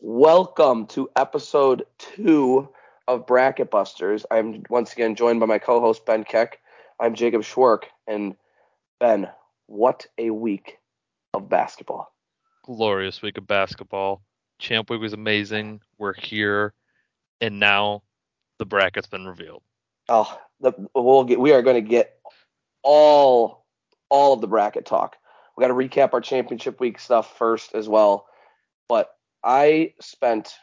Welcome 0.00 0.86
to 0.88 1.10
episode 1.16 1.84
two 1.98 2.68
of 3.08 3.26
Bracket 3.26 3.68
Busters. 3.68 4.24
I'm 4.30 4.62
once 4.70 4.92
again 4.92 5.16
joined 5.16 5.40
by 5.40 5.46
my 5.46 5.58
co-host 5.58 6.06
Ben 6.06 6.22
Koeck. 6.22 6.52
I'm 7.00 7.16
Jacob 7.16 7.42
Schwark, 7.42 7.88
and 8.06 8.36
Ben, 9.00 9.28
what 9.66 10.06
a 10.16 10.30
week 10.30 10.78
of 11.34 11.48
basketball! 11.48 12.14
Glorious 12.64 13.22
week 13.22 13.38
of 13.38 13.48
basketball. 13.48 14.22
Champ 14.60 14.88
week 14.88 15.00
was 15.00 15.14
amazing. 15.14 15.80
We're 15.98 16.14
here, 16.14 16.74
and 17.40 17.58
now 17.58 18.04
the 18.58 18.66
bracket's 18.66 19.08
been 19.08 19.26
revealed. 19.26 19.64
Oh, 20.08 20.38
the, 20.60 20.74
we'll 20.94 21.24
get, 21.24 21.40
we 21.40 21.50
are 21.50 21.62
going 21.62 21.82
to 21.82 21.90
get 21.90 22.20
all 22.84 23.66
all 24.10 24.34
of 24.34 24.40
the 24.42 24.46
bracket 24.46 24.86
talk. 24.86 25.16
We 25.56 25.62
got 25.62 25.68
to 25.68 25.74
recap 25.74 26.14
our 26.14 26.20
championship 26.20 26.78
week 26.78 27.00
stuff 27.00 27.36
first 27.36 27.74
as 27.74 27.88
well. 27.88 28.26
But 28.88 29.17
I 29.44 29.94
spent 30.00 30.54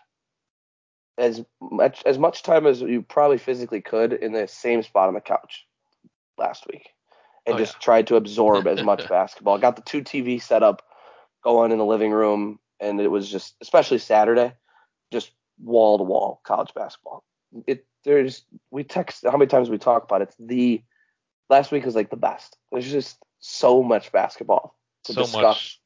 as 1.17 1.43
much 1.61 2.03
as 2.05 2.17
much 2.17 2.43
time 2.43 2.67
as 2.67 2.81
you 2.81 3.01
probably 3.01 3.37
physically 3.37 3.81
could 3.81 4.13
in 4.13 4.33
the 4.33 4.47
same 4.47 4.83
spot 4.83 5.07
on 5.07 5.13
the 5.13 5.21
couch 5.21 5.65
last 6.37 6.65
week, 6.67 6.89
and 7.45 7.55
Oh, 7.55 7.59
just 7.59 7.75
yeah. 7.75 7.79
tried 7.79 8.07
to 8.07 8.15
absorb 8.15 8.67
as 8.67 8.81
much 8.81 9.07
basketball. 9.09 9.57
Got 9.57 9.75
the 9.77 9.81
two 9.81 10.01
TV 10.01 10.41
set 10.41 10.63
up 10.63 10.81
going 11.43 11.71
in 11.71 11.77
the 11.77 11.85
living 11.85 12.11
room, 12.11 12.59
and 12.79 12.99
it 12.99 13.07
was 13.07 13.29
just, 13.29 13.55
especially 13.61 13.99
Saturday, 13.99 14.53
just 15.11 15.31
wall 15.63 15.97
to 15.97 16.03
wall 16.03 16.41
college 16.43 16.73
basketball. 16.73 17.23
It 17.67 17.85
there's 18.03 18.43
we 18.71 18.83
text 18.83 19.23
how 19.23 19.37
many 19.37 19.47
times 19.47 19.69
we 19.69 19.77
talk 19.77 20.03
about 20.03 20.21
it. 20.21 20.29
It's 20.29 20.35
the 20.39 20.83
last 21.49 21.71
week 21.71 21.85
was 21.85 21.95
like 21.95 22.09
the 22.09 22.17
best. 22.17 22.57
There's 22.71 22.91
just 22.91 23.17
so 23.39 23.81
much 23.81 24.11
basketball 24.11 24.75
to 25.05 25.13
so 25.13 25.21
discuss. 25.21 25.43
much. 25.43 25.81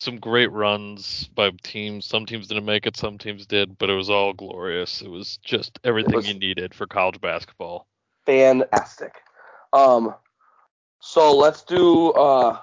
Some 0.00 0.18
great 0.18 0.50
runs 0.52 1.28
by 1.34 1.50
teams. 1.62 2.04
Some 2.06 2.26
teams 2.26 2.48
didn't 2.48 2.64
make 2.64 2.86
it, 2.86 2.96
some 2.96 3.16
teams 3.16 3.46
did, 3.46 3.78
but 3.78 3.88
it 3.88 3.94
was 3.94 4.10
all 4.10 4.32
glorious. 4.32 5.00
It 5.02 5.08
was 5.08 5.38
just 5.38 5.78
everything 5.84 6.14
was- 6.14 6.28
you 6.28 6.34
needed 6.38 6.74
for 6.74 6.86
college 6.86 7.20
basketball. 7.20 7.86
fantastic. 8.26 9.14
Um, 9.72 10.14
so 11.00 11.36
let's 11.36 11.62
do. 11.62 12.10
Uh, 12.12 12.58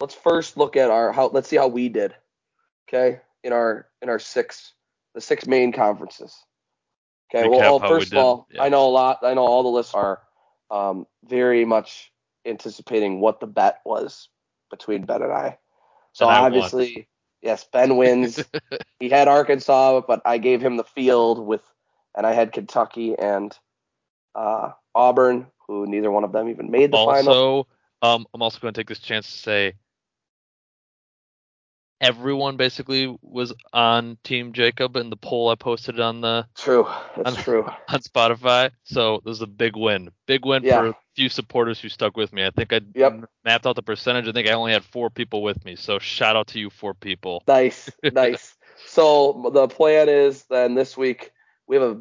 let's 0.00 0.14
first 0.14 0.56
look 0.56 0.76
at 0.76 0.90
our 0.90 1.12
how. 1.12 1.28
Let's 1.28 1.48
see 1.48 1.56
how 1.56 1.68
we 1.68 1.88
did. 1.88 2.14
Okay, 2.88 3.20
in 3.42 3.52
our 3.52 3.88
in 4.02 4.08
our 4.08 4.18
six 4.18 4.74
the 5.14 5.20
six 5.20 5.46
main 5.46 5.72
conferences. 5.72 6.34
Okay. 7.34 7.46
Recap 7.46 7.50
well, 7.50 7.74
oh, 7.74 7.78
how 7.78 7.92
we 7.92 8.00
first 8.00 8.12
of 8.12 8.18
all, 8.18 8.46
yeah. 8.50 8.62
I 8.62 8.68
know 8.68 8.86
a 8.86 8.90
lot. 8.90 9.18
I 9.22 9.34
know 9.34 9.46
all 9.46 9.62
the 9.62 9.68
lists 9.68 9.94
are 9.94 10.20
um, 10.70 11.06
very 11.24 11.64
much 11.64 12.12
anticipating 12.44 13.20
what 13.20 13.40
the 13.40 13.46
bet 13.46 13.80
was 13.84 14.28
between 14.70 15.04
Ben 15.04 15.22
and 15.22 15.32
I. 15.32 15.58
So 16.12 16.26
won. 16.26 16.36
obviously, 16.36 17.08
yes, 17.42 17.66
Ben 17.72 17.96
wins. 17.96 18.44
he 19.00 19.08
had 19.08 19.28
Arkansas, 19.28 20.02
but 20.06 20.22
I 20.24 20.38
gave 20.38 20.60
him 20.60 20.76
the 20.76 20.84
field 20.84 21.38
with, 21.38 21.62
and 22.16 22.26
I 22.26 22.32
had 22.32 22.52
Kentucky 22.52 23.16
and 23.18 23.56
uh, 24.34 24.72
Auburn, 24.94 25.46
who 25.66 25.86
neither 25.86 26.10
one 26.10 26.24
of 26.24 26.32
them 26.32 26.48
even 26.48 26.70
made 26.70 26.92
the 26.92 26.96
final. 26.96 27.32
also, 27.32 27.66
um, 28.02 28.26
I'm 28.34 28.42
also 28.42 28.58
going 28.58 28.74
to 28.74 28.80
take 28.80 28.88
this 28.88 29.00
chance 29.00 29.30
to 29.30 29.38
say 29.38 29.74
everyone 32.00 32.56
basically 32.56 33.16
was 33.22 33.52
on 33.72 34.18
Team 34.24 34.52
Jacob 34.52 34.96
in 34.96 35.10
the 35.10 35.16
poll 35.16 35.48
I 35.48 35.54
posted 35.56 35.98
on 36.00 36.20
the 36.20 36.46
True, 36.56 36.86
that's 37.16 37.34
I'm- 37.34 37.44
true. 37.44 37.64
on 37.88 38.00
Spotify. 38.00 38.70
So 38.84 39.20
this 39.24 39.36
is 39.36 39.42
a 39.42 39.46
big 39.46 39.76
win. 39.76 40.10
Big 40.26 40.44
win 40.46 40.62
Yeah. 40.62 40.80
for 40.80 40.86
a 40.88 40.96
few 41.16 41.28
supporters 41.28 41.80
who 41.80 41.88
stuck 41.88 42.16
with 42.16 42.32
me. 42.32 42.44
I 42.46 42.50
think 42.50 42.72
I 42.72 42.80
Yep. 42.94 43.24
mapped 43.44 43.66
out 43.66 43.76
the 43.76 43.82
percentage. 43.82 44.28
I 44.28 44.32
think 44.32 44.48
I 44.48 44.52
only 44.52 44.72
had 44.72 44.84
four 44.84 45.10
people 45.10 45.42
with 45.42 45.64
me. 45.64 45.76
So 45.76 45.98
shout 45.98 46.36
out 46.36 46.48
to 46.48 46.58
you 46.60 46.70
four 46.70 46.94
people. 46.94 47.42
Nice, 47.48 47.90
nice. 48.12 48.54
So 48.86 49.50
the 49.52 49.66
plan 49.68 50.08
is 50.08 50.44
then 50.44 50.74
this 50.74 50.96
week 50.96 51.32
we 51.66 51.76
have 51.76 51.82
a 51.82 52.00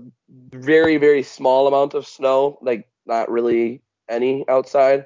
very, 0.56 0.98
very 0.98 1.24
small 1.24 1.68
amount 1.68 1.94
of 1.96 2.06
snow, 2.08 2.58
like 2.62 2.88
not 3.06 3.30
really 3.32 3.82
any 4.08 4.48
outside. 4.48 5.06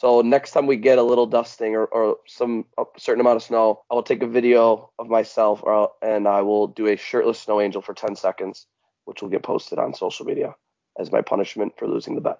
So 0.00 0.22
next 0.22 0.52
time 0.52 0.66
we 0.66 0.76
get 0.76 0.96
a 0.96 1.02
little 1.02 1.26
dusting 1.26 1.76
or, 1.76 1.84
or 1.84 2.16
some 2.26 2.64
a 2.78 2.84
certain 2.96 3.20
amount 3.20 3.36
of 3.36 3.42
snow, 3.42 3.82
I 3.90 3.94
will 3.94 4.02
take 4.02 4.22
a 4.22 4.26
video 4.26 4.90
of 4.98 5.10
myself 5.10 5.60
or, 5.62 5.90
and 6.00 6.26
I 6.26 6.40
will 6.40 6.68
do 6.68 6.86
a 6.86 6.96
shirtless 6.96 7.38
snow 7.38 7.60
angel 7.60 7.82
for 7.82 7.92
10 7.92 8.16
seconds, 8.16 8.66
which 9.04 9.20
will 9.20 9.28
get 9.28 9.42
posted 9.42 9.78
on 9.78 9.92
social 9.92 10.24
media 10.24 10.54
as 10.98 11.12
my 11.12 11.20
punishment 11.20 11.74
for 11.76 11.86
losing 11.86 12.14
the 12.14 12.22
bet. 12.22 12.38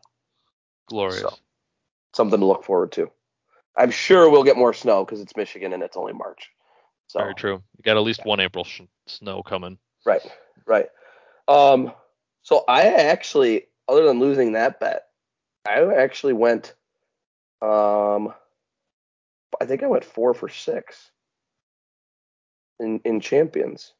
Glorious. 0.88 1.20
So. 1.20 1.34
Something 2.14 2.40
to 2.40 2.46
look 2.46 2.64
forward 2.64 2.92
to. 2.92 3.10
I'm 3.76 3.90
sure 3.90 4.30
we'll 4.30 4.42
get 4.42 4.56
more 4.56 4.72
snow 4.72 5.04
because 5.04 5.20
it's 5.20 5.36
Michigan 5.36 5.74
and 5.74 5.82
it's 5.82 5.98
only 5.98 6.14
March. 6.14 6.48
So 7.08 7.18
Very 7.18 7.34
true. 7.34 7.62
You 7.76 7.82
got 7.82 7.98
at 7.98 8.02
least 8.02 8.24
one 8.24 8.40
April 8.40 8.64
sh- 8.64 8.80
snow 9.06 9.42
coming. 9.42 9.76
Right, 10.06 10.22
right. 10.66 10.88
Um, 11.46 11.92
so 12.40 12.64
I 12.66 12.84
actually, 12.84 13.66
other 13.86 14.06
than 14.06 14.18
losing 14.18 14.52
that 14.52 14.80
bet, 14.80 15.08
I 15.68 15.82
actually 15.94 16.32
went. 16.32 16.72
Um, 17.62 18.32
I 19.60 19.66
think 19.66 19.82
I 19.82 19.86
went 19.86 20.04
four 20.04 20.32
for 20.34 20.48
six 20.48 21.10
in 22.78 23.00
in 23.04 23.20
champions. 23.20 23.92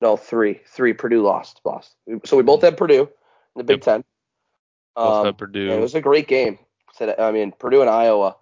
No, 0.00 0.16
three, 0.16 0.60
three. 0.66 0.92
Purdue 0.92 1.22
lost, 1.22 1.60
lost. 1.64 1.94
So 2.24 2.36
we 2.36 2.42
both 2.42 2.62
had 2.62 2.76
Purdue 2.76 3.02
in 3.02 3.08
the 3.56 3.64
Big 3.64 3.78
Yep. 3.78 3.82
Ten. 3.82 4.04
Both 4.96 5.12
Um, 5.20 5.26
had 5.26 5.38
Purdue. 5.38 5.70
it 5.70 5.80
was 5.80 5.94
a 5.94 6.00
great 6.00 6.28
game. 6.28 6.58
I 7.00 7.32
mean, 7.32 7.52
Purdue 7.52 7.80
and 7.80 7.90
Iowa. 7.90 8.36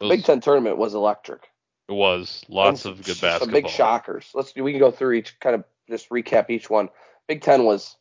The 0.00 0.06
It 0.06 0.08
Big 0.08 0.24
Ten 0.24 0.40
tournament 0.40 0.78
was 0.78 0.94
electric. 0.94 1.48
It 1.88 1.92
was 1.92 2.42
lots 2.48 2.84
And 2.86 2.94
of 2.98 3.04
good 3.04 3.16
some 3.16 3.28
basketball. 3.28 3.52
big 3.52 3.68
shockers. 3.68 4.30
Let's 4.34 4.54
we 4.56 4.72
can 4.72 4.80
go 4.80 4.90
through 4.90 5.12
each 5.12 5.38
kind 5.40 5.54
of 5.54 5.64
just 5.88 6.08
recap 6.08 6.48
each 6.48 6.70
one. 6.70 6.88
Big 7.28 7.42
Ten 7.42 7.64
was, 7.64 7.96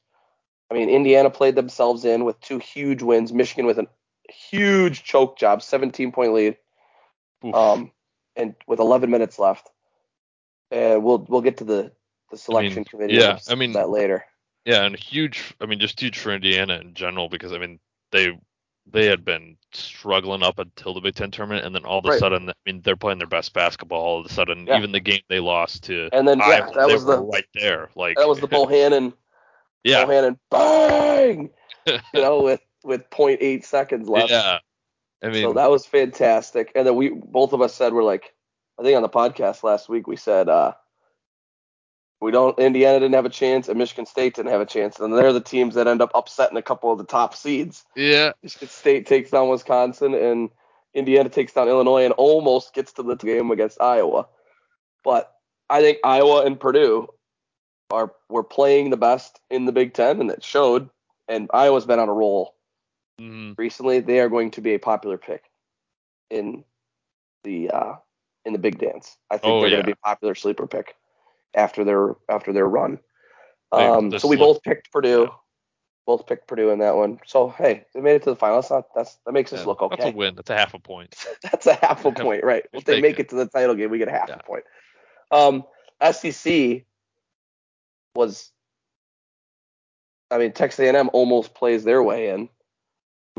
I 0.70 0.76
mean, 0.76 0.90
Indiana 0.90 1.30
played 1.30 1.56
themselves 1.56 2.06
in 2.06 2.24
with 2.24 2.40
two 2.40 2.58
huge 2.60 3.02
wins. 3.02 3.34
Michigan 3.34 3.66
with 3.66 3.80
a 3.80 3.88
huge 4.32 5.04
choke 5.04 5.38
job, 5.38 5.62
17 5.62 6.12
point 6.12 6.34
lead, 6.34 6.58
Oof. 7.46 7.54
um, 7.56 7.92
and 8.36 8.56
with 8.68 8.80
11 8.80 9.10
minutes 9.10 9.38
left. 9.40 9.70
And 10.72 11.04
we'll 11.04 11.26
we'll 11.28 11.42
get 11.42 11.58
to 11.58 11.64
the 11.66 11.92
the 12.32 12.38
selection 12.38 12.86
committee. 12.86 13.16
yeah, 13.16 13.40
I 13.50 13.56
mean- 13.56 13.74
that 13.74 13.90
later. 13.90 14.26
Yeah, 14.64 14.84
and 14.86 14.96
huge. 14.96 15.56
I 15.60 15.66
mean, 15.66 15.80
just 15.80 16.00
huge 16.00 16.20
for 16.20 16.32
Indiana 16.32 16.76
in 16.80 16.94
general 16.94 17.30
because 17.30 17.52
I 17.52 17.58
mean 17.58 17.80
they 18.12 18.38
they 18.86 19.08
had 19.08 19.26
been 19.26 19.58
struggling 19.74 20.44
up 20.44 20.60
until 20.60 20.94
the 20.94 21.02
Big 21.02 21.16
Ten 21.16 21.32
tournament, 21.32 21.66
and 21.66 21.74
then 21.74 21.84
all 21.84 22.00
of 22.00 22.06
a 22.06 22.10
Right. 22.10 22.20
sudden, 22.20 22.50
I 22.50 22.54
mean, 22.66 22.82
they're 22.82 22.96
playing 22.96 23.18
their 23.18 23.28
best 23.28 23.54
basketball. 23.54 24.02
All 24.02 24.20
of 24.20 24.26
a 24.26 24.30
sudden, 24.30 24.68
Yeah. 24.68 24.78
even 24.78 24.92
the 24.92 25.00
game 25.00 25.22
they 25.30 25.40
lost 25.40 25.84
to 25.86 26.10
And 26.14 26.28
then 26.28 26.40
yeah, 26.40 26.70
that 26.76 26.88
was 26.88 27.06
the 27.06 27.20
right 27.20 27.46
there. 27.56 27.90
Like 27.96 28.18
that 28.18 28.28
was 28.28 28.40
the 28.40 28.48
Bohannon 28.48 29.14
yeah, 29.84 30.06
Bohannon 30.06 30.38
bang, 30.52 31.50
you 31.88 32.00
know, 32.14 32.42
with 32.44 32.62
with 32.84 33.10
0.8 33.10 33.64
seconds 33.64 34.10
left. 34.10 34.32
yeah. 34.32 34.60
I 35.24 35.30
mean, 35.30 35.44
so 35.44 35.54
that 35.54 35.70
was 35.70 35.86
fantastic. 35.86 36.72
And 36.76 36.88
then 36.88 36.96
we 36.96 37.10
both 37.10 37.54
of 37.54 37.62
us 37.62 37.76
said 37.76 37.94
we're 37.94 38.04
like, 38.04 38.34
I 38.80 38.84
think 38.84 38.96
on 38.96 39.04
the 39.04 39.10
podcast 39.10 39.64
last 39.64 39.88
week 39.88 40.08
we 40.08 40.16
said 40.16 40.50
uh, 40.50 40.74
we 42.20 42.32
don't. 42.32 42.58
Indiana 42.58 43.00
didn't 43.00 43.16
have 43.16 43.26
a 43.26 43.30
chance, 43.30 43.68
and 43.68 43.78
Michigan 43.78 44.06
State 44.06 44.36
didn't 44.36 44.52
have 44.52 44.62
a 44.62 44.66
chance, 44.66 45.00
and 45.00 45.16
they're 45.16 45.34
the 45.34 45.42
teams 45.42 45.76
that 45.76 45.88
end 45.88 46.02
up 46.02 46.12
upsetting 46.16 46.58
a 46.58 46.62
couple 46.62 46.92
of 46.92 46.98
the 46.98 47.04
top 47.04 47.36
seeds. 47.36 47.86
yeah, 47.96 48.32
Michigan 48.42 48.70
State 48.70 49.06
takes 49.06 49.32
down 49.32 49.50
Wisconsin, 49.50 50.14
and 50.16 50.50
Indiana 50.94 51.30
takes 51.30 51.54
down 51.54 51.68
Illinois, 51.68 52.06
and 52.06 52.14
almost 52.14 52.74
gets 52.74 52.94
to 52.94 53.04
the 53.04 53.16
game 53.16 53.52
against 53.52 53.82
Iowa. 53.82 54.28
But 55.04 55.32
I 55.70 55.82
think 55.82 56.00
Iowa 56.04 56.46
and 56.46 56.60
Purdue 56.60 57.08
are 57.92 58.12
were 58.30 58.44
playing 58.44 58.90
the 58.90 58.98
best 58.98 59.40
in 59.50 59.66
the 59.66 59.72
Big 59.72 59.94
Ten, 59.94 60.20
and 60.20 60.32
it 60.32 60.44
showed. 60.44 60.90
And 61.28 61.50
Iowa's 61.54 61.86
been 61.86 62.00
on 62.00 62.10
a 62.10 62.14
roll 62.14 62.56
mhm, 63.22 63.58
recently, 63.58 64.00
they 64.00 64.20
are 64.20 64.30
going 64.30 64.52
to 64.52 64.62
be 64.62 64.74
a 64.74 64.80
popular 64.80 65.18
pick 65.18 65.44
in 66.30 66.64
the 67.44 67.70
uh, 67.70 67.94
in 68.46 68.54
the 68.54 68.60
big 68.60 68.80
dance. 68.80 69.18
I 69.30 69.38
think 69.38 69.54
Oh, 69.54 69.62
they're 69.62 69.70
yeah. 69.70 69.76
going 69.78 69.84
to 69.84 69.88
be 69.88 70.00
a 70.04 70.08
popular 70.08 70.36
sleeper 70.36 70.68
pick 70.68 70.96
after 71.54 71.84
their 71.84 72.16
after 72.30 72.54
their 72.54 72.68
run. 72.68 73.00
Um, 73.72 74.18
so 74.18 74.28
we 74.28 74.36
both 74.36 74.62
picked 74.64 74.92
Purdue. 74.92 75.24
yeah. 75.30 75.36
Both 76.08 76.26
picked 76.26 76.48
Purdue 76.48 76.72
in 76.72 76.80
that 76.80 76.96
one. 76.96 77.20
So 77.26 77.50
hey, 77.50 77.86
they 77.94 78.02
made 78.02 78.16
it 78.16 78.24
to 78.24 78.32
the 78.32 78.36
final. 78.36 78.58
That's 78.58 78.72
not 78.72 78.86
that's 78.96 79.18
that 79.26 79.32
makes 79.34 79.54
us 79.54 79.66
look 79.66 79.82
okay. 79.82 79.96
That's 79.98 80.14
a 80.14 80.18
win. 80.18 80.36
That's 80.36 80.50
a 80.50 80.56
half 80.58 80.74
a 80.74 80.80
point. 80.80 81.16
That's 81.44 81.68
a 81.68 81.76
half 81.76 82.04
a 82.06 82.12
point, 82.12 82.44
right? 82.44 82.66
we'll 82.74 82.80
If 82.80 82.86
they 82.86 83.00
make 83.00 83.20
it. 83.20 83.28
it 83.28 83.30
to 83.30 83.36
the 83.36 83.46
title 83.46 83.76
game, 83.76 83.92
we 83.92 84.00
get 84.00 84.08
a 84.08 84.12
half 84.12 84.30
Yeah. 84.30 84.40
a 84.40 84.44
point. 84.44 84.64
Um, 85.32 85.64
SEC 86.12 86.84
was, 88.16 88.52
I 90.32 90.38
mean, 90.40 90.52
Texas 90.54 90.80
A&M 90.80 91.10
almost 91.14 91.54
plays 91.54 91.84
their 91.84 92.02
way 92.04 92.30
in. 92.32 92.50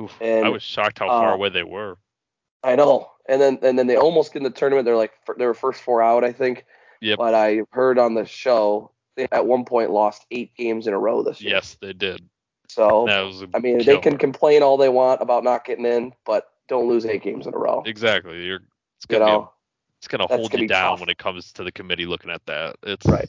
Oof, 0.01 0.13
And, 0.21 0.45
I 0.45 0.49
was 0.49 0.63
shocked 0.63 0.99
how 0.99 1.09
far 1.09 1.31
uh, 1.31 1.35
away 1.35 1.51
they 1.51 1.63
were. 1.63 1.99
I 2.65 2.77
know, 2.77 3.11
and 3.29 3.41
then 3.41 3.59
and 3.63 3.79
then 3.79 3.87
they 3.87 3.97
almost 3.97 4.33
get 4.33 4.39
in 4.39 4.45
the 4.45 4.51
tournament. 4.51 4.85
They're 4.85 4.97
like 4.97 5.13
they 5.37 5.47
were 5.47 5.55
first 5.55 5.83
four 5.83 6.03
out, 6.03 6.25
I 6.25 6.33
think. 6.33 6.65
Yep. 7.01 7.19
But 7.19 7.35
I 7.35 7.63
heard 7.73 7.99
on 7.99 8.15
the 8.15 8.25
show 8.25 8.93
they 9.17 9.27
at 9.33 9.47
one 9.47 9.65
point 9.65 9.91
lost 9.91 10.25
eight 10.31 10.55
games 10.57 10.87
in 10.87 10.95
a 10.95 10.99
row 10.99 11.23
this 11.23 11.41
year. 11.41 11.55
Yes, 11.55 11.77
they 11.81 11.93
did. 11.93 12.23
So 12.69 13.07
That 13.07 13.21
was 13.23 13.43
a 13.43 13.49
I 13.53 13.59
mean, 13.59 13.85
they 13.85 13.99
can 13.99 14.17
complain 14.17 14.63
all 14.63 14.77
they 14.77 14.89
want 14.89 15.21
about 15.21 15.45
not 15.45 15.65
getting 15.65 15.85
in, 15.85 16.13
but 16.25 16.49
don't 16.69 16.89
lose 16.89 17.05
eight 17.05 17.23
games 17.23 17.47
in 17.47 17.55
a 17.55 17.59
row. 17.59 17.83
exactly. 17.85 18.45
You're 18.45 18.63
it's 18.97 19.07
you 19.11 19.19
gonna 19.19 19.27
know, 19.27 19.41
be 19.41 19.49
It's 19.99 20.09
gonna 20.09 20.27
hold 20.27 20.53
gonna 20.53 20.63
you 20.63 20.69
down 20.69 20.93
tough. 20.93 21.01
when 21.01 21.09
it 21.09 21.19
comes 21.19 21.53
to 21.55 21.65
the 21.65 21.73
committee 21.73 22.07
looking 22.07 22.31
at 22.31 22.47
that. 22.47 22.77
It's 22.83 23.07
Right. 23.07 23.29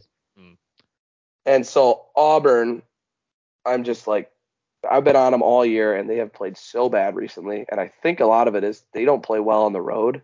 And 1.45 1.65
so 1.65 2.05
Auburn, 2.15 2.83
I'm 3.65 3.83
just 3.83 4.07
like, 4.07 4.31
I've 4.89 5.03
been 5.03 5.15
on 5.15 5.31
them 5.31 5.41
all 5.41 5.65
year, 5.65 5.95
and 5.95 6.09
they 6.09 6.17
have 6.17 6.33
played 6.33 6.57
so 6.57 6.89
bad 6.89 7.15
recently. 7.15 7.65
And 7.69 7.79
I 7.79 7.87
think 8.01 8.19
a 8.19 8.25
lot 8.25 8.47
of 8.47 8.55
it 8.55 8.63
is 8.63 8.83
they 8.93 9.05
don't 9.05 9.23
play 9.23 9.39
well 9.39 9.63
on 9.63 9.73
the 9.73 9.81
road, 9.81 10.21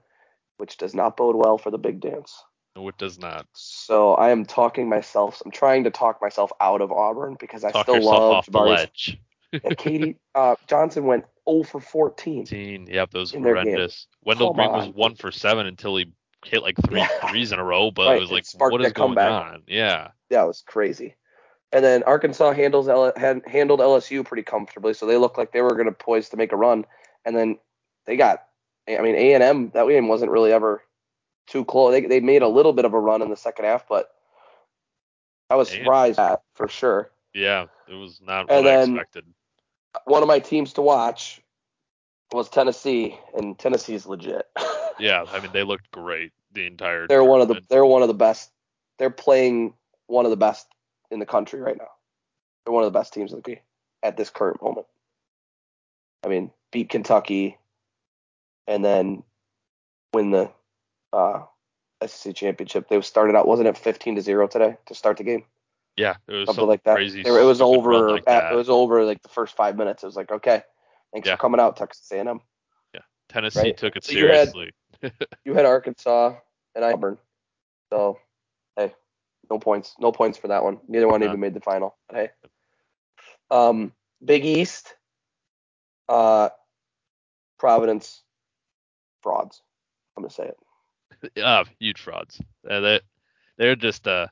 which 0.57 0.77
does 0.77 0.93
not 0.93 1.17
bode 1.17 1.35
well 1.35 1.57
for 1.57 1.71
the 1.71 1.77
big 1.77 1.99
dance. 2.01 2.43
No, 2.75 2.87
it 2.87 2.97
does 2.97 3.17
not. 3.19 3.47
So 3.53 4.13
I 4.13 4.29
am 4.29 4.45
talking 4.45 4.87
myself. 4.87 5.41
I'm 5.43 5.51
trying 5.51 5.83
to 5.85 5.91
talk 5.91 6.21
myself 6.21 6.51
out 6.61 6.81
of 6.81 6.91
Auburn 6.91 7.35
because 7.39 7.63
I 7.63 7.71
Talk 7.71 7.83
still 7.83 8.03
love 8.03 8.21
off 8.33 8.45
the 8.45 8.59
ledge. 8.59 9.19
Yeah, 9.51 9.71
KD 9.71 10.15
uh, 10.35 10.55
Johnson 10.67 11.05
went 11.05 11.25
0 11.49 11.63
for 11.63 11.81
14. 11.81 12.45
15. 12.45 12.85
Yep, 12.85 13.09
that 13.09 13.17
was 13.17 13.33
In 13.33 13.41
their 13.41 13.55
game. 13.55 13.63
horrendous. 13.65 14.05
Wendell 14.23 14.53
Come 14.53 14.57
Green 14.57 14.71
was 14.71 14.89
one 14.89 15.15
for 15.15 15.31
seven 15.31 15.65
until 15.65 15.97
he 15.97 16.13
hit 16.45 16.61
like 16.61 16.75
three 16.87 17.03
threes 17.27 17.51
in 17.51 17.57
a 17.57 17.63
row, 17.63 17.89
but 17.89 18.09
Right, 18.09 18.17
it 18.17 18.21
was 18.21 18.31
like, 18.31 18.45
what 18.71 18.79
is 18.81 18.93
going 18.93 19.15
comeback. 19.15 19.31
on? 19.31 19.63
Yeah. 19.67 20.09
That 20.29 20.43
was 20.45 20.63
crazy. 20.67 21.15
And 21.71 21.85
then 21.85 22.03
Arkansas 22.03 22.53
handles 22.53 22.87
L- 22.89 23.13
handled 23.15 23.79
LSU 23.79 24.25
pretty 24.25 24.43
comfortably, 24.43 24.93
so 24.93 25.05
they 25.05 25.17
looked 25.17 25.37
like 25.37 25.51
they 25.51 25.61
were 25.61 25.75
going 25.75 25.85
to 25.85 25.91
poise 25.91 26.29
to 26.29 26.37
make 26.37 26.51
a 26.51 26.57
run. 26.57 26.85
And 27.25 27.35
then 27.35 27.59
they 28.05 28.17
got, 28.17 28.45
I 28.87 28.99
mean, 29.01 29.15
A 29.15 29.33
and 29.33 29.43
M 29.43 29.69
that 29.75 29.87
game 29.87 30.07
wasn't 30.07 30.31
really 30.31 30.51
ever 30.51 30.83
too 31.47 31.65
close. 31.65 31.91
They 31.91 32.01
they 32.01 32.19
made 32.21 32.41
a 32.41 32.47
little 32.47 32.73
bit 32.73 32.85
of 32.85 32.93
a 32.93 32.99
run 32.99 33.21
in 33.21 33.29
the 33.29 33.35
second 33.35 33.65
half, 33.65 33.87
but 33.87 34.09
I 35.51 35.55
was 35.55 35.69
surprised 35.69 36.19
at 36.19 36.41
for 36.55 36.67
sure. 36.67 37.11
Yeah, 37.33 37.65
it 37.87 37.93
was 37.93 38.19
not 38.19 38.49
And 38.49 38.65
what 38.65 38.73
I 38.73 38.81
expected. 38.81 39.25
One 40.05 40.23
of 40.23 40.27
my 40.27 40.39
teams 40.39 40.73
to 40.73 40.81
watch 40.81 41.41
was 42.31 42.49
Tennessee, 42.49 43.17
and 43.35 43.57
Tennessee's 43.57 44.05
legit. 44.05 44.47
Yeah, 45.01 45.23
I 45.31 45.39
mean 45.39 45.51
they 45.53 45.63
looked 45.63 45.89
great 45.91 46.33
the 46.51 46.65
entire. 46.65 47.07
they're 47.07 47.23
one 47.23 47.39
of 47.39 47.47
the 47.47 47.61
they're 47.69 47.85
one 47.85 48.01
of 48.01 48.09
the 48.09 48.13
best. 48.13 48.51
They're 48.97 49.09
playing 49.09 49.73
one 50.07 50.25
of 50.25 50.29
the 50.31 50.35
best 50.35 50.67
in 51.11 51.19
the 51.19 51.25
country 51.25 51.59
right 51.59 51.77
now. 51.77 51.87
They're 52.65 52.73
one 52.73 52.83
of 52.83 52.91
the 52.91 52.97
best 52.99 53.13
teams 53.13 53.31
in 53.31 53.37
the 53.39 53.43
country 53.43 53.63
at 54.03 54.17
this 54.17 54.29
current 54.29 54.61
moment. 54.61 54.87
I 56.23 56.27
mean, 56.27 56.51
beat 56.71 56.89
Kentucky, 56.89 57.57
and 58.67 58.83
then 58.83 59.23
win 60.13 60.31
the 60.31 60.51
uh, 61.13 61.43
SEC 62.05 62.35
championship. 62.35 62.87
They 62.89 62.99
started 63.01 63.35
out 63.35 63.47
wasn't 63.47 63.67
it 63.69 63.77
15 63.77 64.15
to 64.15 64.21
zero 64.21 64.47
today 64.47 64.77
to 64.87 64.95
start 64.95 65.17
the 65.17 65.23
game, 65.23 65.45
Yeah, 65.97 66.15
it 66.27 66.33
was 66.33 66.45
something 66.47 66.61
some 66.63 66.69
like 66.69 66.83
that. 66.83 66.95
crazy. 66.95 67.21
It 67.25 67.31
was 67.31 67.61
over. 67.61 68.11
like 68.11 68.23
at, 68.27 68.51
it 68.51 68.55
was 68.55 68.69
over 68.69 69.05
like 69.05 69.21
the 69.21 69.29
first 69.29 69.55
five 69.55 69.75
minutes. 69.77 70.03
It 70.03 70.07
was 70.07 70.15
like 70.15 70.31
okay, 70.31 70.61
thanks 71.13 71.27
Yeah. 71.27 71.35
for 71.35 71.41
coming 71.41 71.59
out, 71.59 71.77
Texas 71.77 72.11
A&M. 72.11 72.41
Yeah, 72.93 73.01
Tennessee 73.29 73.59
right? 73.59 73.77
took 73.77 73.95
it 73.95 74.03
So 74.03 74.11
you 74.13 74.27
had- 74.27 74.49
seriously. 74.51 74.71
You 75.45 75.53
had 75.53 75.65
Arkansas 75.65 76.35
and 76.75 76.83
Auburn, 76.83 77.17
so 77.89 78.19
hey, 78.75 78.93
no 79.49 79.59
points, 79.59 79.95
no 79.99 80.11
points 80.11 80.37
for 80.37 80.49
that 80.49 80.63
one. 80.63 80.79
Neither 80.87 81.07
one 81.07 81.23
even 81.23 81.39
made 81.39 81.53
the 81.53 81.61
final. 81.61 81.97
But 82.07 82.17
hey, 82.17 82.29
um, 83.51 83.93
Big 84.23 84.45
East, 84.45 84.95
uh, 86.07 86.49
Providence, 87.57 88.23
frauds. 89.21 89.61
I'm 90.15 90.23
gonna 90.23 90.31
say 90.31 90.51
it. 91.23 91.43
Ah, 91.43 91.65
huge 91.79 91.99
frauds. 91.99 92.41
Uh, 92.69 92.79
they 92.79 93.01
they're 93.57 93.75
just 93.75 94.07
uh 94.07 94.27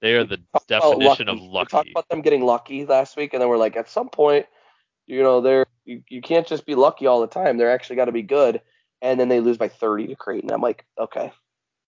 they 0.00 0.14
are 0.14 0.24
the 0.24 0.40
definition 0.66 1.28
of 1.28 1.38
We 1.40 1.48
lucky. 1.48 1.70
talked 1.70 1.90
about 1.90 2.08
them 2.08 2.22
getting 2.22 2.42
lucky 2.42 2.86
last 2.86 3.16
week, 3.16 3.34
and 3.34 3.40
then 3.40 3.48
we're 3.48 3.58
like, 3.58 3.76
at 3.76 3.90
some 3.90 4.08
point, 4.08 4.46
you 5.06 5.22
know, 5.22 5.40
they're 5.40 5.66
you, 5.84 6.02
you 6.08 6.22
can't 6.22 6.46
just 6.46 6.66
be 6.66 6.74
lucky 6.74 7.06
all 7.06 7.20
the 7.20 7.26
time. 7.26 7.58
They're 7.58 7.70
actually 7.70 7.96
got 7.96 8.06
to 8.06 8.12
be 8.12 8.22
good. 8.22 8.62
And 9.02 9.18
then 9.18 9.28
they 9.28 9.40
lose 9.40 9.56
by 9.56 9.68
30 9.68 10.08
to 10.08 10.14
Creighton. 10.14 10.52
I'm 10.52 10.60
like, 10.60 10.84
okay, 10.98 11.32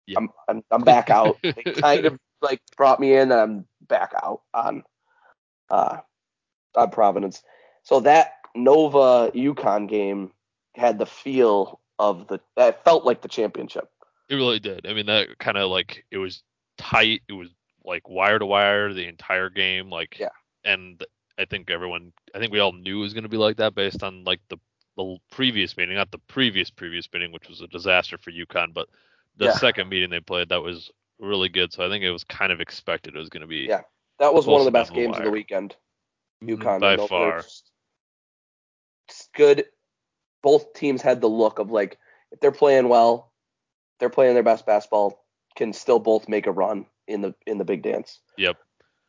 Yeah. 0.07 0.19
I'm, 0.19 0.31
I'm 0.49 0.65
I'm 0.71 0.83
back 0.83 1.11
out. 1.11 1.39
they 1.43 1.63
kind 1.63 2.07
of 2.07 2.19
like 2.43 2.61
brought 2.77 3.01
me 3.01 3.15
in, 3.15 3.33
and 3.33 3.41
I'm 3.41 3.67
back 3.89 4.13
out 4.23 4.43
on 4.55 4.83
uh 5.71 5.99
on 6.75 6.91
Providence. 6.91 7.43
So 7.83 8.01
that 8.01 8.35
Nova 8.55 9.31
UConn 9.35 9.89
game 9.89 10.33
had 10.75 10.99
the 10.99 11.07
feel 11.07 11.81
of 11.99 12.27
the 12.29 12.41
that 12.57 12.85
felt 12.85 13.05
like 13.05 13.23
the 13.23 13.29
championship. 13.29 13.91
It 14.29 14.37
really 14.37 14.59
did. 14.61 14.87
I 14.87 14.95
mean, 14.95 15.07
that 15.07 15.39
kind 15.39 15.59
of 15.59 15.71
like 15.71 16.05
it 16.11 16.19
was 16.19 16.43
tight. 16.79 17.23
It 17.29 17.33
was 17.35 17.49
like 17.85 18.09
wire 18.09 18.39
to 18.39 18.47
wire 18.47 18.93
the 18.93 19.07
entire 19.07 19.51
game. 19.51 19.91
Like, 19.91 20.17
Yeah. 20.19 20.29
And 20.65 21.03
I 21.39 21.45
think 21.45 21.71
everyone, 21.71 22.13
I 22.35 22.39
think 22.39 22.53
we 22.53 22.61
all 22.61 22.73
knew 22.73 22.99
it 23.01 23.03
was 23.03 23.15
going 23.15 23.25
to 23.25 23.29
be 23.29 23.37
like 23.37 23.57
that 23.57 23.75
based 23.75 24.03
on 24.03 24.25
like 24.25 24.41
the 24.49 24.59
the 24.97 25.17
previous 25.31 25.77
meeting, 25.77 25.97
not 25.97 26.11
the 26.11 26.19
previous 26.19 26.71
previous 26.71 27.09
meeting, 27.13 27.33
which 27.33 27.49
was 27.49 27.61
a 27.61 27.67
disaster 27.69 28.19
for 28.19 28.31
UConn, 28.31 28.73
but 28.75 28.89
the 29.37 29.47
Yeah. 29.47 29.53
second 29.53 29.89
meeting 29.89 30.11
they 30.11 30.21
played 30.21 30.51
that 30.51 30.63
was 30.63 30.91
really 31.19 31.49
good. 31.49 31.73
So 31.73 31.85
I 31.85 31.89
think 31.89 32.05
it 32.05 32.11
was 32.11 32.25
kind 32.25 32.53
of 32.53 32.61
expected 32.61 33.15
it 33.15 33.19
was 33.19 33.29
going 33.29 33.43
to 33.43 33.47
be. 33.47 33.67
Yeah. 33.69 33.83
That 34.19 34.35
was 34.35 34.47
one 34.47 34.61
of 34.61 34.65
the 34.65 34.71
best 34.71 34.93
games 34.93 35.17
of 35.17 35.25
the 35.25 35.31
weekend. 35.31 35.75
Mhm, 36.43 36.59
UConn 36.59 36.81
by 36.81 36.95
and 36.95 37.09
far. 37.09 37.45
Good. 39.35 39.67
Both 40.43 40.75
teams 40.75 41.03
had 41.03 41.21
the 41.21 41.29
look 41.29 41.59
of 41.59 41.71
like 41.71 41.99
if 42.31 42.41
they're 42.41 42.53
playing 42.53 42.89
well, 42.89 43.33
they're 43.99 44.11
playing 44.11 44.35
their 44.35 44.43
best 44.43 44.67
basketball, 44.67 45.25
can 45.57 45.73
still 45.73 45.99
both 45.99 46.29
make 46.29 46.47
a 46.47 46.53
run 46.53 46.87
in 47.07 47.21
the 47.21 47.35
in 47.47 47.59
the 47.59 47.65
big 47.65 47.83
dance. 47.83 48.21
Yep. 48.39 48.57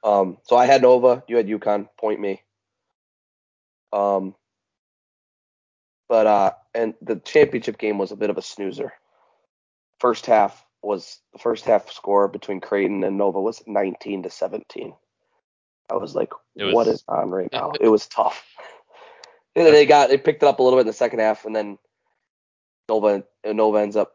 Um, 0.03 0.38
so 0.44 0.57
I 0.57 0.65
had 0.65 0.81
Nova, 0.81 1.23
you 1.27 1.38
had 1.38 1.47
UConn. 1.47 1.88
Point 1.97 2.19
me. 2.19 2.41
Um, 3.91 4.35
but 6.09 6.27
uh, 6.27 6.51
and 6.73 6.94
the 7.01 7.17
championship 7.17 7.77
game 7.77 7.97
was 7.97 8.11
a 8.11 8.15
bit 8.15 8.29
of 8.29 8.38
a 8.38 8.41
snoozer. 8.41 8.94
First 9.99 10.25
half 10.25 10.65
was 10.83 11.19
the 11.33 11.39
first 11.39 11.65
half 11.65 11.89
score 11.91 12.27
between 12.27 12.59
Creighton 12.62 13.03
and 13.03 13.18
Nova 13.18 13.41
was 13.41 13.63
19 13.68 14.24
to 14.24 14.30
17. 14.30 14.94
I 15.89 15.95
was 15.95 16.15
like, 16.15 16.31
was- 16.56 16.74
what 16.74 16.88
is 16.88 17.03
on 17.07 17.30
right 17.30 17.50
now? 17.51 17.71
it 17.81 17.88
was 17.89 18.07
tough. 18.07 18.45
And 19.56 19.65
then 19.65 19.74
they 19.74 19.85
got 19.85 20.09
they 20.09 20.18
picked 20.18 20.41
it 20.44 20.47
up 20.47 20.59
a 20.59 20.63
little 20.63 20.77
bit 20.77 20.81
in 20.81 20.88
the 20.88 20.94
second 20.94 21.19
half, 21.19 21.45
and 21.45 21.56
then 21.56 21.77
Nova 22.89 23.24
Nova 23.45 23.80
ends 23.80 23.95
up. 23.95 24.13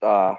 Uh, 0.00 0.34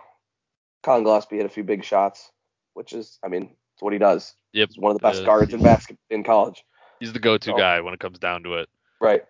Collin 0.83 1.03
Gillespie 1.03 1.35
hit 1.37 1.45
a 1.45 1.49
few 1.49 1.65
big 1.65 1.83
shots, 1.83 2.31
which 2.73 2.93
is, 2.93 3.19
I 3.21 3.27
mean, 3.27 3.43
it's 3.73 3.81
what 3.81 3.91
he 3.91 3.99
does. 3.99 4.33
Yep. 4.53 4.69
He's 4.69 4.77
one 4.77 4.91
of 4.91 4.97
the 4.97 5.01
best 5.05 5.23
Uh, 5.23 5.25
guards 5.25 5.53
in 5.53 5.59
he's- 5.59 5.69
basket 5.75 5.97
in 6.09 6.23
college. 6.23 6.63
He's 7.01 7.11
the 7.11 7.19
go-to 7.19 7.53
Oh. 7.53 7.57
guy 7.57 7.81
when 7.81 7.93
it 7.93 7.99
comes 7.99 8.17
down 8.19 8.43
to 8.43 8.53
it. 8.55 8.69
Right. 9.01 9.25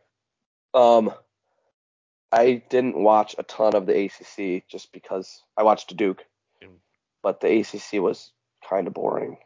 Um, 0.75 1.11
I 2.31 2.61
didn't 2.69 3.01
watch 3.01 3.33
a 3.39 3.43
ton 3.43 3.75
of 3.75 3.87
the 3.87 3.95
ACC 4.05 4.63
just 4.67 4.91
because 4.93 5.41
I 5.57 5.63
watched 5.63 5.95
Duke. 5.97 6.23
But 7.21 7.41
the 7.41 7.59
ACC 7.59 8.01
was 8.01 8.31
kind 8.67 8.87
of 8.87 8.93
boring 8.93 9.37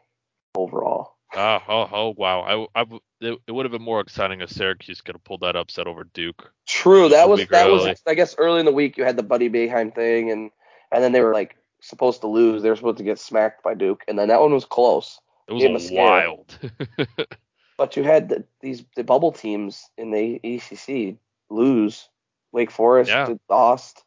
overall. 0.54 1.16
Oh, 1.34 1.58
oh, 1.68 1.88
oh 1.92 2.14
wow! 2.16 2.68
I, 2.74 2.80
I 2.80 2.84
it, 3.20 3.38
it 3.46 3.52
would 3.52 3.64
have 3.64 3.72
been 3.72 3.82
more 3.82 4.00
exciting 4.00 4.40
if 4.40 4.50
Syracuse 4.50 5.00
could 5.00 5.16
have 5.16 5.24
pulled 5.24 5.40
that 5.40 5.56
upset 5.56 5.88
over 5.88 6.04
Duke. 6.04 6.52
True, 6.68 7.08
that 7.08 7.28
was 7.28 7.44
that 7.48 7.66
early. 7.66 7.90
was 7.90 8.02
I 8.06 8.14
guess 8.14 8.36
early 8.38 8.60
in 8.60 8.66
the 8.66 8.72
week 8.72 8.96
you 8.96 9.04
had 9.04 9.16
the 9.16 9.24
Buddy 9.24 9.50
Boeheim 9.50 9.92
thing, 9.92 10.30
and 10.30 10.50
and 10.92 11.02
then 11.02 11.10
they 11.10 11.20
were 11.20 11.32
like 11.32 11.56
supposed 11.80 12.20
to 12.20 12.28
lose. 12.28 12.62
They 12.62 12.70
were 12.70 12.76
supposed 12.76 12.98
to 12.98 13.04
get 13.04 13.18
smacked 13.18 13.64
by 13.64 13.74
Duke, 13.74 14.04
and 14.06 14.16
then 14.16 14.28
that 14.28 14.40
one 14.40 14.52
was 14.52 14.64
close. 14.64 15.18
It 15.48 15.54
was 15.54 15.64
was 15.64 15.90
wild. 15.90 16.56
But 17.76 17.96
you 17.96 18.04
had 18.04 18.28
the, 18.28 18.44
these 18.60 18.84
the 18.94 19.04
bubble 19.04 19.32
teams 19.32 19.90
in 19.98 20.10
the 20.10 20.36
ACC 20.44 21.16
lose. 21.50 22.08
Wake 22.52 22.70
Forest 22.70 23.10
Yeah. 23.10 23.34
lost. 23.48 24.04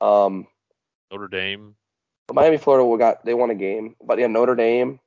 Um, 0.00 0.46
Notre 1.10 1.28
Dame. 1.28 1.74
Miami, 2.32 2.58
Florida 2.58 2.98
got 2.98 3.24
they 3.24 3.34
won 3.34 3.50
a 3.50 3.54
game, 3.54 3.96
but 4.04 4.18
yeah, 4.18 4.26
Notre 4.26 4.54
Dame. 4.54 5.00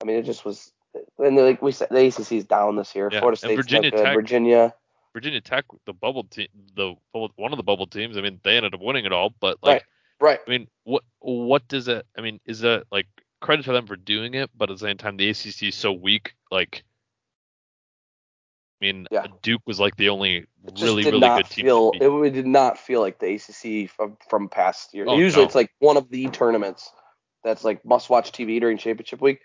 I 0.00 0.04
mean, 0.04 0.16
it 0.16 0.24
just 0.24 0.44
was. 0.44 0.72
And 1.18 1.36
like 1.36 1.60
we 1.60 1.72
said, 1.72 1.88
the 1.90 2.06
ACC 2.06 2.32
is 2.32 2.44
down 2.44 2.76
this 2.76 2.94
year. 2.94 3.08
Yeah, 3.12 3.20
Florida 3.20 3.38
and 3.42 3.50
State's 3.50 3.56
Virginia. 3.56 3.90
Tech- 3.90 4.14
Virginia, 4.14 4.74
Virginia 5.16 5.40
Tech, 5.40 5.64
the 5.86 5.94
bubble 5.94 6.24
team, 6.24 6.48
the 6.74 6.94
one 7.12 7.52
of 7.52 7.56
the 7.56 7.62
bubble 7.62 7.86
teams. 7.86 8.18
I 8.18 8.20
mean, 8.20 8.38
they 8.44 8.56
ended 8.56 8.74
up 8.74 8.80
winning 8.80 9.06
it 9.06 9.12
all, 9.12 9.34
but 9.40 9.58
like, 9.62 9.84
right? 10.20 10.38
right. 10.38 10.40
I 10.46 10.50
mean, 10.50 10.68
what 10.84 11.04
what 11.20 11.66
does 11.68 11.88
it? 11.88 12.06
I 12.16 12.20
mean, 12.20 12.38
is 12.44 12.60
that 12.60 12.84
like 12.92 13.06
credit 13.40 13.64
to 13.64 13.72
them 13.72 13.86
for 13.86 13.96
doing 13.96 14.34
it, 14.34 14.50
but 14.54 14.70
at 14.70 14.74
the 14.74 14.86
same 14.86 14.98
time, 14.98 15.16
the 15.16 15.30
ACC 15.30 15.62
is 15.62 15.74
so 15.74 15.92
weak. 15.92 16.34
Like, 16.50 16.84
mean, 18.92 19.06
Yeah. 19.10 19.20
Uh, 19.20 19.28
Duke 19.42 19.62
was 19.66 19.80
like 19.80 19.96
the 19.96 20.08
only 20.08 20.46
really 20.80 21.04
really 21.04 21.20
good 21.20 21.46
team. 21.46 21.66
feel. 21.66 21.92
It, 21.94 22.30
did 22.32 22.46
not 22.46 22.78
feel 22.78 23.00
like 23.00 23.18
the 23.18 23.34
ACC 23.34 23.90
from 23.90 24.16
from 24.28 24.48
past 24.48 24.94
years. 24.94 25.08
Oh, 25.10 25.16
Usually, 25.16 25.42
no. 25.42 25.46
it's 25.46 25.54
like 25.54 25.70
one 25.78 25.96
of 25.96 26.10
the 26.10 26.28
tournaments 26.28 26.90
that's 27.44 27.64
like 27.64 27.84
must 27.84 28.10
watch 28.10 28.32
TV 28.32 28.60
during 28.60 28.78
championship 28.78 29.20
week, 29.20 29.40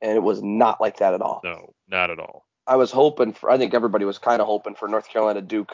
and 0.00 0.12
it 0.16 0.22
was 0.22 0.42
not 0.42 0.80
like 0.80 0.98
that 0.98 1.14
at 1.14 1.20
all. 1.22 1.40
no, 1.44 1.74
not 1.88 2.10
at 2.10 2.18
all. 2.18 2.46
I 2.66 2.76
was 2.76 2.90
hoping 2.90 3.32
for. 3.32 3.50
I 3.50 3.58
think 3.58 3.74
everybody 3.74 4.04
was 4.04 4.18
kind 4.18 4.40
of 4.40 4.46
hoping 4.46 4.74
for 4.74 4.88
North 4.88 5.08
Carolina 5.08 5.42
Duke 5.42 5.72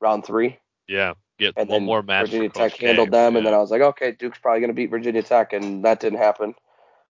round 0.00 0.24
three. 0.24 0.58
Yeah, 0.86 1.14
get 1.38 1.54
and 1.56 1.68
one 1.68 1.80
then 1.80 1.86
more 1.86 2.02
match. 2.02 2.26
Virginia 2.26 2.50
Tech 2.50 2.76
handled 2.76 3.10
them, 3.10 3.36
and 3.36 3.46
then 3.46 3.54
I 3.54 3.58
was 3.58 3.70
like, 3.70 3.80
okay, 3.80 4.12
Duke's 4.12 4.38
probably 4.38 4.60
going 4.60 4.70
to 4.70 4.74
beat 4.74 4.90
Virginia 4.90 5.22
Tech, 5.22 5.52
and 5.52 5.84
that 5.84 6.00
didn't 6.00 6.18
happen. 6.18 6.54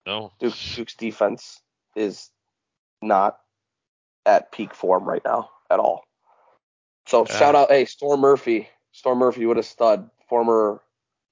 no, 0.05 0.31
Duke, 0.39 0.53
Duke's 0.75 0.95
defense 0.95 1.59
is 1.95 2.29
not 3.01 3.39
at 4.25 4.51
peak 4.51 4.73
form 4.73 5.05
right 5.05 5.21
now 5.25 5.49
at 5.69 5.79
all. 5.79 6.03
So 7.07 7.25
Yeah. 7.29 7.37
shout 7.37 7.55
out, 7.55 7.69
hey, 7.69 7.85
Storm 7.85 8.19
Murphy, 8.19 8.69
Storm 8.91 9.19
Murphy, 9.19 9.45
what 9.45 9.57
a 9.57 9.63
stud, 9.63 10.09
former 10.27 10.81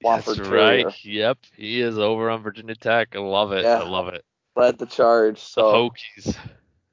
Wofford 0.03 0.25
That's 0.25 0.47
Terrier. 0.47 0.85
right. 0.85 1.05
Yep, 1.05 1.37
he 1.55 1.81
is 1.81 1.97
over 1.97 2.29
on 2.29 2.43
Virginia 2.43 2.75
Tech. 2.75 3.15
I 3.15 3.19
love 3.19 3.51
it. 3.53 3.63
Yeah. 3.63 3.79
I 3.79 3.83
love 3.83 4.09
it. 4.09 4.23
led 4.55 4.77
the 4.77 4.85
charge. 4.85 5.37
The 5.37 5.61
So 5.61 5.89
Hokies. 5.89 6.37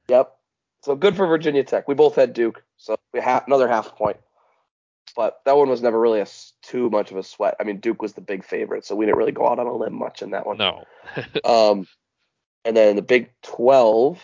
yep. 0.09 0.37
So 0.83 0.97
good 0.97 1.15
for 1.17 1.27
Virginia 1.27 1.63
Tech. 1.65 1.87
We 1.89 1.95
both 1.95 2.15
had 2.15 2.33
Duke, 2.33 2.63
so 2.79 2.97
we 3.13 3.21
have 3.21 3.45
another 3.47 3.69
half 3.69 3.95
point. 3.97 4.17
But 5.17 5.41
that 5.45 5.57
one 5.57 5.69
was 5.69 5.83
never 5.83 5.99
really 5.99 6.21
a, 6.21 6.27
too 6.63 6.89
much 6.89 7.11
of 7.11 7.17
a 7.17 7.23
sweat. 7.23 7.57
I 7.61 7.65
mean, 7.65 7.81
Duke 7.81 8.01
was 8.01 8.13
the 8.15 8.21
big 8.21 8.45
favorite, 8.45 8.85
so 8.87 8.95
we 8.95 9.05
didn't 9.05 9.19
really 9.19 9.33
go 9.33 9.47
out 9.47 9.59
on 9.59 9.67
a 9.67 9.75
limb 9.75 9.95
much 9.95 10.23
in 10.23 10.31
that 10.31 10.47
one. 10.47 10.57
No. 10.57 10.85
Um, 11.45 11.87
and 12.65 12.77
then 12.77 12.95
the 12.97 13.03
Big 13.03 13.31
12. 13.43 14.21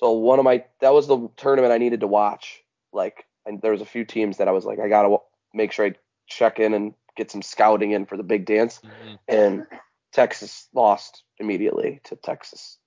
So 0.00 0.12
one 0.12 0.38
of 0.38 0.46
my 0.46 0.64
that 0.80 0.94
was 0.94 1.06
the 1.06 1.28
tournament 1.36 1.72
I 1.72 1.78
needed 1.78 2.00
to 2.00 2.06
watch. 2.06 2.62
Like, 2.92 3.26
and 3.44 3.60
there 3.60 3.72
was 3.72 3.82
a 3.82 3.86
few 3.86 4.04
teams 4.04 4.38
that 4.38 4.48
I 4.48 4.52
was 4.52 4.64
like, 4.64 4.78
I 4.80 4.88
gotta 4.88 5.18
make 5.52 5.72
sure 5.72 5.86
I 5.86 5.94
check 6.26 6.58
in 6.58 6.72
and 6.72 6.94
get 7.16 7.30
some 7.30 7.42
scouting 7.42 7.90
in 7.90 8.06
for 8.06 8.16
the 8.16 8.22
big 8.22 8.46
dance. 8.46 8.80
Mhm. 8.82 9.18
And 9.28 9.66
Texas 10.12 10.68
lost 10.72 11.22
immediately 11.38 12.00
to 12.04 12.16
Texas, 12.16 12.78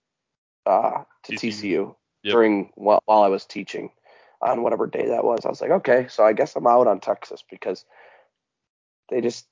uh, 0.66 1.04
to 1.24 1.34
TCU. 1.34 1.38
TCU 1.38 1.96
Yep. 2.24 2.32
during 2.34 2.72
while, 2.76 3.02
while 3.06 3.22
I 3.22 3.28
was 3.28 3.46
teaching 3.46 3.92
on 4.42 4.64
whatever 4.64 4.88
day 4.88 5.08
that 5.08 5.24
was. 5.24 5.46
I 5.46 5.50
was 5.50 5.62
like, 5.62 5.72
okay, 5.72 6.08
so 6.08 6.24
I 6.24 6.34
guess 6.34 6.56
I'm 6.56 6.68
out 6.68 6.88
on 6.88 7.00
Texas 7.00 7.44
because 7.50 7.86
they 9.10 9.22
just 9.22 9.46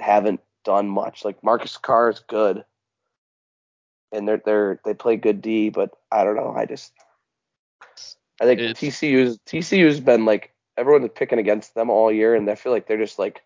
haven't 0.00 0.40
done 0.64 0.88
much. 0.88 1.24
Like 1.24 1.42
Marcus 1.44 1.76
Carr 1.76 2.08
is 2.08 2.20
good, 2.20 2.64
and 4.12 4.26
they're 4.28 4.42
they're 4.44 4.80
they 4.84 4.94
play 4.94 5.16
good 5.16 5.40
D, 5.42 5.68
but 5.70 5.90
I 6.10 6.24
don't 6.24 6.36
know. 6.36 6.52
I 6.56 6.66
just 6.66 6.92
I 8.40 8.44
think 8.44 8.60
It's- 8.60 8.76
TCU's 8.80 9.38
TCU's 9.46 10.00
been 10.00 10.24
like 10.24 10.52
everyone's 10.76 11.10
picking 11.14 11.38
against 11.38 11.74
them 11.74 11.90
all 11.90 12.12
year, 12.12 12.34
and 12.34 12.48
I 12.50 12.54
feel 12.54 12.72
like 12.72 12.86
they're 12.86 12.96
just 12.98 13.18
like 13.18 13.42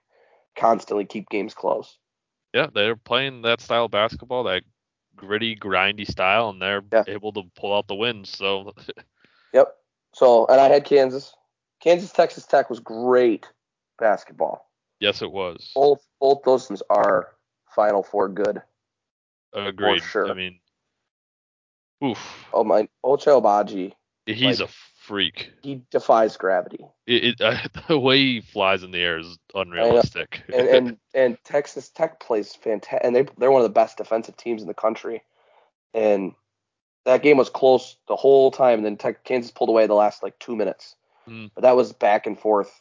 constantly 0.57 1.05
keep 1.07 1.29
games 1.31 1.55
close. 1.55 1.99
Yeah, 2.53 2.67
they're 2.73 2.97
playing 2.97 3.43
that 3.43 3.61
style 3.63 3.87
of 3.87 3.91
basketball, 3.91 4.45
that 4.45 4.63
gritty, 5.17 5.57
grindy 5.57 6.07
style, 6.07 6.51
and 6.51 6.61
they're 6.61 6.83
Yeah. 6.93 7.05
able 7.07 7.33
to 7.33 7.43
pull 7.57 7.75
out 7.75 7.89
the 7.89 7.95
wins. 7.95 8.29
So 8.31 8.73
Yep. 9.55 9.75
So 10.15 10.47
and 10.47 10.61
I 10.61 10.69
had 10.69 10.85
Kansas. 10.85 11.35
Kansas 11.81 12.13
Texas 12.13 12.47
Tech 12.47 12.71
was 12.71 12.79
great 12.81 13.47
basketball. 13.99 14.69
yes, 15.01 15.21
it 15.23 15.33
was. 15.33 15.73
Both 15.75 16.07
both 16.21 16.43
those 16.45 16.69
teams 16.69 16.83
are 16.91 17.35
Final 17.75 18.03
Four 18.03 18.29
good. 18.29 18.63
Agreed. 19.55 20.03
sure. 20.03 20.31
I 20.31 20.35
mean, 20.35 20.59
oof, 22.05 22.19
Oh 22.53 22.65
my, 22.65 22.89
Ochai 23.05 23.41
Agbaji, 23.41 23.93
he's 24.27 24.61
like- 24.61 24.69
a 24.69 24.73
freak. 25.07 25.53
he 25.63 25.83
defies 25.91 26.37
gravity. 26.37 26.85
It, 27.07 27.41
it 27.41 27.71
the 27.89 27.99
way 27.99 28.19
he 28.19 28.41
flies 28.41 28.83
in 28.83 28.91
the 28.93 28.99
air 29.01 29.19
is 29.19 29.39
unrealistic. 29.55 30.43
and 30.53 30.69
and 30.69 30.97
and 31.15 31.39
Texas 31.45 31.89
Tech 31.89 32.21
plays 32.21 32.55
fantastic, 32.55 33.01
and 33.05 33.15
they 33.15 33.27
they're 33.39 33.51
one 33.51 33.63
of 33.63 33.69
the 33.69 33.73
best 33.75 33.97
defensive 33.99 34.37
teams 34.37 34.63
in 34.63 34.69
the 34.69 34.75
country. 34.75 35.23
And 35.95 36.33
that 37.05 37.23
game 37.23 37.37
was 37.37 37.51
close 37.51 37.97
the 38.09 38.17
whole 38.17 38.51
time. 38.51 38.79
And 38.79 38.87
then 38.87 38.97
Tech, 38.97 39.25
Kansas 39.25 39.51
pulled 39.51 39.69
away 39.69 39.87
the 39.87 39.95
last 39.95 40.23
like 40.23 40.39
two 40.39 40.57
minutes, 40.57 40.95
Mm. 41.29 41.51
but 41.55 41.63
that 41.63 41.77
was 41.77 41.93
back 41.93 42.27
and 42.27 42.39
forth. 42.39 42.81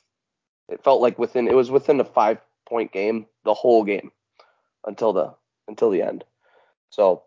It 0.70 0.84
felt 0.84 1.02
like 1.02 1.20
within 1.20 1.48
it 1.48 1.56
was 1.56 1.70
within 1.72 2.00
a 2.00 2.06
five 2.06 2.38
point 2.66 2.92
game 2.94 3.26
the 3.44 3.54
whole 3.54 3.84
game 3.84 4.12
until 4.86 5.12
the 5.14 5.34
until 5.68 5.90
the 5.90 6.02
end. 6.04 6.24
So 6.92 7.24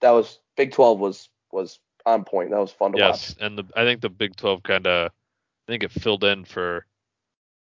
that 0.00 0.10
was 0.10 0.38
Big 0.56 0.72
Twelve 0.72 0.98
was 0.98 1.28
was 1.52 1.78
on 2.06 2.24
point. 2.24 2.50
That 2.50 2.58
was 2.60 2.72
fun 2.72 2.92
to 2.92 3.00
watch. 3.02 3.10
yes, 3.12 3.36
and 3.40 3.58
the 3.58 3.64
I 3.76 3.84
think 3.84 4.00
the 4.00 4.08
Big 4.08 4.34
Twelve 4.36 4.62
kind 4.62 4.86
of 4.86 5.10
I 5.68 5.72
think 5.72 5.82
it 5.84 5.92
filled 5.92 6.24
in 6.24 6.44
for. 6.44 6.86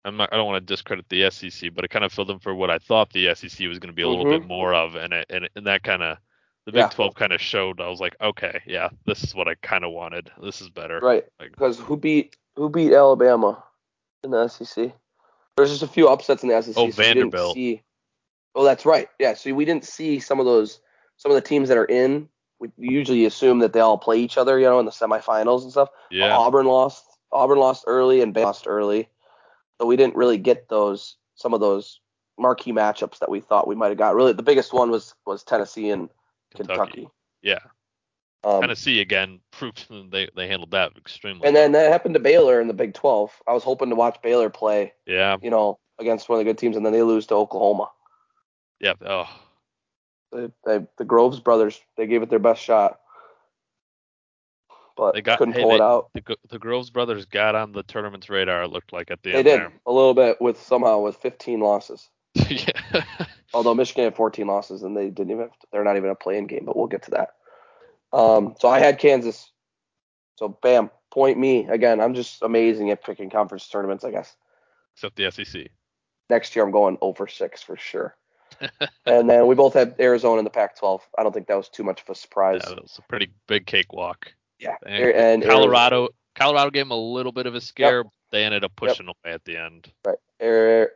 I'm 0.04 0.18
not. 0.18 0.32
I 0.32 0.36
don't 0.38 0.46
want 0.46 0.66
to 0.68 0.74
discredit 0.74 1.06
the 1.10 1.30
SEC, 1.32 1.74
but 1.74 1.84
it 1.84 1.90
kind 1.90 2.06
of 2.06 2.12
filled 2.14 2.30
in 2.30 2.40
for 2.40 2.54
what 2.54 2.70
I 2.70 2.78
thought 2.80 3.12
the 3.14 3.34
SEC 3.34 3.68
was 3.68 3.80
going 3.80 3.92
to 3.92 3.94
be 3.94 4.04
a 4.04 4.08
little 4.08 4.26
Mhm. 4.26 4.42
bit 4.42 4.48
more 4.48 4.74
of, 4.74 4.96
and 4.96 5.14
it, 5.14 5.26
and, 5.32 5.50
and 5.56 5.66
that 5.68 5.82
kind 5.84 6.04
of 6.04 6.18
the 6.66 6.72
Big 6.72 6.80
Yeah. 6.82 6.90
12 6.90 7.16
kind 7.16 7.32
of 7.34 7.42
showed. 7.42 7.80
I 7.82 7.88
was 7.90 8.00
like, 8.00 8.16
okay, 8.22 8.62
yeah, 8.68 8.90
this 9.06 9.24
is 9.24 9.34
what 9.34 9.48
I 9.48 9.56
kind 9.56 9.84
of 9.84 9.92
wanted. 9.92 10.32
This 10.42 10.62
is 10.62 10.70
better. 10.70 11.00
Right. 11.00 11.26
Like- 11.40 11.52
Because 11.52 11.80
who 11.80 11.98
beat 11.98 12.36
who 12.56 12.70
beat 12.70 12.94
Alabama 12.94 13.64
in 14.24 14.30
the 14.32 14.48
SEC? 14.48 14.94
There's 15.58 15.70
just 15.72 15.82
a 15.84 15.88
few 15.88 16.08
upsets 16.08 16.44
in 16.44 16.50
the 16.50 16.56
SEC. 16.62 16.76
Oh, 16.78 16.90
so 16.92 17.02
Vanderbilt. 17.02 17.56
see- 17.56 17.82
oh, 18.54 18.64
that's 18.64 18.86
right. 18.86 19.10
Yeah. 19.20 19.34
So 19.34 19.54
we 19.56 19.66
didn't 19.66 19.86
see 19.86 20.20
some 20.20 20.40
of 20.40 20.46
those 20.46 20.80
some 21.26 21.36
of 21.36 21.42
the 21.42 21.48
teams 21.48 21.70
that 21.70 21.78
are 21.78 21.86
in. 21.86 22.30
We 22.60 22.70
usually 22.78 23.26
assume 23.26 23.60
that 23.60 23.74
they 23.74 23.80
all 23.80 23.98
play 23.98 24.20
each 24.20 24.38
other, 24.38 24.60
you 24.60 24.66
know, 24.66 24.80
in 24.80 24.86
the 24.86 24.92
semifinals 24.92 25.64
and 25.64 25.72
stuff. 25.72 25.90
Yeah. 26.12 26.38
Auburn 26.38 26.68
lost. 26.68 27.04
Auburn 27.32 27.58
lost 27.58 27.84
early 27.88 28.22
and 28.22 28.34
Bama 28.34 28.44
lost 28.44 28.68
early. 28.68 29.10
So 29.82 29.88
we 29.88 29.98
didn't 29.98 30.16
really 30.16 30.38
get 30.38 30.70
those 30.70 31.18
some 31.34 31.56
of 31.56 31.62
those 31.62 32.00
marquee 32.38 32.72
matchups 32.72 33.18
that 33.20 33.30
we 33.30 33.40
thought 33.40 33.68
we 33.68 33.74
might 33.74 33.90
have 33.90 33.98
got. 33.98 34.14
Really, 34.14 34.34
the 34.34 34.44
biggest 34.44 34.72
one 34.72 34.92
was 34.92 35.16
was 35.26 35.44
Tennessee 35.44 35.90
and 35.90 36.10
Kentucky. 36.56 37.10
Yeah. 37.42 37.60
Um, 38.44 38.62
Tennessee 38.62 39.02
again 39.02 39.40
proved 39.52 39.88
they 40.12 40.30
they 40.36 40.48
handled 40.48 40.72
that 40.72 40.96
extremely. 40.96 41.48
and 41.48 41.56
then 41.56 41.72
that 41.72 41.92
happened 41.92 42.14
to 42.14 42.20
Baylor 42.20 42.62
in 42.62 42.68
the 42.68 42.74
Big 42.76 42.94
12. 42.94 43.42
I 43.48 43.54
was 43.54 43.64
hoping 43.64 43.90
to 43.90 43.96
watch 43.96 44.22
Baylor 44.22 44.52
play 44.52 44.94
yeah, 45.08 45.38
you 45.42 45.50
know, 45.50 45.80
against 46.00 46.30
one 46.30 46.40
of 46.40 46.46
the 46.46 46.50
good 46.50 46.60
teams, 46.60 46.78
and 46.78 46.86
then 46.86 46.94
they 46.94 47.02
lose 47.02 47.26
to 47.28 47.34
Oklahoma. 47.34 47.90
yeah. 48.80 48.94
Oh, 49.02 49.28
They, 50.36 50.50
they, 50.80 50.86
the 50.98 51.06
Groves 51.06 51.40
brothers, 51.40 51.80
they 51.98 52.08
gave 52.08 52.22
it 52.22 52.30
their 52.30 52.40
best 52.40 52.62
shot, 52.62 53.00
but 54.98 55.14
They 55.14 55.22
got- 55.22 55.38
couldn't 55.38 55.54
hey, 55.56 55.62
pull 55.62 55.70
they- 55.70 55.76
it 55.76 55.82
out. 55.82 56.10
the 56.14 56.38
the 56.50 56.60
Groves 56.60 56.90
brothers 56.90 57.26
got 57.26 57.56
on 57.56 57.72
the 57.72 57.84
tournament's 57.84 58.30
radar. 58.30 58.64
It 58.64 58.70
looked 58.70 58.94
like 58.94 59.12
at 59.12 59.22
the 59.24 59.32
They 59.32 59.38
end 59.40 59.46
did 59.46 59.60
there. 59.60 59.74
a 59.86 59.92
little 59.92 60.14
bit 60.14 60.40
with 60.42 60.62
somehow 60.62 61.00
with 61.00 61.18
15 61.18 61.60
losses. 61.60 62.10
yeah. 62.50 63.04
Although 63.54 63.74
Michigan 63.76 64.04
had 64.06 64.16
14 64.16 64.46
losses, 64.48 64.84
and 64.84 64.96
they 64.96 65.10
didn't 65.10 65.32
even. 65.32 65.44
Have 65.44 65.60
to, 65.60 65.68
they're 65.72 65.84
not 65.84 65.96
even 65.98 66.10
a 66.10 66.16
playing 66.16 66.48
game, 66.48 66.64
but 66.66 66.76
we'll 66.76 66.88
get 66.88 67.04
to 67.04 67.12
that. 67.12 67.30
Um, 68.12 68.56
so 68.60 68.68
I 68.68 68.80
had 68.80 69.00
Kansas. 69.00 69.50
So 70.38 70.50
bam, 70.62 70.90
point 71.12 71.38
me 71.38 71.66
again. 71.70 72.02
I'm 72.02 72.14
just 72.14 72.42
amazing 72.42 72.92
at 72.92 73.04
picking 73.04 73.30
conference 73.30 73.68
tournaments. 73.70 74.04
I 74.04 74.12
guess 74.12 74.36
Except 74.96 75.16
the 75.16 75.32
SEC. 75.32 75.68
next 76.30 76.56
year 76.56 76.66
I'm 76.66 76.72
going 76.72 76.98
over 77.02 77.28
six 77.28 77.62
for 77.64 77.78
sure. 77.78 78.16
and 79.06 79.30
then 79.30 79.48
we 79.48 79.56
both 79.56 79.74
had 79.74 79.96
Arizona 80.00 80.40
in 80.40 80.44
the 80.44 80.50
Pac-12. 80.50 81.02
I 81.18 81.24
don't 81.24 81.34
think 81.34 81.48
that 81.48 81.58
was 81.58 81.70
too 81.70 81.84
much 81.84 82.02
of 82.02 82.10
a 82.10 82.16
surprise. 82.16 82.62
Yeah, 82.64 82.76
that 82.76 82.82
was 82.84 82.98
a 82.98 83.02
pretty 83.04 83.32
big 83.48 83.66
cakewalk. 83.66 84.34
Yeah, 84.60 84.76
And, 84.86 85.04
and 85.04 85.44
Colorado, 85.44 86.10
Colorado 86.36 86.70
gave 86.72 86.86
them 86.86 86.92
a 86.92 86.96
little 86.98 87.32
bit 87.32 87.46
of 87.46 87.56
a 87.56 87.62
scare. 87.62 88.04
but 88.04 88.12
They 88.32 88.44
ended 88.44 88.64
up 88.64 88.72
Yep. 88.82 88.90
pushing 88.90 89.08
away 89.08 89.34
at 89.34 89.44
the 89.44 89.58
end. 89.58 89.92
Right. 90.06 90.88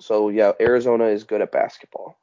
So 0.00 0.28
yeah, 0.30 0.52
Arizona 0.60 1.06
is 1.06 1.24
good 1.24 1.40
at 1.42 1.52
basketball. 1.52 2.18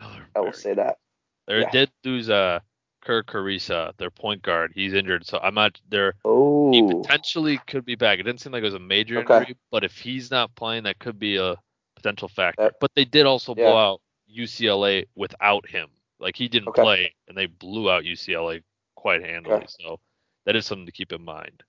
Oh, 0.00 0.16
I 0.34 0.40
will 0.40 0.52
say 0.52 0.74
that. 0.74 0.98
They 1.46 1.60
Yeah. 1.60 1.70
did 1.70 1.90
lose 2.04 2.28
uh 2.30 2.60
Kerr 3.02 3.22
Kriisa, 3.22 3.96
their 3.96 4.10
point 4.10 4.42
guard. 4.42 4.72
He's 4.74 4.92
injured, 4.92 5.26
so 5.26 5.38
I'm 5.42 5.54
not. 5.54 5.80
They're 5.88 6.12
he 6.12 6.20
Oh, 6.28 7.02
potentially 7.02 7.58
could 7.66 7.84
be 7.84 7.94
back. 7.94 8.18
It 8.18 8.24
didn't 8.24 8.40
seem 8.40 8.52
like 8.52 8.60
it 8.62 8.66
was 8.66 8.74
a 8.74 8.78
major 8.78 9.18
Okay. 9.20 9.38
injury, 9.38 9.56
but 9.70 9.84
if 9.84 9.96
he's 9.96 10.30
not 10.30 10.54
playing, 10.54 10.82
that 10.84 10.98
could 10.98 11.18
be 11.18 11.36
a 11.36 11.56
potential 11.96 12.28
factor. 12.28 12.64
That- 12.64 12.74
but 12.80 12.90
they 12.94 13.04
did 13.04 13.26
also 13.26 13.54
yeah. 13.56 13.64
blow 13.64 13.76
out 13.76 14.00
UCLA 14.34 15.06
without 15.14 15.68
him. 15.68 15.88
Like 16.18 16.36
he 16.36 16.48
didn't 16.48 16.68
Okay. 16.68 16.82
play, 16.82 17.14
and 17.28 17.36
they 17.36 17.46
blew 17.46 17.90
out 17.90 18.04
UCLA 18.04 18.62
quite 18.94 19.22
handily. 19.24 19.66
So 19.68 19.98
that 20.46 20.56
is 20.56 20.66
something 20.66 20.86
to 20.86 20.92
keep 20.92 21.12
in 21.12 21.24
mind. 21.24 21.62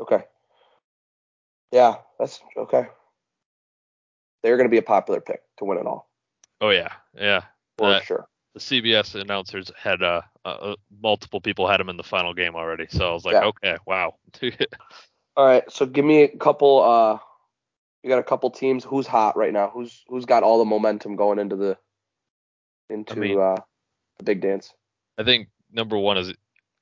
okay. 0.00 0.24
Yeah, 1.70 1.96
that's 2.18 2.40
okay. 2.56 2.86
They're 4.42 4.56
going 4.56 4.68
to 4.68 4.70
be 4.70 4.78
a 4.78 4.82
popular 4.82 5.20
pick 5.20 5.40
to 5.58 5.64
win 5.66 5.76
it 5.78 5.86
all 5.86 6.08
Oh 6.60 6.70
yeah, 6.70 6.92
yeah. 7.14 7.42
for 7.76 7.90
That- 7.90 8.04
sure. 8.04 8.26
the 8.54 8.60
CBS 8.60 9.14
announcers 9.20 9.70
had 9.76 10.02
uh, 10.02 10.22
uh, 10.44 10.48
uh 10.48 10.76
multiple 11.02 11.40
people 11.40 11.68
had 11.68 11.80
him 11.80 11.88
in 11.90 11.96
the 11.98 12.02
final 12.02 12.32
game 12.32 12.54
already. 12.56 12.86
So 12.88 13.10
I 13.10 13.12
was 13.12 13.24
like, 13.24 13.34
Yeah. 13.34 13.44
okay, 13.46 13.76
wow. 13.86 14.14
All 15.36 15.46
right, 15.46 15.70
so 15.70 15.86
give 15.86 16.04
me 16.04 16.22
a 16.22 16.36
couple. 16.36 16.82
Uh, 16.82 17.18
you 18.02 18.08
got 18.08 18.18
a 18.18 18.24
couple 18.24 18.50
teams. 18.50 18.82
Who's 18.82 19.06
hot 19.06 19.36
right 19.36 19.52
now? 19.52 19.70
Who's 19.70 20.04
who's 20.08 20.24
got 20.24 20.42
all 20.42 20.58
the 20.58 20.64
momentum 20.64 21.14
going 21.14 21.38
into 21.38 21.54
the 21.54 21.78
into 22.90 23.16
mean- 23.16 23.38
uh, 23.38 23.56
the 24.18 24.24
big 24.24 24.40
dance? 24.40 24.72
I 25.18 25.24
think 25.24 25.48
number 25.72 25.96
one 25.98 26.16
is 26.18 26.32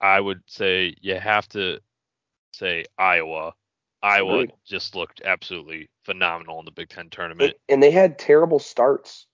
I 0.01 0.21
would 0.21 0.43
say 0.47 0.95
you 1.01 1.19
have 1.19 1.49
to 1.51 1.81
say 2.53 2.85
Iowa. 2.99 3.55
Iowa 4.03 4.35
Agreed. 4.41 4.53
just 4.65 4.95
looked 4.95 5.23
absolutely 5.25 5.89
phenomenal 6.05 6.59
in 6.61 6.65
the 6.65 6.71
Big 6.71 6.91
Ten 6.91 7.09
tournament. 7.11 7.55
They- 7.67 7.73
and 7.75 7.83
they 7.83 7.91
had 7.91 8.19
terrible 8.19 8.59
starts 8.59 9.27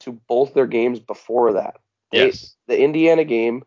to 0.00 0.12
both 0.12 0.54
their 0.54 0.66
games 0.66 1.00
before 1.00 1.54
that. 1.54 1.76
They, 2.12 2.26
yes. 2.26 2.54
the 2.66 2.78
Indiana 2.78 3.24
game, 3.24 3.64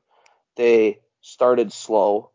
they 0.55 0.99
started 1.21 1.73
slow. 1.73 2.31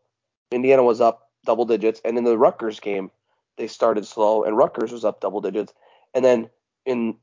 Indiana 0.51 0.83
was 0.83 1.01
up 1.01 1.31
double 1.45 1.65
digits, 1.65 2.01
and 2.05 2.17
in 2.17 2.23
the 2.23 2.37
Rutgers 2.37 2.79
game, 2.79 3.09
they 3.57 3.67
started 3.67 4.05
slow, 4.05 4.43
and 4.43 4.57
Rutgers 4.57 4.91
was 4.91 5.05
up 5.05 5.21
double 5.21 5.41
digits, 5.41 5.73
and 6.13 6.23
then 6.23 6.49
in 6.85 7.17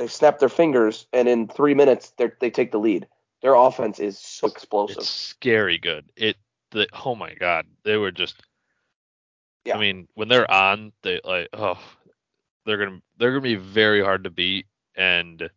they 0.00 0.06
snapped 0.06 0.40
their 0.40 0.48
fingers, 0.48 1.06
and 1.12 1.28
in 1.28 1.46
three 1.46 1.74
minutes 1.74 2.14
they 2.16 2.30
they 2.40 2.50
take 2.50 2.72
the 2.72 2.78
lead. 2.78 3.06
Their 3.42 3.54
offense 3.54 4.00
is 4.00 4.18
so 4.18 4.46
explosive. 4.46 4.96
It's 4.96 5.08
scary 5.10 5.76
good. 5.76 6.10
It 6.16 6.36
the 6.70 6.88
oh 7.04 7.14
my 7.14 7.34
god, 7.34 7.66
they 7.84 7.98
were 7.98 8.10
just 8.10 8.42
Yeah. 9.66 9.76
I 9.76 9.80
mean, 9.80 10.08
when 10.14 10.28
they're 10.28 10.50
on, 10.50 10.92
they 11.02 11.20
like 11.22 11.48
oh 11.52 11.78
they're 12.64 12.78
gonna 12.78 13.02
they're 13.18 13.30
gonna 13.30 13.42
be 13.42 13.56
very 13.56 14.02
hard 14.02 14.24
to 14.24 14.30
beat 14.30 14.66
and 14.96 15.50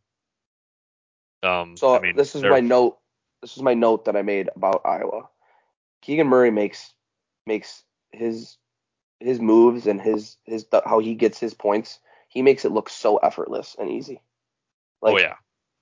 Um, 1.42 1.78
So 1.78 1.96
I 1.96 2.02
mean, 2.02 2.18
this 2.18 2.36
is 2.36 2.44
my 2.44 2.60
note. 2.60 3.00
This 3.42 3.56
is 3.56 3.64
my 3.64 3.74
note 3.74 4.04
that 4.06 4.18
I 4.18 4.24
made 4.24 4.50
about 4.58 4.82
Iowa. 4.84 5.30
Keegan 6.02 6.28
Murray 6.28 6.52
makes 6.52 6.94
makes 7.46 7.86
his 8.12 8.58
his 9.22 9.40
moves 9.40 9.88
and 9.88 10.02
his 10.02 10.36
his 10.44 10.66
how 10.86 11.00
he 11.00 11.16
gets 11.16 11.40
his 11.40 11.54
points. 11.54 12.00
He 12.28 12.42
makes 12.42 12.66
it 12.66 12.74
look 12.74 12.90
so 12.90 13.18
effortless 13.18 13.78
and 13.80 13.90
easy. 13.90 14.22
Oh, 15.04 15.12
like 15.12 15.16
oh 15.16 15.20
yeah, 15.28 15.36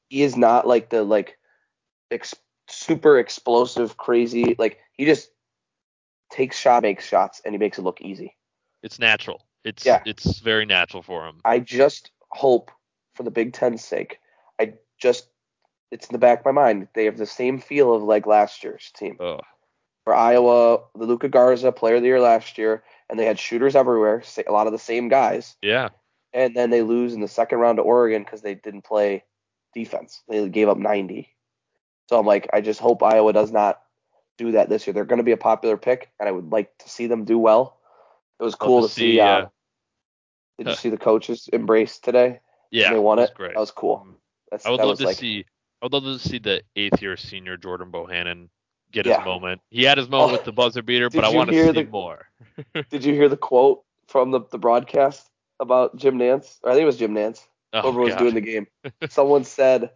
he 0.10 0.24
is 0.24 0.36
not 0.36 0.68
like 0.68 0.90
the 0.90 1.04
like 1.04 1.38
ex- 2.10 2.36
super 2.68 3.20
explosive 3.20 3.98
crazy 3.98 4.56
like 4.58 4.80
he 4.94 5.06
just 5.06 5.30
takes 6.30 6.58
shot 6.58 6.84
makes 6.84 7.06
shots 7.06 7.42
and 7.46 7.54
he 7.54 7.60
makes 7.60 7.78
it 7.78 7.82
look 7.84 8.02
easy. 8.02 8.36
it's 8.84 9.00
natural. 9.00 9.46
It's 9.64 9.86
Yeah. 9.86 10.02
it's 10.06 10.40
very 10.40 10.66
natural 10.66 11.04
for 11.04 11.26
him. 11.28 11.40
I 11.46 11.60
just 11.60 12.12
hope 12.30 12.72
for 13.14 13.24
the 13.24 13.32
Big 13.32 13.54
Ten's 13.54 13.84
sake, 13.84 14.20
I 14.60 14.74
just 15.00 15.28
it's 15.92 16.08
in 16.08 16.14
the 16.14 16.20
back 16.20 16.40
of 16.40 16.46
my 16.46 16.52
mind. 16.52 16.88
They 16.96 17.06
have 17.06 17.18
the 17.18 17.26
same 17.26 17.60
feel 17.60 17.94
of 17.94 18.02
like 18.02 18.26
last 18.26 18.64
year's 18.64 18.92
team. 18.96 19.18
Ugh. 19.20 19.42
For 20.06 20.16
Iowa, 20.16 20.80
the 20.98 21.06
Luka 21.06 21.28
Garza 21.30 21.72
player 21.72 21.96
of 21.98 22.02
the 22.02 22.08
year 22.08 22.20
last 22.22 22.58
year, 22.58 22.84
and 23.10 23.20
they 23.20 23.26
had 23.26 23.38
shooters 23.38 23.76
everywhere, 23.76 24.24
a 24.48 24.52
lot 24.52 24.66
of 24.66 24.74
the 24.74 24.80
same 24.80 25.10
guys, 25.10 25.56
Yeah, 25.62 25.90
and 26.34 26.56
then 26.56 26.70
they 26.70 26.82
lose 26.82 27.14
in 27.14 27.22
the 27.22 27.28
second 27.28 27.60
round 27.60 27.78
to 27.78 27.82
Oregon 27.84 28.24
because 28.24 28.42
they 28.42 28.56
didn't 28.56 28.84
play 28.84 29.24
defense. 29.74 30.22
They 30.28 30.48
gave 30.50 30.70
up 30.70 30.78
90. 30.78 31.30
So 32.10 32.20
I'm 32.20 32.26
like, 32.26 32.50
I 32.54 32.62
just 32.62 32.80
hope 32.80 33.04
Iowa 33.04 33.34
does 33.34 33.52
not 33.52 33.82
do 34.38 34.52
that 34.54 34.70
this 34.70 34.86
year. 34.86 34.94
They're 34.94 35.06
going 35.06 35.18
to 35.18 35.24
be 35.24 35.32
a 35.32 35.38
popular 35.38 35.78
pick, 35.78 36.12
and 36.20 36.28
I 36.28 36.32
would 36.32 36.52
like 36.52 36.78
to 36.80 36.90
see 36.90 37.08
them 37.08 37.26
do 37.26 37.38
well. 37.38 37.78
It 38.40 38.44
was 38.44 38.56
cool 38.56 38.82
to 38.82 38.88
to 38.88 38.94
see. 38.94 39.14
see, 39.14 39.20
uh, 39.20 39.26
uh, 39.26 39.48
did 40.58 40.68
you 40.68 40.74
uh, 40.74 40.76
see 40.76 40.90
the 40.90 40.98
coaches 40.98 41.50
embrace 41.54 42.00
today? 42.00 42.40
yeah. 42.72 42.92
they 42.92 43.00
won 43.00 43.18
was 43.18 43.30
it. 43.30 43.36
Great. 43.36 43.54
That 43.54 43.60
was 43.60 43.72
cool. 43.72 44.06
That's, 44.50 44.66
I 44.66 44.70
would 44.72 44.80
that 44.80 44.84
love 44.86 44.92
was 44.94 45.00
to 45.00 45.06
like, 45.06 45.18
see. 45.18 45.46
I 45.82 45.86
would 45.86 45.94
love 45.94 46.04
to 46.04 46.20
see 46.20 46.38
the 46.38 46.62
eighth 46.76 47.02
year 47.02 47.18
senior 47.18 47.58
Jordan 47.58 47.92
Bohannon 47.92 48.50
get 48.92 49.06
Yeah. 49.06 49.18
his 49.18 49.26
moment. 49.26 49.62
He 49.70 49.84
had 49.84 49.98
his 49.98 50.10
moment 50.10 50.30
Oh, 50.30 50.34
with 50.34 50.44
the 50.44 50.52
buzzer 50.52 50.82
beater, 50.84 51.10
but 51.14 51.24
I 51.24 51.30
want 51.30 51.50
to 51.50 51.66
see 51.66 51.72
the- 51.72 51.90
more. 51.90 52.28
Did 52.90 53.04
you 53.06 53.14
hear 53.14 53.30
the 53.30 53.38
quote 53.38 53.84
from 54.08 54.32
the, 54.32 54.42
the 54.52 54.58
broadcast 54.60 55.30
about 55.62 55.96
Jim 55.96 56.18
Nantz? 56.18 56.58
Or 56.64 56.72
I 56.72 56.74
think 56.74 56.84
it 56.84 56.88
was 56.88 56.98
Jim 56.98 57.14
Nantz. 57.14 57.46
Oh, 57.72 57.84
Whoever 57.84 58.02
was 58.02 58.16
doing 58.16 58.34
the 58.34 58.42
game. 58.42 58.68
Someone 59.10 59.46
said, 59.46 59.92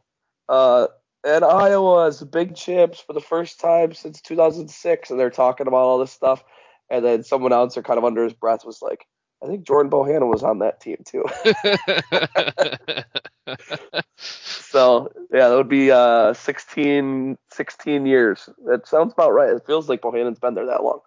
uh, 0.47 0.87
and 1.25 1.43
Iowa 1.43 2.05
is 2.05 2.21
big 2.21 2.55
champs 2.55 3.01
for 3.01 3.11
the 3.11 3.19
first 3.19 3.59
time 3.59 3.93
since 3.93 4.21
2006, 4.21 5.09
and 5.09 5.19
they're 5.19 5.29
talking 5.29 5.67
about 5.67 5.77
all 5.77 5.99
this 5.99 6.11
stuff. 6.11 6.43
And 6.89 7.03
then 7.03 7.23
someone 7.23 7.51
else, 7.51 7.77
or 7.77 7.81
kind 7.81 7.97
of 7.97 8.05
under 8.05 8.23
his 8.23 8.33
breath, 8.33 8.63
was 8.63 8.79
like, 8.79 9.07
I 9.43 9.47
think 9.47 9.65
Jordan 9.65 9.91
Bohannon 9.91 10.29
was 10.29 10.43
on 10.43 10.59
that 10.59 10.79
team 10.79 10.97
too. 11.05 11.25
so 14.17 15.11
yeah, 15.31 15.49
that 15.49 15.55
would 15.55 15.69
be 15.69 15.91
uh 15.91 16.33
16, 16.33 17.37
16 17.51 18.05
years. 18.05 18.49
That 18.65 18.87
sounds 18.87 19.13
about 19.13 19.31
right. 19.31 19.49
It 19.49 19.65
feels 19.65 19.89
like 19.89 20.01
Bohannon's 20.01 20.39
been 20.39 20.53
there 20.53 20.67
that 20.67 20.83
long. 20.83 20.99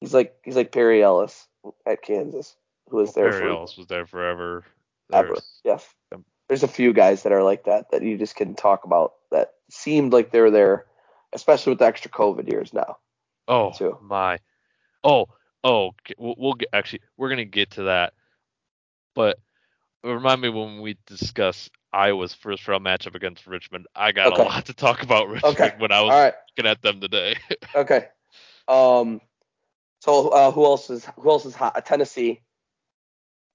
He's 0.00 0.14
like 0.14 0.36
he's 0.44 0.56
like 0.56 0.72
Perry 0.72 1.02
Ellis 1.02 1.46
at 1.86 2.02
Kansas, 2.02 2.56
who 2.90 2.98
was 2.98 3.14
there 3.14 3.30
Perry 3.30 3.50
Ellis 3.50 3.76
was 3.76 3.86
there 3.86 4.06
forever. 4.06 4.64
ever. 5.12 5.36
Yes. 5.64 5.86
There's 6.48 6.62
a 6.62 6.68
few 6.68 6.92
guys 6.94 7.24
that 7.24 7.32
are 7.32 7.42
like 7.42 7.64
that 7.64 7.90
that 7.90 8.02
you 8.02 8.16
just 8.16 8.34
can 8.34 8.54
talk 8.54 8.84
about 8.84 9.12
that 9.30 9.52
seemed 9.70 10.12
like 10.14 10.30
they 10.30 10.40
were 10.40 10.50
there, 10.50 10.86
especially 11.34 11.72
with 11.72 11.78
the 11.80 11.84
extra 11.86 12.10
COVID 12.10 12.50
years 12.50 12.72
now. 12.72 12.96
Oh 13.46 13.72
too. 13.72 13.98
my. 14.02 14.38
Oh 15.04 15.26
oh. 15.62 15.88
okay, 15.88 16.14
We'll, 16.18 16.34
we'll 16.38 16.54
get 16.54 16.68
actually. 16.72 17.00
We're 17.18 17.28
gonna 17.28 17.44
get 17.44 17.72
to 17.72 17.82
that, 17.84 18.14
but 19.14 19.38
remind 20.02 20.40
me 20.40 20.48
when 20.48 20.80
we 20.80 20.96
discuss 21.06 21.68
Iowa's 21.92 22.32
first 22.34 22.66
round 22.66 22.84
matchup 22.84 23.14
against 23.14 23.46
Richmond. 23.46 23.86
I 23.94 24.12
got 24.12 24.32
Okay. 24.32 24.42
a 24.42 24.44
lot 24.46 24.66
to 24.66 24.74
talk 24.74 25.02
about 25.02 25.28
Richmond 25.28 25.58
Okay. 25.60 25.74
when 25.78 25.92
I 25.92 26.00
was 26.00 26.10
right. 26.10 26.34
looking 26.56 26.70
at 26.70 26.80
them 26.82 27.00
today. 27.00 27.36
Okay. 27.74 28.06
Um. 28.68 29.20
So 30.00 30.28
uh, 30.28 30.50
who 30.50 30.64
else 30.64 30.88
is 30.90 31.06
who 31.16 31.28
else 31.30 31.44
is 31.44 31.54
hot? 31.54 31.84
Tennessee. 31.84 32.40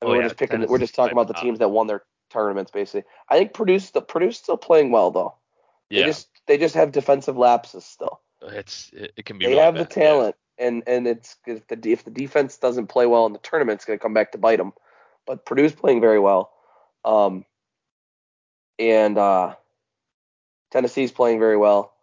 Mean, 0.03 0.11
Oh, 0.11 0.15
we're 0.15 0.21
yeah, 0.21 0.27
just 0.27 0.37
picking. 0.37 0.67
We're 0.67 0.79
just 0.79 0.95
talking 0.95 1.13
about 1.13 1.27
the 1.27 1.33
teams 1.33 1.59
that 1.59 1.69
won 1.69 1.87
their 1.87 2.03
tournaments, 2.29 2.71
basically. 2.71 3.03
I 3.29 3.37
think 3.37 3.53
Purdue's 3.53 3.85
still 3.85 4.01
Purdue's 4.01 4.37
still 4.37 4.57
playing 4.57 4.91
well 4.91 5.11
though. 5.11 5.35
They 5.89 5.99
yeah, 5.99 6.05
just 6.05 6.27
they 6.47 6.57
just 6.57 6.75
have 6.75 6.91
defensive 6.91 7.37
lapses 7.37 7.85
still. 7.85 8.21
it's 8.41 8.89
it, 8.93 9.13
it 9.17 9.25
can 9.25 9.37
be. 9.37 9.45
They 9.45 9.51
really 9.51 9.63
have 9.63 9.75
the 9.75 9.85
bad, 9.85 9.95
yeah. 9.97 10.03
talent, 10.03 10.35
and 10.57 10.83
and 10.87 11.07
it's 11.07 11.37
if 11.45 11.67
the 11.67 11.79
if 11.91 12.03
the 12.03 12.11
defense 12.11 12.57
doesn't 12.57 12.87
play 12.87 13.05
well 13.05 13.25
in 13.25 13.33
the 13.33 13.39
tournament, 13.39 13.77
it's 13.77 13.85
going 13.85 13.97
to 13.97 14.03
come 14.03 14.13
back 14.13 14.31
to 14.31 14.37
bite 14.37 14.57
them. 14.57 14.73
But 15.25 15.45
Purdue's 15.45 15.73
playing 15.73 16.01
very 16.01 16.19
well, 16.19 16.51
um, 17.05 17.45
and 18.79 19.17
uh, 19.17 19.55
Tennessee's 20.71 21.11
playing 21.11 21.39
very 21.39 21.57
well. 21.57 21.93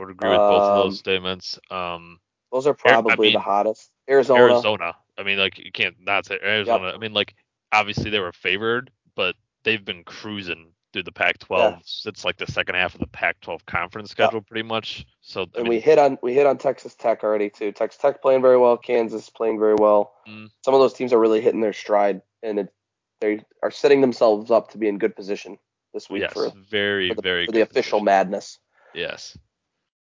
I 0.00 0.04
would 0.04 0.12
agree 0.12 0.30
with 0.30 0.38
both 0.38 0.62
of 0.62 0.70
Um, 0.70 0.76
those 0.86 0.98
statements. 0.98 1.58
Um, 1.70 2.20
Those 2.52 2.66
are 2.68 2.76
I 2.84 2.90
probably 2.90 3.32
the 3.32 3.40
hottest. 3.40 3.90
Arizona, 4.08 4.40
Arizona. 4.44 4.96
I 5.18 5.24
mean, 5.24 5.38
like 5.38 5.58
you 5.58 5.72
can't 5.72 5.96
not 6.00 6.26
say 6.26 6.38
Arizona. 6.42 6.92
I 6.94 6.98
mean, 6.98 7.12
like 7.12 7.34
obviously 7.72 8.10
they 8.10 8.20
were 8.20 8.32
favored, 8.32 8.90
but 9.16 9.34
they've 9.64 9.84
been 9.84 10.04
cruising 10.04 10.72
through 10.92 11.02
the 11.02 11.12
Pac-12 11.12 11.58
Yeah. 11.58 11.78
since 11.84 12.24
like 12.24 12.38
the 12.38 12.46
second 12.46 12.76
half 12.76 12.94
of 12.94 13.00
the 13.00 13.06
Pac-12 13.08 13.66
conference 13.66 14.10
schedule, 14.10 14.40
pretty 14.40 14.66
much. 14.66 15.06
So 15.20 15.42
I 15.42 15.44
and 15.56 15.64
mean, 15.64 15.70
we 15.70 15.80
hit 15.80 15.98
on 15.98 16.18
we 16.22 16.34
hit 16.34 16.46
on 16.46 16.56
Texas 16.56 16.94
Tech 16.94 17.24
already 17.24 17.50
too. 17.50 17.72
Texas 17.72 18.00
Tech 18.00 18.22
playing 18.22 18.42
very 18.42 18.56
well. 18.56 18.76
Kansas 18.76 19.28
playing 19.28 19.58
very 19.58 19.74
well. 19.74 20.14
Mm. 20.28 20.48
Some 20.64 20.74
of 20.74 20.80
those 20.80 20.94
teams 20.94 21.12
are 21.12 21.18
really 21.18 21.40
hitting 21.40 21.60
their 21.60 21.72
stride, 21.72 22.22
and 22.42 22.60
it, 22.60 22.72
they 23.20 23.44
are 23.62 23.70
setting 23.70 24.00
themselves 24.00 24.50
up 24.50 24.70
to 24.70 24.78
be 24.78 24.88
in 24.88 24.98
good 24.98 25.14
position 25.16 25.58
this 25.92 26.08
week 26.08 26.22
yes, 26.22 26.32
for, 26.32 26.50
very 26.70 27.08
for 27.10 27.16
the, 27.16 27.22
very 27.22 27.46
for 27.46 27.52
the 27.52 27.62
official 27.62 27.98
position. 27.98 28.04
madness. 28.04 28.58
Yes. 28.94 29.36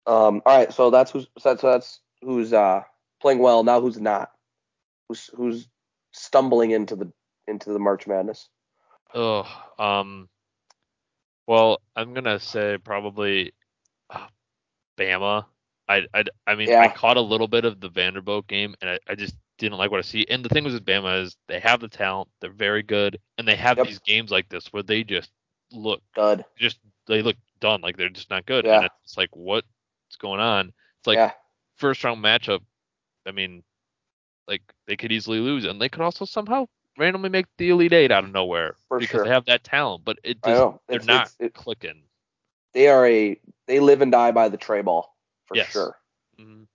Um, 0.07 0.42
all 0.46 0.57
right, 0.59 0.72
so 0.72 0.90
that's 0.90 1.11
who's 1.12 1.29
so 1.38 1.51
that's, 1.51 1.62
that's 1.62 2.01
who's 2.22 2.53
uh, 2.53 2.83
playing 3.20 3.38
well 3.38 3.62
now. 3.62 3.81
Who's 3.81 4.01
not? 4.01 4.33
Who's 5.12 5.31
who's 5.37 5.68
stumbling 6.12 6.70
into 6.70 6.96
the 6.96 7.12
into 7.46 7.70
the 7.70 7.79
March 7.79 8.07
Madness? 8.07 8.48
Oh, 9.14 9.46
um, 9.79 10.31
well, 11.46 11.83
I'm 11.94 12.14
gonna 12.14 12.40
say 12.40 12.79
probably 12.79 13.53
uh, 14.09 14.27
Bama. 14.98 15.44
I, 15.87 16.07
I, 16.14 16.25
I 16.46 16.55
mean, 16.55 16.72
I 16.72 16.88
caught 16.88 17.18
a 17.18 17.20
little 17.20 17.48
bit 17.48 17.66
of 17.66 17.79
the 17.79 17.90
Vanderbilt 17.90 18.46
game, 18.46 18.75
and 18.81 18.88
I, 18.88 18.98
I 19.07 19.14
just 19.14 19.35
didn't 19.59 19.77
like 19.77 19.90
what 19.90 19.98
I 19.98 20.03
see. 20.03 20.25
And 20.31 20.42
the 20.42 20.48
thing 20.48 20.64
with 20.64 20.83
Bama 20.83 21.25
is 21.25 21.37
they 21.46 21.61
have 21.61 21.81
the 21.81 21.88
talent, 21.88 22.31
they're 22.40 22.51
very 22.51 22.83
good, 22.83 23.18
and 23.37 23.46
they 23.46 23.57
have 23.57 23.77
Yep. 23.77 23.88
these 23.88 23.98
games 23.98 24.31
like 24.31 24.48
this 24.48 24.72
where 24.72 24.83
they 24.83 25.05
just 25.05 25.31
look, 25.72 26.01
Good. 26.14 26.42
just 26.57 26.79
they 27.07 27.20
look 27.20 27.37
done, 27.61 27.83
like 27.83 27.98
they're 27.98 28.09
just 28.09 28.31
not 28.31 28.46
good. 28.46 28.64
Yeah. 28.64 28.79
And 28.79 28.90
it's 29.05 29.18
like, 29.18 29.29
what's 29.33 29.66
going 30.18 30.40
on? 30.40 30.72
It's 31.01 31.07
like 31.07 31.16
yeah, 31.16 31.33
first 31.77 32.03
round 32.03 32.25
matchup. 32.25 32.61
I 33.27 33.33
mean, 33.33 33.62
like 34.48 34.62
they 34.87 34.96
could 34.96 35.12
easily 35.12 35.38
lose, 35.38 35.64
and 35.64 35.81
they 35.81 35.88
could 35.88 36.02
also 36.02 36.24
somehow 36.24 36.66
randomly 36.98 37.28
make 37.31 37.46
the 37.59 37.70
Elite 37.70 37.92
Eight 37.92 38.11
out 38.12 38.24
of 38.24 38.31
nowhere 38.33 38.76
For 38.88 38.98
because 38.98 39.11
sure. 39.18 39.24
they 39.24 39.31
have 39.31 39.46
that 39.46 39.64
talent. 39.64 40.05
But 40.05 40.18
it 40.24 40.42
just 40.42 40.61
they're 40.88 40.96
It's- 40.96 41.07
not 41.07 41.26
it's- 41.26 41.37
it- 41.38 41.55
clicking. 41.55 42.02
they 42.72 42.88
are 42.88 43.07
a 43.07 43.38
they 43.66 43.81
live 43.81 44.02
and 44.02 44.12
die 44.12 44.33
by 44.33 44.48
the 44.48 44.57
trey 44.57 44.83
ball 44.83 45.14
for 45.46 45.57
Yes. 45.57 45.70
sure. 45.70 45.98
Mhm. 46.38 46.66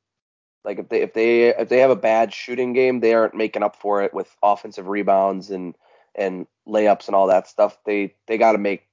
Like 0.63 0.79
if 0.79 0.89
they 0.89 1.01
if 1.01 1.13
they 1.13 1.47
if 1.49 1.69
they 1.69 1.79
have 1.79 1.91
a 1.91 1.95
bad 1.95 2.33
shooting 2.33 2.73
game, 2.73 2.99
they 2.99 3.13
aren't 3.13 3.33
making 3.35 3.63
up 3.63 3.75
for 3.75 4.01
it 4.03 4.13
with 4.13 4.35
offensive 4.43 4.87
rebounds 4.87 5.49
and 5.51 5.75
and 6.15 6.47
layups 6.67 7.07
and 7.07 7.15
all 7.15 7.27
that 7.27 7.47
stuff. 7.47 7.77
They 7.83 8.15
they 8.25 8.37
got 8.37 8.53
to 8.53 8.57
make 8.57 8.87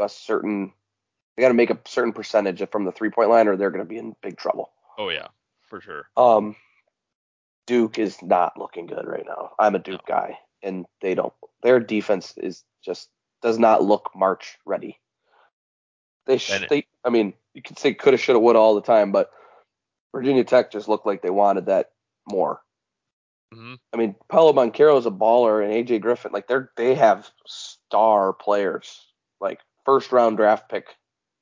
a 0.00 0.08
certain 0.08 0.72
they 1.36 1.42
got 1.42 1.48
to 1.48 1.54
make 1.54 1.70
a 1.70 1.78
certain 1.86 2.12
percentage 2.12 2.66
from 2.70 2.84
the 2.84 2.92
three 2.92 3.10
point 3.10 3.30
line, 3.30 3.48
or 3.48 3.56
they're 3.56 3.70
going 3.70 3.84
to 3.84 3.88
be 3.88 3.98
in 3.98 4.14
big 4.22 4.36
trouble. 4.36 4.72
Oh 4.96 5.08
yeah, 5.08 5.28
for 5.62 5.80
sure. 5.80 6.08
Um, 6.16 6.56
Duke 7.68 7.98
is 7.98 8.22
not 8.22 8.58
looking 8.58 8.86
good 8.86 9.06
right 9.06 9.26
now. 9.26 9.50
I'm 9.58 9.74
a 9.74 9.78
Duke 9.78 10.06
guy, 10.06 10.38
and 10.62 10.86
they 11.02 11.14
don't. 11.14 11.34
Their 11.62 11.80
defense 11.80 12.32
is 12.38 12.64
just 12.82 13.10
does 13.42 13.58
not 13.58 13.84
look 13.84 14.10
March 14.16 14.56
ready. 14.64 14.98
They, 16.26 16.38
sh- 16.38 16.64
they 16.70 16.86
I 17.04 17.10
mean, 17.10 17.34
you 17.52 17.60
could 17.62 17.78
say 17.78 17.92
coulda, 17.92 18.16
shoulda, 18.16 18.40
woulda 18.40 18.58
all 18.58 18.74
the 18.74 18.80
time, 18.80 19.12
but 19.12 19.30
Virginia 20.14 20.44
Tech 20.44 20.72
just 20.72 20.88
looked 20.88 21.06
like 21.06 21.20
they 21.20 21.30
wanted 21.30 21.66
that 21.66 21.90
more. 22.26 22.62
hmm 23.52 23.74
I 23.92 23.98
mean, 23.98 24.14
Paolo 24.30 24.54
Banchero 24.54 24.98
is 24.98 25.06
a 25.06 25.10
baller, 25.10 25.62
and 25.62 25.72
AJ 25.72 26.00
Griffin, 26.00 26.32
like 26.32 26.48
they're 26.48 26.70
they 26.76 26.94
have 26.94 27.30
star 27.46 28.32
players, 28.32 28.98
like 29.42 29.60
first 29.84 30.10
round 30.10 30.38
draft 30.38 30.70
pick 30.70 30.86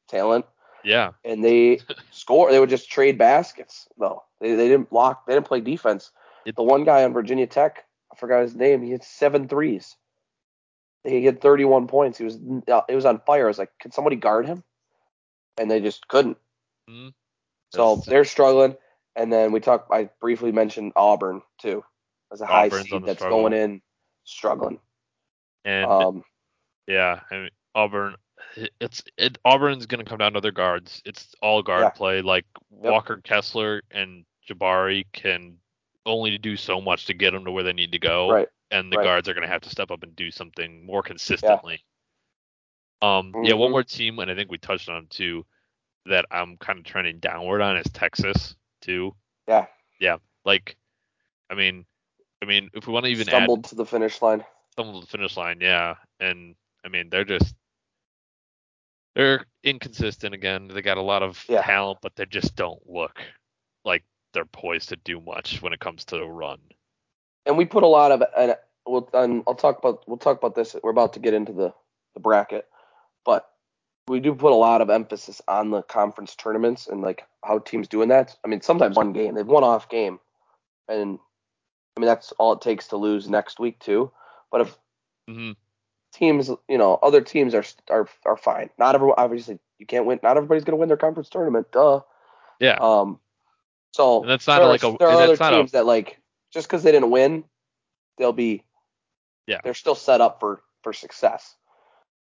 talent, 0.08 0.44
Yeah, 0.84 1.12
and 1.24 1.44
they 1.44 1.80
score. 2.10 2.50
They 2.50 2.60
would 2.60 2.70
just 2.70 2.90
trade 2.90 3.18
baskets 3.18 3.88
though. 3.98 4.22
They 4.40 4.54
they 4.54 4.68
didn't 4.68 4.90
block. 4.90 5.26
They 5.26 5.34
didn't 5.34 5.46
play 5.46 5.60
defense. 5.60 6.10
It- 6.44 6.54
the 6.56 6.62
one 6.62 6.84
guy 6.84 7.02
on 7.04 7.12
Virginia 7.12 7.46
Tech, 7.46 7.84
I 8.12 8.16
forgot 8.16 8.42
his 8.42 8.54
name. 8.54 8.82
He 8.82 8.90
had 8.92 9.02
seven 9.02 9.48
threes. 9.48 9.96
He 11.04 11.24
had 11.24 11.40
31 11.40 11.86
points. 11.86 12.18
He 12.18 12.24
was 12.24 12.38
uh, 12.68 12.82
he 12.88 12.94
was 12.94 13.04
on 13.06 13.20
fire. 13.20 13.44
I 13.44 13.48
was 13.48 13.58
like, 13.58 13.70
could 13.80 13.94
somebody 13.94 14.16
guard 14.16 14.46
him? 14.46 14.62
And 15.58 15.70
they 15.70 15.80
just 15.80 16.06
couldn't. 16.08 16.36
Mhm. 16.88 17.14
So 17.72 17.96
That's- 17.96 18.06
they're 18.06 18.24
struggling. 18.24 18.76
And 19.16 19.32
then 19.32 19.50
we 19.52 19.60
talked. 19.60 19.90
I 19.90 20.10
briefly 20.20 20.52
mentioned 20.52 20.92
Auburn 20.94 21.42
too, 21.58 21.84
as 22.32 22.40
a 22.42 22.46
high 22.46 22.66
Auburn's 22.66 22.92
on 22.92 23.00
seed 23.00 23.08
that's 23.08 23.18
struggle. 23.18 23.40
going 23.40 23.52
in 23.54 23.82
struggling. 24.24 24.78
and 25.64 25.90
Um, 25.90 26.24
yeah, 26.86 27.20
I 27.30 27.34
mean, 27.34 27.50
Auburn. 27.74 28.16
It's 28.80 29.02
it 29.16 29.38
Auburn's 29.44 29.86
gonna 29.86 30.04
come 30.04 30.18
down 30.18 30.32
to 30.34 30.40
their 30.40 30.52
guards. 30.52 31.02
It's 31.04 31.34
all 31.42 31.62
guard 31.62 31.82
Yeah. 31.84 31.90
play. 31.90 32.22
Like 32.22 32.46
Walker 32.70 33.20
Kessler 33.22 33.82
and 33.90 34.24
Jabari 34.48 35.04
can 35.12 35.58
only 36.04 36.38
do 36.38 36.56
so 36.56 36.80
much 36.80 37.06
to 37.06 37.14
get 37.14 37.32
them 37.32 37.44
to 37.44 37.50
where 37.50 37.64
they 37.64 37.72
need 37.72 37.92
to 37.92 37.98
go. 37.98 38.30
Right. 38.30 38.48
And 38.70 38.92
the 38.92 38.98
right. 38.98 39.04
guards 39.04 39.28
are 39.28 39.34
gonna 39.34 39.48
have 39.48 39.62
to 39.62 39.70
step 39.70 39.90
up 39.90 40.02
and 40.02 40.14
do 40.16 40.30
something 40.30 40.84
more 40.86 41.02
consistently. 41.02 41.84
Um 43.02 43.32
yeah, 43.42 43.54
one 43.54 43.68
Mhm. 43.68 43.72
more 43.72 43.84
team, 43.84 44.18
and 44.18 44.30
I 44.30 44.34
think 44.34 44.50
we 44.50 44.58
touched 44.58 44.88
on 44.88 45.06
too, 45.08 45.44
that 46.06 46.24
I'm 46.30 46.56
kind 46.58 46.78
of 46.78 46.84
trending 46.84 47.18
downward 47.18 47.60
on 47.60 47.76
is 47.76 47.90
Texas 47.92 48.56
too. 48.80 49.14
Yeah. 49.48 49.66
Yeah. 50.00 50.16
Like 50.44 50.76
I 51.50 51.54
mean 51.54 51.84
I 52.42 52.46
mean 52.46 52.70
if 52.74 52.86
we 52.86 52.92
want 52.92 53.04
to 53.04 53.10
even 53.10 53.28
add 53.28 53.64
to 53.64 53.74
the 53.74 53.86
finish 53.86 54.22
line. 54.22 54.44
stumbled 54.72 55.02
to 55.02 55.06
the 55.06 55.10
finish 55.18 55.36
line, 55.36 55.60
yeah. 55.60 55.96
And 56.20 56.54
I 56.84 56.88
mean, 56.88 57.10
they're 57.10 57.24
just 57.24 57.54
they're 59.16 59.46
inconsistent 59.64 60.34
again. 60.34 60.68
They 60.68 60.82
got 60.82 60.98
a 60.98 61.02
lot 61.02 61.24
of 61.24 61.44
Yeah. 61.48 61.62
talent, 61.62 62.00
but 62.02 62.14
they 62.16 62.26
just 62.26 62.54
don't 62.56 62.88
look 62.88 63.20
like 63.84 64.04
they're 64.34 64.44
poised 64.44 64.90
to 64.90 64.96
do 64.96 65.20
much 65.20 65.62
when 65.62 65.72
it 65.72 65.80
comes 65.80 66.04
to 66.06 66.18
the 66.18 66.26
run. 66.28 66.60
and 67.46 67.56
we 67.58 67.64
put 67.64 67.82
a 67.84 67.88
lot 67.88 68.12
of 68.12 68.22
and 68.36 68.56
we'll 68.86 69.08
and 69.14 69.42
I'll 69.46 69.54
talk 69.54 69.78
about 69.78 70.06
we'll 70.08 70.18
talk 70.18 70.38
about 70.38 70.54
this. 70.54 70.76
We're 70.82 70.90
about 70.90 71.14
to 71.14 71.20
get 71.20 71.34
into 71.34 71.52
the 71.52 71.74
the 72.14 72.20
bracket, 72.20 72.68
but 73.24 73.50
we 74.08 74.20
do 74.20 74.34
put 74.34 74.52
a 74.52 74.56
lot 74.56 74.82
of 74.82 74.90
emphasis 74.90 75.42
on 75.48 75.70
the 75.70 75.82
conference 75.82 76.34
tournaments 76.36 76.86
and 76.88 77.02
like 77.02 77.24
how 77.44 77.58
teams 77.60 77.88
doing 77.88 78.08
that. 78.10 78.36
I 78.44 78.48
mean, 78.48 78.60
sometimes 78.60 78.96
one 78.96 79.12
game 79.12 79.34
they've 79.34 79.46
one 79.46 79.64
off 79.64 79.88
game, 79.88 80.20
and 80.88 81.18
I 81.96 82.00
mean 82.00 82.06
that's 82.06 82.32
all 82.32 82.52
it 82.52 82.60
takes 82.60 82.88
to 82.88 82.96
lose 82.96 83.28
next 83.28 83.58
week 83.60 83.78
too. 83.80 84.12
But 84.50 84.62
if 84.62 84.78
hmm 85.28 85.52
teams, 86.16 86.50
you 86.68 86.78
know, 86.78 86.98
other 87.02 87.20
teams 87.20 87.54
are 87.54 87.64
are 87.90 88.08
are 88.24 88.36
fine. 88.36 88.70
Not 88.78 88.94
everyone 88.94 89.16
obviously 89.18 89.58
you 89.78 89.86
can't 89.86 90.06
win. 90.06 90.18
Not 90.22 90.36
everybody's 90.36 90.64
gonna 90.64 90.76
win 90.76 90.88
their 90.88 90.96
conference 90.96 91.28
tournament. 91.28 91.70
Duh. 91.72 92.00
Yeah. 92.60 92.78
Um. 92.80 93.20
So 93.92 94.22
And 94.22 94.30
that's 94.30 94.46
not 94.46 94.58
there 94.60 94.68
like 94.68 94.84
are, 94.84 94.94
a- 94.94 94.96
there 94.98 95.08
are 95.08 95.12
other 95.12 95.26
that's 95.28 95.40
not 95.40 95.52
a- 95.52 95.56
teams 95.56 95.72
that 95.72 95.86
like 95.86 96.20
just 96.52 96.66
because 96.68 96.82
they 96.82 96.92
didn't 96.92 97.10
win, 97.10 97.44
they'll 98.18 98.32
be 98.32 98.62
Yeah. 99.46 99.60
they're 99.62 99.74
still 99.74 99.94
set 99.94 100.20
up 100.20 100.40
for 100.40 100.62
for 100.82 100.92
success. 100.92 101.56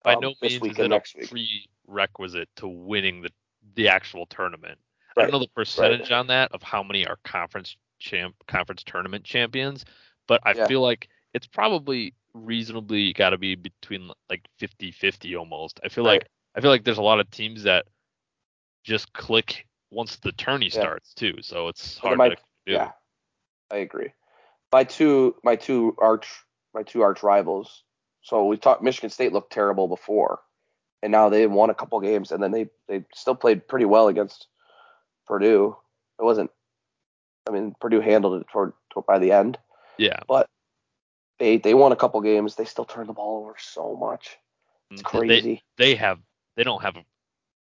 By 0.03 0.13
um, 0.13 0.21
no 0.21 0.33
means 0.41 0.63
is 0.63 0.77
it 0.79 0.87
next 0.89 1.15
a 1.15 1.27
prerequisite 1.85 2.49
to 2.57 2.67
winning 2.67 3.21
the 3.21 3.29
the 3.75 3.89
actual 3.89 4.25
tournament. 4.25 4.79
I 5.17 5.21
don't 5.21 5.31
know 5.31 5.39
the 5.39 5.47
percentage 5.47 6.11
on 6.11 6.27
that 6.27 6.51
of 6.51 6.61
how 6.61 6.83
many 6.83 7.05
are 7.07 7.17
conference 7.23 7.75
champ 7.99 8.35
conference 8.47 8.83
tournament 8.83 9.23
champions, 9.23 9.83
but 10.27 10.41
I 10.43 10.53
Yeah. 10.53 10.67
feel 10.67 10.81
like 10.81 11.09
it's 11.33 11.47
probably 11.47 12.13
reasonably 12.45 13.13
got 13.13 13.31
to 13.31 13.37
be 13.37 13.55
between 13.55 14.09
like 14.29 14.47
50-50 14.59 15.37
almost. 15.37 15.79
I 15.83 15.89
feel 15.89 16.05
Right. 16.05 16.21
like 16.21 16.29
I 16.55 16.61
feel 16.61 16.71
like 16.71 16.83
there's 16.83 16.97
a 16.97 17.03
lot 17.03 17.19
of 17.19 17.29
teams 17.29 17.63
that 17.63 17.85
just 18.83 19.13
click 19.13 19.67
once 19.91 20.17
the 20.17 20.31
tourney 20.33 20.67
Yeah. 20.67 20.79
starts 20.81 21.13
too, 21.13 21.41
so 21.41 21.67
it's 21.67 21.97
hard 21.97 22.17
might- 22.17 22.29
to 22.29 22.35
do. 22.65 22.71
Yeah, 22.73 22.91
I 23.71 23.77
agree. 23.77 24.11
My 24.71 24.83
two 24.83 25.35
my 25.43 25.55
two 25.55 25.95
arch 25.99 26.43
my 26.73 26.83
two 26.83 27.01
arch 27.01 27.23
rivals. 27.23 27.83
So 28.21 28.45
we 28.45 28.57
talked 28.57 28.81
Michigan 28.83 29.09
State 29.09 29.31
looked 29.33 29.53
terrible 29.53 29.87
before, 29.87 30.41
and 31.01 31.11
now 31.11 31.29
they 31.29 31.47
won 31.47 31.69
a 31.69 31.75
couple 31.75 31.99
games, 32.01 32.31
and 32.31 32.41
then 32.43 32.51
they 32.51 32.69
they 32.87 33.05
still 33.13 33.35
played 33.35 33.67
pretty 33.67 33.85
well 33.85 34.07
against 34.07 34.47
Purdue. 35.25 35.77
It 36.19 36.23
wasn't. 36.23 36.51
I 37.47 37.51
mean, 37.51 37.75
Purdue 37.79 38.01
handled 38.01 38.41
it 38.41 38.47
toward, 38.49 38.73
toward 38.89 39.05
by 39.05 39.19
the 39.19 39.31
end, 39.31 39.57
Yeah. 39.97 40.19
but 40.27 40.49
they 41.39 41.57
they 41.57 41.73
won 41.73 41.91
a 41.91 41.95
couple 41.95 42.19
games. 42.21 42.55
They 42.55 42.65
still 42.65 42.85
turn 42.85 43.07
the 43.07 43.13
ball 43.13 43.43
over 43.43 43.55
so 43.59 43.95
much. 43.95 44.37
It's 44.91 45.01
They- 45.01 45.05
crazy. 45.05 45.63
They, 45.77 45.95
have 45.95 46.19
they 46.55 46.63
don't 46.63 46.81
have 46.81 46.95
a 46.97 47.05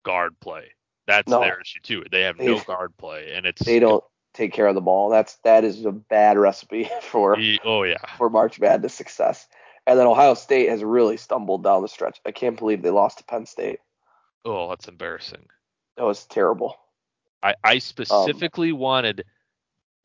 guard 0.04 0.40
play. 0.40 0.72
That's 1.08 1.30
No. 1.30 1.40
their 1.42 1.60
issue 1.60 1.80
too. 1.82 2.06
They 2.12 2.22
have 2.22 2.38
They- 2.38 2.48
no 2.48 2.60
guard 2.62 2.96
play, 2.98 3.34
and 3.34 3.46
it's 3.46 3.62
they 3.64 3.80
don't 3.80 4.04
take 4.34 4.54
care 4.54 4.68
of 4.68 4.76
the 4.76 4.82
ball. 4.82 5.10
That's 5.10 5.36
that 5.44 5.64
is 5.64 5.86
a 5.86 5.92
bad 5.92 6.38
recipe 6.38 6.90
for 7.02 7.38
oh 7.64 7.84
yeah. 7.84 8.16
for 8.18 8.30
March 8.30 8.60
Madness 8.60 8.94
success. 8.94 9.48
And 9.86 10.00
then 10.00 10.08
Ohio 10.08 10.34
State 10.34 10.70
has 10.70 10.82
really 10.82 11.18
stumbled 11.18 11.64
down 11.64 11.82
the 11.82 11.90
stretch. 11.90 12.22
I 12.26 12.32
can't 12.32 12.58
believe 12.58 12.82
they 12.82 12.90
lost 12.90 13.18
to 13.18 13.26
Penn 13.26 13.46
State. 13.46 13.80
Oh, 14.46 14.70
that's 14.70 14.88
embarrassing. 14.88 15.46
That 15.98 16.06
was 16.06 16.26
terrible. 16.26 16.78
I, 17.42 17.50
Um, 17.50 17.56
I 17.66 17.78
specifically 17.80 18.72
wanted 18.72 19.26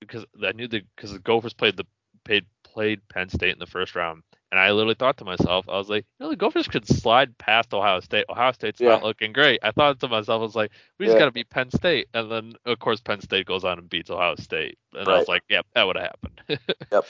because 0.00 0.24
I 0.44 0.50
knew 0.52 0.66
the 0.66 0.82
because 0.96 1.12
the 1.12 1.20
Gophers 1.20 1.54
played 1.54 1.76
the 1.76 1.86
played 2.24 2.46
played 2.72 3.06
Penn 3.08 3.28
State 3.28 3.52
in 3.52 3.58
the 3.58 3.66
first 3.66 3.94
round, 3.96 4.22
and 4.50 4.60
I 4.60 4.70
literally 4.72 4.94
thought 4.94 5.18
to 5.18 5.24
myself, 5.24 5.68
I 5.68 5.76
was 5.78 5.88
like, 5.88 6.04
you 6.18 6.24
know, 6.24 6.30
the 6.30 6.36
Gophers 6.36 6.68
could 6.68 6.86
slide 6.86 7.36
past 7.38 7.72
Ohio 7.74 8.00
State. 8.00 8.26
Ohio 8.28 8.52
State's 8.52 8.82
not 8.82 9.02
looking 9.02 9.32
great. 9.32 9.60
I 9.62 9.72
thought 9.72 10.00
to 10.00 10.08
myself, 10.08 10.40
I 10.40 10.42
was 10.42 10.56
like, 10.56 10.72
we 10.98 11.06
just 11.06 11.14
Yeah. 11.14 11.18
got 11.18 11.26
to 11.26 11.32
beat 11.32 11.50
Penn 11.50 11.70
State, 11.70 12.08
and 12.14 12.30
then 12.30 12.54
of 12.66 12.78
course 12.78 13.00
Penn 13.00 13.20
State 13.20 13.46
goes 13.46 13.64
on 13.64 13.78
and 13.78 13.88
beats 13.90 14.10
Ohio 14.10 14.36
State, 14.36 14.78
and 14.94 15.08
I 15.08 15.16
was 15.16 15.28
like, 15.28 15.42
yep, 15.48 15.66
that 15.74 15.84
would 15.86 15.96
have 15.96 16.10
happened. 16.12 16.60
Yep. 16.92 17.06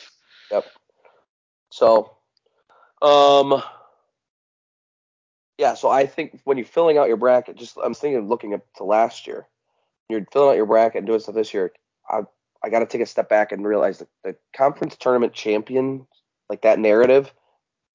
Yep. 0.50 0.72
So, 1.70 2.16
um, 3.02 3.62
yeah. 5.58 5.74
So 5.74 5.88
I 5.90 6.06
think 6.06 6.40
when 6.44 6.56
you're 6.56 6.66
filling 6.66 6.98
out 6.98 7.08
your 7.08 7.16
bracket, 7.16 7.56
just 7.56 7.76
I'm 7.82 7.94
thinking 7.94 8.18
of 8.18 8.28
looking 8.28 8.54
up 8.54 8.62
to 8.76 8.84
last 8.84 9.26
year. 9.26 9.46
You're 10.08 10.24
filling 10.32 10.50
out 10.50 10.56
your 10.56 10.66
bracket 10.66 10.98
and 10.98 11.06
doing 11.06 11.20
stuff 11.20 11.34
this 11.34 11.52
year. 11.54 11.72
I 12.08 12.22
I 12.68 12.70
got 12.70 12.80
to 12.80 12.86
take 12.86 13.00
a 13.00 13.06
step 13.06 13.30
back 13.30 13.50
and 13.50 13.66
realize 13.66 13.98
that 14.00 14.08
the 14.22 14.36
conference 14.54 14.94
tournament 14.96 15.32
champion, 15.32 16.06
like 16.50 16.60
that 16.62 16.78
narrative, 16.78 17.32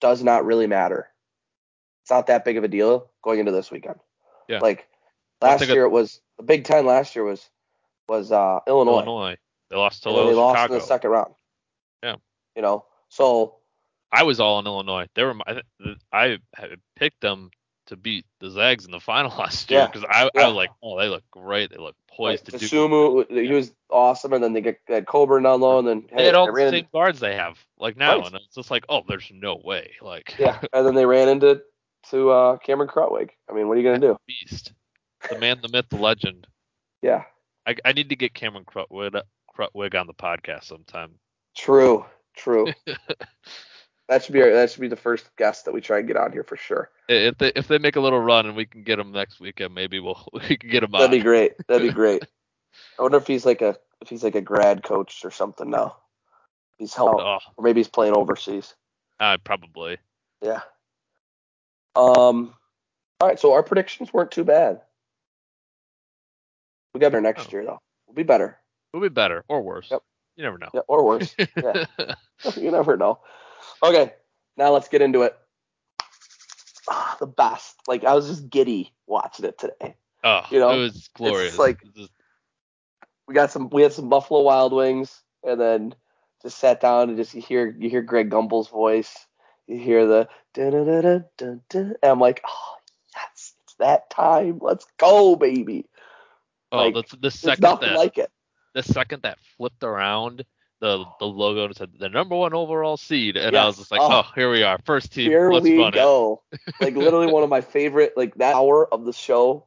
does 0.02 0.24
not 0.24 0.46
really 0.46 0.66
matter. 0.66 1.10
It's 2.02 2.10
not 2.10 2.26
that 2.26 2.44
big 2.44 2.58
of 2.58 2.64
a 2.64 2.68
deal 2.68 3.12
going 3.24 3.40
into 3.40 3.52
this 3.52 3.70
weekend. 3.70 4.00
Yeah. 4.50 4.60
Like 4.60 4.88
last 5.42 5.68
year, 5.68 5.84
it 5.84 5.92
was 5.92 6.22
the 6.38 6.44
Big 6.44 6.66
Ten. 6.66 6.88
Last 6.88 7.16
year 7.16 7.24
was 7.24 7.48
was 8.10 8.32
uh, 8.32 8.62
Illinois. 8.68 9.04
Illinois, 9.04 9.38
they 9.70 9.76
lost 9.76 10.02
to 10.04 10.10
then 10.10 10.26
they 10.26 10.34
lost 10.34 10.58
Chicago. 10.58 10.74
in 10.74 10.80
the 10.80 10.86
second 10.86 11.12
round. 11.12 11.34
Yeah. 12.02 12.16
You 12.56 12.64
know, 12.64 12.86
so 13.10 13.58
I 14.12 14.24
was 14.24 14.40
all 14.40 14.60
in 14.60 14.66
Illinois. 14.66 15.06
They 15.14 15.24
were 15.24 15.36
my, 15.36 15.62
I 16.12 16.40
picked 16.96 17.22
them 17.22 17.52
to 17.94 17.98
beat 17.98 18.26
the 18.40 18.50
Zags 18.50 18.86
in 18.86 18.92
the 18.92 19.00
final 19.12 19.32
last 19.38 19.70
year 19.70 19.88
because 19.92 20.08
I, 20.10 20.26
I 20.26 20.30
yeah. 20.34 20.48
was 20.48 20.56
like, 20.56 20.72
oh, 20.82 21.00
they 21.00 21.08
look 21.08 21.24
great. 21.32 21.70
They 21.72 21.78
look 21.78 21.96
poised 22.10 22.52
like, 22.52 22.60
to 22.60 22.68
do. 22.68 22.76
Sumu, 22.76 23.30
he 23.30 23.54
was 23.54 23.72
awesome, 23.90 24.34
and 24.34 24.44
then 24.44 24.54
they 24.54 24.62
get 24.62 24.80
had 24.88 25.06
Cockburn 25.06 25.44
down 25.44 25.62
low, 25.62 25.80
and 25.80 25.88
then 25.88 26.06
They 26.16 26.26
had 26.26 26.36
all 26.36 26.48
they 26.48 26.66
the 26.66 26.72
same 26.72 26.80
into, 26.80 26.92
guards 26.92 27.20
they 27.20 27.36
have 27.36 27.58
like 27.78 27.98
now, 27.98 28.18
Right. 28.18 28.28
and 28.28 28.36
it's 28.36 28.56
just 28.56 28.72
like, 28.72 28.86
oh, 28.90 29.04
there's 29.08 29.32
no 29.34 29.62
way. 29.64 29.92
Like, 30.02 30.36
yeah, 30.38 30.60
and 30.74 30.86
then 30.86 30.96
they 30.96 31.06
ran 31.06 31.30
into 31.30 31.62
to 32.10 32.30
uh, 32.32 32.58
Cameron 32.58 32.90
Krutwig. 32.90 33.30
I 33.50 33.54
mean, 33.54 33.68
what 33.68 33.78
are 33.78 33.82
you 33.82 33.88
gonna 33.88 34.00
do? 34.00 34.18
beast, 34.28 34.74
the 35.30 35.40
man, 35.40 35.60
the 35.62 35.70
myth, 35.70 35.86
the 35.90 35.98
legend. 35.98 36.48
Yeah, 37.02 37.24
I, 37.66 37.76
I 37.86 37.94
need 37.94 38.10
to 38.10 38.16
get 38.16 38.34
Cameron 38.34 38.66
Krutwig, 38.66 39.22
Krutwig 39.56 40.00
on 40.00 40.08
the 40.08 40.14
podcast 40.14 40.66
sometime. 40.66 41.12
true, 41.56 42.06
true. 42.36 42.68
that 44.10 44.24
should 44.24 44.34
be 44.34 44.42
our, 44.42 44.52
that 44.52 44.72
should 44.72 44.82
be 44.82 44.88
the 44.88 44.96
first 44.96 45.30
guest 45.38 45.66
that 45.66 45.74
we 45.74 45.82
try 45.82 46.00
and 46.00 46.08
get 46.08 46.18
on 46.18 46.32
here 46.32 46.44
for 46.44 46.58
sure. 46.58 46.90
If 47.10 47.38
they 47.38 47.52
if 47.56 47.68
they 47.68 47.78
make 47.78 47.96
a 47.96 48.02
little 48.02 48.20
run 48.20 48.46
and 48.46 48.56
we 48.56 48.66
can 48.66 48.84
get 48.84 48.98
them 48.98 49.12
next 49.12 49.40
weekend, 49.40 49.74
maybe 49.74 50.00
we'll 50.00 50.28
we 50.34 50.58
can 50.58 50.70
get 50.70 50.82
them 50.82 50.94
on. 50.96 51.02
That'd 51.02 51.12
be 51.20 51.24
great. 51.24 51.54
That'd 51.68 51.88
be 51.88 51.94
great. 51.94 52.24
I 52.98 53.02
wonder 53.02 53.18
if 53.18 53.28
he's 53.28 53.46
like 53.46 53.62
a 53.62 53.78
if 54.02 54.10
he's 54.10 54.24
like 54.24 54.36
a 54.36 54.42
grad 54.42 54.84
coach 54.84 55.24
or 55.24 55.32
something 55.32 55.70
now. 55.70 55.98
He's 56.78 56.94
helping, 56.94 57.22
Oh, 57.22 57.40
or 57.56 57.64
maybe 57.64 57.80
he's 57.80 57.88
playing 57.88 58.16
overseas. 58.16 58.74
uh, 59.20 59.38
probably. 59.44 59.98
Yeah. 60.42 60.62
Um. 61.96 62.54
All 63.22 63.28
right. 63.28 63.40
So 63.40 63.54
our 63.54 63.64
predictions 63.64 64.12
weren't 64.12 64.32
too 64.32 64.44
bad. 64.44 64.82
We 66.94 67.00
got 67.00 67.12
better 67.12 67.22
next 67.22 67.48
Oh. 67.48 67.50
year 67.52 67.66
though. 67.66 67.80
We'll 68.08 68.16
be 68.16 68.24
better. 68.24 68.58
We'll 68.94 69.02
be 69.04 69.10
better 69.10 69.44
or 69.48 69.62
worse. 69.62 69.88
Yep. 69.90 70.02
You 70.36 70.44
never 70.44 70.58
know. 70.58 70.70
Yeah, 70.74 70.82
or 70.88 71.06
worse. 71.06 71.36
Yeah. 71.56 71.86
you 72.56 72.72
never 72.72 72.98
know. 72.98 73.20
Okay. 73.84 74.14
Now 74.58 74.72
let's 74.72 74.88
get 74.88 75.02
into 75.02 75.24
it. 75.24 75.38
Ah, 76.90 77.16
the 77.20 77.28
best. 77.28 77.76
Like 77.88 78.04
I 78.04 78.14
was 78.14 78.28
just 78.28 78.50
giddy 78.50 78.94
watching 79.08 79.46
it 79.46 79.58
today. 79.58 79.96
oh, 80.24 80.42
You 80.50 80.60
know, 80.60 80.72
it 80.72 80.80
was 80.80 81.10
glorious. 81.14 81.58
like- 81.58 81.80
It's 81.84 81.96
just- 81.98 82.12
We 83.28 83.34
got 83.34 83.52
some. 83.52 83.70
We 83.70 83.82
had 83.84 83.94
some 83.94 84.10
Buffalo 84.10 84.42
Wild 84.42 84.74
Wings, 84.74 85.24
and 85.44 85.60
then 85.60 85.96
just 86.42 86.58
sat 86.58 86.82
down 86.82 87.08
and 87.08 87.18
just 87.18 87.34
you 87.34 87.42
hear 87.42 87.74
you 87.80 87.90
hear 87.90 88.02
Greg 88.02 88.30
Gumbel's 88.30 88.68
voice. 88.68 89.16
You 89.66 89.78
hear 89.78 90.06
the 90.06 90.28
dun 90.54 90.72
dun 90.72 90.86
dun 90.86 91.02
dun 91.04 91.26
dun, 91.38 91.62
dun 91.70 91.96
and 92.04 92.12
I'm 92.12 92.20
like, 92.20 92.42
oh 92.46 92.76
yes, 93.16 93.54
it's 93.64 93.76
that 93.80 94.10
time. 94.10 94.60
Let's 94.62 94.86
go, 94.98 95.38
baby. 95.38 95.86
oh, 96.74 96.90
like, 96.90 97.08
the, 97.10 97.18
the 97.18 97.32
second 97.32 97.62
that 97.80 97.96
like 97.96 98.18
it. 98.18 98.30
the 98.74 98.84
second 98.84 99.22
that 99.24 99.40
flipped 99.58 99.84
around 99.86 100.44
the 100.84 101.06
the 101.20 101.26
logo 101.26 101.66
and 101.66 101.76
said 101.76 101.92
the 101.98 102.10
number 102.10 102.36
one 102.36 102.54
overall 102.54 102.98
seed, 102.98 103.38
and 103.38 103.56
I 103.56 103.66
was 103.68 103.78
just 103.78 103.92
like, 103.92 104.02
Oh. 104.02 104.10
oh, 104.10 104.24
here 104.36 104.52
we 104.52 104.64
are, 104.64 104.78
first 104.86 105.14
team. 105.14 105.32
Here 105.32 105.50
Let's 105.50 105.66
we 105.66 105.78
run 105.78 105.96
it. 105.96 106.02
go. 106.02 106.44
like 106.82 106.96
literally 106.96 107.28
one 107.28 107.44
of 107.44 107.50
my 107.50 107.62
favorite 107.62 108.14
like 108.18 108.36
that 108.36 108.56
hour 108.56 108.92
of 108.94 109.06
the 109.06 109.14
show 109.14 109.66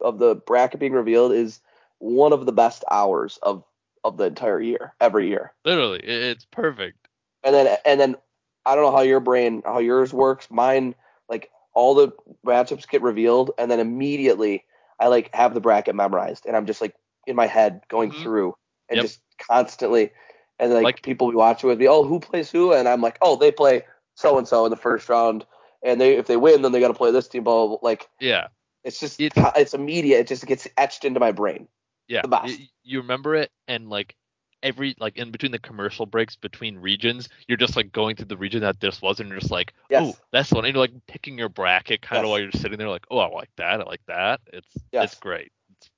of 0.00 0.18
the 0.18 0.34
bracket 0.36 0.80
being 0.80 0.92
revealed 0.92 1.32
is 1.32 1.60
one 1.98 2.32
of 2.32 2.46
the 2.46 2.52
best 2.52 2.84
hours 2.90 3.38
of 3.42 3.64
of 4.04 4.16
the 4.16 4.24
entire 4.24 4.60
year 4.60 4.94
every 5.00 5.28
year 5.28 5.52
Literally, 5.64 6.00
it's 6.00 6.44
perfect. 6.44 7.08
and 7.44 7.54
then 7.54 7.76
and 7.84 8.00
then 8.00 8.16
i 8.64 8.74
don't 8.74 8.84
know 8.84 8.96
how 8.96 9.02
your 9.02 9.20
brain 9.20 9.62
how 9.64 9.78
yours 9.78 10.12
works 10.12 10.50
mine 10.50 10.94
like 11.28 11.50
all 11.74 11.94
the 11.94 12.12
matchups 12.46 12.88
get 12.88 13.02
revealed, 13.02 13.52
and 13.58 13.70
then 13.70 13.78
immediately 13.78 14.64
I 14.98 15.08
like 15.08 15.34
have 15.34 15.54
the 15.54 15.60
bracket 15.60 15.94
memorized, 15.94 16.46
and 16.46 16.56
I'm 16.56 16.66
just 16.66 16.80
like 16.80 16.94
in 17.26 17.36
my 17.36 17.46
head 17.46 17.82
going 17.88 18.10
Mhm. 18.10 18.22
through 18.22 18.54
and 18.88 18.96
Yep. 18.96 19.04
just 19.04 19.20
constantly, 19.38 20.10
and 20.58 20.72
like, 20.72 20.84
Like- 20.84 21.02
people 21.02 21.30
be 21.30 21.36
watching 21.36 21.68
with 21.68 21.78
me, 21.78 21.88
oh, 21.88 22.04
who 22.04 22.20
plays 22.20 22.50
who, 22.50 22.72
and 22.72 22.88
I'm 22.88 23.00
like, 23.00 23.18
oh, 23.22 23.36
they 23.36 23.50
play 23.52 23.82
so 24.14 24.38
and 24.38 24.46
so 24.48 24.64
in 24.66 24.70
the 24.70 24.76
first 24.76 25.08
round, 25.08 25.46
and 25.82 26.00
they 26.00 26.16
if 26.16 26.26
they 26.26 26.36
win, 26.36 26.62
then 26.62 26.72
they 26.72 26.80
got 26.80 26.88
to 26.88 26.94
play 26.94 27.10
this 27.12 27.28
team. 27.28 27.44
Blah, 27.44 27.66
blah, 27.66 27.76
blah. 27.78 27.88
Like 27.88 28.08
Yeah. 28.20 28.48
it's 28.84 28.98
just 29.00 29.20
It's- 29.20 29.52
it's 29.56 29.74
immediate. 29.74 30.18
It 30.20 30.26
just 30.28 30.46
gets 30.46 30.66
etched 30.76 31.04
into 31.04 31.20
my 31.20 31.32
brain. 31.32 31.68
Yeah, 32.08 32.22
the 32.22 32.30
y- 32.30 32.68
you 32.84 33.00
remember 33.00 33.34
it, 33.34 33.50
and 33.68 33.88
like 33.90 34.16
every 34.62 34.96
like 34.98 35.16
in 35.18 35.30
between 35.30 35.52
the 35.52 35.58
commercial 35.60 36.04
breaks 36.06 36.34
between 36.34 36.76
regions, 36.78 37.28
you're 37.46 37.56
just 37.58 37.76
like 37.76 37.92
going 37.92 38.16
through 38.16 38.26
the 38.26 38.36
region 38.36 38.62
that 38.62 38.80
this 38.80 39.00
was, 39.00 39.20
and 39.20 39.28
you're 39.28 39.38
just 39.38 39.52
like, 39.52 39.72
Yes. 39.90 40.02
oh, 40.16 40.18
that's 40.32 40.48
the 40.48 40.56
one. 40.56 40.64
And 40.64 40.74
you're 40.74 40.80
like 40.82 40.94
picking 41.06 41.38
your 41.38 41.48
bracket 41.50 42.02
kind 42.02 42.18
of 42.20 42.24
Yes. 42.24 42.30
while 42.30 42.40
you're 42.40 42.50
sitting 42.52 42.76
there, 42.78 42.88
like, 42.88 43.04
oh, 43.10 43.18
I 43.18 43.28
like 43.28 43.50
that, 43.56 43.80
I 43.80 43.84
like 43.84 44.00
that. 44.08 44.40
It's 44.52 44.66
Yes. 44.90 45.12
it's 45.12 45.20
great. 45.20 45.52
It's, 45.76 45.90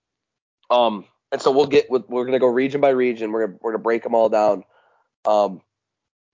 Um, 0.69 1.07
and 1.33 1.41
so 1.41 1.51
we'll 1.51 1.67
get 1.67 1.91
we're 1.91 2.25
gonna 2.25 2.39
go 2.39 2.47
region 2.47 2.81
by 2.81 2.91
region. 2.91 3.33
We're 3.33 3.47
gonna 3.47 3.59
we're 3.61 3.73
gonna 3.73 3.83
break 3.83 4.03
them 4.03 4.15
all 4.15 4.29
down. 4.29 4.65
Um, 5.25 5.61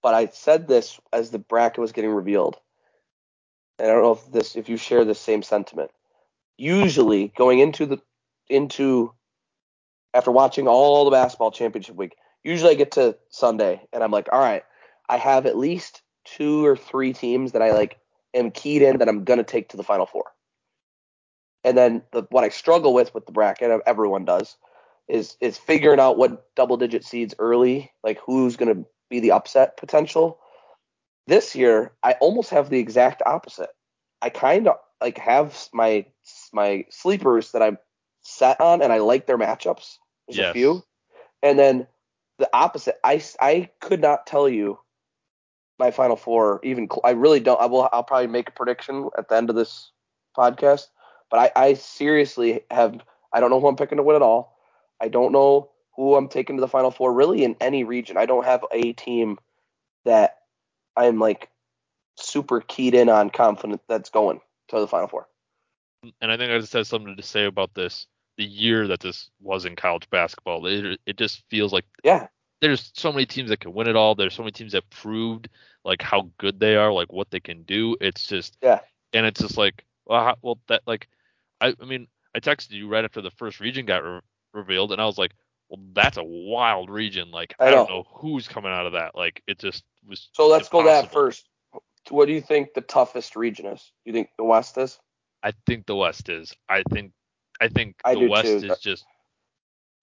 but 0.02 0.14
I 0.14 0.26
said 0.26 0.68
this 0.68 1.00
as 1.12 1.30
the 1.30 1.38
bracket 1.38 1.78
was 1.78 1.92
getting 1.92 2.11
revealed, 2.11 2.56
and 3.78 3.88
I 3.88 3.92
don't 3.92 4.02
know 4.02 4.12
if 4.12 4.32
this 4.32 4.56
if 4.56 4.68
you 4.68 4.76
share 4.76 5.04
the 5.04 5.14
same 5.14 5.42
sentiment. 5.42 5.90
Usually, 6.56 7.28
going 7.37 7.59
into 7.59 7.85
the 7.87 8.00
into 8.48 9.12
after 10.14 10.30
watching 10.30 10.66
all 10.66 11.04
the 11.04 11.11
basketball 11.11 11.50
championship 11.50 11.96
week, 11.96 12.16
usually 12.42 12.70
I 12.70 12.74
get 12.74 12.92
to 12.92 13.18
Sunday 13.28 13.82
and 13.92 14.02
I'm 14.02 14.11
like, 14.11 14.28
all 14.32 14.40
right, 14.40 14.62
I 15.09 15.18
have 15.18 15.44
at 15.44 15.59
least 15.59 16.00
two 16.24 16.64
or 16.64 16.74
three 16.76 17.12
teams 17.12 17.52
that 17.52 17.61
I 17.61 17.72
like 17.72 17.98
am 18.32 18.50
keyed 18.50 18.80
in 18.80 18.98
that 18.98 19.09
I'm 19.09 19.24
gonna 19.24 19.44
take 19.44 19.68
to 19.70 19.76
the 19.76 19.82
final 19.82 20.06
four. 20.06 20.24
And 21.64 21.76
then 21.76 22.02
the, 22.12 22.22
what 22.30 22.44
I 22.44 22.48
struggle 22.48 22.94
with 22.94 23.12
with 23.12 23.26
the 23.26 23.32
bracket, 23.32 23.82
everyone 23.87 24.24
does, 24.24 24.56
is 25.09 25.37
is 25.40 25.57
figuring 25.57 26.01
out 26.01 26.19
what 26.19 26.55
double 26.55 26.77
digit 26.77 27.05
seeds 27.05 27.35
early, 27.38 27.92
like 28.03 28.19
who's 28.25 28.57
going 28.57 28.75
to 28.75 28.88
be 29.09 29.21
the 29.21 29.33
upset 29.33 29.77
potential. 29.77 30.38
This 31.27 31.55
year, 31.55 31.92
I 32.03 32.12
almost 32.14 32.51
have 32.51 32.71
the 32.71 32.79
exact 32.79 33.23
opposite. 33.25 33.71
I 34.23 34.31
kind 34.31 34.69
of 34.69 34.77
like 35.01 35.19
have 35.19 35.69
my 35.73 36.07
my 36.53 36.85
sleepers 36.90 37.53
that 37.53 37.62
I'm 37.62 37.79
set 38.23 38.61
on, 38.61 38.83
and 38.83 38.92
I 38.92 38.99
like 38.99 39.27
their 39.27 39.38
matchups. 39.38 39.97
There's 40.27 40.38
Yes. 40.38 40.51
a 40.51 40.53
few, 40.55 40.83
and 41.42 41.59
then 41.59 41.87
the 42.38 42.49
opposite. 42.53 42.97
I 43.05 43.23
I 43.40 43.71
could 43.81 44.01
not 44.01 44.27
tell 44.27 44.49
you 44.49 44.79
my 45.79 45.90
final 45.90 46.16
four. 46.16 46.61
Even 46.62 46.88
I 47.05 47.11
really 47.11 47.40
don't. 47.40 47.61
I 47.61 47.66
will. 47.66 47.88
I'll 47.92 48.05
probably 48.05 48.29
make 48.29 48.49
a 48.49 48.53
prediction 48.53 49.09
at 49.16 49.29
the 49.29 49.37
end 49.37 49.51
of 49.51 49.57
this 49.57 49.90
podcast. 50.37 50.87
But 51.31 51.53
I, 51.57 51.64
I 51.64 51.75
seriously 51.75 52.61
have. 52.71 53.01
I 53.33 53.40
don't 53.40 53.51
know 53.51 53.61
who 53.61 53.69
I'm 53.69 53.77
picking 53.77 53.97
to 53.97 54.03
win 54.03 54.16
at 54.16 54.23
all. 54.23 54.56
I 55.00 55.09
don't 55.09 55.32
know 55.32 55.70
who 55.96 56.14
I'm 56.14 56.28
taking 56.28 56.56
to 56.56 56.61
the 56.61 56.68
final 56.68 56.90
four. 56.90 57.12
Really, 57.12 57.44
in 57.44 57.56
any 57.61 57.85
region, 57.85 58.16
I 58.16 58.26
don't 58.26 58.44
have 58.44 58.64
a 58.72 58.92
team 58.92 59.38
that 60.04 60.38
I'm 60.96 61.18
like 61.18 61.50
super 62.18 62.61
keyed 62.61 62.94
in 62.94 63.09
on, 63.09 63.30
confident 63.30 63.82
that's 63.88 64.11
going 64.11 64.40
to 64.68 64.80
the 64.80 64.88
final 64.88 65.09
four. 65.09 65.28
and 66.20 66.30
I 66.32 66.37
think 66.37 66.52
I 66.52 66.59
just 66.59 66.72
have 66.72 66.87
something 66.87 67.16
to 67.16 67.22
say 67.22 67.44
about 67.44 67.74
this. 67.74 68.06
The 68.38 68.44
year 68.44 68.87
that 68.88 69.00
this 69.00 69.30
was 69.40 69.64
in 69.64 69.76
college 69.76 70.09
basketball, 70.11 70.66
it, 70.66 71.00
it 71.06 71.16
just 71.16 71.42
feels 71.48 71.72
like 71.72 71.87
Yeah, 72.04 72.26
there's 72.61 72.90
so 72.94 73.11
many 73.11 73.24
teams 73.24 73.48
that 73.48 73.61
can 73.61 73.72
win 73.72 73.88
it 73.88 73.96
all. 73.96 74.14
There's 74.14 74.35
so 74.35 74.42
many 74.42 74.52
teams 74.52 74.72
that 74.72 74.88
proved 74.90 75.48
like 75.85 76.02
how 76.02 76.30
good 76.38 76.61
they 76.61 76.76
are, 76.76 76.92
like 76.92 77.12
what 77.12 77.30
they 77.30 77.40
can 77.40 77.62
do. 77.62 77.96
It's 78.00 78.26
just 78.26 78.59
Yeah. 78.62 78.80
and 79.14 79.24
it's 79.24 79.40
just 79.40 79.56
like 79.56 79.85
well, 80.04 80.22
how, 80.22 80.37
well 80.42 80.59
that 80.68 80.82
like 80.87 81.09
I 81.61 81.74
I 81.80 81.85
mean 81.87 82.09
I 82.35 82.40
texted 82.40 82.72
you 82.72 82.88
right 82.88 83.04
after 83.04 83.22
the 83.22 83.30
first 83.30 83.61
region 83.61 83.87
got 83.87 84.04
re- 84.04 84.20
revealed, 84.57 84.92
and 84.92 85.01
I 85.01 85.07
was 85.07 85.19
like, 85.19 85.33
well, 85.69 85.81
that's 85.92 86.16
a 86.16 86.25
wild 86.25 86.90
region. 86.90 87.31
Like 87.31 87.55
I 87.59 87.66
I, 87.66 87.71
don't 87.71 87.88
know. 87.88 87.97
know 87.97 88.05
who's 88.14 88.49
coming 88.49 88.73
out 88.73 88.87
of 88.87 88.92
that. 88.92 89.14
Like 89.14 89.42
it 89.47 89.59
just 89.59 89.85
was. 90.09 90.29
So 90.33 90.49
let's 90.49 90.69
go 90.69 90.85
that 90.85 91.12
first. 91.12 91.49
What 92.09 92.27
do 92.27 92.33
you 92.33 92.40
think 92.40 92.75
the 92.75 92.83
toughest 92.83 93.35
region 93.37 93.66
is? 93.66 93.81
Do 94.05 94.11
you 94.11 94.12
think 94.12 94.31
the 94.38 94.45
West 94.45 94.79
is? 94.79 94.99
I 95.42 95.53
think 95.66 95.87
the 95.87 95.97
West 95.97 96.29
is. 96.29 96.55
I 96.69 96.83
think 96.92 97.12
I 97.61 97.69
think 97.69 97.97
I 98.05 98.14
the 98.14 98.29
West 98.29 98.49
too. 98.49 98.73
is 98.73 98.79
just 98.79 99.05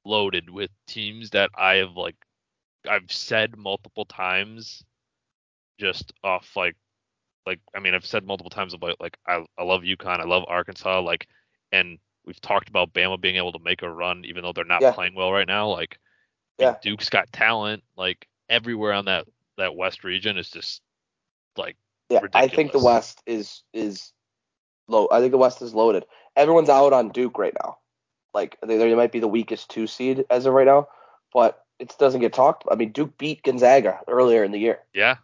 loaded 0.05 0.49
with 0.49 0.69
teams 0.87 1.29
that 1.31 1.49
I 1.57 1.75
have 1.75 1.95
like 1.95 2.15
I've 2.89 3.11
said 3.11 3.57
multiple 3.57 4.05
times 4.05 4.83
just 5.79 6.13
off 6.23 6.49
like 6.55 6.75
like 7.45 7.59
I 7.75 7.79
mean 7.79 7.93
I've 7.93 8.05
said 8.05 8.25
multiple 8.25 8.49
times 8.49 8.73
about 8.73 8.99
like 8.99 9.17
I 9.27 9.45
I 9.57 9.63
love 9.63 9.81
UConn, 9.81 10.19
I 10.19 10.25
love 10.25 10.43
Arkansas, 10.47 11.01
like 11.01 11.27
and 11.71 11.97
we've 12.25 12.41
talked 12.41 12.69
about 12.69 12.93
Bama 12.93 13.19
being 13.19 13.35
able 13.35 13.51
to 13.51 13.59
make 13.59 13.81
a 13.81 13.89
run 13.89 14.23
even 14.25 14.43
though 14.43 14.53
they're 14.53 14.63
not 14.63 14.81
Yeah. 14.81 14.91
playing 14.91 15.15
well 15.15 15.31
right 15.31 15.47
now. 15.47 15.69
Like 15.69 15.99
Yeah. 16.57 16.75
Duke's 16.81 17.09
got 17.09 17.31
talent. 17.31 17.83
Like 17.97 18.27
everywhere 18.49 18.93
on 18.93 19.05
that 19.05 19.27
that 19.57 19.75
West 19.75 20.03
region 20.03 20.37
is 20.37 20.49
just 20.49 20.81
like 21.57 21.75
Yeah, 22.09 22.21
I 22.33 22.47
think 22.47 22.71
the. 22.71 22.79
West 22.79 23.21
is 23.25 23.63
is 23.73 24.11
low. 24.87 25.07
I 25.11 25.19
think 25.19 25.31
the 25.31 25.37
West 25.37 25.61
is 25.61 25.73
loaded. 25.73 26.05
Everyone's 26.35 26.69
out 26.69 26.93
on 26.93 27.09
Duke 27.09 27.37
right 27.37 27.53
now. 27.63 27.77
Like 28.33 28.57
they, 28.65 28.77
they 28.77 28.95
might 28.95 29.11
be 29.11 29.19
the 29.19 29.27
weakest 29.27 29.69
two 29.69 29.85
seed 29.87 30.25
as 30.29 30.45
of 30.45 30.53
right 30.53 30.65
now, 30.65 30.87
but 31.33 31.63
it 31.79 31.95
doesn't 31.99 32.21
get 32.21 32.33
talked. 32.33 32.63
I 32.71 32.75
mean, 32.75 32.91
Duke 32.91 33.17
beat 33.17 33.43
Gonzaga 33.43 33.99
earlier 34.07 34.43
in 34.43 34.51
the 34.51 34.59
year. 34.59 34.79
yeah, 34.93 35.17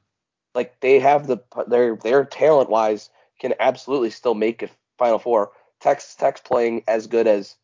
Like 0.53 0.79
they 0.79 0.99
have 0.99 1.25
the 1.27 1.37
their 1.67 1.95
their 1.95 2.25
talent 2.25 2.69
wise 2.69 3.09
can 3.39 3.53
absolutely 3.59 4.09
still 4.11 4.35
make 4.35 4.61
a 4.61 4.69
Final 4.97 5.19
Four. 5.19 5.51
Texas 5.79 6.15
Tech's 6.15 6.41
playing 6.41 6.83
as 6.87 7.07
good 7.07 7.27
as 7.27 7.55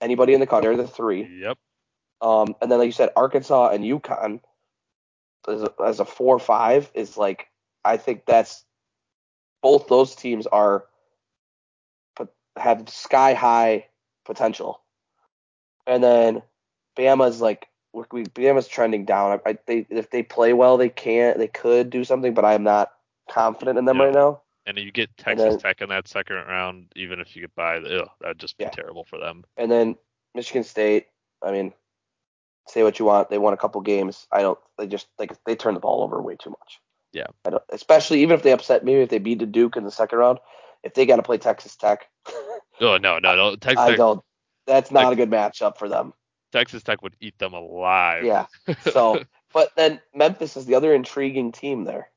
anybody 0.00 0.34
in 0.34 0.40
the 0.40 0.46
country. 0.46 0.74
They're 0.74 0.84
the 0.84 0.90
three. 0.90 1.40
yep. 1.40 1.58
Um, 2.20 2.54
and 2.60 2.70
then 2.70 2.78
like 2.78 2.86
you 2.86 2.92
said, 2.92 3.10
Arkansas 3.16 3.68
and 3.70 3.84
UConn 3.84 4.40
as 5.48 5.62
a, 5.62 5.72
as 5.84 6.00
a 6.00 6.04
four 6.04 6.38
five 6.38 6.90
is 6.94 7.16
like 7.16 7.48
I 7.84 7.96
think 7.98 8.24
that's 8.26 8.64
both 9.62 9.86
those 9.88 10.14
teams 10.16 10.46
are 10.46 10.86
have 12.56 12.88
sky 12.88 13.34
high 13.34 13.86
potential. 14.24 14.80
And 15.86 16.02
then 16.02 16.42
Bama's 16.98 17.40
like 17.40 17.68
we 17.92 18.24
Bama's 18.24 18.68
trending 18.68 19.04
down. 19.04 19.40
I, 19.46 19.50
I 19.50 19.58
they 19.66 19.86
if 19.90 20.10
they 20.10 20.22
play 20.22 20.52
well 20.52 20.76
they 20.76 20.88
can't 20.88 21.38
they 21.38 21.48
could 21.48 21.90
do 21.90 22.04
something, 22.04 22.34
but 22.34 22.44
I'm 22.44 22.62
not 22.64 22.92
confident 23.30 23.78
in 23.78 23.84
them 23.84 23.98
Yeah. 23.98 24.04
right 24.04 24.14
now. 24.14 24.42
And 24.66 24.76
you 24.78 24.90
get 24.90 25.16
Texas 25.16 25.54
then- 25.54 25.58
Tech 25.60 25.80
in 25.80 25.88
that 25.90 26.08
second 26.08 26.36
round, 26.36 26.92
even 26.96 27.20
if 27.20 27.34
you 27.36 27.42
get 27.42 27.54
by, 27.54 27.76
ugh, 27.78 28.08
that'd 28.20 28.38
just 28.38 28.58
be 28.58 28.64
Yeah. 28.64 28.70
terrible 28.70 29.04
for 29.04 29.18
them. 29.18 29.44
And 29.56 29.70
then 29.70 29.96
Michigan 30.34 30.64
State, 30.64 31.06
I 31.42 31.52
mean, 31.52 31.72
say 32.68 32.82
what 32.82 32.98
you 32.98 33.04
want, 33.04 33.30
they 33.30 33.38
won 33.38 33.52
a 33.54 33.56
couple 33.56 33.80
games. 33.80 34.26
I 34.32 34.42
don't. 34.42 34.58
They 34.76 34.86
just 34.88 35.06
like 35.18 35.32
they 35.44 35.54
turn 35.56 35.74
the 35.74 35.80
ball 35.80 36.02
over 36.02 36.20
way 36.20 36.36
too 36.36 36.50
much. 36.50 36.80
Yeah. 37.12 37.28
I 37.44 37.50
don't, 37.50 37.62
especially 37.70 38.22
even 38.22 38.34
if 38.34 38.42
they 38.42 38.52
upset, 38.52 38.84
maybe 38.84 39.00
if 39.02 39.08
they 39.08 39.18
beat 39.18 39.38
the 39.38 39.46
Duke 39.46 39.76
in 39.76 39.84
the 39.84 39.90
second 39.90 40.18
round, 40.18 40.40
if 40.82 40.94
they 40.94 41.06
got 41.06 41.16
to 41.16 41.22
play 41.22 41.38
Texas 41.38 41.76
Tech, 41.76 42.08
Oh 42.80 42.98
no, 42.98 43.18
no, 43.18 43.36
no. 43.36 43.56
Texas 43.56 43.78
I 43.78 43.88
Tech, 43.90 43.96
don't. 43.98 44.22
That's 44.66 44.90
not 44.90 45.04
Like- 45.04 45.12
a 45.12 45.16
good 45.16 45.30
matchup 45.30 45.78
for 45.78 45.88
them. 45.88 46.12
Texas 46.52 46.82
Tech 46.82 47.02
would 47.02 47.16
eat 47.20 47.38
them 47.38 47.54
alive. 47.54 48.24
Yeah. 48.24 48.46
So, 48.92 49.22
but 49.52 49.74
then 49.76 50.00
Memphis 50.14 50.56
is 50.56 50.66
the 50.66 50.74
other 50.74 50.92
intriguing 50.94 51.52
team 51.52 51.84
there. 51.84 52.10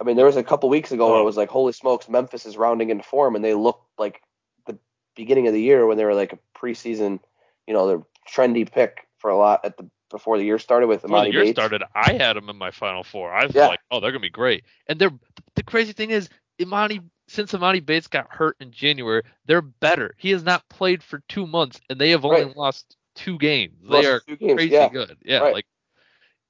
I 0.00 0.04
mean, 0.04 0.16
there 0.16 0.26
was 0.26 0.36
a 0.36 0.42
couple 0.44 0.68
weeks 0.68 0.92
ago 0.92 1.08
where 1.08 1.16
Oh. 1.18 1.22
it 1.22 1.24
was 1.24 1.36
like, 1.36 1.48
holy 1.48 1.72
smokes, 1.72 2.08
Memphis 2.08 2.46
is 2.46 2.56
rounding 2.56 2.90
into 2.90 3.04
form, 3.04 3.34
and 3.36 3.44
they 3.44 3.54
looked 3.54 3.86
like 3.98 4.20
the 4.66 4.78
beginning 5.14 5.46
of 5.46 5.54
the 5.54 5.60
year 5.62 5.86
when 5.86 5.96
they 5.96 6.04
were 6.04 6.14
like 6.14 6.32
a 6.32 6.38
preseason, 6.58 7.20
you 7.66 7.74
know, 7.74 7.86
the 7.86 8.04
trendy 8.30 8.70
pick 8.70 9.06
for 9.18 9.30
a 9.30 9.36
lot 9.36 9.64
at 9.64 9.76
the 9.76 9.88
before 10.10 10.38
the 10.38 10.44
year 10.44 10.58
started 10.58 10.86
with 10.86 11.02
Before 11.02 11.22
the 11.24 11.32
year 11.32 11.42
Bates. 11.44 11.56
started, 11.58 11.82
I 11.94 12.12
had 12.12 12.36
them 12.36 12.48
in 12.48 12.56
my 12.56 12.70
final 12.70 13.02
four. 13.02 13.32
I 13.32 13.44
was 13.46 13.54
Yeah. 13.54 13.66
like, 13.68 13.80
oh, 13.90 13.98
they're 14.00 14.12
gonna 14.12 14.20
be 14.20 14.30
great. 14.30 14.64
And 14.86 14.98
they're 15.00 15.10
the 15.56 15.64
crazy 15.64 15.92
thing 15.92 16.10
is, 16.10 16.28
Emoni 16.60 17.02
since 17.28 17.52
Emoni 17.52 17.84
Bates 17.84 18.06
got 18.06 18.32
hurt 18.32 18.56
in 18.60 18.70
January, 18.70 19.22
they're 19.46 19.62
better. 19.62 20.14
He 20.16 20.30
has 20.30 20.44
not 20.44 20.68
played 20.68 21.02
for 21.02 21.22
two 21.28 21.44
months, 21.46 21.80
and 21.90 21.98
they 22.00 22.10
have 22.10 22.24
only 22.24 22.44
Right. 22.44 22.56
lost 22.56 22.96
two 23.16 23.36
games. 23.38 23.74
Lost 23.82 24.02
they 24.02 24.08
are 24.08 24.20
games, 24.36 24.54
crazy 24.54 24.74
yeah. 24.74 24.88
good. 24.88 25.16
Yeah, 25.24 25.38
Right. 25.40 25.54
like 25.54 25.66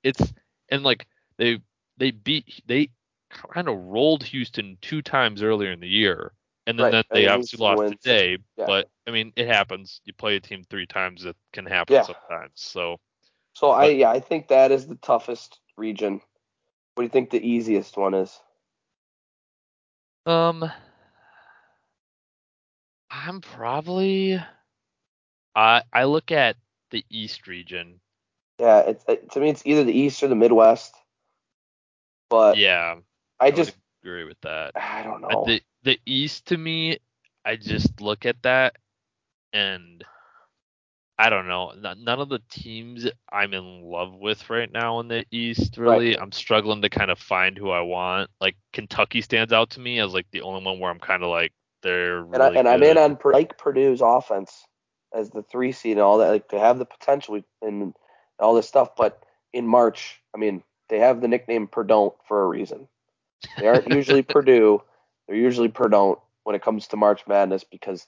it's 0.03 0.35
and 0.69 0.83
like 0.83 1.07
they 1.39 1.61
they 1.97 2.11
beat 2.11 2.63
they 2.67 2.91
kind 3.37 3.69
of 3.69 3.77
rolled 3.79 4.23
Houston 4.25 4.79
two 4.81 5.03
times 5.03 5.43
earlier 5.43 5.73
in 5.73 5.81
the 5.81 5.89
year, 5.89 6.33
and 6.67 6.79
then, 6.79 6.85
Right, 6.85 6.93
then 6.93 7.05
they 7.13 7.25
then 7.25 7.31
obviously 7.35 7.59
lost 7.59 7.79
wins. 7.79 8.01
today. 8.03 8.39
Yeah. 8.57 8.67
But 8.67 8.89
I 9.07 9.11
mean, 9.11 9.33
it 9.37 9.47
happens. 9.47 10.01
You 10.05 10.13
play 10.13 10.37
a 10.37 10.41
team 10.41 10.65
three 10.69 10.87
times, 10.87 11.25
it 11.25 11.37
can 11.53 11.67
happen 11.67 11.95
Yeah. 11.95 12.03
sometimes. 12.03 12.53
So 12.55 12.99
So 13.55 13.71
I 13.71 13.87
yeah, 13.89 14.11
I 14.11 14.21
think 14.21 14.49
that 14.49 14.73
is 14.73 14.87
the 14.87 14.97
toughest 14.97 15.59
region. 15.77 16.21
What 16.95 17.03
do 17.03 17.03
you 17.05 17.09
think 17.09 17.31
the 17.31 17.47
easiest 17.47 17.97
one 17.97 18.15
is? 18.15 18.39
Um, 20.27 20.71
I'm 23.11 23.41
probably. 23.41 24.41
I 25.55 25.83
I 25.93 26.05
look 26.05 26.33
at 26.33 26.57
the 26.91 27.05
East 27.11 27.47
region. 27.47 28.01
Yeah, 28.59 28.81
it's 28.81 29.05
it, 29.09 29.31
to 29.33 29.41
me 29.41 29.51
it's 29.51 29.63
either 29.65 29.85
the 29.85 29.97
East 29.97 30.23
or 30.23 30.29
the 30.29 30.35
Midwest. 30.35 30.95
But 32.29 32.59
yeah, 32.59 32.97
I 33.41 33.47
would 33.47 33.57
just 33.57 33.77
agree 34.03 34.25
with 34.25 34.41
that. 34.43 34.73
I 34.77 35.03
don't 35.03 35.21
know. 35.21 35.45
thi- 35.45 35.65
the 35.83 35.99
East 36.07 36.47
to 36.47 36.59
me, 36.59 36.99
I 37.45 37.57
just 37.57 38.01
look 38.01 38.27
at 38.27 38.43
that 38.43 38.77
and 39.53 40.05
I 41.19 41.31
don't 41.31 41.49
know. 41.49 41.73
None 41.81 42.21
of 42.21 42.29
the 42.29 42.43
teams 42.51 43.07
I'm 43.33 43.55
in 43.55 43.83
love 43.83 44.13
with 44.15 44.51
right 44.51 44.71
now 44.71 45.01
in 45.01 45.09
the 45.09 45.25
East, 45.31 45.79
really. 45.79 46.09
Right. 46.09 46.19
I'm 46.21 46.33
struggling 46.33 46.83
to 46.83 46.91
kind 46.91 47.11
of 47.11 47.19
find 47.19 47.57
who 47.57 47.71
I 47.71 47.81
want. 47.81 48.31
Like 48.41 48.57
Kentucky 48.73 49.23
stands 49.23 49.53
out 49.53 49.71
to 49.71 49.81
me 49.81 49.99
as 49.99 50.13
like 50.13 50.27
the 50.31 50.43
only 50.43 50.63
one 50.65 50.79
where 50.79 50.91
I'm 50.91 50.99
kind 50.99 51.23
of 51.23 51.31
like 51.31 51.53
they're 51.83 52.19
And, 52.19 52.37
I, 52.37 52.47
really 52.47 52.59
and 52.59 52.69
I'm 52.69 52.83
in 52.83 52.99
on 52.99 53.19
like 53.25 53.57
Purdue's 53.57 54.03
offense 54.03 54.53
as 55.15 55.31
the 55.31 55.43
three 55.43 55.73
seed 55.73 55.93
and 55.93 56.01
all 56.01 56.19
that. 56.19 56.29
Like 56.29 56.49
to 56.49 56.59
have 56.59 56.79
the 56.79 56.85
potential 56.85 57.41
and 57.63 57.95
all 58.39 58.55
this 58.55 58.69
stuff, 58.69 58.91
but 58.97 59.23
in 59.55 59.67
March, 59.67 60.21
I 60.35 60.39
mean, 60.39 60.63
they 60.91 60.99
have 60.99 61.23
the 61.23 61.29
nickname 61.29 61.67
Purdue 61.67 62.13
for 62.29 62.43
a 62.43 62.47
reason. 62.47 62.89
They 63.59 63.69
aren't 63.69 63.89
usually 63.89 64.23
Purdue. 64.35 64.83
They're 65.27 65.37
usually 65.37 65.69
Purdue 65.69 66.21
when 66.45 66.57
it 66.57 66.63
comes 66.63 66.89
to 66.89 66.97
March 66.97 67.27
Madness 67.27 67.65
because 67.65 68.07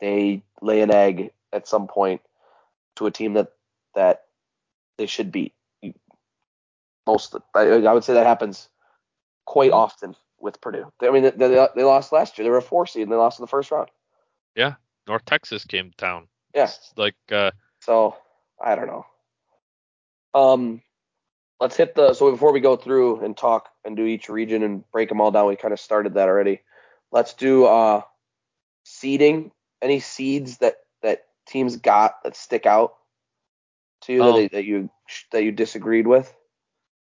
they 0.00 0.42
lay 0.60 0.80
an 0.80 0.90
egg 0.90 1.30
at 1.52 1.66
some 1.66 1.86
point 1.86 2.20
to 2.96 3.06
a 3.06 3.10
team 3.10 3.34
that 3.34 3.52
that 3.94 4.24
they 4.96 5.06
should 5.06 5.32
beat. 5.32 5.54
Most, 7.06 7.34
I, 7.54 7.60
I 7.60 7.92
would 7.94 8.04
say 8.04 8.12
that 8.12 8.26
happens 8.26 8.68
quite 9.46 9.72
often 9.72 10.14
with 10.38 10.60
Purdue. 10.60 10.92
I 11.00 11.10
mean, 11.10 11.22
they, 11.22 11.30
they, 11.30 11.68
they 11.74 11.84
lost 11.84 12.12
last 12.12 12.36
year. 12.36 12.44
They 12.44 12.50
were 12.50 12.58
a 12.58 12.62
four 12.62 12.86
seed 12.86 13.04
and 13.04 13.10
they 13.10 13.16
lost 13.16 13.38
in 13.38 13.42
the 13.42 13.48
first 13.48 13.70
round. 13.70 13.88
Yeah, 14.54 14.74
North 15.06 15.24
Texas 15.24 15.64
came 15.64 15.90
to 15.90 15.96
town. 15.96 16.28
Yeah. 16.54 16.64
It's 16.64 16.92
like 16.96 17.16
uh 17.32 17.52
So 17.80 18.16
I 18.62 18.74
don't 18.74 18.88
know. 18.88 19.06
Um, 20.34 20.82
let's 21.60 21.76
hit 21.76 21.94
the. 21.94 22.14
So 22.14 22.30
before 22.30 22.52
we 22.52 22.60
go 22.60 22.76
through 22.76 23.20
and 23.24 23.36
talk 23.36 23.68
and 23.84 23.96
do 23.96 24.04
each 24.04 24.28
region 24.28 24.62
and 24.62 24.90
break 24.90 25.08
them 25.08 25.20
all 25.20 25.30
down, 25.30 25.46
we 25.46 25.56
kind 25.56 25.72
of 25.72 25.80
started 25.80 26.14
that 26.14 26.28
already. 26.28 26.60
Let's 27.10 27.34
do 27.34 27.64
uh 27.66 28.02
seeding. 28.84 29.50
Any 29.80 30.00
seeds 30.00 30.58
that 30.58 30.76
that 31.02 31.26
teams 31.46 31.76
got 31.76 32.22
that 32.24 32.36
stick 32.36 32.66
out 32.66 32.94
to 34.02 34.12
you 34.12 34.18
that, 34.18 34.28
Um, 34.28 34.34
they, 34.36 34.48
that 34.48 34.64
you 34.64 34.90
that 35.32 35.44
you 35.44 35.52
disagreed 35.52 36.06
with? 36.06 36.34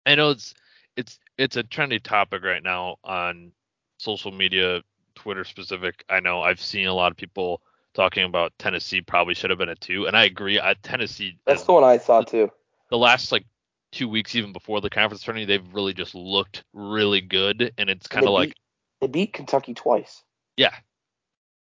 I 0.07 0.15
know 0.15 0.31
it's 0.31 0.55
it's 0.97 1.19
it's 1.38 1.57
a 1.57 1.62
trendy 1.62 2.03
topic 2.03 2.43
right 2.43 2.62
now 2.62 2.97
on 3.05 3.53
social 3.99 4.33
media, 4.33 4.83
Twitter 5.15 5.45
specific. 5.45 6.05
I 6.09 6.21
know 6.21 6.43
I've 6.43 6.61
seen 6.61 6.87
a 6.87 6.95
lot 6.95 7.12
of 7.12 7.17
people 7.17 7.62
talking 7.95 8.25
about 8.25 8.53
Tennessee 8.59 9.03
probably 9.03 9.35
should 9.35 9.51
have 9.51 9.59
been 9.59 9.69
a 9.69 9.75
two, 9.75 10.07
and 10.07 10.17
I 10.17 10.25
agree. 10.25 10.59
I, 10.59 10.75
Tennessee, 10.83 11.38
That's 11.47 11.65
the 11.65 11.73
one 11.73 11.85
I 11.85 11.99
saw 11.99 12.23
too. 12.23 12.51
the 12.91 12.99
last 12.99 13.33
like 13.33 13.45
two 13.92 14.09
weeks, 14.09 14.35
even 14.35 14.52
before 14.52 14.81
the 14.81 14.90
conference 14.90 15.22
tournament, 15.22 15.48
they've 15.48 15.74
really 15.74 15.94
just 15.94 16.14
looked 16.14 16.64
really 16.72 17.20
good, 17.20 17.72
and 17.78 17.88
it's 17.88 18.09
kind 18.09 18.26
of 18.26 18.33
like 18.33 18.55
they 19.00 19.07
beat 19.07 19.33
Kentucky 19.33 19.74
twice. 19.74 20.22
yeah, 20.57 20.74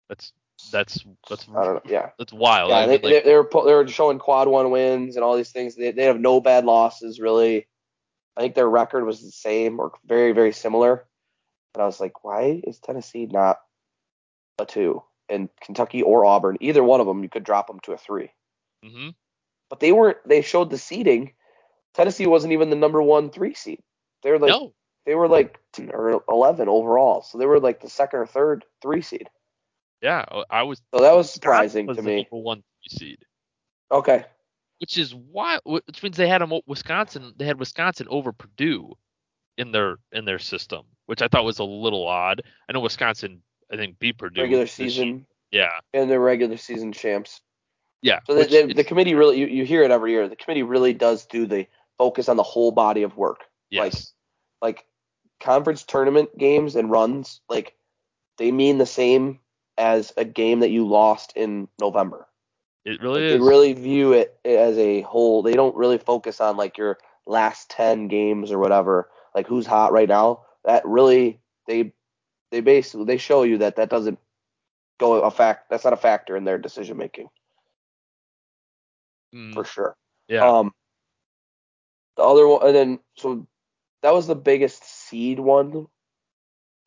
that's 0.09 0.31
that's 0.71 1.03
that's 1.29 1.47
I 1.49 1.63
don't 1.63 1.75
know. 1.75 1.91
Yeah. 1.91 2.09
that's 2.17 2.33
wild. 2.33 2.69
Yeah, 2.69 2.77
I 2.77 2.85
they, 2.85 2.97
like, 2.99 3.23
they, 3.23 3.35
were 3.35 3.49
they 3.65 3.73
were 3.73 3.87
showing 3.87 4.19
quad 4.19 4.47
one 4.47 4.71
wins 4.71 5.15
and 5.15 5.23
all 5.23 5.35
these 5.35 5.51
things. 5.51 5.75
They, 5.75 5.91
they 5.91 6.05
have 6.05 6.19
no 6.19 6.39
bad 6.39 6.65
losses 6.65 7.19
really. 7.19 7.67
I 8.35 8.41
think 8.41 8.55
their 8.55 8.69
record 8.69 9.05
was 9.05 9.21
the 9.21 9.31
same 9.31 9.79
or 9.79 9.91
very 10.05 10.31
very 10.31 10.53
similar. 10.53 11.05
But 11.73 11.81
I 11.81 11.85
was 11.85 11.99
like, 11.99 12.23
why 12.23 12.61
is 12.63 12.79
Tennessee 12.79 13.25
not 13.25 13.57
a 14.59 14.65
two? 14.65 15.03
And 15.29 15.49
Kentucky 15.61 16.03
or 16.03 16.25
Auburn, 16.25 16.57
either 16.59 16.83
one 16.83 16.99
of 16.99 17.07
them, 17.07 17.23
you 17.23 17.29
could 17.29 17.43
drop 17.43 17.67
them 17.67 17.79
to 17.81 17.93
a 17.93 17.97
three. 17.97 18.29
mm-hmm. 18.85 19.09
But 19.69 19.79
they 19.79 19.91
weren't. 19.91 20.17
They 20.25 20.41
showed 20.41 20.69
the 20.69 20.77
seeding. 20.77 21.33
Tennessee 21.93 22.27
wasn't 22.27 22.53
even 22.53 22.69
the 22.69 22.75
number 22.75 23.01
one 23.01 23.29
three 23.29 23.53
seed. 23.53 23.79
They 24.23 24.31
were 24.31 24.39
like 24.39 24.49
no, 24.49 24.73
they 25.05 25.15
were 25.15 25.27
like 25.27 25.59
10 25.73 25.91
or 25.93 26.23
eleven 26.29 26.69
overall. 26.69 27.21
So 27.21 27.37
they 27.37 27.45
were 27.45 27.59
like 27.59 27.81
the 27.81 27.89
second 27.89 28.19
or 28.19 28.25
third 28.25 28.65
three 28.81 29.01
seed. 29.01 29.29
yeah, 30.01 30.25
uh, 30.29 30.43
I 30.49 30.63
was 30.63 30.81
So 30.93 31.01
that 31.01 31.15
was 31.15 31.31
surprising 31.31 31.85
was 31.87 31.97
to 31.97 32.03
the 32.03 32.07
me. 32.07 32.15
number 32.31 32.43
one 32.43 32.63
seed. 32.89 33.19
Okay. 33.91 34.25
which 34.79 34.97
is 34.97 35.13
why 35.13 35.59
which 35.65 36.01
means 36.01 36.17
they 36.17 36.27
had 36.27 36.41
them 36.41 36.51
Wisconsin 36.65 37.33
they 37.37 37.45
had 37.45 37.59
Wisconsin 37.59 38.07
over 38.09 38.31
Purdue 38.33 38.93
in 39.57 39.71
their 39.71 39.97
in 40.11 40.25
their 40.25 40.39
system, 40.39 40.83
which 41.05 41.21
I 41.21 41.27
thought 41.27 41.45
was 41.45 41.59
a 41.59 41.63
little 41.63 42.07
odd. 42.07 42.41
I 42.67 42.73
know 42.73 42.79
Wisconsin 42.79 43.41
I 43.71 43.75
think 43.77 43.99
beat 43.99 44.17
Purdue 44.17 44.41
Regular 44.41 44.63
year. 44.63 44.67
season 44.67 45.25
Yeah, 45.51 45.69
and 45.93 46.09
the 46.09 46.19
regular 46.19 46.57
season 46.57 46.91
champs. 46.91 47.41
yeah. 48.01 48.19
So 48.25 48.33
the, 48.33 48.39
which 48.39 48.49
the, 48.49 48.57
it's- 48.59 48.75
the 48.75 48.83
committee 48.83 49.13
really, 49.15 49.37
you, 49.39 49.47
you 49.47 49.65
hear 49.65 49.83
it 49.83 49.91
every 49.91 50.11
year. 50.11 50.27
The 50.27 50.35
committee 50.35 50.63
really 50.63 50.93
does 50.93 51.25
do 51.27 51.45
the 51.45 51.67
focus 52.03 52.27
on 52.27 52.35
the 52.37 52.43
whole 52.43 52.71
body 52.71 53.03
of 53.03 53.15
work. 53.17 53.45
yes, 53.69 54.13
Like 54.61 54.85
conference 55.39 55.83
tournament 55.83 56.37
games 56.37 56.75
and 56.75 56.91
runs, 56.91 57.41
like 57.49 57.75
they 58.37 58.51
mean 58.51 58.77
the 58.77 58.85
same 58.85 59.39
as 59.77 60.11
a 60.17 60.25
game 60.25 60.59
that 60.59 60.69
you 60.69 60.85
lost 60.87 61.33
in 61.35 61.67
November. 61.79 62.27
it 62.85 63.01
really 63.01 63.21
Like, 63.21 63.29
is. 63.29 63.41
they 63.41 63.49
really 63.49 63.73
view 63.73 64.13
it 64.13 64.37
as 64.43 64.77
a 64.77 65.01
whole. 65.01 65.43
They 65.43 65.53
don't 65.53 65.75
really 65.75 65.97
focus 65.97 66.41
on 66.41 66.57
like 66.57 66.77
your 66.77 66.97
last 67.25 67.69
ten 67.69 68.07
games 68.09 68.51
or 68.51 68.59
whatever, 68.59 69.09
like 69.33 69.47
who's 69.47 69.65
hot 69.65 69.93
right 69.93 70.09
now. 70.09 70.45
That 70.65 70.85
really 70.85 71.39
they 71.67 71.93
they 72.51 72.61
basically 72.61 73.05
they 73.05 73.17
show 73.17 73.43
you 73.43 73.59
that 73.59 73.77
that 73.77 73.89
doesn't 73.89 74.19
go 74.99 75.21
a 75.21 75.31
fact. 75.31 75.69
That's 75.69 75.83
not 75.85 75.93
a 75.93 75.97
factor 75.97 76.35
in 76.35 76.43
their 76.43 76.57
decision 76.57 76.97
making 76.97 77.29
Mm, 79.33 79.53
for 79.53 79.63
sure. 79.63 79.95
yeah, 80.27 80.45
Um, 80.45 80.73
the 82.17 82.23
other 82.23 82.47
one, 82.47 82.65
and 82.65 82.75
then 82.75 82.99
so 83.17 83.47
that 84.01 84.13
was 84.13 84.27
the 84.27 84.35
biggest 84.35 84.83
seed 84.83 85.39
one 85.39 85.87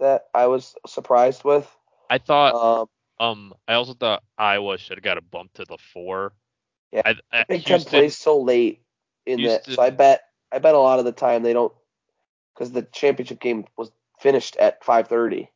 that 0.01 0.27
I 0.35 0.47
was 0.47 0.75
surprised 0.87 1.45
with. 1.45 1.69
I 2.11 2.19
thought 2.19 2.55
Um, 2.55 3.27
um 3.27 3.55
I 3.67 3.75
also 3.75 3.95
thought 3.95 4.23
Iowa 4.39 4.79
should 4.79 4.99
have 4.99 5.05
got 5.05 5.19
a 5.19 5.23
bump 5.23 5.55
to 5.55 5.65
the 5.65 5.79
four. 5.79 6.33
Yeah, 6.93 7.03
I, 7.05 7.15
I, 7.33 7.45
Big 7.49 7.65
Ten 7.65 7.77
Houston, 7.77 7.91
plays 7.91 8.19
so 8.19 8.41
late 8.41 8.83
in 9.25 9.43
that, 9.45 9.65
so 9.65 9.83
I 9.83 9.91
bet 9.91 10.23
I 10.53 10.59
bet 10.59 10.75
a 10.75 10.79
lot 10.79 10.99
of 10.99 11.05
the 11.05 11.13
time 11.13 11.43
they 11.43 11.53
don't 11.53 11.73
because 12.55 12.73
the 12.73 12.83
championship 12.83 13.41
game 13.41 13.65
was 13.77 13.91
finished 14.19 14.57
at 14.57 14.85
5:30. 14.85 15.49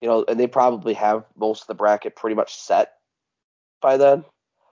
You 0.00 0.08
know, 0.08 0.24
and 0.26 0.40
they 0.40 0.46
probably 0.46 0.94
have 0.94 1.26
most 1.36 1.62
of 1.62 1.66
the 1.66 1.74
bracket 1.74 2.16
pretty 2.16 2.34
much 2.34 2.54
set 2.54 2.94
by 3.82 3.98
then. 3.98 4.24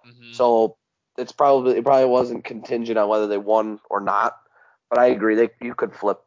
mhm. 0.06 0.34
So 0.34 0.77
it's 1.18 1.32
probably 1.32 1.76
it 1.76 1.84
probably 1.84 2.06
wasn't 2.06 2.44
contingent 2.44 2.98
on 2.98 3.08
whether 3.08 3.26
they 3.26 3.38
won 3.38 3.80
or 3.90 4.00
not. 4.00 4.36
But 4.88 4.98
I 4.98 5.06
agree, 5.06 5.34
they 5.34 5.50
you 5.60 5.74
could 5.74 5.94
flip 5.94 6.20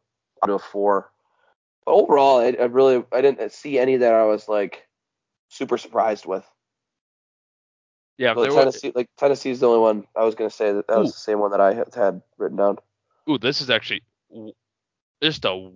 to 0.44 0.52
a 0.52 0.58
four. 0.58 1.10
But 1.84 1.92
overall, 1.92 2.38
I, 2.38 2.54
I 2.60 2.64
really 2.66 3.04
I 3.12 3.20
didn't 3.20 3.52
see 3.52 3.78
any 3.78 3.96
that 3.96 4.14
I 4.14 4.24
was 4.24 4.48
like 4.48 4.86
super 5.48 5.78
surprised 5.78 6.26
with. 6.26 6.44
yeah, 8.18 8.32
Like 8.32 8.44
there 8.44 8.52
were, 8.52 8.60
Tennessee, 8.60 8.92
like 8.94 9.08
Tennessee's 9.16 9.60
the 9.60 9.68
only 9.68 9.80
one 9.80 10.04
I 10.16 10.24
was 10.24 10.34
gonna 10.34 10.50
say 10.50 10.72
that 10.72 10.86
that 10.86 10.98
was 10.98 11.12
the 11.12 11.18
same 11.18 11.40
one 11.40 11.50
that 11.50 11.60
I 11.60 11.74
had, 11.74 11.94
had 11.94 12.22
written 12.38 12.58
down. 12.58 12.78
Ooh, 13.28 13.38
this 13.38 13.60
is 13.60 13.70
actually 13.70 14.02
just 15.22 15.44
a 15.44 15.70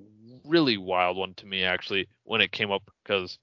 really 0.45 0.77
wild 0.77 1.17
one 1.17 1.35
to 1.35 1.47
me 1.47 1.65
actually 1.65 2.09
when 2.25 2.41
it 2.41 2.53
came 2.53 2.71
up 2.71 2.83
because 3.03 3.39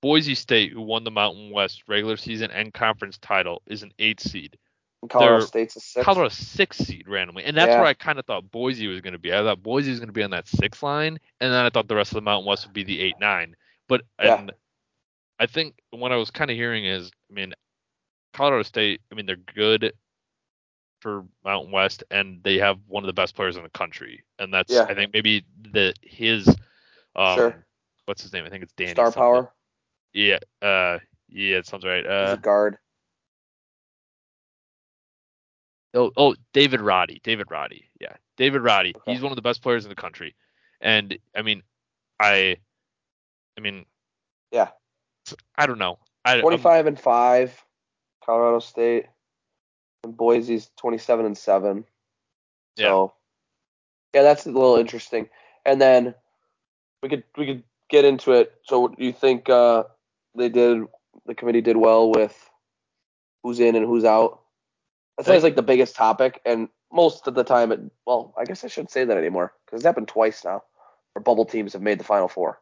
Boise 0.00 0.34
State, 0.34 0.72
who 0.72 0.80
won 0.80 1.04
the 1.04 1.10
Mountain 1.10 1.50
West 1.50 1.82
regular 1.86 2.16
season 2.16 2.50
and 2.50 2.72
conference 2.72 3.18
title, 3.18 3.62
is 3.66 3.82
an 3.82 3.92
eight 3.98 4.20
seed. 4.20 4.56
And 5.02 5.10
Colorado 5.10 5.44
State's 5.46 5.76
a 5.76 5.80
six. 5.80 6.04
Colorado 6.04 6.28
six 6.28 6.76
seed 6.76 7.08
randomly, 7.08 7.44
and 7.44 7.56
that's 7.56 7.70
Yeah. 7.70 7.78
where 7.78 7.86
I 7.86 7.94
kind 7.94 8.18
of 8.18 8.26
thought 8.26 8.50
Boise 8.50 8.86
was 8.86 9.00
going 9.00 9.14
to 9.14 9.18
be. 9.18 9.32
I 9.32 9.38
thought 9.42 9.62
Boise 9.62 9.90
was 9.90 9.98
going 9.98 10.08
to 10.08 10.12
be 10.12 10.22
on 10.22 10.30
that 10.32 10.46
six 10.46 10.82
line, 10.82 11.18
and 11.40 11.52
then 11.52 11.64
I 11.64 11.70
thought 11.70 11.88
the 11.88 11.94
rest 11.96 12.10
of 12.10 12.16
the 12.16 12.20
Mountain 12.20 12.46
West 12.46 12.66
would 12.66 12.74
be 12.74 12.84
the 12.84 13.00
eight 13.00 13.14
nine. 13.18 13.56
But 13.88 14.02
Yeah. 14.22 14.46
I 15.38 15.46
think 15.46 15.74
what 15.90 16.12
I 16.12 16.16
was 16.16 16.30
kind 16.30 16.50
of 16.50 16.56
hearing 16.56 16.84
is, 16.84 17.10
I 17.30 17.32
mean, 17.32 17.54
Colorado 18.34 18.62
State. 18.62 19.00
I 19.10 19.14
mean, 19.14 19.24
they're 19.24 19.36
good 19.36 19.94
for 21.00 21.24
Mountain 21.44 21.72
West, 21.72 22.04
and 22.10 22.42
they 22.42 22.58
have 22.58 22.78
one 22.86 23.02
of 23.02 23.06
the 23.06 23.14
best 23.14 23.34
players 23.34 23.56
in 23.56 23.62
the 23.62 23.70
country, 23.70 24.22
and 24.38 24.52
that's 24.52 24.70
Yeah. 24.70 24.82
I 24.82 24.92
think 24.94 25.14
maybe 25.14 25.46
the 25.72 25.94
his 26.02 26.46
um 27.16 27.36
Sure. 27.36 27.66
what's 28.04 28.20
his 28.22 28.34
name? 28.34 28.44
I 28.44 28.50
think 28.50 28.64
it's 28.64 28.74
Danny. 28.74 28.90
Star 28.90 29.06
something. 29.06 29.20
power. 29.22 29.52
Yeah. 30.12 30.40
Uh. 30.60 30.98
Yeah, 31.30 31.56
it 31.58 31.66
sounds 31.66 31.86
right. 31.86 32.04
He's 32.04 32.10
Uh. 32.12 32.34
a 32.38 32.40
guard. 32.40 32.76
Oh, 35.94 36.10
oh, 36.16 36.34
David 36.52 36.80
Roddy. 36.80 37.20
David 37.24 37.50
Roddy. 37.50 37.90
Yeah, 38.00 38.14
David 38.36 38.62
Roddy. 38.62 38.94
Okay. 38.96 39.12
He's 39.12 39.22
one 39.22 39.32
of 39.32 39.36
the 39.36 39.42
best 39.42 39.62
players 39.62 39.84
in 39.84 39.88
the 39.88 39.96
country, 39.96 40.34
and 40.80 41.18
I 41.36 41.42
mean, 41.42 41.62
I, 42.20 42.58
I 43.56 43.60
mean, 43.60 43.86
Yeah. 44.52 44.68
I 45.56 45.66
don't 45.66 45.78
know. 45.78 45.98
I 46.24 46.32
I'm- 46.34 46.40
25 46.42 46.86
and 46.86 47.00
five. 47.00 47.64
Colorado 48.24 48.60
State. 48.60 49.06
And 50.04 50.16
Boise's 50.16 50.70
27 50.76 51.26
and 51.26 51.36
seven. 51.36 51.84
So 52.78 53.12
yeah, 54.14 54.22
that's 54.22 54.46
a 54.46 54.50
little 54.50 54.76
interesting. 54.76 55.28
And 55.66 55.80
then 55.80 56.14
we 57.02 57.08
could 57.08 57.24
we 57.36 57.46
could 57.46 57.62
get 57.90 58.04
into 58.04 58.32
it. 58.32 58.52
So 58.64 58.88
do 58.88 59.04
you 59.04 59.12
think 59.12 59.48
uh, 59.50 59.84
they 60.34 60.48
did 60.48 60.84
the 61.26 61.34
committee 61.34 61.60
did 61.60 61.76
well 61.76 62.10
with 62.10 62.34
who's 63.42 63.60
in 63.60 63.76
and 63.76 63.84
who's 63.84 64.04
out? 64.04 64.39
That's 65.16 65.28
always 65.28 65.42
like 65.42 65.56
the 65.56 65.62
biggest 65.62 65.94
topic, 65.94 66.40
and 66.46 66.68
most 66.92 67.26
of 67.26 67.34
the 67.34 67.44
time, 67.44 67.72
it 67.72 67.80
well, 68.06 68.34
I 68.38 68.44
guess 68.44 68.64
I 68.64 68.68
shouldn't 68.68 68.90
say 68.90 69.04
that 69.04 69.16
anymore 69.16 69.52
because 69.64 69.80
it's 69.80 69.86
happened 69.86 70.08
twice 70.08 70.44
now, 70.44 70.62
where 71.12 71.22
bubble 71.22 71.44
teams 71.44 71.72
have 71.74 71.82
made 71.82 72.00
the 72.00 72.04
final 72.04 72.28
four. 72.28 72.60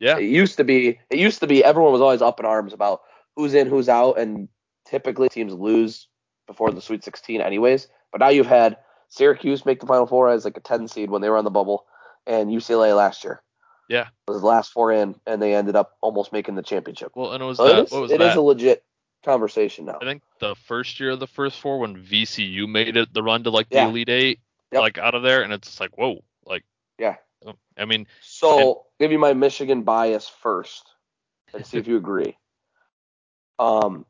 Yeah. 0.00 0.18
It 0.18 0.24
used 0.24 0.56
to 0.56 0.64
be 0.64 0.98
it 1.10 1.18
used 1.18 1.40
to 1.40 1.46
be 1.46 1.64
everyone 1.64 1.92
was 1.92 2.00
always 2.00 2.22
up 2.22 2.40
in 2.40 2.46
arms 2.46 2.72
about 2.72 3.02
who's 3.36 3.54
in, 3.54 3.68
who's 3.68 3.88
out, 3.88 4.18
and 4.18 4.48
typically 4.86 5.28
teams 5.28 5.54
lose 5.54 6.08
before 6.46 6.70
the 6.70 6.80
Sweet 6.80 7.04
16 7.04 7.40
anyways. 7.40 7.88
But 8.12 8.20
now 8.20 8.28
you've 8.28 8.46
had 8.46 8.76
Syracuse 9.08 9.64
make 9.64 9.80
the 9.80 9.86
Final 9.86 10.06
Four 10.06 10.30
as 10.30 10.44
like 10.44 10.56
a 10.56 10.60
10 10.60 10.88
seed 10.88 11.10
when 11.10 11.22
they 11.22 11.30
were 11.30 11.38
on 11.38 11.44
the 11.44 11.50
bubble, 11.50 11.86
and 12.26 12.50
UCLA 12.50 12.94
last 12.96 13.24
year. 13.24 13.42
Yeah. 13.88 14.08
It 14.26 14.30
was 14.30 14.40
the 14.40 14.46
last 14.46 14.72
four 14.72 14.92
in, 14.92 15.14
and 15.26 15.40
they 15.40 15.54
ended 15.54 15.76
up 15.76 15.92
almost 16.00 16.32
making 16.32 16.54
the 16.54 16.62
championship. 16.62 17.12
Well, 17.14 17.32
and 17.32 17.42
it 17.42 17.46
was 17.46 17.58
So 17.58 17.66
that. 17.66 17.78
it 17.78 17.84
is, 17.86 17.92
what 17.92 18.02
was 18.02 18.10
it 18.12 18.18
that? 18.18 18.30
is 18.30 18.36
a 18.36 18.40
legit 18.40 18.83
conversation 19.24 19.86
now. 19.86 19.98
I 20.00 20.04
think 20.04 20.22
the 20.38 20.54
first 20.54 21.00
year 21.00 21.10
of 21.10 21.20
the 21.20 21.26
first 21.26 21.60
four 21.60 21.78
when 21.78 21.96
VCU 21.96 22.68
made 22.68 22.96
it 22.96 23.12
the 23.12 23.22
run 23.22 23.42
to 23.44 23.50
like 23.50 23.68
the 23.68 23.76
Yeah. 23.76 23.88
Elite 23.88 24.08
Eight, 24.08 24.40
Yep. 24.72 24.80
like 24.80 24.98
out 24.98 25.14
of 25.14 25.22
there, 25.22 25.42
and 25.42 25.52
it's 25.52 25.80
like 25.80 25.96
whoa, 25.96 26.22
like 26.44 26.64
Yeah. 26.98 27.16
I 27.76 27.84
mean, 27.84 28.06
So 28.22 28.86
give 29.00 29.12
you 29.12 29.18
my 29.18 29.32
Michigan 29.32 29.82
bias 29.82 30.28
first, 30.28 30.94
and 31.52 31.66
see 31.66 31.76
if 31.76 31.88
you 31.88 31.96
agree. 31.96 32.38
Um, 33.58 34.06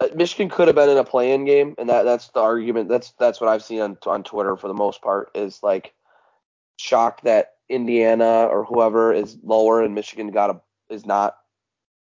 uh, 0.00 0.08
Michigan 0.14 0.48
could 0.48 0.68
have 0.68 0.76
been 0.76 0.90
in 0.90 0.98
a 0.98 1.04
play-in 1.04 1.44
game, 1.44 1.74
and 1.78 1.88
that 1.88 2.02
that's 2.04 2.28
the 2.28 2.40
argument. 2.40 2.88
That's 2.88 3.12
that's 3.12 3.40
what 3.40 3.48
I've 3.48 3.64
seen 3.64 3.80
on 3.80 3.98
on 4.06 4.22
Twitter 4.24 4.56
for 4.56 4.68
the 4.68 4.74
most 4.74 5.02
part 5.02 5.30
is 5.34 5.62
like 5.62 5.94
shocked 6.76 7.24
that 7.24 7.54
Indiana 7.68 8.46
or 8.46 8.64
whoever 8.64 9.12
is 9.12 9.36
lower 9.42 9.82
and 9.82 9.94
Michigan 9.94 10.30
got 10.30 10.50
a 10.50 10.60
is 10.92 11.04
not 11.04 11.36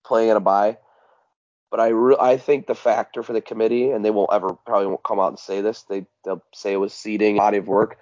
playing 0.04 0.30
in 0.30 0.36
a 0.36 0.40
bye. 0.40 0.78
But 1.74 1.80
I 1.80 1.88
re- 1.88 2.16
I 2.20 2.36
think 2.36 2.68
the 2.68 2.76
factor 2.76 3.24
for 3.24 3.32
the 3.32 3.40
committee, 3.40 3.90
and 3.90 4.04
they 4.04 4.12
won't 4.12 4.32
ever 4.32 4.50
probably 4.64 4.86
won't 4.86 5.02
come 5.02 5.18
out 5.18 5.30
and 5.30 5.38
say 5.40 5.60
this. 5.60 5.82
They 5.82 6.06
they'll 6.24 6.40
say 6.54 6.72
it 6.72 6.76
was 6.76 6.94
seeding 6.94 7.38
body 7.38 7.58
of 7.58 7.66
work. 7.66 7.98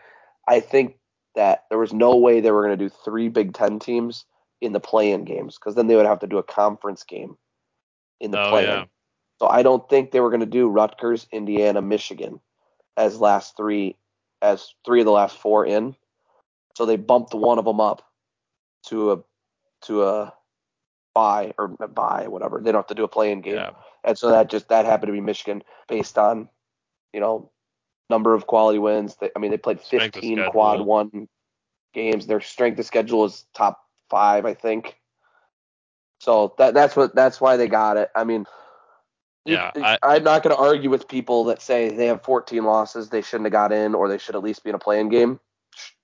I 0.47 0.61
think 0.61 0.97
that 1.37 1.65
there 1.71 1.79
was 1.79 1.95
no 1.95 2.15
way 2.15 2.41
they 2.41 2.51
were 2.51 2.67
going 2.67 2.79
to 2.79 2.85
do 2.85 2.95
three 3.03 3.31
Big 3.31 3.55
Ten 3.55 3.79
teams 3.79 4.27
in 4.61 4.75
the 4.75 4.79
play-in 4.79 5.25
games 5.25 5.57
because 5.57 5.75
then 5.75 5.87
they 5.87 5.97
would 5.97 6.05
have 6.05 6.19
to 6.19 6.27
do 6.27 6.37
a 6.37 6.43
conference 6.43 7.03
game 7.03 7.39
in 8.21 8.31
the 8.31 8.45
Oh, 8.45 8.51
play-in. 8.51 8.69
yeah. 8.69 8.85
So 9.39 9.49
I 9.49 9.63
don't 9.63 9.89
think 9.89 10.11
they 10.11 10.21
were 10.21 10.29
going 10.29 10.41
to 10.41 10.47
do 10.47 10.69
Rutgers, 10.69 11.27
Indiana, 11.33 11.81
Michigan 11.81 12.41
as 12.99 13.23
last 13.23 13.57
three, 13.57 13.97
as 14.43 14.75
three 14.85 15.01
of 15.01 15.07
the 15.07 15.13
last 15.13 15.39
four 15.39 15.65
in. 15.65 15.97
So 16.77 16.85
they 16.85 16.97
bumped 16.97 17.33
one 17.33 17.59
of 17.59 17.65
them 17.65 17.81
up 17.81 18.07
to 18.89 19.13
a 19.13 19.19
to 19.85 20.03
a 20.03 20.35
bye 21.15 21.53
or 21.59 21.69
buy 21.69 22.29
whatever. 22.29 22.61
They 22.61 22.73
don't 22.73 22.81
have 22.81 22.87
to 22.89 22.95
do 22.95 23.05
a 23.05 23.09
play-in 23.09 23.41
game, 23.41 23.55
yeah, 23.55 23.71
and 24.05 24.17
so 24.17 24.31
that 24.31 24.51
just 24.51 24.69
that 24.69 24.85
happened 24.85 25.09
to 25.09 25.13
be 25.13 25.21
Michigan 25.21 25.63
based 25.89 26.19
on, 26.19 26.49
you 27.13 27.21
know, 27.21 27.51
number 28.11 28.35
of 28.35 28.47
quality 28.47 28.79
wins. 28.79 29.17
They, 29.17 29.31
I 29.35 29.39
mean, 29.39 29.51
they 29.51 29.59
played 29.59 29.81
Strength 29.81 30.15
15 30.15 30.45
quad 30.51 30.81
one 30.81 31.29
games. 31.95 32.27
Their 32.27 32.41
strength 32.41 32.79
of 32.79 32.87
schedule 32.87 33.25
is 33.25 33.45
top 33.55 33.81
five, 34.11 34.45
I 34.47 34.55
think. 34.55 34.97
So 36.21 36.55
that 36.59 36.75
that's 36.75 36.95
what 36.95 37.15
that's 37.15 37.41
why 37.41 37.57
they 37.57 37.69
got 37.69 37.97
it. 37.97 38.11
I 38.15 38.25
mean, 38.25 38.47
Yeah, 39.45 39.73
I- 40.03 40.17
am 40.17 40.23
not 40.23 40.43
going 40.45 40.55
to 40.55 40.63
argue 40.63 40.89
with 40.89 41.09
people 41.09 41.45
that 41.45 41.61
say 41.61 41.89
they 41.89 42.07
have 42.07 42.23
14 42.23 42.65
losses, 42.65 43.09
they 43.09 43.23
shouldn't 43.23 43.47
have 43.47 43.53
got 43.53 43.73
in, 43.73 43.95
or 43.95 44.09
they 44.09 44.19
should 44.19 44.37
at 44.37 44.43
least 44.43 44.63
be 44.63 44.71
in 44.71 44.77
a 44.77 44.79
playing 44.79 45.09
game. 45.09 45.41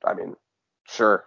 I 0.05 0.15
mean, 0.15 0.35
sure, 0.89 1.25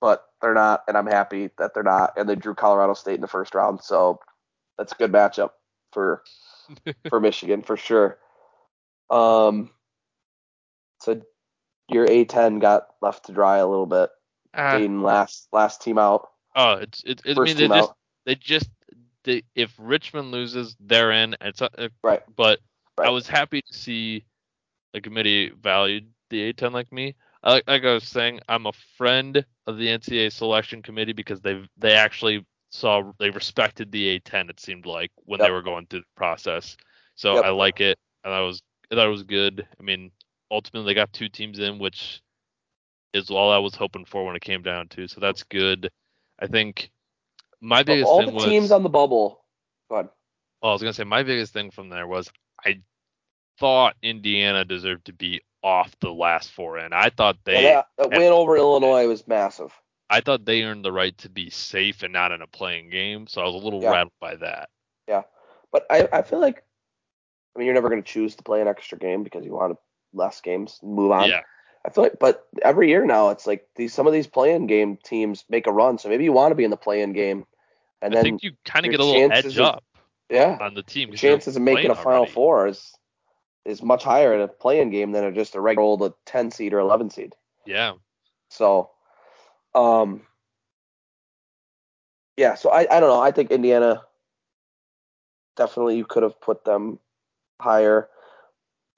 but 0.00 0.24
they're 0.40 0.54
not, 0.54 0.84
and 0.88 0.96
I'm 0.96 1.06
happy 1.06 1.50
that 1.58 1.74
they're 1.74 1.82
not. 1.82 2.14
And 2.16 2.28
they 2.28 2.36
drew 2.36 2.54
Colorado 2.54 2.94
State 2.94 3.16
in 3.16 3.20
the 3.20 3.28
first 3.28 3.54
round, 3.54 3.82
so 3.82 4.20
that's 4.76 4.92
a 4.92 4.96
good 4.96 5.12
matchup 5.12 5.50
for 5.92 6.22
for 7.08 7.20
Michigan 7.20 7.62
for 7.62 7.76
sure. 7.76 8.18
Um, 9.10 9.70
so 11.00 11.22
your 11.88 12.06
A10 12.06 12.60
got 12.60 12.88
left 13.00 13.26
to 13.26 13.32
dry 13.32 13.58
a 13.58 13.66
little 13.66 13.86
bit. 13.86 14.10
Ah, 14.54 14.72
Dayton 14.72 15.02
last 15.02 15.48
last 15.52 15.82
team 15.82 15.98
out, 15.98 16.28
oh, 16.54 16.74
it's 16.74 17.02
it, 17.04 17.22
it, 17.24 17.38
I 17.38 17.44
mean 17.44 17.56
they 17.56 17.68
just 17.68 17.92
they 18.24 18.34
just 18.34 18.70
they, 19.24 19.42
if 19.54 19.74
Richmond 19.78 20.30
loses, 20.30 20.76
they're 20.80 21.12
in. 21.12 21.36
It's 21.40 21.60
uh, 21.60 21.68
Right. 22.02 22.22
but 22.34 22.60
I 22.98 23.10
was 23.10 23.28
happy 23.28 23.62
to 23.62 23.74
see 23.74 24.24
the 24.92 25.00
committee 25.00 25.50
valued 25.50 26.08
the 26.30 26.52
A10 26.52 26.72
like 26.72 26.90
me. 26.92 27.14
Like 27.48 27.64
like 27.68 27.84
I 27.84 27.94
was 27.94 28.08
saying, 28.08 28.40
I'm 28.48 28.66
a 28.66 28.72
friend 28.72 29.44
of 29.66 29.78
the 29.78 29.88
NCAA 29.88 30.30
selection 30.30 30.82
committee 30.82 31.12
because 31.14 31.40
they 31.42 31.62
they 31.78 31.94
actually 31.94 32.46
saw 32.70 33.12
they 33.18 33.30
respected 33.30 33.92
the 33.92 34.06
A10. 34.08 34.50
It 34.50 34.60
seemed 34.60 34.86
like 34.86 35.12
when 35.24 35.40
they 35.40 35.50
were 35.50 35.62
going 35.62 35.86
through 35.86 36.00
the 36.00 36.06
process. 36.16 36.76
So 37.16 37.36
Yep. 37.36 37.46
I 37.46 37.50
like 37.50 37.80
it. 37.80 37.98
And 38.24 38.34
I 38.34 38.40
was 38.40 38.62
it 38.90 38.96
was 38.96 39.24
good. 39.24 39.66
I 39.80 39.82
mean, 39.82 40.12
ultimately 40.50 40.90
they 40.90 40.94
got 40.94 41.12
two 41.12 41.28
teams 41.28 41.58
in, 41.60 41.78
which 41.78 42.22
is 43.14 43.30
all 43.30 43.52
I 43.52 43.58
was 43.58 43.74
hoping 43.74 44.04
for 44.04 44.24
when 44.26 44.36
it 44.36 44.42
came 44.42 44.62
down 44.62 44.88
to. 44.90 45.08
So 45.08 45.20
that's 45.20 45.44
good. 45.44 45.90
I 46.40 46.46
think 46.46 46.90
my 47.60 47.82
Of 47.88 47.98
biggest 47.98 48.02
all 48.02 48.22
thing 48.22 48.32
the 48.32 48.32
was 48.32 48.44
teams 48.44 48.72
on 48.72 48.82
the 48.84 48.88
bubble. 48.90 49.44
Go 49.88 49.96
ahead. 49.96 50.10
well, 50.62 50.70
I 50.70 50.74
was 50.74 50.82
gonna 50.82 50.94
say 50.94 51.04
my 51.04 51.22
biggest 51.22 51.52
thing 51.52 51.70
from 51.70 51.90
there 51.90 52.06
was 52.06 52.30
I 52.64 52.82
thought 53.58 53.96
Indiana 54.02 54.64
deserved 54.64 55.06
to 55.06 55.12
be 55.12 55.40
off 55.62 55.94
the 56.00 56.12
last 56.12 56.50
four 56.52 56.78
in. 56.78 56.92
I 56.92 57.10
thought 57.10 57.36
they 57.44 57.62
Yeah, 57.62 57.82
that, 57.98 58.10
that 58.10 58.18
win 58.18 58.32
over 58.32 58.56
Illinois 58.56 59.06
was 59.06 59.26
massive. 59.26 59.72
I 60.10 60.20
thought 60.20 60.44
they 60.44 60.62
earned 60.62 60.84
the 60.84 60.92
right 60.92 61.16
to 61.18 61.28
be 61.28 61.50
safe 61.50 62.02
and 62.02 62.12
not 62.12 62.32
in 62.32 62.40
a 62.40 62.46
playing 62.46 62.90
game, 62.90 63.26
so 63.26 63.42
I 63.42 63.44
was 63.44 63.54
a 63.54 63.58
little 63.58 63.82
Yeah. 63.82 63.90
rattled 63.90 64.12
by 64.20 64.36
that. 64.36 64.70
Yeah, 65.06 65.22
but 65.72 65.84
I, 65.90 66.08
I 66.12 66.22
feel 66.22 66.40
like, 66.40 66.62
I 67.54 67.58
mean, 67.58 67.66
you're 67.66 67.74
never 67.74 67.88
going 67.90 68.02
to 68.02 68.08
choose 68.08 68.36
to 68.36 68.42
play 68.42 68.60
an 68.62 68.68
extra 68.68 68.98
game 68.98 69.22
because 69.22 69.44
you 69.44 69.52
want 69.52 69.76
less 70.14 70.40
games 70.40 70.78
move 70.82 71.10
on. 71.10 71.28
Yeah. 71.28 71.42
I 71.84 71.90
feel 71.90 72.04
like, 72.04 72.18
but 72.18 72.46
every 72.62 72.88
year 72.88 73.04
now, 73.04 73.30
it's 73.30 73.46
like 73.46 73.66
these 73.76 73.94
some 73.94 74.06
of 74.06 74.12
these 74.12 74.26
playing 74.26 74.66
game 74.66 74.96
teams 75.02 75.44
make 75.48 75.66
a 75.66 75.72
run. 75.72 75.98
So 75.98 76.08
maybe 76.08 76.24
you 76.24 76.32
want 76.32 76.50
to 76.52 76.56
be 76.56 76.64
in 76.64 76.70
the 76.70 76.76
playing 76.76 77.12
game, 77.12 77.46
and 78.02 78.12
I 78.12 78.16
then 78.16 78.24
think 78.24 78.42
you 78.42 78.52
kind 78.64 78.84
of 78.84 78.90
get 78.90 79.00
a 79.00 79.04
little 79.04 79.30
edge 79.32 79.56
of- 79.56 79.58
up 79.58 79.84
yeah, 80.28 80.58
on 80.60 80.74
the 80.74 80.82
team. 80.82 81.08
your 81.08 81.14
'cause 81.16 81.22
you're 81.22 81.32
chances 81.32 81.56
of 81.56 81.62
making 81.62 81.90
a 81.90 81.94
Final 81.94 82.18
already. 82.20 82.32
Four 82.32 82.66
is 82.66 82.94
is 83.68 83.82
much 83.82 84.02
higher 84.02 84.34
in 84.34 84.40
a 84.40 84.48
playing 84.48 84.90
game 84.90 85.12
than 85.12 85.24
a, 85.24 85.30
just 85.30 85.54
a 85.54 85.60
regular 85.60 85.84
old 85.84 86.14
10 86.24 86.50
seed 86.50 86.72
or 86.72 86.78
11 86.78 87.10
seed. 87.10 87.34
Yeah. 87.66 87.92
So, 88.48 88.90
um, 89.74 90.22
yeah. 92.38 92.54
So 92.54 92.70
I, 92.70 92.80
I 92.90 92.98
don't 92.98 93.10
know. 93.10 93.20
I 93.20 93.30
think 93.30 93.50
Indiana 93.50 94.02
definitely 95.56 95.98
you 95.98 96.06
could 96.06 96.22
have 96.22 96.40
put 96.40 96.64
them 96.64 96.98
higher, 97.60 98.08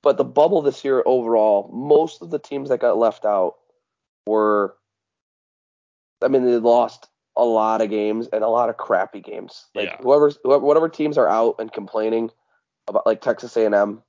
but 0.03 0.16
the 0.16 0.25
bubble 0.25 0.62
this 0.62 0.85
year 0.85 1.03
overall, 1.05 1.68
most 1.73 2.23
of 2.23 2.31
the 2.31 2.39
teams 2.39 2.68
that 2.68 2.79
got 2.79 2.97
left 2.97 3.25
out 3.25 3.57
were, 4.25 4.77
I 6.23 6.29
mean, 6.29 6.45
they 6.45 6.57
lost 6.59 7.09
a 7.37 7.45
lot 7.45 7.81
of 7.81 7.91
games 7.91 8.29
and 8.33 8.45
a 8.45 8.49
lot 8.49 8.68
of 8.68 8.77
crappy 8.77 9.21
games. 9.21 9.66
Like 9.75 9.87
Yeah. 9.87 9.97
whoever's 10.01 10.39
whoever, 10.45 10.64
whatever 10.64 10.89
teams 10.89 11.18
are 11.18 11.29
out 11.29 11.57
and 11.59 11.73
complaining 11.73 12.31
about, 12.87 13.07
like 13.07 13.21
Texas 13.21 13.57
A&M, 13.57 14.03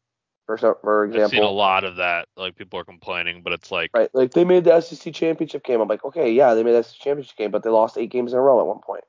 for 0.58 0.78
for 0.82 1.12
I've 1.14 1.30
seen 1.30 1.44
a 1.44 1.50
lot 1.50 1.84
of 1.84 1.98
that. 1.98 2.28
Like 2.38 2.56
people 2.56 2.80
are 2.80 2.86
complaining, 2.86 3.42
but 3.44 3.54
it's 3.54 3.72
like 3.72 3.92
right? 3.94 4.10
Like 4.14 4.34
they 4.34 4.44
made 4.46 4.64
the 4.64 4.80
SEC 4.82 5.14
championship 5.14 5.64
game. 5.64 5.82
I'm 5.82 5.88
like, 5.88 6.04
okay, 6.06 6.32
yeah, 6.32 6.54
they 6.54 6.64
made 6.64 6.74
the 6.74 6.84
SEC 6.84 7.00
championship 7.00 7.38
game, 7.38 7.52
but 7.52 7.64
they 7.64 7.70
lost 7.70 7.98
eight 7.98 8.12
games 8.12 8.34
in 8.34 8.40
a 8.40 8.42
row 8.42 8.60
at 8.60 8.68
one 8.68 8.80
point. 8.80 9.04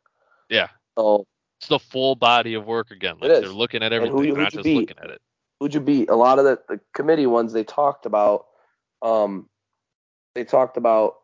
yeah, 0.48 0.68
So 0.98 1.26
it's 1.60 1.68
the 1.68 1.78
full 1.78 2.16
body 2.16 2.54
of 2.54 2.66
work 2.66 2.90
again. 2.90 3.16
It 3.20 3.28
Like 3.28 3.40
they're 3.40 3.48
looking 3.48 3.82
at 3.82 3.92
And 3.92 4.06
who 4.06 4.18
everything, 4.18 4.34
not 4.42 4.52
just 4.52 4.64
beat? 4.64 4.76
looking 4.90 4.98
at 4.98 5.10
it. 5.10 5.20
who'd 5.60 5.74
you 5.74 5.80
beat? 5.80 6.10
A 6.10 6.16
lot 6.16 6.38
of 6.38 6.44
the, 6.44 6.58
the 6.68 6.80
committee 6.92 7.26
ones 7.26 7.52
they 7.52 7.64
talked 7.64 8.04
about, 8.06 8.46
um, 9.00 9.48
they 10.34 10.44
talked 10.44 10.76
about 10.76 11.16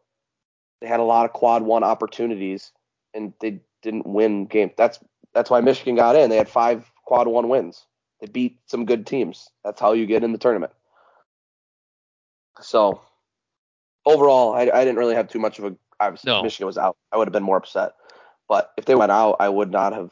they 0.81 0.87
had 0.87 1.01
a 1.01 1.05
lot 1.05 1.25
of 1.25 1.33
quad 1.33 1.63
one 1.63 1.83
opportunities 1.83 2.71
and 3.15 3.33
they 3.41 3.61
didn't 3.83 4.07
win 4.07 4.47
games. 4.47 4.73
That's 4.77 5.01
that's 5.35 5.51
why 5.51 5.61
Michigan 5.61 5.97
got 5.97 6.17
in. 6.17 6.31
They 6.31 6.37
had 6.37 6.49
five 6.49 6.91
quad 7.05 7.27
one 7.27 7.49
wins. 7.49 7.85
They 8.21 8.27
beat 8.27 8.59
some 8.67 8.85
good 8.85 9.07
teams. 9.07 9.49
That's 9.65 9.81
how 9.81 9.93
you 9.93 10.07
get 10.07 10.25
in 10.25 10.33
the 10.33 10.39
tournament. 10.39 10.73
So 12.61 13.01
overall, 14.05 14.55
I, 14.55 14.63
I 14.63 14.85
didn't 14.85 14.97
really 14.97 15.15
have 15.15 15.29
too 15.29 15.39
much 15.39 15.59
of 15.59 15.65
a. 15.67 15.77
Obviously, 16.01 16.31
No. 16.31 16.43
Michigan 16.43 16.67
was 16.67 16.79
out. 16.79 16.97
I 17.11 17.17
would 17.17 17.27
have 17.27 17.33
been 17.33 17.43
more 17.43 17.57
upset. 17.57 17.93
But 18.49 18.73
if 18.77 18.85
they 18.85 18.95
went 18.95 19.13
out, 19.13 19.37
I 19.41 19.49
would 19.49 19.71
not 19.71 19.93
have 19.93 20.11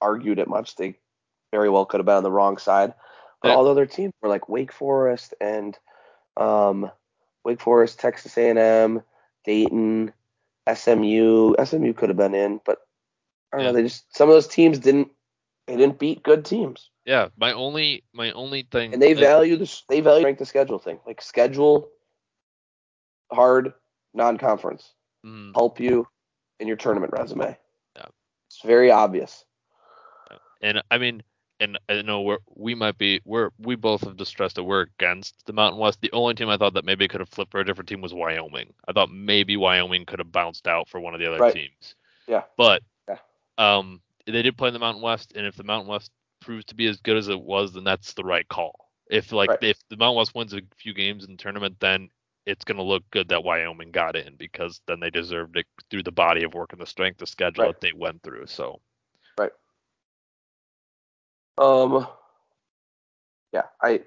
argued 0.00 0.38
it 0.38 0.48
much. 0.48 0.76
They 0.76 0.96
very 1.52 1.68
well 1.68 1.86
could 1.86 2.00
have 2.00 2.06
been 2.06 2.16
on 2.16 2.22
the 2.22 2.30
wrong 2.30 2.56
side. 2.58 2.94
But 3.42 3.48
Yeah. 3.48 3.54
all 3.54 3.64
the 3.64 3.70
other 3.70 3.86
teams 3.86 4.14
were 4.22 4.28
like 4.28 4.48
Wake 4.48 4.72
Forest 4.72 5.34
and 5.40 5.78
um, 6.36 6.90
Wake 7.44 7.60
Forest, 7.60 8.00
Texas 8.00 8.36
A&M, 8.36 9.02
Dayton, 9.44 10.12
SMU. 10.72 11.54
SMU 11.62 11.92
could 11.92 12.08
have 12.08 12.16
been 12.16 12.34
in, 12.34 12.60
but 12.64 12.78
I 13.52 13.58
don't 13.58 13.64
Yeah. 13.64 13.70
know. 13.72 13.76
They 13.76 13.82
just 13.84 14.14
some 14.16 14.28
of 14.28 14.34
those 14.34 14.48
teams 14.48 14.78
didn't. 14.78 15.12
They 15.66 15.76
didn't 15.76 15.98
beat 15.98 16.22
good 16.22 16.44
teams, 16.44 16.90
Yeah, 17.06 17.28
my 17.36 17.52
only 17.52 18.02
my 18.12 18.32
only 18.32 18.66
thing 18.70 18.92
and 18.92 19.00
they 19.00 19.12
value 19.14 19.56
the 19.56 19.82
They 19.88 20.00
value 20.00 20.26
of 20.28 20.48
schedule 20.48 20.78
thing, 20.78 20.98
like 21.06 21.22
schedule 21.22 21.88
hard 23.32 23.72
non-conference 24.14 24.92
mm, 25.24 25.52
help 25.54 25.80
you 25.80 26.06
in 26.58 26.66
your 26.66 26.76
tournament 26.76 27.12
resume. 27.12 27.56
Yeah. 27.96 28.06
It's 28.48 28.62
very 28.64 28.90
obvious. 28.90 29.44
And 30.62 30.82
I 30.90 30.98
mean, 30.98 31.22
and 31.60 31.78
I 31.88 32.02
know 32.02 32.22
we're 32.22 32.38
we 32.54 32.74
might 32.74 32.98
be 32.98 33.20
we're 33.24 33.50
we 33.58 33.76
both 33.76 34.02
have 34.02 34.16
distressed 34.16 34.56
that 34.56 34.64
we're 34.64 34.82
against 34.98 35.46
the 35.46 35.52
Mountain 35.52 35.78
West. 35.78 36.00
The 36.00 36.12
only 36.12 36.34
team 36.34 36.48
I 36.48 36.56
thought 36.56 36.74
that 36.74 36.84
maybe 36.84 37.06
could 37.06 37.20
have 37.20 37.28
flipped 37.28 37.52
for 37.52 37.60
a 37.60 37.64
different 37.64 37.88
team 37.88 38.00
was 38.00 38.14
Wyoming. 38.14 38.72
I 38.88 38.92
thought 38.92 39.10
maybe 39.10 39.56
Wyoming 39.56 40.06
could 40.06 40.18
have 40.18 40.32
bounced 40.32 40.66
out 40.66 40.88
for 40.88 40.98
one 40.98 41.14
of 41.14 41.20
the 41.20 41.26
other 41.26 41.38
Right. 41.38 41.54
teams. 41.54 41.94
Yeah. 42.26 42.42
But 42.56 42.82
Yeah. 43.08 43.18
um, 43.58 44.00
they 44.26 44.42
did 44.42 44.56
play 44.58 44.68
in 44.68 44.74
the 44.74 44.80
Mountain 44.80 45.02
West, 45.02 45.34
and 45.36 45.46
if 45.46 45.54
the 45.56 45.62
Mountain 45.62 45.88
West 45.88 46.10
proves 46.46 46.64
to 46.66 46.74
be 46.74 46.86
as 46.86 46.96
good 47.00 47.16
as 47.16 47.28
it 47.28 47.40
was, 47.40 47.74
then 47.74 47.84
that's 47.84 48.14
the 48.14 48.24
right 48.24 48.48
call. 48.48 48.88
If 49.10 49.32
like 49.32 49.50
Right. 49.50 49.62
if 49.62 49.78
the 49.90 49.96
Mountain 49.96 50.16
West 50.16 50.34
wins 50.34 50.54
a 50.54 50.62
few 50.78 50.94
games 50.94 51.24
in 51.24 51.32
the 51.32 51.36
tournament, 51.36 51.76
then 51.80 52.08
it's 52.46 52.64
going 52.64 52.76
to 52.76 52.84
look 52.84 53.02
good 53.10 53.28
that 53.28 53.42
Wyoming 53.42 53.90
got 53.90 54.14
in 54.16 54.36
because 54.36 54.80
then 54.86 55.00
they 55.00 55.10
deserved 55.10 55.56
it 55.56 55.66
through 55.90 56.04
the 56.04 56.12
body 56.12 56.44
of 56.44 56.54
work 56.54 56.72
and 56.72 56.80
the 56.80 56.86
strength 56.86 57.20
of 57.20 57.28
schedule 57.28 57.64
Right. 57.64 57.74
that 57.74 57.80
they 57.80 57.92
went 57.92 58.22
through. 58.22 58.46
So 58.46 58.80
right. 59.38 59.52
Um, 61.58 62.06
yeah, 63.52 63.64
I 63.82 64.02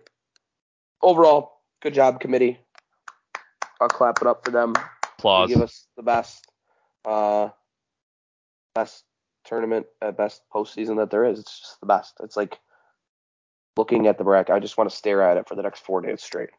overall 1.02 1.62
good 1.82 1.94
job 1.94 2.20
committee. 2.20 2.60
I'll 3.82 3.90
clap 3.90 4.22
it 4.22 4.28
up 4.28 4.46
for 4.46 4.52
them. 4.52 4.74
They 4.74 4.82
applause. 5.18 5.50
give 5.50 5.62
us 5.62 5.88
the 5.98 6.04
best, 6.04 6.46
uh, 7.06 7.50
best 8.76 9.04
tournament, 9.50 9.88
uh, 10.02 10.12
best 10.12 10.44
postseason 10.54 10.98
that 10.98 11.10
there 11.10 11.26
is. 11.26 11.40
It's 11.40 11.60
just 11.60 11.80
the 11.80 11.88
best. 11.88 12.16
It's 12.24 12.38
like 12.38 12.60
looking 13.76 14.08
at 14.08 14.18
the 14.18 14.24
bracket. 14.24 14.56
I 14.56 14.60
just 14.60 14.78
want 14.78 14.90
to 14.90 14.96
stare 14.96 15.22
at 15.24 15.38
it 15.38 15.48
for 15.48 15.56
the 15.56 15.64
next 15.64 15.84
four 15.84 16.02
days 16.02 16.22
straight 16.22 16.52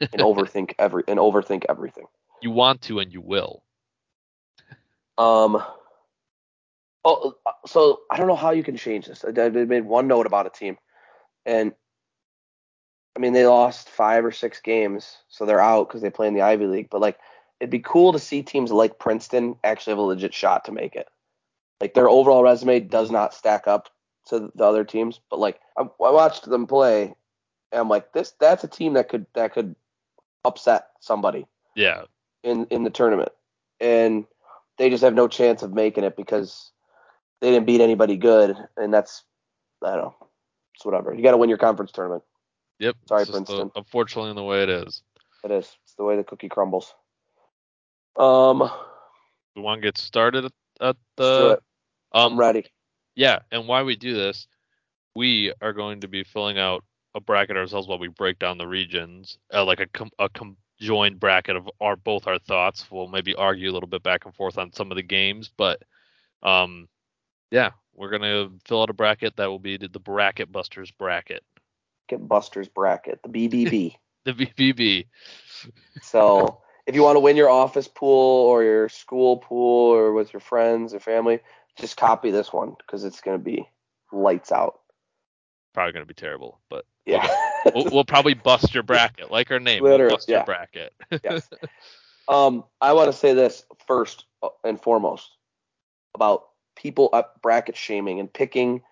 and 0.00 0.10
overthink 0.22 0.72
every 0.78 1.04
and 1.06 1.18
overthink 1.18 1.64
everything. 1.68 2.06
You 2.40 2.50
want 2.50 2.82
to 2.82 2.98
and 2.98 3.12
you 3.12 3.20
will. 3.20 3.62
Um. 5.18 5.62
Oh, 7.04 7.34
so 7.66 8.00
I 8.10 8.16
don't 8.16 8.26
know 8.26 8.36
how 8.36 8.50
you 8.50 8.62
can 8.62 8.76
change 8.76 9.06
this. 9.06 9.24
I, 9.24 9.40
I 9.40 9.48
made 9.48 9.84
one 9.84 10.08
note 10.08 10.26
about 10.26 10.46
a 10.46 10.50
team, 10.50 10.76
and 11.46 11.72
I 13.16 13.20
mean 13.20 13.32
they 13.32 13.46
lost 13.46 13.88
five 13.88 14.24
or 14.24 14.32
six 14.32 14.60
games, 14.60 15.16
so 15.28 15.44
they're 15.44 15.60
out 15.60 15.88
because 15.88 16.02
they 16.02 16.10
play 16.10 16.28
in 16.28 16.34
the 16.34 16.42
Ivy 16.42 16.66
League. 16.66 16.88
But 16.90 17.00
like, 17.00 17.18
it'd 17.60 17.70
be 17.70 17.80
cool 17.80 18.12
to 18.12 18.18
see 18.18 18.42
teams 18.42 18.70
like 18.70 18.98
Princeton 18.98 19.56
actually 19.64 19.92
have 19.92 19.98
a 19.98 20.02
legit 20.02 20.34
shot 20.34 20.64
to 20.66 20.72
make 20.72 20.94
it. 20.94 21.08
Like 21.80 21.94
their 21.94 22.08
overall 22.08 22.42
resume 22.42 22.80
does 22.80 23.10
not 23.10 23.34
stack 23.34 23.68
up 23.68 23.88
to 24.28 24.50
the 24.54 24.64
other 24.64 24.84
teams, 24.84 25.20
but 25.30 25.38
like 25.38 25.60
I, 25.76 25.82
I 25.82 26.10
watched 26.10 26.44
them 26.48 26.66
play, 26.66 27.14
and 27.72 27.80
I'm 27.80 27.88
like, 27.88 28.12
this 28.12 28.32
that's 28.40 28.64
a 28.64 28.68
team 28.68 28.94
that 28.94 29.08
could 29.08 29.26
that 29.34 29.52
could 29.52 29.74
upset 30.44 30.88
somebody 31.00 31.46
Yeah. 31.76 32.04
in 32.42 32.66
in 32.66 32.82
the 32.84 32.90
tournament, 32.90 33.30
and 33.80 34.26
they 34.76 34.90
just 34.90 35.04
have 35.04 35.14
no 35.14 35.28
chance 35.28 35.62
of 35.62 35.72
making 35.72 36.04
it 36.04 36.16
because 36.16 36.72
they 37.40 37.50
didn't 37.52 37.66
beat 37.66 37.80
anybody 37.80 38.16
good, 38.16 38.56
and 38.76 38.92
that's 38.92 39.22
I 39.84 39.90
don't 39.94 39.98
know, 40.04 40.14
it's 40.74 40.84
whatever. 40.84 41.14
You 41.14 41.22
got 41.22 41.30
to 41.32 41.36
win 41.36 41.48
your 41.48 41.58
conference 41.58 41.92
tournament. 41.92 42.24
Yep. 42.80 42.96
Sorry, 43.08 43.22
just 43.22 43.32
the- 43.32 43.38
Princeton. 43.44 43.70
unfortunately, 43.76 44.34
the 44.34 44.42
way 44.42 44.62
it 44.64 44.68
is. 44.68 45.02
It 45.44 45.52
is. 45.52 45.76
It's 45.84 45.94
the 45.94 46.02
way 46.04 46.16
the 46.16 46.24
cookie 46.24 46.48
crumbles. 46.48 46.92
Um, 48.16 48.68
We 49.54 49.62
want 49.62 49.80
to 49.80 49.86
get 49.86 49.96
started 49.96 50.50
at 50.80 50.96
the. 51.16 51.60
It. 52.12 52.18
I'm 52.18 52.38
Um, 52.38 52.38
ready. 52.38 52.66
yeah, 53.14 53.40
and 53.50 53.66
why 53.68 53.82
we 53.82 53.96
do 53.96 54.14
this, 54.14 54.46
we 55.14 55.52
are 55.60 55.72
going 55.72 56.00
to 56.00 56.08
be 56.08 56.24
filling 56.24 56.58
out 56.58 56.84
a 57.14 57.20
bracket 57.20 57.56
ourselves 57.56 57.88
while 57.88 57.98
we 57.98 58.08
break 58.08 58.38
down 58.38 58.58
the 58.58 58.66
regions, 58.66 59.38
uh, 59.52 59.64
like 59.64 59.80
a 59.80 59.86
com- 59.86 60.10
a 60.18 60.28
conjoined 60.28 61.18
bracket 61.20 61.56
of 61.56 61.68
our 61.80 61.96
both 61.96 62.26
our 62.26 62.38
thoughts. 62.38 62.90
We'll 62.90 63.08
maybe 63.08 63.34
argue 63.34 63.70
a 63.70 63.74
little 63.74 63.88
bit 63.88 64.02
back 64.02 64.24
and 64.24 64.34
forth 64.34 64.58
on 64.58 64.72
some 64.72 64.90
of 64.90 64.96
the 64.96 65.02
games, 65.02 65.50
but 65.56 65.82
um, 66.42 66.88
yeah, 67.50 67.70
we're 67.94 68.10
gonna 68.10 68.50
fill 68.66 68.82
out 68.82 68.90
a 68.90 68.94
bracket 68.94 69.36
that 69.36 69.46
will 69.46 69.58
be 69.58 69.76
the, 69.76 69.88
the 69.88 69.98
bracket 70.00 70.52
busters 70.52 70.90
bracket, 70.90 71.44
Get 72.08 72.26
Buster's 72.26 72.68
bracket, 72.68 73.20
the 73.22 73.28
BBB. 73.28 73.96
the 74.24 74.32
BBB. 74.32 75.06
so 76.00 76.60
if 76.86 76.94
you 76.94 77.02
want 77.02 77.16
to 77.16 77.20
win 77.20 77.36
your 77.36 77.50
office 77.50 77.88
pool 77.88 78.46
or 78.46 78.62
your 78.62 78.88
school 78.88 79.38
pool 79.38 79.92
or 79.94 80.12
with 80.12 80.32
your 80.32 80.40
friends 80.40 80.94
or 80.94 81.00
family, 81.00 81.40
just 81.78 81.96
copy 81.96 82.30
this 82.30 82.52
one 82.52 82.74
because 82.78 83.04
it's 83.04 83.20
gonna 83.20 83.38
be 83.38 83.68
lights 84.12 84.52
out. 84.52 84.80
Probably 85.74 85.92
gonna 85.92 86.06
be 86.06 86.14
terrible, 86.14 86.60
but 86.68 86.84
Yeah. 87.06 87.28
we'll, 87.74 87.88
we'll 87.90 88.04
probably 88.04 88.34
bust 88.34 88.74
your 88.74 88.82
bracket, 88.82 89.30
like 89.30 89.50
our 89.50 89.60
name. 89.60 89.82
Literally, 89.82 90.04
we'll 90.04 90.16
bust 90.16 90.28
your 90.28 90.38
yeah. 90.38 90.44
bracket. 90.44 90.92
yes. 91.24 91.48
Um, 92.28 92.64
I 92.80 92.92
want 92.92 93.10
to 93.10 93.18
say 93.18 93.32
this 93.32 93.64
first 93.86 94.26
uh, 94.42 94.48
and 94.64 94.80
foremost 94.80 95.36
about 96.14 96.48
people 96.76 97.10
up 97.12 97.40
bracket 97.42 97.76
shaming 97.76 98.20
and 98.20 98.32
picking 98.32 98.82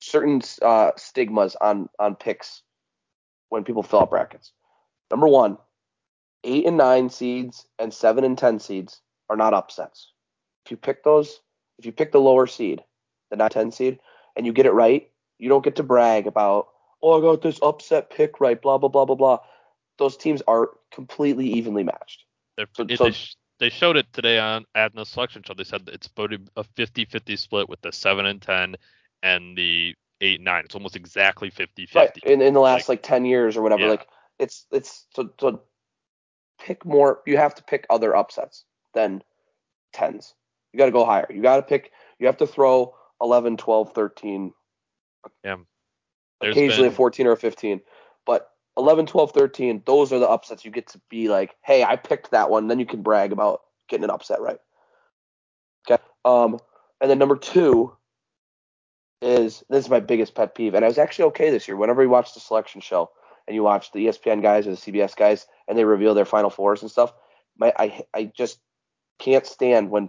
certain 0.00 0.42
uh, 0.62 0.92
stigmas 0.96 1.56
on 1.56 1.88
on 1.98 2.14
picks 2.14 2.62
when 3.48 3.64
people 3.64 3.82
fill 3.82 4.00
out 4.00 4.10
brackets. 4.10 4.52
Number 5.10 5.28
one, 5.28 5.58
eight 6.44 6.66
and 6.66 6.76
nine 6.76 7.10
seeds 7.10 7.66
and 7.78 7.92
seven 7.92 8.24
and 8.24 8.36
ten 8.38 8.58
seeds 8.58 9.00
are 9.28 9.36
not 9.36 9.54
upsets. 9.54 10.12
If 10.64 10.70
you 10.70 10.76
pick 10.76 11.04
those, 11.04 11.40
if 11.78 11.86
you 11.86 11.92
pick 11.92 12.12
the 12.12 12.20
lower 12.20 12.46
seed, 12.46 12.82
the 13.30 13.36
nine 13.36 13.50
ten 13.50 13.72
seed, 13.72 13.98
and 14.36 14.46
you 14.46 14.52
get 14.52 14.66
it 14.66 14.72
right, 14.72 15.10
you 15.38 15.48
don't 15.48 15.64
get 15.64 15.76
to 15.76 15.82
brag 15.82 16.26
about, 16.26 16.68
oh, 17.02 17.18
I 17.18 17.20
got 17.20 17.42
this 17.42 17.58
upset 17.62 18.10
pick 18.10 18.40
right, 18.40 18.60
blah 18.60 18.78
blah 18.78 18.88
blah 18.88 19.04
blah 19.04 19.16
blah. 19.16 19.38
Those 19.98 20.16
teams 20.16 20.42
are 20.48 20.70
completely 20.92 21.46
evenly 21.48 21.84
matched. 21.84 22.24
So- 22.58 22.86
so- 22.96 23.04
they, 23.04 23.10
sh- 23.12 23.36
they 23.60 23.70
showed 23.70 23.96
it 23.96 24.12
today 24.12 24.38
on 24.38 24.64
at 24.74 24.94
the 24.94 25.04
selection 25.04 25.42
show. 25.46 25.54
They 25.54 25.64
said 25.64 25.88
it's 25.92 26.08
about 26.08 26.32
a 26.56 26.64
50-50 26.76 27.38
split 27.38 27.68
with 27.68 27.80
the 27.82 27.92
seven 27.92 28.26
and 28.26 28.42
ten 28.42 28.74
and 29.22 29.56
the 29.56 29.94
eight 30.20 30.36
and 30.36 30.44
nine. 30.44 30.64
It's 30.64 30.74
almost 30.74 30.96
exactly 30.96 31.50
50-50. 31.50 31.94
right 31.94 32.16
in, 32.24 32.42
in 32.42 32.52
the 32.54 32.60
last 32.60 32.88
like, 32.88 33.02
10 33.02 33.24
years 33.24 33.56
or 33.56 33.62
whatever 33.62 33.82
Yeah. 33.82 33.90
like 33.90 34.08
it's 34.40 34.66
it's 34.72 35.06
so, 35.14 35.30
so 35.40 35.62
pick 36.60 36.84
more 36.84 37.20
you 37.26 37.36
have 37.36 37.54
to 37.54 37.62
pick 37.62 37.86
other 37.90 38.14
upsets 38.16 38.64
than 38.92 39.22
10s 39.94 40.32
you 40.74 40.78
got 40.78 40.86
to 40.86 40.90
go 40.90 41.04
higher. 41.04 41.26
You 41.30 41.40
got 41.40 41.56
to 41.56 41.62
pick 41.62 41.92
you 42.18 42.26
have 42.26 42.36
to 42.38 42.46
throw 42.48 42.94
11 43.22 43.56
12 43.56 43.92
13 43.92 44.52
Yeah. 45.44 45.56
There's 46.40 46.56
occasionally 46.56 46.88
been- 46.88 46.94
a 46.94 46.96
14 46.96 47.26
or 47.28 47.32
a 47.32 47.36
15 47.36 47.80
but 48.26 48.50
11 48.76 49.06
12 49.06 49.30
13 49.30 49.82
those 49.86 50.12
are 50.12 50.18
the 50.18 50.28
upsets 50.28 50.64
you 50.64 50.72
get 50.72 50.88
to 50.88 51.00
be 51.08 51.28
like 51.28 51.54
hey 51.62 51.84
i 51.84 51.94
picked 51.94 52.32
that 52.32 52.50
one. 52.50 52.66
Then 52.66 52.80
you 52.80 52.86
can 52.86 53.02
brag 53.02 53.30
about 53.30 53.62
getting 53.88 54.02
an 54.04 54.10
upset 54.10 54.40
right? 54.40 54.58
Okay. 55.88 56.02
Um 56.24 56.58
and 57.00 57.08
then 57.08 57.18
number 57.18 57.36
two 57.36 57.96
is 59.22 59.62
this 59.70 59.84
is 59.84 59.90
my 59.90 60.00
biggest 60.00 60.34
pet 60.34 60.56
peeve 60.56 60.74
and 60.74 60.84
i 60.84 60.88
was 60.88 60.98
actually 60.98 61.26
okay 61.26 61.50
this 61.50 61.68
year. 61.68 61.76
Whenever 61.76 62.00
we 62.00 62.08
watched 62.08 62.34
the 62.34 62.40
selection 62.40 62.80
show 62.80 63.10
and 63.46 63.54
you 63.54 63.62
watch 63.62 63.92
the 63.92 64.06
espn 64.06 64.42
guys 64.42 64.66
or 64.66 64.70
the 64.70 64.76
cbs 64.76 65.14
guys 65.14 65.46
and 65.68 65.78
they 65.78 65.84
reveal 65.84 66.14
their 66.14 66.24
final 66.24 66.50
fours 66.50 66.82
and 66.82 66.90
stuff 66.90 67.12
my 67.56 67.72
i 67.78 68.02
i 68.12 68.24
just 68.24 68.58
can't 69.20 69.46
stand 69.46 69.90
when 69.90 70.08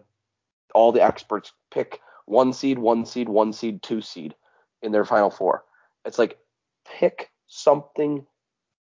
all 0.74 0.92
the 0.92 1.04
experts 1.04 1.54
pick 1.72 2.02
one 2.26 2.54
seed 2.54 2.80
one 2.80 3.06
seed 3.06 3.30
one 3.30 3.54
seed 3.54 3.82
two 3.84 4.02
seed 4.02 4.36
in 4.82 4.92
their 4.92 5.06
final 5.06 5.30
four 5.30 5.64
it's 6.06 6.20
like 6.20 6.38
pick 6.86 7.32
something 7.48 8.26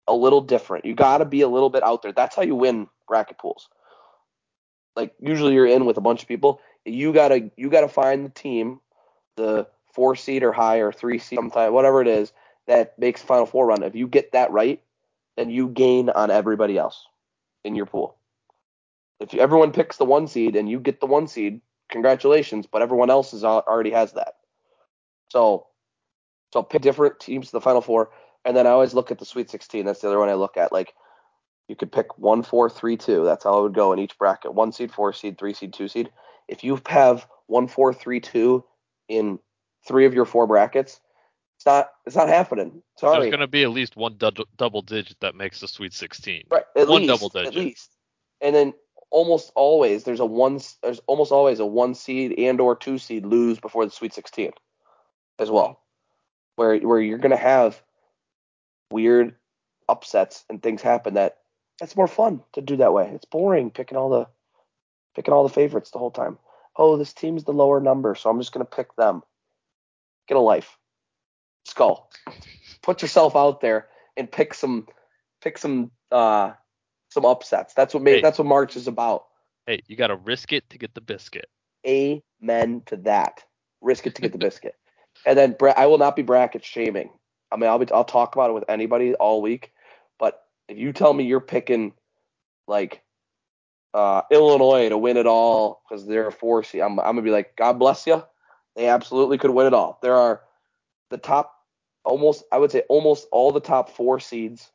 a 0.07 0.15
little 0.15 0.41
different. 0.41 0.85
You 0.85 0.95
got 0.95 1.19
to 1.19 1.25
be 1.25 1.41
a 1.41 1.49
little 1.49 1.71
bit 1.71 1.83
out 1.83 2.03
there. 2.03 2.13
That's 2.13 2.37
how 2.37 2.43
you 2.43 2.55
win 2.55 2.89
bracket 3.09 3.39
pools. 3.39 3.69
Like 4.97 5.15
usually 5.19 5.55
you're 5.55 5.67
in 5.67 5.87
with 5.87 5.97
a 5.97 6.03
bunch 6.03 6.23
of 6.23 6.29
people. 6.29 6.61
You 6.85 7.13
gotta 7.13 7.51
you 7.57 7.69
gotta 7.71 7.89
find 7.89 8.25
the 8.25 8.31
team, 8.31 8.81
the 9.37 9.67
four 9.93 10.15
seed 10.15 10.43
or 10.45 10.53
higher, 10.53 10.93
three 10.93 11.19
seed, 11.19 11.39
sometime 11.39 11.73
whatever 11.73 12.01
it 12.01 12.07
is 12.07 12.33
that 12.67 12.97
makes 12.99 13.21
final 13.21 13.47
four 13.47 13.67
run. 13.67 13.83
If 13.83 13.97
you 13.97 14.07
get 14.07 14.33
that 14.33 14.53
right, 14.53 14.81
then 15.37 15.51
you 15.51 15.69
gain 15.69 16.11
on 16.11 16.31
everybody 16.31 16.79
else 16.79 17.07
in 17.65 17.75
your 17.75 17.87
pool. 17.87 18.17
If 19.33 19.35
everyone 19.35 19.73
picks 19.73 19.97
the 19.97 20.05
one 20.05 20.27
seed 20.27 20.57
and 20.57 20.69
you 20.69 20.79
get 20.81 21.01
the 21.01 21.07
one 21.07 21.27
seed, 21.27 21.61
congratulations. 21.91 22.67
But 22.71 22.83
everyone 22.83 23.11
else 23.11 23.33
is 23.33 23.45
already 23.45 23.91
has 23.91 24.13
that. 24.13 24.35
So 25.31 25.67
so 26.53 26.63
pick 26.63 26.83
different 26.83 27.19
teams 27.19 27.47
to 27.47 27.53
the 27.53 27.61
final 27.61 27.81
four, 27.81 28.11
and 28.45 28.57
then 28.57 28.67
I 28.67 28.71
always 28.71 28.95
look 28.95 29.11
at 29.11 29.19
the 29.19 29.25
Sweet 29.25 29.51
16. 29.51 29.85
That's 29.85 30.01
the 30.01 30.09
other 30.09 30.19
one 30.19 30.29
I 30.29 30.35
look 30.35 30.57
at. 30.57 30.73
Like 30.73 30.95
you 31.69 31.77
could 31.77 31.91
pick 31.91 32.19
one, 32.19 32.43
four, 32.43 32.69
three, 32.69 32.97
two. 32.97 33.25
That's 33.25 33.45
how 33.45 33.59
I 33.59 33.61
would 33.63 33.75
go 33.75 33.93
in 33.93 33.99
each 33.99 34.19
bracket. 34.19 34.55
One 34.55 34.73
seed, 34.73 34.93
four 34.93 35.13
seed, 35.13 35.39
three 35.39 35.55
seed, 35.55 35.73
two 35.73 35.89
seed. 35.89 36.11
If 36.47 36.63
you 36.63 36.81
have 36.87 37.27
one, 37.47 37.69
four, 37.69 37.93
three, 37.93 38.21
two 38.21 38.65
in 39.09 39.39
three 39.87 40.07
of 40.07 40.15
your 40.15 40.27
four 40.27 40.47
brackets, 40.47 41.01
it's 41.57 41.67
not 41.67 41.91
it's 42.07 42.17
not 42.17 42.29
happening. 42.29 42.83
Sorry. 42.99 43.21
There's 43.23 43.31
going 43.31 43.41
to 43.41 43.47
be 43.47 43.63
at 43.63 43.71
least 43.71 43.97
one 43.97 44.17
dou- 44.19 44.45
double 44.57 44.83
digit 44.83 45.19
that 45.21 45.35
makes 45.35 45.61
the 45.61 45.69
Sweet 45.69 45.93
16. 45.93 46.45
Right. 46.51 46.65
At 46.77 46.89
One 46.89 47.03
least, 47.03 47.09
double 47.09 47.39
At 47.39 47.47
digit. 47.47 47.57
least. 47.57 47.91
And 48.41 48.55
then 48.55 48.75
almost 49.15 49.53
always 49.55 50.03
there's 50.03 50.19
a 50.19 50.27
one 50.27 50.61
there's 50.83 51.01
almost 51.07 51.31
always 51.31 51.61
a 51.61 51.67
one 51.67 51.95
seed 51.95 52.37
and 52.37 52.61
or 52.61 52.75
two 52.75 52.99
seed 52.99 53.25
lose 53.25 53.61
before 53.61 53.85
the 53.85 53.93
Sweet 53.93 54.13
16 54.13 54.51
as 55.39 55.51
well. 55.51 55.81
Where 56.57 56.77
where 56.81 57.01
you're 57.01 57.19
gonna 57.19 57.37
have 57.37 57.81
weird 58.91 59.37
upsets 59.89 60.45
and 60.51 60.61
things 60.61 60.83
happen 60.83 61.15
that 61.15 61.39
that's 61.79 61.97
more 61.97 62.09
fun 62.09 62.43
to 62.55 62.61
do 62.61 62.77
that 62.77 62.93
way. 62.93 63.11
It's 63.15 63.25
boring 63.25 63.71
picking 63.71 63.97
all 63.97 64.11
the 64.11 64.27
picking 65.15 65.33
all 65.33 65.45
the 65.45 65.55
favorites 65.55 65.93
the 65.93 66.01
whole 66.01 66.11
time. 66.11 66.37
Oh, 66.77 66.97
this 66.97 67.13
team's 67.13 67.45
the 67.45 67.53
lower 67.53 67.81
number, 67.81 68.17
so 68.17 68.29
I'm 68.29 68.41
just 68.41 68.53
gonna 68.53 68.65
pick 68.65 68.97
them. 68.97 69.23
Get 70.27 70.37
a 70.37 70.41
life. 70.41 70.77
Skull. 71.67 72.11
Put 72.83 73.01
yourself 73.01 73.37
out 73.37 73.61
there 73.61 73.87
and 74.17 74.31
pick 74.31 74.55
some 74.55 74.89
pick 75.41 75.57
some 75.57 75.93
uh 76.11 76.55
some 77.15 77.27
upsets. 77.27 77.75
That's 77.75 77.95
what 77.95 78.05
made 78.05 78.17
Hey. 78.17 78.23
that's 78.23 78.39
what 78.39 78.49
March 78.49 78.77
is 78.77 78.89
about. 78.89 79.27
Hey, 79.67 79.83
you 79.89 79.97
got 79.97 80.09
to 80.09 80.17
risk 80.17 80.53
it 80.53 80.71
to 80.71 80.79
get 80.79 80.95
the 80.95 81.03
biscuit. 81.03 81.47
amen 81.87 82.83
to 82.87 82.97
that. 82.99 83.45
Risk 83.83 84.07
it 84.07 84.17
to 84.17 84.23
get 84.23 84.33
the 84.33 84.39
biscuit. 84.39 84.77
And 85.27 85.39
then 85.39 85.53
bra- 85.59 85.75
I 85.77 85.87
will 85.87 85.99
not 85.99 86.17
be 86.17 86.23
bracket 86.23 86.65
shaming. 86.65 87.11
I 87.53 87.57
mean, 87.57 87.71
I'll 87.71 87.79
be 87.79 87.91
I'll 87.93 88.05
talk 88.05 88.35
about 88.37 88.51
it 88.51 88.55
with 88.55 88.65
anybody 88.69 89.15
all 89.15 89.43
week. 89.43 89.73
But 90.19 90.43
if 90.69 90.79
you 90.79 90.93
tell 90.93 91.13
me 91.15 91.25
you're 91.25 91.41
picking 91.41 91.95
like 92.69 93.03
uh, 93.95 94.23
Illinois 94.31 94.89
to 94.91 94.99
win 94.99 95.17
it 95.19 95.27
all 95.27 95.83
because 95.89 96.07
they're 96.07 96.29
a 96.29 96.33
four 96.33 96.65
seed, 96.65 96.83
I'm, 96.83 96.99
I'm 97.01 97.07
gonna 97.17 97.23
be 97.23 97.31
like, 97.31 97.57
God 97.57 97.75
bless 97.79 98.07
you. 98.07 98.23
They 98.77 98.89
absolutely 98.89 99.39
could 99.39 99.53
win 99.53 99.67
it 99.69 99.75
all. 99.75 99.99
There 100.03 100.17
are 100.17 100.43
the 101.11 101.19
top, 101.19 101.55
almost 102.05 102.45
I 102.53 102.59
would 102.59 102.73
say 102.73 102.83
almost 102.89 103.29
all 103.33 103.53
the 103.53 103.61
top 103.61 103.91
four 103.91 104.21
seeds. 104.21 104.71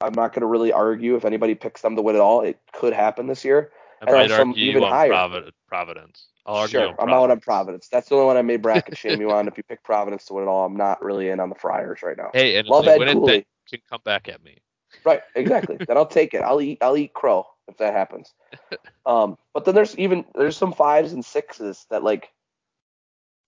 I'm 0.00 0.12
not 0.12 0.32
gonna 0.34 0.46
really 0.46 0.72
argue 0.72 1.16
if 1.16 1.24
anybody 1.24 1.54
picks 1.54 1.80
them 1.82 1.96
to 1.96 2.02
win 2.02 2.16
at 2.16 2.20
all. 2.20 2.42
It 2.42 2.60
could 2.72 2.92
happen 2.92 3.26
this 3.26 3.44
year. 3.44 3.72
I 4.02 4.10
And 4.10 4.30
then 4.30 4.36
some 4.36 4.54
even 4.56 4.84
on 4.84 4.92
higher. 4.92 5.10
Provid- 5.10 5.52
Providence. 5.68 6.28
I'll 6.44 6.56
argue 6.56 6.78
sure, 6.80 6.94
I'm 7.00 7.12
out 7.12 7.30
on 7.30 7.40
Providence. 7.40 7.88
That's 7.88 8.08
the 8.08 8.14
only 8.14 8.26
one 8.26 8.36
I 8.36 8.42
made 8.42 8.62
bracket 8.62 8.96
shame 8.98 9.20
you 9.20 9.30
on. 9.32 9.48
If 9.48 9.56
you 9.56 9.62
pick 9.62 9.82
Providence 9.82 10.26
to 10.26 10.34
win 10.34 10.44
it 10.44 10.48
all, 10.48 10.64
I'm 10.64 10.76
not 10.76 11.02
really 11.02 11.28
in 11.28 11.40
on 11.40 11.48
the 11.48 11.54
Friars 11.54 12.02
right 12.02 12.16
now. 12.16 12.30
Hey, 12.32 12.56
and 12.56 12.66
if 12.66 12.70
Love 12.70 12.84
they 12.84 12.92
Ed 12.92 12.98
win 12.98 13.08
it, 13.08 13.14
Cooley. 13.14 13.32
they 13.32 13.46
can 13.70 13.80
come 13.88 14.00
back 14.04 14.28
at 14.28 14.44
me. 14.44 14.58
Right, 15.04 15.22
exactly. 15.34 15.78
then 15.88 15.96
I'll 15.96 16.06
take 16.06 16.34
it. 16.34 16.42
I'll 16.42 16.60
eat 16.60 16.78
I'll 16.82 16.96
eat 16.96 17.14
crow 17.14 17.46
if 17.68 17.78
that 17.78 17.94
happens. 17.94 18.32
Um, 19.06 19.38
but 19.54 19.64
then 19.64 19.76
there's 19.76 19.96
even 19.98 20.24
there's 20.34 20.56
some 20.56 20.72
fives 20.72 21.12
and 21.12 21.24
sixes 21.24 21.86
that 21.90 22.02
like 22.02 22.32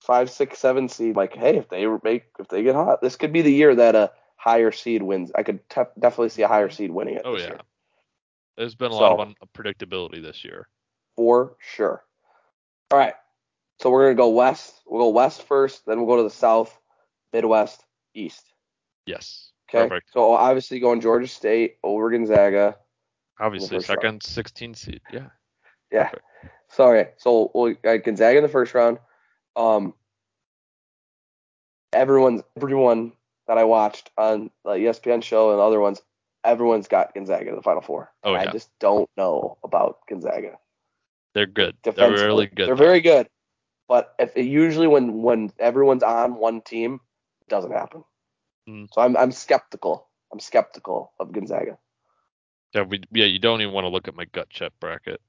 five, 0.01 0.31
six, 0.31 0.61
seven 0.61 0.89
seed. 0.89 1.17
Like, 1.17 1.35
hey, 1.35 1.57
if 1.57 1.69
they 1.69 1.85
make 2.05 2.27
if 2.39 2.47
they 2.47 2.63
get 2.63 2.77
hot, 2.77 3.03
this 3.03 3.17
could 3.17 3.33
be 3.33 3.43
the 3.43 3.53
year 3.53 3.75
that 3.75 3.97
a 3.97 4.13
higher 4.39 4.71
seed 4.73 5.03
wins. 5.03 5.31
I 5.35 5.43
could 5.43 5.69
te- 5.69 5.83
definitely 5.99 6.29
see 6.31 6.43
a 6.43 6.49
higher 6.49 6.71
seed 6.71 6.91
winning 6.91 7.17
it 7.17 7.23
Oh 7.25 7.37
yeah. 7.37 7.47
year 7.49 7.61
There's 8.57 8.75
been 8.75 8.93
a 8.93 8.95
lot 8.95 9.19
So- 9.19 9.23
of 9.23 9.49
unpredictability 9.53 10.23
this 10.23 10.45
year. 10.45 10.69
for 11.17 11.57
sure. 11.61 12.05
All 12.91 12.99
right, 12.99 13.15
so 13.81 13.91
we're 13.91 14.05
gonna 14.07 14.15
go 14.15 14.31
west. 14.31 14.81
We'll 14.87 15.03
go 15.03 15.09
west 15.11 15.43
first, 15.43 15.85
then 15.85 15.99
we'll 15.99 16.07
go 16.07 16.17
to 16.17 16.23
the 16.23 16.31
south, 16.31 16.79
Midwest, 17.33 17.85
East. 18.15 18.55
Yes. 19.05 19.53
Okay. 19.69 19.87
Perfect. 19.89 20.11
So 20.13 20.33
obviously 20.33 20.81
going 20.81 21.01
Georgia 21.03 21.27
State 21.29 21.77
over 21.83 22.11
Gonzaga. 22.11 22.77
Obviously, 23.39 23.77
first 23.77 23.89
round. 23.91 24.01
second 24.01 24.23
16 24.23 24.75
seed. 24.75 25.01
Yeah. 25.13 25.29
Yeah. 25.93 26.05
Perfect. 26.09 26.25
Sorry. 26.69 27.07
So 27.19 27.51
we'll 27.55 27.75
got 27.75 28.03
Gonzaga 28.05 28.39
in 28.39 28.43
the 28.43 28.49
first 28.49 28.73
round. 28.75 28.99
Um, 29.57 29.93
everyone's 31.93 32.43
everyone 32.57 33.13
that 33.49 33.59
I 33.59 33.65
watched 33.65 34.11
on 34.17 34.51
the 34.65 34.73
ESPN 34.73 35.23
show 35.23 35.51
and 35.51 35.61
other 35.61 35.81
ones, 35.81 36.01
everyone's 36.45 36.87
got 36.87 37.15
Gonzaga 37.15 37.49
in 37.49 37.57
the 37.57 37.63
Final 37.63 37.83
Four. 37.83 38.13
Oh, 38.23 38.35
I 38.35 38.47
just 38.47 38.71
don't 38.79 39.11
know 39.17 39.59
about 39.65 39.99
Gonzaga. 40.09 40.59
They're 41.35 41.47
good. 41.47 41.77
They're 41.83 42.11
really 42.11 42.47
good. 42.47 42.69
They're 42.69 42.77
very 42.77 43.01
good. 43.01 43.29
But 43.89 44.15
if 44.19 44.37
usually 44.37 44.87
when 44.87 45.23
when 45.23 45.51
everyone's 45.59 46.03
on 46.03 46.35
one 46.35 46.61
team, 46.61 47.01
it 47.41 47.49
doesn't 47.49 47.73
happen. 47.73 48.05
Mm. 48.69 48.89
So 48.93 49.01
I'm 49.01 49.17
I'm 49.17 49.33
skeptical. 49.33 50.07
I'm 50.33 50.41
skeptical 50.41 51.13
of 51.19 51.33
Gonzaga. 51.33 51.79
Yeah, 52.75 52.83
we, 52.83 53.03
yeah, 53.11 53.25
you 53.25 53.39
don't 53.39 53.63
even 53.63 53.73
want 53.73 53.87
to 53.87 53.89
look 53.89 54.09
at 54.09 54.15
my 54.15 54.27
gut 54.27 54.51
check 54.51 54.73
bracket 54.79 55.23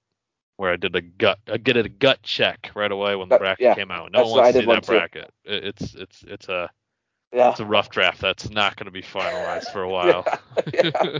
where 0.57 0.73
I 0.73 0.75
did 0.75 0.93
a 0.93 1.01
gut, 1.01 1.39
I 1.49 1.55
get 1.55 1.77
a 1.77 1.87
gut 1.87 2.21
check 2.21 2.69
right 2.75 2.91
away 2.91 3.15
when 3.15 3.29
the 3.29 3.37
bracket 3.37 3.63
yeah, 3.63 3.75
came 3.75 3.91
out. 3.91 4.11
No 4.11 4.23
one 4.23 4.31
wants 4.31 4.57
to 4.57 4.59
see 4.59 4.65
that 4.65 4.85
bracket. 4.85 5.33
It, 5.45 5.63
it's 5.63 5.95
it's 5.95 6.23
it's 6.27 6.49
a 6.49 6.69
Yeah. 7.31 7.51
it's 7.51 7.59
a 7.59 7.65
rough 7.65 7.89
draft 7.91 8.21
that's 8.21 8.49
not 8.49 8.75
going 8.75 8.85
to 8.85 8.91
be 8.91 9.03
finalized 9.03 9.71
for 9.71 9.83
a 9.83 9.89
while. 9.97 10.25
yeah. 10.73 11.19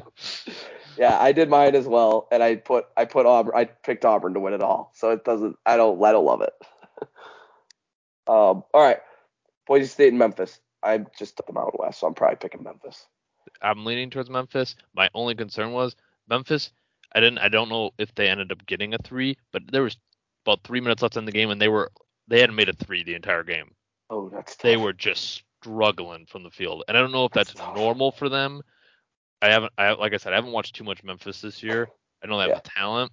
Yeah, 0.97 1.17
I 1.17 1.31
did 1.31 1.49
mine 1.49 1.75
as 1.75 1.87
well, 1.87 2.27
and 2.31 2.43
I 2.43 2.55
put 2.55 2.87
I 2.97 3.05
put 3.05 3.25
Auburn. 3.25 3.53
I 3.55 3.65
picked 3.65 4.03
Auburn 4.03 4.33
to 4.33 4.39
win 4.41 4.53
it 4.53 4.61
all, 4.61 4.91
so 4.95 5.11
it 5.11 5.23
doesn't. 5.23 5.55
I 5.65 5.77
don't. 5.77 6.03
I 6.03 6.11
don't 6.11 6.25
love 6.25 6.41
it. 6.41 6.53
um. 8.27 8.63
All 8.73 8.81
right, 8.83 8.99
Boise 9.65 9.85
State 9.85 10.09
and 10.09 10.19
Memphis. 10.19 10.59
I 10.83 11.05
just 11.17 11.37
took 11.37 11.47
them 11.47 11.57
out 11.57 11.77
west, 11.79 11.99
so 12.01 12.07
I'm 12.07 12.13
probably 12.13 12.35
picking 12.37 12.63
Memphis. 12.63 13.05
I'm 13.61 13.85
leaning 13.85 14.09
towards 14.09 14.29
Memphis. 14.29 14.75
My 14.93 15.09
only 15.13 15.35
concern 15.35 15.71
was 15.71 15.95
Memphis. 16.29 16.71
I 17.15 17.21
didn't. 17.21 17.39
I 17.39 17.47
don't 17.47 17.69
know 17.69 17.91
if 17.97 18.13
they 18.15 18.27
ended 18.27 18.51
up 18.51 18.65
getting 18.65 18.93
a 18.93 18.97
three, 18.97 19.37
but 19.53 19.63
there 19.71 19.83
was 19.83 19.97
about 20.45 20.63
three 20.65 20.81
minutes 20.81 21.01
left 21.01 21.15
in 21.17 21.23
the 21.25 21.31
game, 21.31 21.49
and 21.49 21.61
they 21.61 21.69
were 21.69 21.91
they 22.27 22.41
hadn't 22.41 22.55
made 22.55 22.67
a 22.69 22.73
three 22.73 23.03
the 23.03 23.15
entire 23.15 23.43
game. 23.43 23.71
Oh, 24.09 24.27
that's 24.27 24.55
tough. 24.55 24.63
They 24.63 24.75
were 24.75 24.93
just 24.93 25.43
struggling 25.61 26.25
from 26.25 26.43
the 26.43 26.51
field, 26.51 26.83
and 26.87 26.97
I 26.97 27.01
don't 27.01 27.11
know 27.11 27.25
if 27.25 27.31
that's, 27.31 27.53
That's 27.53 27.75
normal 27.75 28.11
for 28.11 28.29
them. 28.29 28.61
I 29.41 29.49
haven't. 29.51 29.71
I 29.77 29.93
like 29.93 30.13
I 30.13 30.17
said, 30.17 30.33
I 30.33 30.35
haven't 30.35 30.51
watched 30.51 30.75
too 30.75 30.83
much 30.83 31.03
Memphis 31.03 31.41
this 31.41 31.63
year. 31.63 31.89
I 32.23 32.27
know 32.27 32.37
they 32.37 32.43
have 32.43 32.49
Yeah. 32.49 32.55
the 32.63 32.69
talent, 32.69 33.11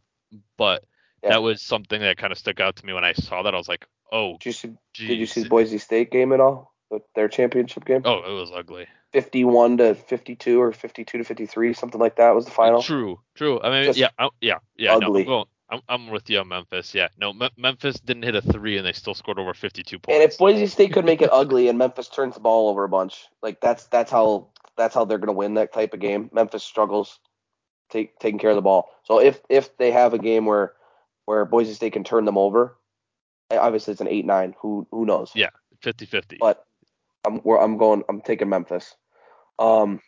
but 0.59 0.84
Yeah. 1.22 1.30
that 1.30 1.42
was 1.42 1.62
something 1.62 2.01
that 2.01 2.16
kind 2.18 2.32
of 2.32 2.38
stuck 2.38 2.59
out 2.61 2.76
to 2.76 2.86
me 2.86 2.92
when 2.92 3.05
I 3.05 3.12
saw 3.12 3.42
that. 3.42 3.55
I 3.55 3.57
was 3.57 3.68
like, 3.68 3.86
oh, 4.11 4.32
Did 4.38 4.47
you 4.47 4.53
see? 4.53 4.72
Did 4.94 5.18
you 5.18 5.26
see 5.26 5.42
the 5.42 5.49
Boise 5.49 5.78
State 5.78 6.11
game 6.11 6.32
at 6.32 6.40
all? 6.40 6.72
Their 7.14 7.28
championship 7.28 7.84
game. 7.84 8.03
Oh, 8.05 8.22
it 8.24 8.32
was 8.32 8.51
ugly. 8.53 8.86
51 9.12 9.78
to 9.78 9.94
52 9.94 10.61
or 10.61 10.72
52 10.72 11.18
to 11.18 11.24
53, 11.24 11.72
something 11.72 12.01
like 12.01 12.16
that 12.16 12.34
was 12.34 12.44
the 12.44 12.51
final. 12.51 12.82
True, 12.82 13.20
true. 13.34 13.61
I 13.61 13.70
mean, 13.70 13.84
Just 13.84 13.99
yeah, 13.99 14.11
I, 14.18 14.28
yeah, 14.40 14.59
yeah. 14.76 14.97
No, 14.99 15.09
ugly. 15.09 15.24
Going, 15.24 15.47
I'm, 15.69 15.81
I'm 15.89 16.11
with 16.11 16.31
you 16.31 16.39
on 16.39 16.49
Memphis. 16.49 16.95
Yeah, 16.95 17.09
no, 17.19 17.33
Me- 17.33 17.51
Memphis 17.57 17.99
didn't 17.99 18.23
hit 18.23 18.37
a 18.37 18.43
three, 18.43 18.77
and 18.77 18.87
they 18.87 18.93
still 18.93 19.14
scored 19.14 19.39
over 19.39 19.53
52 19.53 19.99
points. 19.99 20.14
And 20.14 20.23
if 20.23 20.39
Boise 20.39 20.67
State 20.67 20.93
could 20.93 21.05
make 21.05 21.23
it 21.23 21.31
ugly 21.33 21.69
and 21.69 21.79
Memphis 21.79 22.09
turns 22.09 22.35
the 22.35 22.41
ball 22.41 22.69
over 22.69 22.85
a 22.85 22.89
bunch, 22.89 23.27
like 23.43 23.61
that's 23.61 23.87
that's 23.87 24.11
how 24.11 24.49
that's 24.77 24.95
how 24.95 25.05
they're 25.05 25.19
going 25.19 25.29
to 25.29 25.33
win 25.33 25.55
that 25.55 25.73
type 25.73 25.95
of 25.95 26.01
game. 26.01 26.31
Memphis 26.33 26.62
struggles 26.62 27.19
take, 27.91 28.19
taking 28.19 28.39
care 28.39 28.51
of 28.51 28.57
the 28.57 28.62
ball. 28.62 28.91
So 29.05 29.21
if 29.21 29.41
if 29.49 29.77
they 29.77 29.91
have 29.91 30.14
a 30.14 30.19
game 30.19 30.47
where 30.47 30.75
where 31.25 31.45
Boise 31.45 31.75
State 31.75 31.93
can 31.95 32.05
turn 32.05 32.25
them 32.25 32.39
over, 32.39 32.77
eh, 33.51 33.57
obviously 33.57 33.93
it's 33.93 34.01
an 34.01 34.09
eight 34.09 34.25
nine. 34.25 34.55
Who 34.61 34.87
who 34.91 35.05
knows? 35.05 35.33
Yeah. 35.35 35.51
50-50. 35.83 36.39
But 36.39 36.64
I'm 37.25 37.41
we're, 37.45 37.59
I'm 37.59 37.77
going. 37.77 38.03
I'm 38.09 38.21
taking 38.21 38.49
Memphis. 38.49 38.95
Um, 39.59 40.01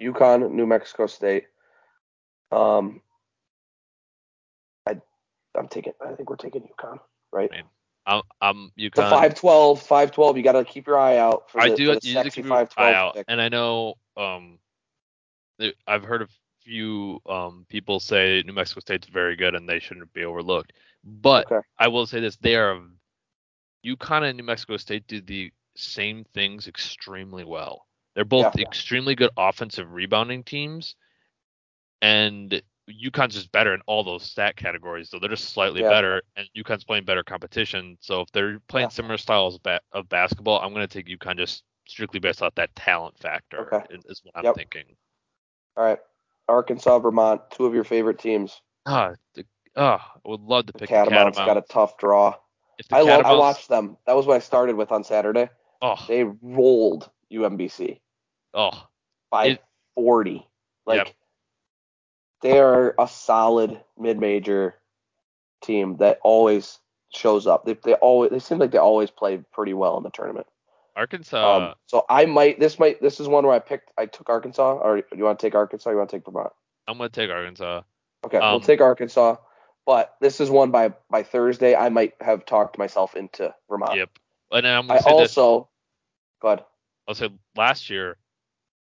UConn, 0.00 0.52
New 0.52 0.66
Mexico 0.66 1.06
State. 1.06 1.46
Um, 2.50 3.00
I'm 5.56 5.68
taking. 5.68 5.92
I 6.00 6.14
think 6.14 6.30
we're 6.30 6.36
taking 6.36 6.62
UConn. 6.62 6.98
Right. 7.32 7.50
Man, 7.50 7.64
I'm, 8.06 8.22
I'm 8.40 8.72
The 8.76 9.02
UConn. 9.02 9.10
512, 9.10 9.82
512. 9.82 10.36
You 10.36 10.42
got 10.42 10.52
to 10.52 10.64
keep 10.64 10.86
your 10.86 10.98
eye 10.98 11.18
out 11.18 11.50
for 11.50 11.58
the, 11.60 11.64
I 11.64 11.68
for 11.70 11.76
do. 11.76 11.86
the 11.94 12.00
You 12.02 12.14
need 12.14 12.22
to 12.24 12.24
sexy 12.24 12.42
keep 12.42 12.44
your 12.46 12.54
eye 12.54 12.64
512 12.74 12.94
out, 12.94 13.14
pick. 13.14 13.24
and 13.28 13.40
I 13.40 13.48
know. 13.48 13.94
Um, 14.16 14.58
I've 15.86 16.04
heard 16.04 16.22
a 16.22 16.28
few 16.64 17.20
um 17.28 17.66
people 17.68 17.98
say 17.98 18.42
New 18.46 18.52
Mexico 18.52 18.80
State's 18.80 19.08
very 19.08 19.34
good 19.36 19.54
and 19.56 19.68
they 19.68 19.80
shouldn't 19.80 20.12
be 20.12 20.24
overlooked. 20.24 20.72
But 21.04 21.50
Okay. 21.50 21.66
I 21.78 21.88
will 21.88 22.06
say 22.06 22.20
this: 22.20 22.36
they 22.36 22.56
are. 22.56 22.80
UConn 23.84 24.22
and 24.28 24.36
New 24.36 24.44
Mexico 24.44 24.76
State 24.76 25.06
do 25.08 25.20
the 25.20 25.52
same 25.76 26.24
things 26.34 26.68
extremely 26.68 27.44
well. 27.44 27.86
They're 28.14 28.24
both 28.24 28.54
Yeah. 28.56 28.62
extremely 28.62 29.14
good 29.16 29.30
offensive 29.36 29.92
rebounding 29.92 30.44
teams, 30.44 30.94
and 32.00 32.62
UConn's 32.92 33.34
just 33.34 33.52
better 33.52 33.74
in 33.74 33.80
all 33.86 34.02
those 34.04 34.22
stat 34.22 34.56
categories. 34.56 35.10
So 35.10 35.18
they're 35.18 35.28
just 35.30 35.50
slightly 35.50 35.80
Yeah. 35.82 35.88
better, 35.90 36.22
and 36.36 36.48
UConn's 36.56 36.84
playing 36.84 37.04
better 37.04 37.22
competition. 37.22 37.96
So 38.00 38.20
if 38.22 38.30
they're 38.32 38.60
playing 38.68 38.86
Yeah. 38.86 38.90
similar 38.90 39.16
styles 39.18 39.56
of, 39.56 39.62
ba- 39.62 39.80
of 39.92 40.08
basketball, 40.08 40.60
I'm 40.60 40.72
going 40.74 40.86
to 40.86 40.92
take 40.92 41.06
UConn 41.08 41.36
just 41.36 41.64
strictly 41.88 42.20
based 42.20 42.42
off 42.42 42.54
that 42.56 42.74
talent 42.76 43.18
factor. 43.18 43.72
Okay. 43.72 43.96
Is 44.06 44.20
what 44.24 44.36
I'm 44.36 44.44
Yep. 44.44 44.54
thinking. 44.56 44.96
All 45.76 45.84
right. 45.84 45.98
Arkansas, 46.48 46.98
Vermont, 46.98 47.40
two 47.50 47.66
of 47.66 47.74
your 47.74 47.84
favorite 47.84 48.18
teams. 48.18 48.60
Ah, 48.86 49.14
the, 49.34 49.44
ah, 49.76 50.12
I 50.16 50.28
would 50.28 50.40
love 50.40 50.66
to 50.66 50.72
The 50.72 50.78
pick 50.80 50.88
Catamounts 50.90 51.38
the 51.38 51.44
got 51.46 51.56
a 51.56 51.62
tough 51.62 51.96
draw. 51.98 52.34
I 52.90 53.00
love. 53.00 53.08
I 53.08 53.22
Catamounts- 53.22 53.38
watched 53.38 53.68
them. 53.68 53.96
That 54.06 54.16
was 54.16 54.26
what 54.26 54.36
I 54.36 54.40
started 54.40 54.76
with 54.76 54.90
on 54.92 55.04
Saturday. 55.04 55.48
Oh, 55.80 55.96
They 56.08 56.24
rolled 56.24 57.10
UMBC 57.30 58.00
oh, 58.54 58.86
by 59.30 59.46
It- 59.46 59.64
40. 59.94 60.46
Like 60.86 61.06
Yep. 61.06 61.14
They 62.42 62.58
are 62.58 62.94
a 62.98 63.08
solid 63.08 63.80
mid-major 63.98 64.74
team 65.62 65.96
that 65.98 66.18
always 66.22 66.78
shows 67.14 67.46
up. 67.46 67.64
They, 67.64 67.74
they 67.84 67.94
always. 67.94 68.30
They 68.30 68.38
seem 68.38 68.58
like 68.58 68.70
they 68.72 68.78
always 68.78 69.10
play 69.10 69.38
pretty 69.52 69.74
well 69.74 69.96
in 69.96 70.02
the 70.02 70.10
tournament. 70.10 70.46
Arkansas. 70.94 71.68
um, 71.70 71.74
so 71.86 72.04
I 72.08 72.26
might. 72.26 72.60
This 72.60 72.78
might. 72.78 73.00
This 73.00 73.20
is 73.20 73.28
one 73.28 73.46
where 73.46 73.54
I 73.54 73.58
picked. 73.60 73.90
I 73.96 74.06
took 74.06 74.28
Arkansas. 74.28 74.74
Or 74.78 74.98
you 75.14 75.24
want 75.24 75.38
to 75.38 75.46
take 75.46 75.54
Arkansas? 75.54 75.90
Or 75.90 75.92
you 75.94 75.98
want 75.98 76.10
to 76.10 76.16
take 76.16 76.24
Vermont? 76.24 76.52
I'm 76.88 76.98
going 76.98 77.10
to 77.10 77.14
take 77.14 77.30
Arkansas. 77.30 77.82
Okay, 78.24 78.38
we'll 78.38 78.56
Um, 78.56 78.60
take 78.60 78.80
Arkansas. 78.80 79.36
But 79.86 80.14
this 80.20 80.40
is 80.40 80.50
one 80.50 80.70
by 80.70 80.92
by 81.10 81.22
Thursday. 81.22 81.74
I 81.74 81.88
might 81.88 82.14
have 82.20 82.44
talked 82.46 82.78
myself 82.78 83.16
into 83.16 83.54
Vermont. 83.68 83.96
Yep. 83.96 84.10
And 84.52 84.66
I'm 84.66 84.90
I 84.90 84.98
say 84.98 85.16
this. 85.16 85.36
also. 85.38 85.68
Go 86.40 86.48
ahead. 86.48 86.64
I'll 87.08 87.14
say 87.14 87.30
last 87.56 87.88
year, 87.90 88.16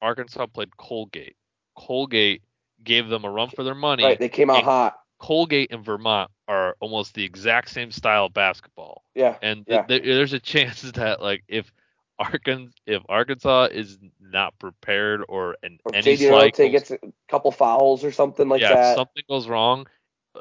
Arkansas 0.00 0.46
played 0.46 0.76
Colgate. 0.76 1.36
Colgate 1.76 2.42
gave 2.84 3.08
them 3.08 3.24
a 3.24 3.30
run 3.30 3.48
for 3.50 3.62
their 3.64 3.74
money. 3.74 4.04
Right, 4.04 4.18
they 4.18 4.28
came 4.28 4.50
out 4.50 4.64
hot. 4.64 4.98
Colgate 5.18 5.70
and 5.72 5.84
Vermont 5.84 6.30
are 6.48 6.76
almost 6.80 7.14
the 7.14 7.24
exact 7.24 7.70
same 7.70 7.90
style 7.92 8.26
of 8.26 8.34
basketball, 8.34 9.02
Yeah. 9.14 9.36
and 9.40 9.64
Yeah. 9.68 9.82
th- 9.82 10.02
th- 10.02 10.14
there's 10.16 10.32
a 10.32 10.40
chance 10.40 10.82
that 10.92 11.22
like 11.22 11.44
if 11.48 11.72
Arkansas 12.18 12.72
if 12.86 13.02
Arkansas 13.08 13.68
is 13.72 13.98
not 14.20 14.58
prepared 14.58 15.22
or 15.28 15.56
in 15.62 15.78
Or 15.84 15.94
any 15.94 16.16
JD 16.16 16.28
slight 16.28 16.56
goes- 16.56 16.70
gets 16.70 16.90
a 16.90 16.98
couple 17.28 17.50
fouls 17.52 18.04
or 18.04 18.12
something 18.12 18.48
like 18.48 18.60
that. 18.62 18.70
yeah, 18.74 18.94
something 18.94 19.22
goes 19.28 19.46
wrong, 19.48 19.86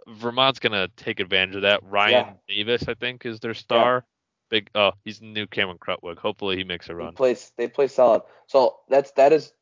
Vermont's 0.07 0.59
gonna 0.59 0.87
take 0.97 1.19
advantage 1.19 1.55
of 1.57 1.61
that. 1.63 1.81
Ryan 1.83 2.35
Davis, 2.47 2.87
I 2.87 2.93
think, 2.95 3.25
is 3.25 3.39
their 3.39 3.53
star. 3.53 4.05
Big. 4.49 4.69
Oh, 4.75 4.91
he's 5.05 5.21
new 5.21 5.47
Cameron 5.47 5.77
Krutwig. 5.77 6.17
Hopefully, 6.17 6.57
he 6.57 6.63
makes 6.63 6.89
a 6.89 6.95
run. 6.95 7.13
play 7.13 7.37
they 7.57 7.67
play 7.67 7.87
solid. 7.87 8.23
So 8.47 8.79
that's 8.89 9.11
that 9.11 9.31
is 9.31 9.53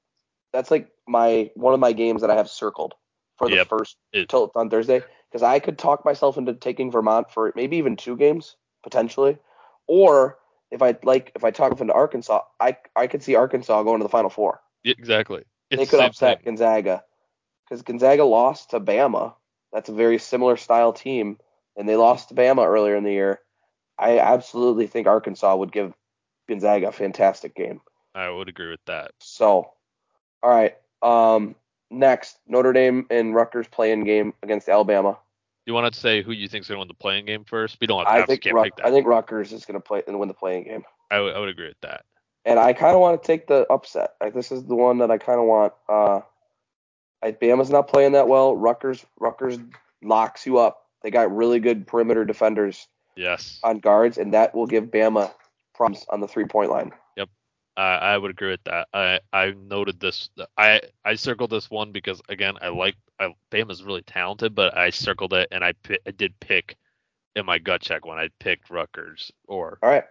that's 0.54 0.72
like 0.72 0.90
my 1.08 1.52
one 1.56 1.74
of 1.74 1.80
my 1.80 1.94
games 1.94 2.22
that 2.22 2.32
I 2.32 2.36
have 2.36 2.50
circled 2.50 2.94
for 3.38 3.50
the 3.50 3.56
Yep. 3.56 3.68
first 3.68 3.98
till 4.28 4.52
on 4.56 4.70
Thursday 4.70 5.02
because 5.30 5.44
I 5.44 5.60
could 5.60 5.78
talk 5.78 6.06
myself 6.06 6.38
into 6.38 6.54
taking 6.54 6.92
Vermont 6.92 7.32
for 7.32 7.52
maybe 7.56 7.78
even 7.78 7.96
two 7.96 8.16
games 8.16 8.56
potentially, 8.84 9.38
or 9.88 10.38
if 10.72 10.82
I 10.82 10.98
like 11.04 11.32
if 11.36 11.44
I 11.44 11.52
talk 11.52 11.80
into 11.80 11.94
Arkansas, 11.94 12.42
I 12.60 12.78
I 12.96 13.08
could 13.08 13.24
see 13.24 13.36
Arkansas 13.36 13.84
going 13.84 14.00
to 14.00 14.04
the 14.04 14.10
Final 14.10 14.30
Four. 14.30 14.62
Yeah, 14.84 14.96
exactly. 14.98 15.44
It's 15.70 15.80
they 15.80 15.86
could 15.86 16.00
same 16.00 16.10
upset 16.10 16.38
thing. 16.40 16.46
Gonzaga 16.46 17.04
because 17.64 17.82
Gonzaga 17.84 18.24
lost 18.24 18.72
to 18.72 18.80
Bama. 18.80 19.36
That's 19.72 19.90
a 19.90 19.94
very 19.94 20.18
similar 20.18 20.58
style 20.58 20.94
team, 20.94 21.38
and 21.76 21.88
they 21.88 21.96
lost 21.96 22.30
to 22.30 22.36
Bama 22.36 22.66
earlier 22.66 22.96
in 22.96 23.04
the 23.04 23.12
year. 23.12 23.40
I 23.98 24.20
absolutely 24.20 24.88
think 24.88 25.08
Arkansas 25.08 25.56
would 25.56 25.72
give 25.72 25.94
Gonzaga 26.48 26.88
a 26.88 26.92
fantastic 26.92 27.54
game. 27.56 27.82
I 28.16 28.30
would 28.30 28.50
agree 28.50 28.72
with 28.72 28.84
that. 28.88 29.12
So, 29.20 29.72
all 30.44 30.50
right. 30.50 30.76
Um, 31.02 31.56
next, 31.90 32.38
Notre 32.48 32.74
Dame 32.74 33.06
and 33.10 33.34
Rutgers 33.34 33.68
playing 33.68 34.04
game 34.04 34.34
against 34.44 34.70
Alabama. 34.70 35.18
You 35.66 35.74
want 35.74 35.94
to 35.94 36.00
say 36.00 36.22
who 36.22 36.32
you 36.32 36.48
think's 36.48 36.68
gonna 36.68 36.80
win 36.80 36.88
the 36.88 36.94
playing 36.94 37.26
game 37.26 37.44
first? 37.44 37.78
We 37.80 37.88
don't 37.88 38.08
have, 38.08 38.24
I 38.24 38.26
think 38.26 38.42
can't 38.42 38.56
Rut- 38.56 38.66
pick 38.66 38.76
that. 38.78 38.86
I 38.88 38.92
think 38.92 39.06
Rutgers 39.06 39.54
is 39.54 39.66
going 39.66 39.80
to 39.80 39.86
play 39.86 40.02
and 40.08 40.20
win 40.20 40.28
the 40.28 40.34
playing 40.34 40.64
game. 40.64 40.84
I 41.12 41.20
would, 41.20 41.38
would 41.38 41.50
agree 41.50 41.68
with 41.68 41.82
that. 41.82 42.06
And 42.46 42.58
I 42.60 42.74
kind 42.74 42.96
of 42.96 43.02
want 43.02 43.22
to 43.22 43.28
take 43.28 43.48
the 43.48 43.68
upset. 43.70 44.16
Like 44.22 44.34
this 44.34 44.52
is 44.52 44.64
the 44.66 44.76
one 44.76 44.98
that 45.00 45.12
I 45.12 45.18
kind 45.18 45.40
of 45.40 45.46
want. 45.46 45.74
Uh, 45.88 46.22
I, 47.22 47.34
Bama's 47.34 47.70
not 47.70 47.88
playing 47.88 48.14
that 48.14 48.28
well. 48.28 48.56
Rutgers 48.56 49.06
Rutgers 49.20 49.60
locks 50.02 50.46
you 50.46 50.58
up. 50.58 50.86
They 51.04 51.12
got 51.12 51.36
really 51.36 51.60
good 51.60 51.86
perimeter 51.86 52.26
defenders 52.26 52.88
Yes. 53.16 53.60
on 53.64 53.80
guards, 53.80 54.18
and 54.18 54.34
that 54.34 54.56
will 54.56 54.68
give 54.68 54.86
Bama 54.86 55.32
problems 55.76 56.06
on 56.10 56.22
the 56.22 56.28
three 56.28 56.46
point 56.46 56.72
line. 56.72 56.92
I 57.80 58.14
I 58.14 58.18
would 58.18 58.32
agree 58.32 58.52
with 58.52 58.64
that. 58.66 58.90
I 58.94 59.20
I 59.32 59.52
noted 59.52 60.00
this. 60.00 60.30
I 60.58 60.82
I 61.06 61.16
circled 61.16 61.50
this 61.50 61.70
one 61.70 61.92
because 61.94 62.22
again 62.28 62.56
I 62.62 62.68
like 62.68 62.96
I, 63.20 63.34
Bama's 63.52 63.84
really 63.84 64.02
talented, 64.02 64.54
but 64.54 64.78
I 64.78 64.90
circled 64.90 65.34
it 65.34 65.48
and 65.52 65.64
I 65.64 65.74
I 66.06 66.12
did 66.12 66.38
pick 66.42 66.76
in 67.36 67.46
my 67.46 67.58
gut 67.58 67.82
check 67.82 68.06
when 68.06 68.18
I 68.18 68.30
picked 68.40 68.70
Rutgers 68.70 69.32
or 69.48 69.80
All 69.82 69.90
right, 69.90 70.04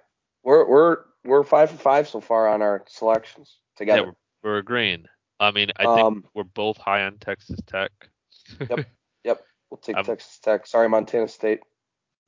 we're 0.42 0.66
we're 0.66 0.96
we're 1.24 1.44
five 1.44 1.70
for 1.70 1.76
five 1.76 2.08
so 2.08 2.20
far 2.20 2.48
on 2.48 2.62
our 2.62 2.84
selections 2.88 3.58
yeah 3.80 3.96
together. 3.96 4.14
we're, 4.42 4.50
we're 4.50 4.58
agreeing. 4.58 5.04
I 5.38 5.50
mean 5.50 5.70
I 5.76 5.84
think 5.84 5.98
um, 5.98 6.24
we're 6.34 6.44
both 6.44 6.78
high 6.78 7.02
on 7.02 7.18
Texas 7.18 7.60
Tech. 7.66 7.90
Yep, 8.60 8.86
yep. 9.24 9.40
We'll 9.70 9.78
take 9.78 9.96
I'm- 9.96 10.06
Texas 10.06 10.38
Tech. 10.38 10.66
Sorry, 10.66 10.88
Montana 10.88 11.28
State. 11.28 11.60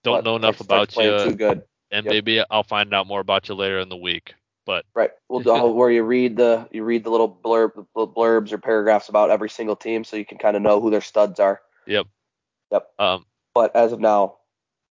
Don't 0.05 0.18
but 0.18 0.24
know 0.24 0.36
enough 0.36 0.57
Texas 0.59 0.66
about 0.66 0.88
playing 0.91 1.18
you, 1.18 1.30
Too 1.30 1.36
good. 1.36 1.62
and 1.91 2.05
Yep. 2.05 2.12
maybe 2.12 2.45
I'll 2.51 2.62
find 2.62 2.93
out 2.95 3.07
more 3.07 3.20
about 3.20 3.49
you 3.49 3.55
later 3.55 3.78
in 3.80 3.88
the 3.88 3.97
week. 3.97 4.34
But 4.67 4.85
Right. 4.95 5.11
We'll 5.29 5.73
where 5.75 5.91
you 5.91 6.03
read 6.03 6.37
the 6.37 6.69
you 6.71 6.85
read 6.85 7.05
the 7.05 7.11
little 7.11 7.29
blurb 7.29 7.75
the 7.75 8.07
blurbs 8.07 8.53
or 8.53 8.59
paragraphs 8.59 9.09
about 9.09 9.31
every 9.31 9.49
single 9.49 9.77
team, 9.77 10.05
so 10.05 10.17
you 10.17 10.25
can 10.25 10.39
kind 10.39 10.57
of 10.57 10.63
know 10.63 10.81
who 10.81 10.91
their 10.91 11.01
studs 11.01 11.41
are. 11.41 11.61
yep. 11.87 12.07
Yep. 12.71 12.89
Um. 12.99 13.27
But 13.55 13.75
as 13.75 13.93
of 13.93 13.99
now, 14.01 14.37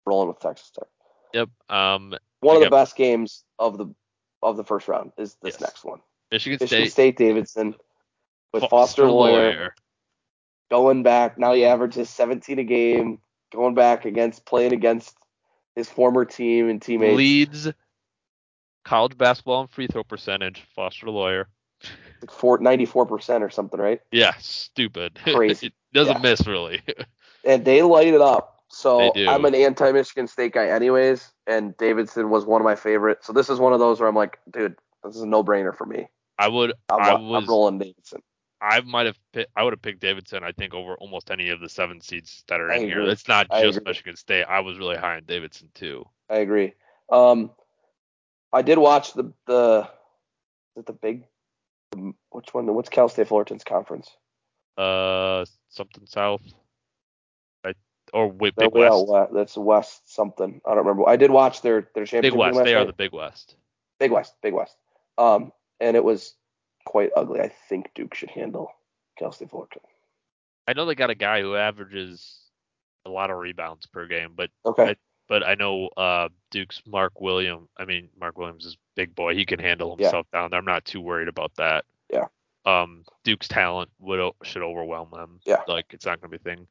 rolling 0.05 0.29
with 0.29 0.39
Texas 0.39 0.71
Tech. 0.71 0.87
Yep. 1.33 1.49
Um. 1.69 2.15
One 2.39 2.55
of 2.57 2.61
the 2.63 2.69
best 2.69 2.95
games 2.95 3.43
of 3.59 3.77
the 3.77 3.87
of 4.43 4.55
the 4.57 4.63
first 4.63 4.87
round 4.87 5.11
is 5.17 5.35
this 5.41 5.55
Yes. 5.55 5.61
next 5.61 5.83
one. 5.83 5.99
Michigan, 6.31 6.57
Michigan 6.61 6.85
State. 6.85 6.91
State 6.91 7.17
Davidson 7.17 7.75
with 8.53 8.63
Foster 8.69 9.09
Loyer 9.09 9.31
Loyer. 9.53 9.75
going 10.69 11.03
back. 11.03 11.37
Now 11.37 11.53
he 11.53 11.65
averages 11.65 12.09
17 12.09 12.59
a 12.59 12.63
game, 12.63 13.19
going 13.51 13.73
back 13.75 14.05
against 14.05 14.45
playing 14.45 14.73
against 14.73 15.15
his 15.75 15.89
former 15.89 16.23
team 16.25 16.69
and 16.69 16.81
teammates. 16.81 17.17
leads 17.17 17.67
college 18.85 19.17
basketball 19.17 19.61
and 19.61 19.69
free 19.69 19.87
throw 19.87 20.03
percentage. 20.03 20.63
Foster 20.75 21.09
Loyer. 21.09 21.49
Like 22.21 22.31
four, 22.31 22.59
94% 22.59 23.41
or 23.41 23.49
something, 23.49 23.79
right? 23.79 23.99
Yeah, 24.11 24.33
stupid. 24.39 25.19
Crazy. 25.23 25.67
it 25.67 25.73
doesn't 25.93 26.15
Yeah. 26.15 26.21
miss 26.21 26.47
really. 26.47 26.81
and 27.43 27.65
they 27.65 27.81
light 27.81 28.13
it 28.13 28.21
up. 28.21 28.63
So 28.69 29.11
I'm 29.15 29.45
an 29.45 29.55
anti-Michigan 29.55 30.27
State 30.27 30.53
guy, 30.53 30.67
anyways, 30.67 31.31
and 31.47 31.77
Davidson 31.77 32.29
was 32.29 32.45
one 32.45 32.61
of 32.61 32.65
my 32.65 32.75
favorites. 32.75 33.27
So 33.27 33.31
this 33.33 33.49
is 33.49 33.59
one 33.59 33.73
of 33.73 33.79
those 33.79 33.99
where 33.99 34.09
I'm 34.09 34.15
like, 34.15 34.39
dude, 34.51 34.75
this 35.03 35.15
is 35.15 35.21
a 35.21 35.27
no-brainer 35.27 35.73
for 35.75 35.85
me. 35.85 36.07
I 36.37 36.47
would. 36.49 36.73
I'm, 36.89 36.99
I 37.01 37.11
I'm 37.13 37.27
was. 37.27 37.47
rolling 37.47 37.77
Davidson. 37.77 38.21
I 38.59 38.81
might 38.81 39.05
have. 39.05 39.17
I 39.55 39.63
would 39.63 39.71
have 39.73 39.81
picked 39.81 40.01
Davidson. 40.01 40.43
I 40.43 40.51
think 40.51 40.73
over 40.73 40.95
almost 40.95 41.29
any 41.31 41.49
of 41.49 41.61
the 41.61 41.69
seven 41.69 42.01
seeds 42.01 42.43
that 42.49 42.59
are 42.59 42.71
I 42.71 42.77
in 42.77 42.83
here. 42.89 43.01
It's 43.03 43.27
not 43.27 43.47
I 43.49 43.61
just 43.63 43.77
agree. 43.77 43.91
Michigan 43.91 44.15
State. 44.17 44.43
I 44.43 44.59
was 44.61 44.77
really 44.77 44.97
high 44.97 45.15
on 45.17 45.23
Davidson 45.25 45.69
too. 45.73 46.05
I 46.29 46.37
agree. 46.37 46.73
Um, 47.11 47.51
I 48.55 48.61
did 48.61 48.77
watch 48.77 49.13
the 49.13 49.33
the 49.47 49.89
is 50.75 50.81
it 50.81 50.85
the 50.85 50.93
big 50.93 51.25
which 52.31 52.53
one? 52.53 52.73
What's 52.73 52.87
Cal 52.87 53.09
State 53.09 53.27
Fullerton's 53.27 53.65
conference? 53.65 54.09
Uh, 54.77 55.43
something 55.69 56.05
South. 56.05 56.41
I 57.65 57.73
or 58.13 58.29
wait, 58.29 58.55
Big 58.55 58.73
West. 58.73 59.07
west. 59.07 59.33
That's 59.33 59.57
West 59.57 60.13
something. 60.13 60.61
I 60.65 60.69
don't 60.69 60.85
remember. 60.85 61.07
I 61.07 61.17
did 61.17 61.31
watch 61.31 61.61
their 61.61 61.89
their 61.95 62.05
championship 62.05 62.33
Big 62.33 62.39
West. 62.39 62.63
They 62.63 62.75
are 62.75 62.85
the 62.85 62.93
Big 62.93 63.11
West. 63.11 63.55
Big 63.99 64.11
West, 64.11 64.33
Big 64.41 64.53
West. 64.53 64.77
Um, 65.17 65.51
and 65.81 65.97
it 65.97 66.03
was 66.03 66.33
quite 66.85 67.11
ugly. 67.15 67.41
I 67.41 67.51
think 67.67 67.91
Duke 67.93 68.15
should 68.15 68.29
handle 68.29 68.71
Cal 69.19 69.33
State 69.33 69.49
Fullerton. 69.49 69.81
I 70.65 70.73
know 70.73 70.85
they 70.85 70.95
got 70.95 71.09
a 71.09 71.15
guy 71.15 71.41
who 71.41 71.57
averages 71.57 72.39
a 73.05 73.09
lot 73.09 73.31
of 73.31 73.37
rebounds 73.37 73.85
per 73.85 74.07
game, 74.07 74.31
but 74.33 74.49
Okay. 74.65 74.95
But 75.27 75.43
I 75.45 75.55
know 75.55 75.87
uh, 75.97 76.29
Duke's 76.51 76.81
Mark 76.85 77.19
Williams. 77.21 77.67
I 77.77 77.85
mean, 77.85 78.09
Mark 78.19 78.37
Williams 78.37 78.65
is 78.65 78.77
big 78.95 79.15
boy. 79.15 79.35
He 79.35 79.45
can 79.45 79.59
handle 79.59 79.95
Yeah. 79.99 80.05
himself 80.07 80.27
down 80.31 80.51
there. 80.51 80.59
I'm 80.59 80.65
not 80.65 80.85
too 80.85 81.01
worried 81.01 81.27
about 81.27 81.53
that. 81.55 81.85
Yeah. 82.11 82.25
Um, 82.65 83.03
Duke's 83.23 83.47
talent 83.47 83.89
would 83.99 84.33
should 84.43 84.61
overwhelm 84.63 85.09
them. 85.11 85.39
Yeah. 85.45 85.61
Like 85.67 85.85
it's 85.91 86.05
not 86.05 86.21
gonna 86.21 86.29
be 86.31 86.37
a 86.37 86.39
thing. 86.39 86.67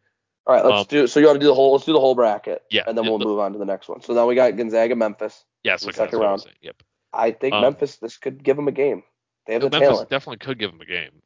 All 0.46 0.54
right, 0.54 0.64
let's 0.64 0.80
Um, 0.80 0.86
do. 0.88 1.06
So 1.06 1.20
you 1.20 1.26
want 1.26 1.36
to 1.36 1.40
do 1.40 1.46
the 1.46 1.54
whole? 1.54 1.72
Let's 1.72 1.84
do 1.86 1.92
the 1.94 2.00
whole 2.00 2.14
bracket. 2.14 2.62
Yeah, 2.70 2.82
And 2.86 2.98
then 2.98 3.06
we'll 3.06 3.18
the- 3.18 3.24
move 3.24 3.38
on 3.38 3.52
to 3.54 3.58
the 3.58 3.64
next 3.64 3.88
one. 3.88 4.02
So 4.02 4.12
now 4.12 4.26
we 4.26 4.34
got 4.34 4.54
Gonzaga, 4.56 4.94
Memphis. 4.94 5.44
Yes. 5.62 5.82
Okay, 5.84 5.92
second 5.96 6.18
round. 6.18 6.44
Yep. 6.60 6.82
I 7.12 7.30
think 7.30 7.54
Um, 7.54 7.62
Memphis. 7.62 7.96
This 7.96 8.18
could 8.18 8.42
give 8.44 8.56
them 8.56 8.68
a 8.68 8.72
game. 8.72 9.02
They 9.46 9.54
have 9.54 9.62
the 9.62 9.70
Memphis 9.70 9.88
talent. 9.88 10.10
definitely 10.10 10.38
could 10.44 10.58
give 10.58 10.70
them 10.72 10.80
a 10.80 10.86
game. 10.86 11.22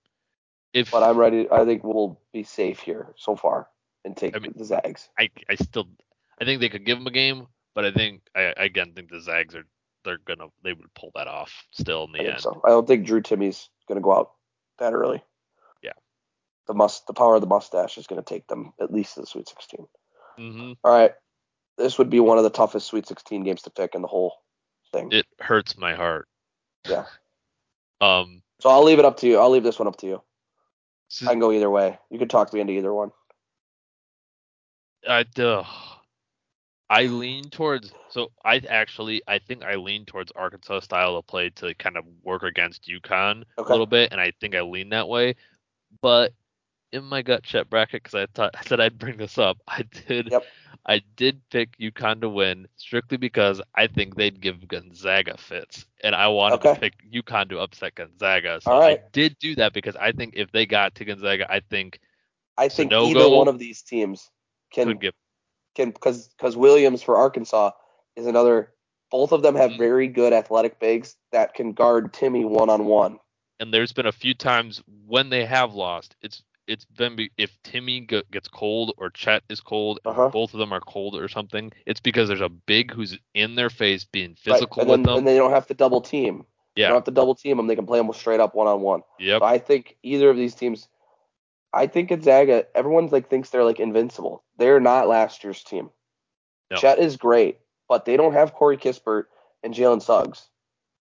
If 0.72 0.90
But 0.90 1.02
I'm 1.02 1.16
ready. 1.16 1.50
I 1.50 1.64
think 1.64 1.82
we'll 1.82 2.20
be 2.32 2.42
safe 2.44 2.78
here 2.80 3.12
so 3.16 3.34
far 3.34 3.68
and 4.04 4.16
take 4.16 4.36
I 4.36 4.38
mean- 4.38 4.52
the 4.54 4.64
Zags. 4.64 5.08
I, 5.18 5.30
I 5.48 5.54
still, 5.56 5.88
think 6.48 6.60
they 6.60 6.68
could 6.68 6.86
give 6.86 6.98
him 6.98 7.06
a 7.06 7.10
game, 7.12 7.46
but 7.74 7.84
I 7.84 7.92
think 7.92 8.22
I, 8.34 8.54
I 8.56 8.64
again 8.64 8.92
think 8.94 9.10
the 9.10 9.20
Zags 9.20 9.54
are 9.54 9.66
they're 10.04 10.18
gonna 10.26 10.46
they 10.64 10.72
would 10.72 10.92
pull 10.94 11.10
that 11.14 11.26
off 11.28 11.52
still 11.72 12.04
in 12.04 12.10
I 12.10 12.12
the 12.12 12.18
think 12.24 12.32
end. 12.34 12.40
so. 12.42 12.60
I 12.64 12.70
don't 12.70 12.86
think 12.86 13.06
Drew 13.06 13.20
Timme's 13.20 13.68
gonna 13.88 14.00
go 14.00 14.12
out 14.16 14.32
that 14.78 14.92
early. 14.94 15.22
Yeah. 15.82 15.92
The 16.66 16.74
must 16.74 17.06
the 17.06 17.12
power 17.12 17.34
of 17.34 17.40
the 17.42 17.46
mustache 17.46 17.98
is 17.98 18.06
gonna 18.06 18.22
take 18.22 18.46
them 18.46 18.72
at 18.80 18.92
least 18.92 19.14
to 19.14 19.20
the 19.20 19.26
Sweet 19.26 19.48
16. 19.48 19.86
hmm 20.36 20.72
All 20.82 20.92
right. 20.92 21.12
This 21.76 21.98
would 21.98 22.10
be 22.10 22.20
one 22.20 22.38
of 22.38 22.44
the 22.44 22.50
toughest 22.50 22.86
Sweet 22.88 23.06
16 23.06 23.44
games 23.44 23.62
to 23.62 23.70
pick 23.70 23.94
in 23.94 24.02
the 24.02 24.08
whole 24.08 24.34
thing. 24.92 25.10
It 25.12 25.26
hurts 25.40 25.76
my 25.76 25.94
heart. 25.94 26.28
Yeah. 26.88 27.04
Um. 28.00 28.42
So 28.60 28.70
I'll 28.70 28.84
leave 28.84 29.00
it 29.00 29.04
up 29.04 29.16
to 29.18 29.26
you. 29.26 29.38
I'll 29.38 29.50
leave 29.50 29.64
this 29.64 29.76
one 29.80 29.88
up 29.88 29.96
to 29.96 30.06
you. 30.06 30.22
so- 31.08 31.26
I 31.26 31.30
can 31.30 31.40
go 31.40 31.50
either 31.50 31.68
way. 31.68 31.98
You 32.10 32.18
can 32.20 32.28
talk 32.28 32.52
me 32.52 32.60
into 32.60 32.72
either 32.74 32.94
one. 32.94 33.10
I 35.08 35.24
uh, 35.40 35.64
I 36.90 37.04
lean 37.04 37.50
towards 37.50 37.92
so 38.08 38.32
I 38.44 38.62
actually 38.68 39.22
I 39.28 39.38
think 39.38 39.62
I 39.62 39.74
lean 39.74 40.06
towards 40.06 40.32
Arkansas 40.32 40.80
style 40.80 41.16
of 41.16 41.26
play 41.26 41.50
to 41.50 41.74
kind 41.74 41.96
of 41.96 42.04
work 42.22 42.42
against 42.42 42.88
UConn 42.88 43.44
Okay. 43.58 43.68
a 43.68 43.72
little 43.72 43.86
bit, 43.86 44.10
and 44.12 44.20
I 44.20 44.32
think 44.40 44.54
I 44.54 44.62
lean 44.62 44.90
that 44.90 45.08
way. 45.08 45.36
But 46.00 46.32
in 46.92 47.04
my 47.04 47.20
gut 47.20 47.42
check 47.42 47.68
bracket, 47.68 48.02
because 48.02 48.14
I 48.14 48.26
thought 48.34 48.54
I 48.58 48.62
said 48.62 48.80
I'd 48.80 48.98
bring 48.98 49.16
this 49.18 49.38
up, 49.38 49.58
I 49.68 49.82
did 50.06 50.30
Yep. 50.30 50.44
I 50.86 51.02
did 51.16 51.40
pick 51.50 51.76
UConn 51.78 52.22
to 52.22 52.28
win 52.30 52.66
strictly 52.76 53.18
because 53.18 53.60
I 53.74 53.86
think 53.86 54.14
they'd 54.14 54.40
give 54.40 54.66
Gonzaga 54.66 55.36
fits, 55.36 55.84
and 56.02 56.14
I 56.14 56.28
wanted 56.28 56.56
Okay. 56.56 56.74
to 56.74 56.80
pick 56.80 56.94
UConn 57.12 57.50
to 57.50 57.58
upset 57.58 57.94
Gonzaga. 57.96 58.60
So 58.62 58.70
right. 58.72 58.98
I 59.00 59.08
did 59.12 59.36
do 59.38 59.54
that 59.56 59.74
because 59.74 59.96
I 59.96 60.12
think 60.12 60.34
if 60.36 60.50
they 60.52 60.64
got 60.64 60.94
to 60.96 61.04
Gonzaga, 61.04 61.50
I 61.52 61.60
think 61.60 62.00
I 62.56 62.68
think 62.68 62.92
Sunogo 62.92 63.10
either 63.10 63.28
one 63.36 63.48
of 63.48 63.58
these 63.58 63.82
teams 63.82 64.30
can 64.72 64.86
could 64.88 65.00
give 65.00 65.14
can 65.78 65.90
because 65.92 66.28
because 66.28 66.56
Williams 66.56 67.02
for 67.02 67.16
Arkansas 67.16 67.72
is 68.16 68.26
another. 68.26 68.74
Both 69.10 69.32
of 69.32 69.42
them 69.42 69.56
have 69.56 69.72
Mhm. 69.72 69.78
very 69.78 70.08
good 70.08 70.34
athletic 70.34 70.78
bigs 70.80 71.16
that 71.32 71.54
can 71.54 71.72
guard 71.72 72.12
Timme 72.12 72.44
one 72.48 72.70
on 72.70 72.86
one. 72.86 73.20
and 73.60 73.72
there's 73.72 73.92
been 73.92 74.06
a 74.06 74.12
few 74.12 74.34
times 74.34 74.82
when 75.06 75.30
they 75.30 75.44
have 75.46 75.74
lost. 75.74 76.16
It's 76.22 76.42
it's 76.66 76.84
been 76.84 77.16
be, 77.16 77.30
if 77.38 77.60
Timme 77.62 78.06
gets 78.30 78.48
cold 78.48 78.92
or 78.98 79.10
Chet 79.10 79.42
is 79.48 79.60
cold, 79.60 80.00
Uh-huh. 80.04 80.28
both 80.30 80.52
of 80.54 80.58
them 80.60 80.72
are 80.72 80.80
cold 80.80 81.16
or 81.16 81.28
something. 81.28 81.72
It's 81.86 82.00
because 82.00 82.28
there's 82.28 82.42
a 82.42 82.48
big 82.50 82.92
who's 82.92 83.18
in 83.34 83.54
their 83.54 83.70
face 83.70 84.04
being 84.04 84.30
Right, 84.30 84.36
physical 84.36 84.82
and 84.82 84.90
with 84.90 85.00
then, 85.00 85.04
them. 85.06 85.18
and 85.18 85.26
they 85.26 85.36
don't 85.36 85.50
have 85.52 85.66
to 85.68 85.74
double 85.74 86.00
team. 86.02 86.46
They 86.76 86.82
don't 86.90 86.96
have 86.96 87.04
to 87.04 87.10
double 87.10 87.34
team 87.34 87.56
them. 87.56 87.66
They 87.66 87.76
can 87.76 87.86
play 87.86 87.98
them 87.98 88.12
straight 88.12 88.40
up 88.40 88.54
one 88.54 88.66
on 88.68 88.82
one. 88.82 89.02
So 89.38 89.44
I 89.46 89.58
think 89.58 89.96
either 90.02 90.28
of 90.30 90.36
these 90.36 90.54
teams, 90.54 90.88
I 91.72 91.86
think 91.86 92.08
Gonzaga. 92.08 92.66
Everyone's 92.74 93.12
like 93.12 93.28
thinks 93.28 93.50
they're 93.50 93.64
like 93.64 93.80
invincible. 93.80 94.42
They're 94.56 94.80
not 94.80 95.08
last 95.08 95.44
year's 95.44 95.62
team. 95.62 95.90
No. 96.70 96.76
Chet 96.76 96.98
is 96.98 97.16
great, 97.16 97.58
but 97.88 98.04
they 98.04 98.16
don't 98.16 98.32
have 98.32 98.54
Corey 98.54 98.76
Kispert 98.76 99.24
and 99.62 99.74
Jalen 99.74 100.02
Suggs. 100.02 100.48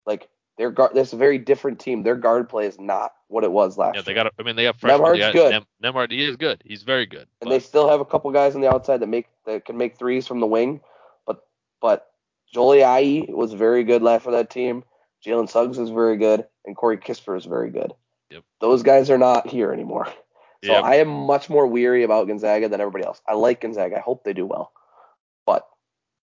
Like 0.06 0.28
they're 0.58 0.70
guard. 0.70 0.92
That's 0.94 1.12
a 1.12 1.16
very 1.16 1.38
different 1.38 1.78
team. 1.80 2.02
Their 2.02 2.16
guard 2.16 2.48
play 2.48 2.66
is 2.66 2.78
not 2.78 3.12
what 3.28 3.44
it 3.44 3.52
was 3.52 3.78
last 3.78 3.94
year. 3.94 4.00
Yeah, 4.00 4.02
they 4.02 4.12
year. 4.12 4.24
got. 4.24 4.34
I 4.38 4.42
mean, 4.42 4.56
they 4.56 4.64
have 4.64 4.76
freshmen. 4.76 5.06
Nembhard's 5.06 5.18
got- 5.18 5.32
good. 5.32 5.50
Nem- 5.50 5.94
Nembhard, 5.94 6.10
he 6.10 6.24
is 6.24 6.36
good. 6.36 6.62
He's 6.64 6.82
very 6.82 7.06
good. 7.06 7.28
and 7.40 7.48
but- 7.48 7.50
they 7.50 7.60
still 7.60 7.88
have 7.88 8.00
a 8.00 8.04
couple 8.04 8.30
guys 8.30 8.54
on 8.54 8.60
the 8.60 8.68
outside 8.72 8.98
that 8.98 9.08
make 9.08 9.28
that 9.46 9.64
can 9.64 9.76
make 9.76 9.96
threes 9.96 10.26
from 10.26 10.40
the 10.40 10.46
wing. 10.46 10.80
But 11.26 11.46
but 11.80 12.10
Joel 12.52 12.74
Ayayi 12.74 13.30
was 13.30 13.52
very 13.52 13.84
good 13.84 14.02
last 14.02 14.24
for 14.24 14.32
that 14.32 14.50
team. 14.50 14.84
Jalen 15.24 15.48
Suggs 15.48 15.78
is 15.78 15.90
very 15.90 16.16
good, 16.16 16.46
and 16.64 16.76
Corey 16.76 16.96
Kispert 16.96 17.38
is 17.38 17.44
very 17.44 17.70
good. 17.70 17.92
Yep. 18.30 18.44
Those 18.60 18.82
guys 18.82 19.10
are 19.10 19.18
not 19.18 19.48
here 19.48 19.72
anymore. 19.72 20.08
So 20.64 20.74
Yep. 20.74 20.84
I 20.84 20.96
am 20.96 21.08
much 21.08 21.48
more 21.48 21.66
weary 21.66 22.02
about 22.02 22.26
Gonzaga 22.26 22.68
than 22.68 22.80
everybody 22.80 23.04
else. 23.04 23.20
I 23.26 23.34
like 23.34 23.60
Gonzaga. 23.62 23.96
I 23.96 24.00
hope 24.00 24.24
they 24.24 24.34
do 24.34 24.46
well, 24.46 24.72
but 25.46 25.66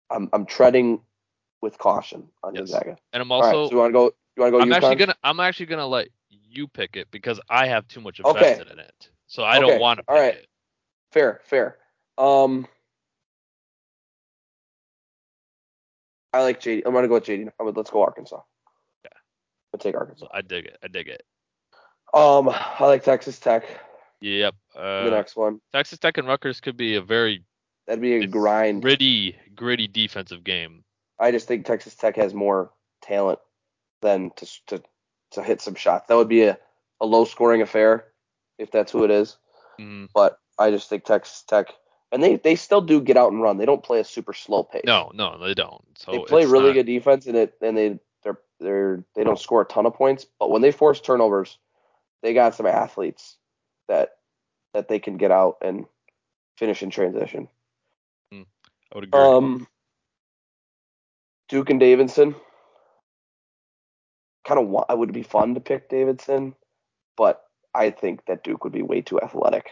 I'm 0.09 0.29
I'm 0.33 0.45
treading 0.45 1.01
with 1.61 1.77
caution 1.77 2.29
on 2.43 2.53
Yes. 2.53 2.69
Gonzaga. 2.71 2.97
and 3.13 3.21
I'm 3.21 3.31
All 3.31 3.41
right, 3.41 3.53
also. 3.55 3.69
so 3.69 3.75
you 3.75 3.79
want 3.79 3.89
to 3.89 3.93
go? 3.93 4.03
You 4.35 4.43
want 4.43 4.53
to 4.53 4.57
go? 4.57 4.61
I'm 4.63 4.73
actually 4.73 4.95
gonna. 4.95 5.15
I'm 5.23 5.39
actually 5.39 5.67
gonna 5.67 5.87
let 5.87 6.09
you 6.29 6.67
pick 6.67 6.97
it 6.97 7.09
because 7.11 7.39
I 7.49 7.67
have 7.67 7.87
too 7.87 8.01
much 8.01 8.19
Okay. 8.19 8.31
invested 8.31 8.71
in 8.71 8.79
it. 8.79 9.09
So 9.27 9.43
I 9.43 9.59
don't 9.59 9.69
Okay, 9.69 9.79
want 9.79 9.99
to 9.99 10.05
all 10.07 10.15
right. 10.19 10.35
it. 10.35 10.47
Fair, 11.11 11.41
fair. 11.45 11.77
Um, 12.17 12.67
I 16.33 16.41
like 16.41 16.59
JD. 16.59 16.83
I'm 16.85 16.93
gonna 16.93 17.07
go 17.07 17.15
with 17.15 17.25
JD. 17.25 17.43
I'm 17.43 17.51
gonna, 17.59 17.71
let's 17.71 17.91
go 17.91 18.01
Arkansas. 18.03 18.41
Yeah. 19.05 19.09
I'll 19.73 19.79
take 19.79 19.95
Arkansas. 19.95 20.27
I 20.33 20.41
dig 20.41 20.65
it. 20.65 20.77
I 20.83 20.87
dig 20.87 21.07
it. 21.07 21.23
Um, 22.13 22.49
I 22.49 22.85
like 22.85 23.03
Texas 23.03 23.39
Tech. 23.39 23.63
Yep. 24.21 24.55
the 24.73 24.81
Uh, 24.81 25.09
next 25.09 25.35
one. 25.35 25.61
Texas 25.73 25.99
Tech 25.99 26.17
and 26.17 26.27
Rutgers 26.27 26.59
could 26.59 26.77
be 26.77 26.95
a 26.95 27.01
very 27.01 27.43
That'd 27.85 28.01
be 28.01 28.15
a 28.15 28.27
grind. 28.27 28.81
gritty, 28.81 29.37
gritty 29.55 29.87
defensive 29.87 30.43
game. 30.43 30.83
I 31.19 31.31
just 31.31 31.47
think 31.47 31.65
Texas 31.65 31.95
Tech 31.95 32.15
has 32.17 32.33
more 32.33 32.71
talent 33.01 33.39
than 34.01 34.31
to 34.37 34.45
to 34.67 34.83
to 35.31 35.43
hit 35.43 35.61
some 35.61 35.75
shots. 35.75 36.07
That 36.07 36.15
would 36.15 36.27
be 36.29 36.43
a, 36.43 36.57
a 37.01 37.05
low 37.05 37.25
scoring 37.25 37.61
affair 37.61 38.05
if 38.57 38.71
that's 38.71 38.91
who 38.91 39.03
it 39.03 39.11
is. 39.11 39.37
Mm, 39.79 40.07
But 40.13 40.39
I 40.59 40.71
just 40.71 40.89
think 40.89 41.03
Texas 41.05 41.43
Tech 41.47 41.73
and 42.11 42.21
they 42.23 42.35
they 42.37 42.55
still 42.55 42.81
do 42.81 43.01
get 43.01 43.17
out 43.17 43.31
and 43.31 43.41
run. 43.41 43.57
They 43.57 43.65
don't 43.65 43.83
play 43.83 43.99
a 43.99 44.03
super 44.03 44.33
slow 44.33 44.63
pace. 44.63 44.83
no, 44.85 45.11
no, 45.13 45.37
they 45.37 45.53
don't. 45.53 45.83
So 45.97 46.11
they 46.11 46.19
play 46.19 46.45
really 46.45 46.67
not- 46.67 46.73
good 46.73 46.85
defense 46.87 47.25
and 47.27 47.35
it 47.37 47.53
and 47.61 47.77
they 47.77 47.99
they're 48.23 48.39
they're 48.59 49.03
they 49.15 49.23
don't 49.23 49.39
score 49.39 49.61
a 49.61 49.65
ton 49.65 49.85
of 49.85 49.93
points, 49.93 50.25
but 50.39 50.49
when 50.49 50.61
they 50.61 50.71
force 50.71 50.99
turnovers, 51.01 51.57
they 52.23 52.33
got 52.33 52.55
some 52.55 52.65
athletes 52.65 53.37
that 53.87 54.17
that 54.73 54.87
they 54.87 54.99
can 54.99 55.17
get 55.17 55.31
out 55.31 55.57
and 55.61 55.85
finish 56.57 56.83
in 56.83 56.89
transition. 56.89 57.47
I 58.91 58.95
would 58.95 59.03
agree. 59.05 59.19
Um, 59.19 59.67
Duke 61.49 61.69
and 61.69 61.79
Davidson. 61.79 62.35
Kind 64.45 64.59
of, 64.61 64.67
want, 64.67 64.85
I 64.89 64.93
would 64.93 65.11
be 65.11 65.23
fun 65.23 65.55
to 65.55 65.59
pick 65.59 65.89
Davidson, 65.89 66.55
but 67.17 67.43
I 67.73 67.89
think 67.89 68.25
that 68.27 68.43
Duke 68.43 68.63
would 68.63 68.71
be 68.71 68.81
way 68.81 69.01
too 69.01 69.19
athletic 69.19 69.71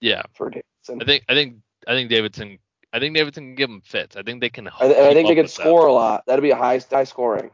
yeah, 0.00 0.22
for 0.34 0.50
Davidson. 0.50 1.00
I 1.00 1.04
think, 1.04 1.24
I 1.28 1.34
think, 1.34 1.56
I 1.86 1.92
think 1.92 2.10
Davidson. 2.10 2.58
I 2.92 2.98
think 2.98 3.14
Davidson 3.14 3.44
can 3.44 3.54
give 3.54 3.70
them 3.70 3.82
fits. 3.82 4.16
I 4.16 4.22
think 4.22 4.40
they 4.40 4.50
can. 4.50 4.66
I, 4.66 4.72
I 4.80 4.88
think 4.88 5.28
they 5.28 5.34
can 5.34 5.36
could 5.36 5.42
with 5.42 5.54
them. 5.54 5.64
score 5.64 5.86
a 5.86 5.92
lot. 5.92 6.24
That'd 6.26 6.42
be 6.42 6.50
a 6.50 6.56
high 6.56 6.80
high 6.90 7.04
scoring 7.04 7.50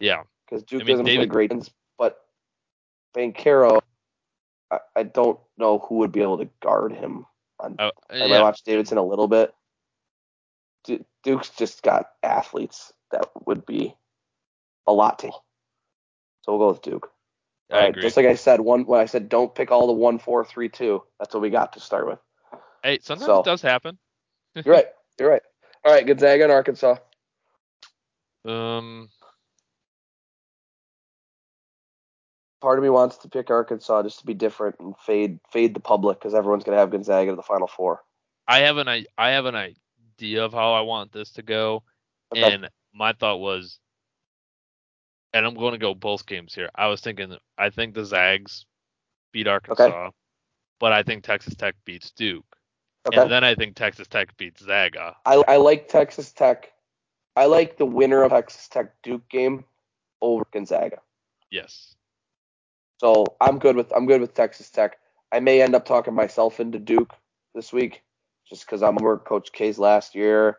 Yeah, 0.00 0.22
because 0.44 0.64
Duke 0.64 0.82
I 0.82 0.84
mean, 0.84 0.96
doesn't 0.96 1.16
play 1.16 1.26
great. 1.26 1.52
But 1.98 2.18
Banchero, 3.16 3.80
I, 4.72 4.78
I 4.96 5.02
don't 5.02 5.38
know 5.58 5.78
who 5.78 5.96
would 5.98 6.12
be 6.12 6.22
able 6.22 6.38
to 6.38 6.48
guard 6.62 6.92
him. 6.92 7.26
On, 7.60 7.76
I, 7.78 7.90
yeah. 8.10 8.24
I 8.24 8.40
watched 8.40 8.64
Davidson 8.64 8.98
a 8.98 9.04
little 9.04 9.28
bit. 9.28 9.54
Du- 10.84 11.04
Duke's 11.22 11.50
just 11.50 11.82
got 11.82 12.06
athletes 12.22 12.92
that 13.10 13.28
would 13.46 13.66
be 13.66 13.94
a 14.86 14.92
lot 14.92 15.18
to. 15.20 15.28
So 15.28 16.56
we'll 16.56 16.58
go 16.58 16.68
with 16.72 16.82
Duke. 16.82 17.10
I 17.70 17.74
All 17.74 17.80
right, 17.82 17.90
agree. 17.90 18.02
just 18.02 18.16
like 18.16 18.26
I 18.26 18.34
said, 18.34 18.60
one 18.60 18.84
when 18.86 19.00
I 19.00 19.06
said 19.06 19.28
don't 19.28 19.54
pick 19.54 19.70
all 19.70 19.86
the 19.86 19.92
one, 19.92 20.18
four, 20.18 20.44
three, 20.44 20.68
two. 20.68 21.02
That's 21.20 21.32
what 21.34 21.42
we 21.42 21.50
got 21.50 21.74
to 21.74 21.80
start 21.80 22.06
with. 22.06 22.18
hey, 22.82 22.98
sometimes 23.02 23.26
so- 23.26 23.40
it 23.40 23.44
does 23.44 23.62
happen. 23.62 23.98
You're 24.54 24.74
right. 24.74 24.86
You're 25.18 25.30
right. 25.30 25.42
All 25.84 25.92
right, 25.92 26.06
Gonzaga 26.06 26.44
and 26.44 26.52
Arkansas. 26.52 26.96
Um, 28.44 29.08
Part 32.62 32.78
of 32.78 32.84
me 32.84 32.90
wants 32.90 33.16
to 33.18 33.28
pick 33.28 33.50
Arkansas 33.50 34.04
just 34.04 34.20
to 34.20 34.24
be 34.26 34.34
different 34.34 34.76
and 34.78 34.94
fade 35.04 35.40
fade 35.50 35.74
the 35.74 35.80
public 35.80 36.20
because 36.20 36.32
everyone's 36.32 36.62
gonna 36.62 36.76
have 36.78 36.92
Gonzaga 36.92 37.32
to 37.32 37.36
the 37.36 37.42
Final 37.42 37.66
Four. 37.66 38.00
I 38.46 38.60
have 38.60 38.76
an 38.76 38.88
I, 38.88 39.04
I 39.18 39.30
have 39.30 39.46
an 39.46 39.56
idea 39.56 40.44
of 40.44 40.52
how 40.52 40.72
I 40.72 40.82
want 40.82 41.10
this 41.10 41.32
to 41.32 41.42
go, 41.42 41.82
Okay. 42.32 42.54
and 42.54 42.70
my 42.94 43.14
thought 43.14 43.40
was, 43.40 43.80
and 45.32 45.44
I'm 45.44 45.54
going 45.54 45.72
to 45.72 45.78
go 45.78 45.92
both 45.92 46.24
games 46.24 46.54
here. 46.54 46.70
I 46.74 46.86
was 46.86 47.00
thinking, 47.00 47.36
I 47.58 47.70
think 47.70 47.94
the 47.94 48.04
Zags 48.04 48.64
beat 49.32 49.48
Arkansas, 49.48 50.10
but 50.78 50.92
I 50.92 51.02
think 51.02 51.24
Texas 51.24 51.56
Tech 51.56 51.74
beats 51.84 52.12
Duke, 52.12 52.44
Okay. 53.08 53.20
and 53.20 53.30
then 53.30 53.42
I 53.42 53.56
think 53.56 53.74
Texas 53.74 54.06
Tech 54.06 54.36
beats 54.36 54.62
Zaga. 54.64 55.16
I 55.26 55.42
I 55.48 55.56
like 55.56 55.88
Texas 55.88 56.30
Tech. 56.30 56.70
I 57.34 57.46
like 57.46 57.76
the 57.76 57.86
winner 57.86 58.22
of 58.22 58.30
Texas 58.30 58.68
Tech 58.68 58.92
Duke 59.02 59.28
game 59.28 59.64
over 60.20 60.44
Gonzaga. 60.52 61.00
Yes. 61.50 61.96
So 63.02 63.26
I'm 63.40 63.58
good 63.58 63.74
with 63.74 63.92
I'm 63.92 64.06
good 64.06 64.20
with 64.20 64.32
Texas 64.32 64.70
Tech. 64.70 64.96
I 65.32 65.40
may 65.40 65.60
end 65.60 65.74
up 65.74 65.84
talking 65.84 66.14
myself 66.14 66.60
into 66.60 66.78
Duke 66.78 67.12
this 67.52 67.72
week, 67.72 68.02
just 68.48 68.64
because 68.64 68.80
I'm 68.80 68.96
over 68.96 69.18
Coach 69.18 69.50
K's 69.50 69.76
last 69.76 70.14
year. 70.14 70.58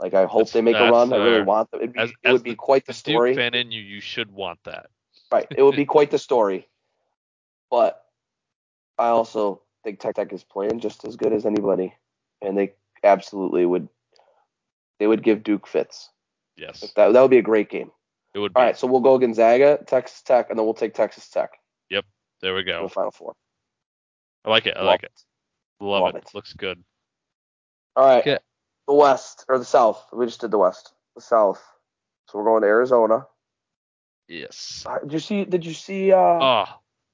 Like 0.00 0.12
I 0.12 0.24
hope 0.24 0.40
That's- 0.40 0.52
they 0.52 0.62
make 0.62 0.74
a 0.74 0.90
run. 0.90 1.12
I 1.12 1.16
really 1.16 1.40
uh, 1.42 1.44
want 1.44 1.70
them. 1.70 1.80
It'd 1.82 1.92
be, 1.92 2.00
As- 2.00 2.12
it 2.24 2.32
would 2.32 2.42
be 2.42 2.50
the- 2.50 2.56
quite 2.56 2.86
the 2.86 2.92
The 2.92 2.98
story. 2.98 3.30
Duke 3.34 3.38
fan 3.38 3.54
in 3.54 3.70
you, 3.70 3.80
you 3.80 4.00
should 4.00 4.32
want 4.32 4.58
that. 4.64 4.86
Right. 5.30 5.46
It 5.56 5.62
would 5.62 5.76
be 5.76 5.84
quite 5.86 6.10
the 6.10 6.18
story. 6.18 6.66
But 7.70 8.04
I 8.98 9.08
also 9.08 9.62
think 9.84 10.00
Tech 10.00 10.16
Tech 10.16 10.32
is 10.32 10.42
playing 10.42 10.80
just 10.80 11.04
as 11.06 11.14
good 11.14 11.32
as 11.32 11.46
anybody, 11.46 11.94
and 12.42 12.58
they 12.58 12.74
absolutely 13.04 13.64
would. 13.64 13.88
They 14.98 15.06
would 15.06 15.22
give 15.22 15.44
Duke 15.44 15.68
fits. 15.68 16.10
Yes, 16.56 16.80
That 16.96 17.12
that 17.12 17.20
would 17.20 17.30
be 17.30 17.38
a 17.38 17.42
great 17.42 17.70
game. 17.70 17.92
it 18.34 18.40
would 18.40 18.54
be. 18.54 18.58
All 18.58 18.64
right, 18.66 18.76
so 18.76 18.88
we'll 18.88 19.00
go 19.02 19.18
Gonzaga, 19.18 19.78
Texas 19.86 20.22
Tech, 20.22 20.50
and 20.50 20.58
then 20.58 20.64
we'll 20.64 20.74
take 20.74 20.94
Texas 20.94 21.28
Tech 21.28 21.52
There 22.46 22.54
we 22.54 22.60
in 22.60 22.66
go. 22.66 22.82
the 22.84 22.88
Final 22.88 23.10
Four. 23.10 23.34
I 24.44 24.50
like 24.50 24.66
it. 24.66 24.76
I 24.76 24.80
Love 24.80 24.86
like 24.86 25.02
it. 25.02 25.12
Love, 25.80 26.02
Love 26.02 26.14
it. 26.14 26.18
it. 26.28 26.30
Looks 26.32 26.52
good. 26.52 26.80
All 27.96 28.06
right. 28.06 28.20
Okay. 28.20 28.38
The 28.86 28.94
West 28.94 29.44
or 29.48 29.58
the 29.58 29.64
South. 29.64 30.00
We 30.12 30.26
just 30.26 30.40
did 30.40 30.52
the 30.52 30.58
West. 30.58 30.92
The 31.16 31.22
South. 31.22 31.60
So 32.30 32.38
we're 32.38 32.44
going 32.44 32.62
to 32.62 32.68
Arizona. 32.68 33.26
Yes. 34.28 34.84
Uh, 34.86 34.98
Did 35.00 35.12
you 35.14 35.18
see? 35.18 35.44
Did 35.44 35.66
you 35.66 35.74
see? 35.74 36.12
Uh, 36.12 36.16
Oh, 36.18 36.64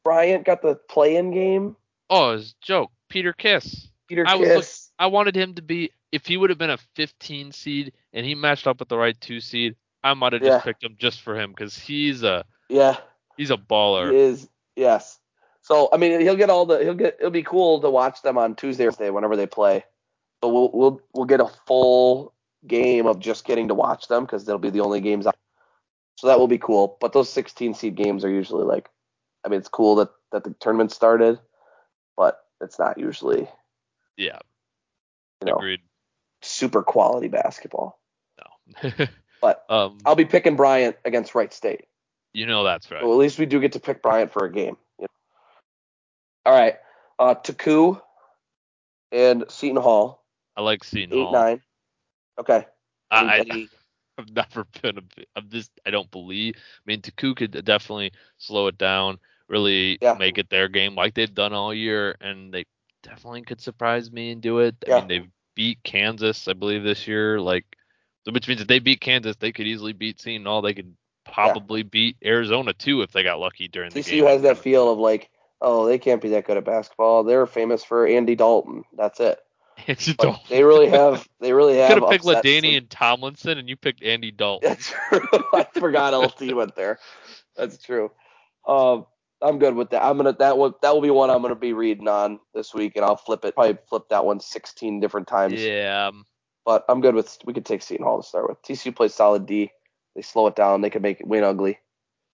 Bryant 0.05 0.45
got 0.45 0.61
the 0.61 0.75
play-in 0.91 1.31
game. 1.33 1.77
oh, 2.11 2.33
it's 2.33 2.51
a 2.51 2.67
joke. 2.67 2.91
Peter 3.09 3.33
Kiss. 3.33 3.89
Peter 4.09 4.27
I 4.27 4.35
was 4.35 4.49
Kiss. 4.49 4.91
I 4.99 5.07
wanted 5.07 5.35
him 5.35 5.55
to 5.55 5.63
be 5.63 5.93
if 6.11 6.27
he 6.27 6.37
would 6.37 6.51
have 6.51 6.59
been 6.59 6.69
a 6.71 6.79
15 6.97 7.53
seed 7.53 7.95
and 8.13 8.27
he 8.27 8.35
matched 8.35 8.67
up 8.67 8.81
with 8.81 8.91
the 8.91 8.99
right 8.99 9.19
two 9.19 9.41
seed, 9.41 9.77
I 10.05 10.13
might 10.13 10.35
have 10.35 10.43
Yeah. 10.43 10.49
just 10.51 10.65
picked 10.67 10.85
him 10.85 10.97
just 10.99 11.23
for 11.23 11.39
him 11.41 11.53
because 11.53 11.79
he's 11.79 12.23
a 12.23 12.45
yeah, 12.69 12.99
he's 13.39 13.51
a 13.51 13.57
baller. 13.57 14.11
he 14.11 14.17
baller. 14.19 14.33
is. 14.33 14.49
Yes. 14.77 15.19
So 15.73 15.89
I 15.93 15.97
mean, 15.97 16.21
he'll 16.21 16.37
get 16.37 16.51
all 16.51 16.67
the. 16.67 16.79
He'll 16.79 16.95
get. 16.95 17.17
It'll 17.19 17.31
be 17.31 17.43
cool 17.43 17.81
to 17.81 17.89
watch 17.91 18.21
them 18.23 18.37
on 18.37 18.55
Tuesday 18.57 18.85
or 18.85 18.91
Thursday 18.93 19.11
whenever 19.11 19.37
they 19.37 19.47
play. 19.47 19.85
But 20.41 20.49
we'll 20.49 20.71
we'll 20.73 21.01
we'll 21.15 21.25
get 21.25 21.41
a 21.41 21.49
full 21.67 22.35
game 22.67 23.07
of 23.07 23.19
just 23.21 23.45
getting 23.47 23.69
to 23.69 23.75
watch 23.75 24.09
them 24.09 24.25
because 24.25 24.45
they'll 24.45 24.59
be 24.59 24.71
the 24.71 24.81
only 24.81 25.01
games. 25.01 25.27
out. 25.27 25.37
So 26.19 26.27
that 26.27 26.39
will 26.39 26.49
be 26.49 26.59
cool. 26.59 26.99
But 27.01 27.13
those 27.13 27.29
16 27.31 27.75
seed 27.75 27.95
games 27.97 28.25
are 28.25 28.31
usually 28.31 28.65
like. 28.65 28.89
I 29.45 29.49
mean, 29.49 29.59
it's 29.61 29.69
cool 29.69 29.97
that 29.97 30.11
that 30.31 30.45
the 30.45 30.55
tournament 30.61 30.93
started, 30.93 31.41
but 32.17 32.45
it's 32.61 32.79
not 32.79 32.99
usually 32.99 33.49
Yeah, 34.17 34.39
you 35.41 35.51
know 35.51 35.57
agreed. 35.57 35.81
super 36.43 36.83
quality 36.83 37.29
basketball. 37.29 37.99
No. 38.39 39.07
But 39.41 39.65
um, 39.69 39.99
I'll 40.07 40.15
be 40.15 40.25
picking 40.25 40.55
Bryant 40.55 40.97
against 41.05 41.35
Wright 41.35 41.53
State. 41.53 41.87
you 42.33 42.47
know 42.47 42.63
that's 42.63 42.89
right. 42.93 43.01
So 43.03 43.11
at 43.11 43.19
least 43.19 43.41
we 43.41 43.47
do 43.47 43.59
get 43.59 43.73
to 43.73 43.81
pick 43.81 44.01
Bryant 44.01 44.33
for 44.33 44.45
a 44.45 44.53
game. 44.53 44.77
All 46.45 46.53
right. 46.53 46.77
Uh 47.19 47.35
Taku 47.35 47.97
and 49.11 49.45
Seton 49.49 49.77
Hall. 49.81 50.25
I 50.57 50.63
like 50.63 50.85
Seton 50.85 51.13
Eight 51.17 51.23
Hall. 51.23 51.33
nine. 51.33 51.61
Okay. 52.39 52.67
I, 53.11 53.45
I, 53.51 53.69
I've 54.19 54.31
never 54.31 54.65
been 54.81 54.99
a 54.99 55.03
I'm 55.37 55.49
just 55.51 55.71
I 55.87 55.91
don't 55.91 56.11
believe. 56.11 56.55
I 56.57 56.83
mean, 56.87 57.03
Taku 57.03 57.35
could 57.35 57.65
definitely 57.65 58.13
slow 58.39 58.67
it 58.69 58.79
down, 58.79 59.19
really 59.49 59.99
Yeah. 60.01 60.17
make 60.19 60.39
it 60.39 60.51
their 60.51 60.69
game 60.69 60.95
like 60.95 61.15
they've 61.15 61.33
done 61.33 61.53
all 61.53 61.75
year, 61.75 62.17
and 62.21 62.53
they 62.53 62.65
definitely 63.03 63.43
could 63.43 63.61
surprise 63.61 64.11
me 64.11 64.31
and 64.33 64.41
do 64.41 64.59
it. 64.61 64.77
I 64.87 64.91
Yeah. 64.91 64.99
mean, 65.01 65.09
they've 65.09 65.29
beat 65.55 65.83
Kansas, 65.83 66.49
I 66.49 66.55
believe, 66.55 66.83
this 66.83 67.07
year. 67.07 67.39
Like, 67.41 67.65
so 68.25 68.33
which 68.33 68.49
means 68.49 68.61
if 68.61 68.69
they 68.69 68.79
beat 68.79 69.01
Kansas, 69.01 69.37
they 69.37 69.53
could 69.53 69.67
easily 69.67 69.93
beat 69.93 70.21
Seton 70.21 70.47
Hall. 70.47 70.63
They 70.63 70.75
could 70.75 70.97
probably 71.25 71.83
beat 71.83 72.17
Arizona 72.25 72.73
too 72.73 73.03
if 73.03 73.13
they 73.13 73.23
got 73.23 73.39
lucky 73.41 73.69
during 73.69 73.91
the 73.91 74.03
game. 74.03 74.23
TCU 74.23 74.27
has 74.27 74.43
that 74.43 74.59
feel 74.59 74.91
of 74.91 74.99
like 74.99 75.31
Oh, 75.65 75.87
they 75.87 75.97
can't 75.99 76.21
be 76.21 76.31
that 76.31 76.45
good 76.45 76.57
at 76.57 76.65
basketball. 76.65 77.23
They're 77.23 77.47
famous 77.47 77.85
for 77.85 78.05
Andy 78.05 78.35
Dalton. 78.35 78.85
That's 78.97 79.21
it. 79.21 79.39
It's 79.87 80.07
a 80.07 80.15
Dalton. 80.15 80.43
they 80.51 80.63
really 80.65 80.89
have. 80.89 81.27
They 81.41 81.53
really 81.55 81.79
have. 81.79 81.89
could 81.95 82.03
have 82.03 82.11
picked 82.11 82.25
LaDainian 82.25 82.77
and 82.77 82.91
Tomlinson, 82.91 83.57
and 83.59 83.69
you 83.69 83.77
picked 83.77 84.03
Andy 84.03 84.31
Dalton. 84.31 84.69
That's 84.69 84.91
true. 84.91 85.21
I 85.55 85.67
forgot 85.73 86.13
LT 86.15 86.55
went 86.55 86.77
there. 86.77 86.99
That's 87.57 87.79
true. 87.79 88.11
Um, 88.69 89.07
I'm 89.41 89.59
good 89.59 89.75
with 89.75 89.91
that. 89.91 90.05
I'm 90.05 90.17
gonna 90.19 90.35
that 90.35 90.59
will 90.59 90.79
that 90.83 90.95
will 90.95 91.01
be 91.01 91.11
one 91.11 91.31
I'm 91.31 91.41
gonna 91.43 91.55
be 91.55 91.73
reading 91.73 92.07
on 92.07 92.39
this 92.55 92.75
week, 92.75 92.97
and 92.97 93.05
I'll 93.05 93.17
flip 93.17 93.45
it. 93.45 93.55
Probably 93.55 93.79
flip 93.89 94.05
that 94.11 94.25
one 94.25 94.41
16 94.41 95.01
different 95.01 95.27
times. 95.27 95.55
Yeah. 95.61 96.09
um, 96.09 96.27
But 96.65 96.85
I'm 96.89 97.01
good 97.01 97.15
with. 97.15 97.39
We 97.45 97.53
could 97.55 97.67
take 97.67 97.83
Seton 97.83 98.05
Hall 98.05 98.21
to 98.23 98.29
start 98.29 98.49
with. 98.49 98.63
TCU 98.63 98.95
plays 98.95 99.15
solid 99.15 99.47
D. 99.47 99.73
They 100.15 100.23
slow 100.23 100.47
it 100.49 100.55
down. 100.55 100.83
They 100.83 100.91
can 100.91 101.03
make 101.03 101.21
it 101.21 101.27
win 101.27 101.45
ugly. 101.45 101.79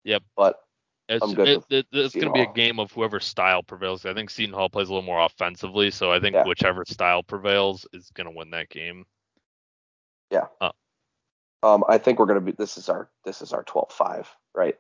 Yep. 0.05 0.23
But 0.37 0.61
It's, 1.09 1.25
it, 1.33 1.65
it- 1.71 1.87
it's 1.93 2.15
going 2.15 2.27
to 2.27 2.33
be 2.33 2.43
a 2.43 2.53
game 2.53 2.79
of 2.79 2.93
whoever 2.93 3.19
style 3.21 3.63
prevails. 3.63 4.05
I 4.05 4.13
think 4.15 4.29
Seton 4.31 4.55
Hall 4.55 4.69
plays 4.69 4.89
a 4.89 4.93
little 4.93 5.07
more 5.07 5.25
offensively, 5.25 5.91
so 5.91 6.13
I 6.13 6.21
think 6.21 6.35
Yeah. 6.35 6.45
whichever 6.47 6.85
style 6.85 7.23
prevails 7.23 7.87
is 7.93 8.11
going 8.11 8.27
to 8.27 8.37
win 8.37 8.51
that 8.51 8.69
game. 8.69 9.07
Yeah. 10.31 10.47
Um, 11.63 11.83
I 11.89 11.99
think 11.99 12.19
we're 12.19 12.27
gonna 12.27 12.41
be. 12.41 12.53
This 12.53 12.77
is 12.77 12.89
our 12.89 13.11
this 13.25 13.43
is 13.43 13.53
our 13.53 13.65
12-5, 13.65 14.27
right? 14.55 14.77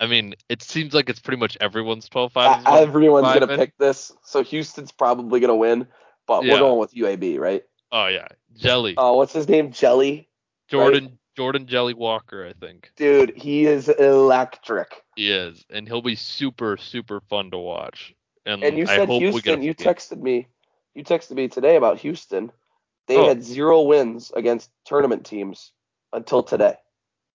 I 0.00 0.06
mean, 0.06 0.34
it 0.48 0.62
seems 0.62 0.94
like 0.94 1.10
it's 1.10 1.20
pretty 1.20 1.38
much 1.38 1.58
everyone's 1.60 2.08
12-5. 2.08 2.30
Uh, 2.66 2.76
everyone's 2.76 3.38
gonna 3.38 3.56
pick 3.58 3.76
this. 3.78 4.12
So 4.22 4.42
Houston's 4.42 4.92
probably 4.92 5.40
gonna 5.40 5.56
win, 5.56 5.86
but 6.26 6.44
Yeah. 6.44 6.54
we're 6.54 6.58
going 6.60 6.78
with 6.78 6.94
UAB, 6.94 7.38
right? 7.38 7.64
Oh 7.90 8.06
yeah, 8.06 8.28
Jelly, 8.54 8.96
Uh, 8.96 9.12
what's 9.12 9.34
his 9.34 9.46
name? 9.48 9.72
Jelly. 9.72 10.30
Jordan 10.68 11.18
Jordan 11.36 11.66
Jelly 11.66 11.94
Walker, 11.94 12.46
I 12.46 12.52
think 12.52 12.90
Dude, 12.96 13.36
he 13.36 13.66
is 13.66 13.88
electric. 13.88 15.02
he 15.16 15.30
is, 15.30 15.64
and 15.70 15.86
he'll 15.88 16.02
be 16.02 16.14
super 16.16 16.76
super 16.76 17.20
fun 17.28 17.50
to 17.50 17.58
watch. 17.58 18.14
And, 18.44 18.62
And 18.64 18.76
you 18.78 18.84
I 18.84 18.96
said 18.96 19.08
hope 19.08 19.20
Houston. 19.22 19.62
You 19.62 19.74
texted 19.74 20.20
me. 20.20 20.48
You 20.94 21.04
texted 21.04 21.32
me 21.32 21.48
today 21.48 21.76
about 21.76 21.98
Houston. 21.98 22.52
They 23.06 23.16
Oh. 23.16 23.28
had 23.28 23.42
zero 23.42 23.82
wins 23.82 24.30
against 24.34 24.70
tournament 24.84 25.24
teams 25.26 25.72
until 26.12 26.42
today. 26.42 26.76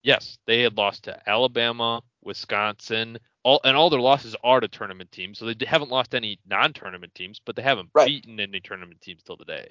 Yes, 0.04 0.38
they 0.46 0.62
had 0.62 0.78
lost 0.78 1.04
to 1.06 1.30
Alabama, 1.30 2.02
Wisconsin, 2.22 3.20
all 3.44 3.60
and 3.64 3.76
all 3.76 3.90
their 3.90 4.00
losses 4.00 4.36
are 4.44 4.60
to 4.60 4.68
tournament 4.68 5.12
teams. 5.12 5.40
So 5.40 5.46
they 5.52 5.66
haven't 5.66 5.90
lost 5.90 6.14
any 6.14 6.40
non-tournament 6.46 7.16
teams, 7.16 7.42
but 7.44 7.56
they 7.56 7.62
haven't 7.62 7.90
Right. 7.94 8.08
beaten 8.08 8.40
any 8.40 8.60
tournament 8.60 9.02
teams 9.02 9.24
till 9.24 9.38
today. 9.38 9.70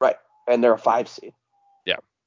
Right. 0.00 0.16
And 0.48 0.62
they're 0.62 0.72
a 0.72 0.78
five 0.78 1.08
seed. 1.08 1.34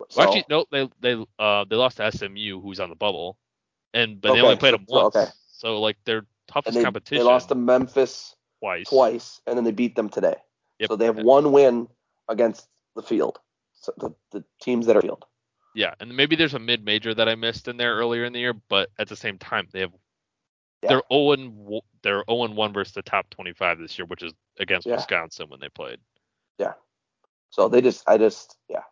So, 0.10 0.20
Well, 0.22 0.28
actually, 0.28 0.46
no, 0.50 0.66
they 0.72 0.90
they 1.02 1.26
uh 1.40 1.66
they 1.70 1.76
lost 1.76 1.98
to 1.98 2.12
SMU, 2.12 2.62
who's 2.62 2.80
on 2.80 2.90
the 2.90 2.96
bubble, 2.96 3.38
and 3.94 4.22
but 4.22 4.34
they 4.34 4.42
only 4.42 4.56
played 4.56 4.72
so- 4.72 4.78
them 4.78 4.86
so- 4.88 5.04
once. 5.04 5.16
okay. 5.16 5.28
So 5.52 5.82
like 5.82 5.98
their 6.06 6.26
toughest 6.48 6.76
they, 6.78 6.84
competition 6.84 7.18
they 7.26 7.30
lost 7.30 7.50
to 7.50 7.56
Memphis 7.56 8.36
twice. 8.62 8.88
twice, 8.90 9.42
and 9.46 9.58
then 9.58 9.66
they 9.66 9.72
beat 9.72 9.96
them 9.96 10.10
today. 10.10 10.36
Yep. 10.80 10.90
So 10.90 10.96
they 10.96 11.06
have 11.06 11.18
one 11.18 11.52
win 11.52 11.88
against 12.30 12.68
the 12.96 13.02
field. 13.04 13.40
So 13.74 13.94
the, 13.98 14.12
the 14.32 14.44
teams 14.62 14.86
that 14.86 14.96
are 14.96 15.02
field. 15.02 15.26
Yeah, 15.76 15.94
and 16.00 16.16
maybe 16.16 16.36
there's 16.38 16.54
a 16.54 16.60
mid-major 16.60 17.14
that 17.14 17.28
I 17.30 17.36
missed 17.36 17.68
in 17.68 17.76
there 17.78 17.96
earlier 17.96 18.24
in 18.26 18.34
the 18.34 18.40
year, 18.40 18.54
but 18.54 18.90
at 18.98 19.08
the 19.10 19.16
same 19.16 19.38
time, 19.38 19.68
they 19.72 19.82
have 19.82 19.92
Yeah. 20.82 20.90
they're 20.90 21.04
0 21.12 21.32
and 21.34 21.82
they're 22.02 22.24
0 22.30 22.46
and 22.46 22.56
1 22.56 22.74
versus 22.74 22.94
the 22.94 23.02
top 23.02 23.30
25 23.30 23.80
this 23.80 23.98
year, 24.00 24.06
which 24.06 24.24
is 24.24 24.34
against 24.60 24.88
Yeah. 24.88 24.96
Wisconsin 24.96 25.50
when 25.50 25.60
they 25.60 25.70
played. 25.70 26.00
Yeah. 26.58 26.74
So 27.50 27.68
they 27.70 27.82
just, 27.82 28.08
I 28.08 28.18
just, 28.18 28.58
yeah, 28.70 28.84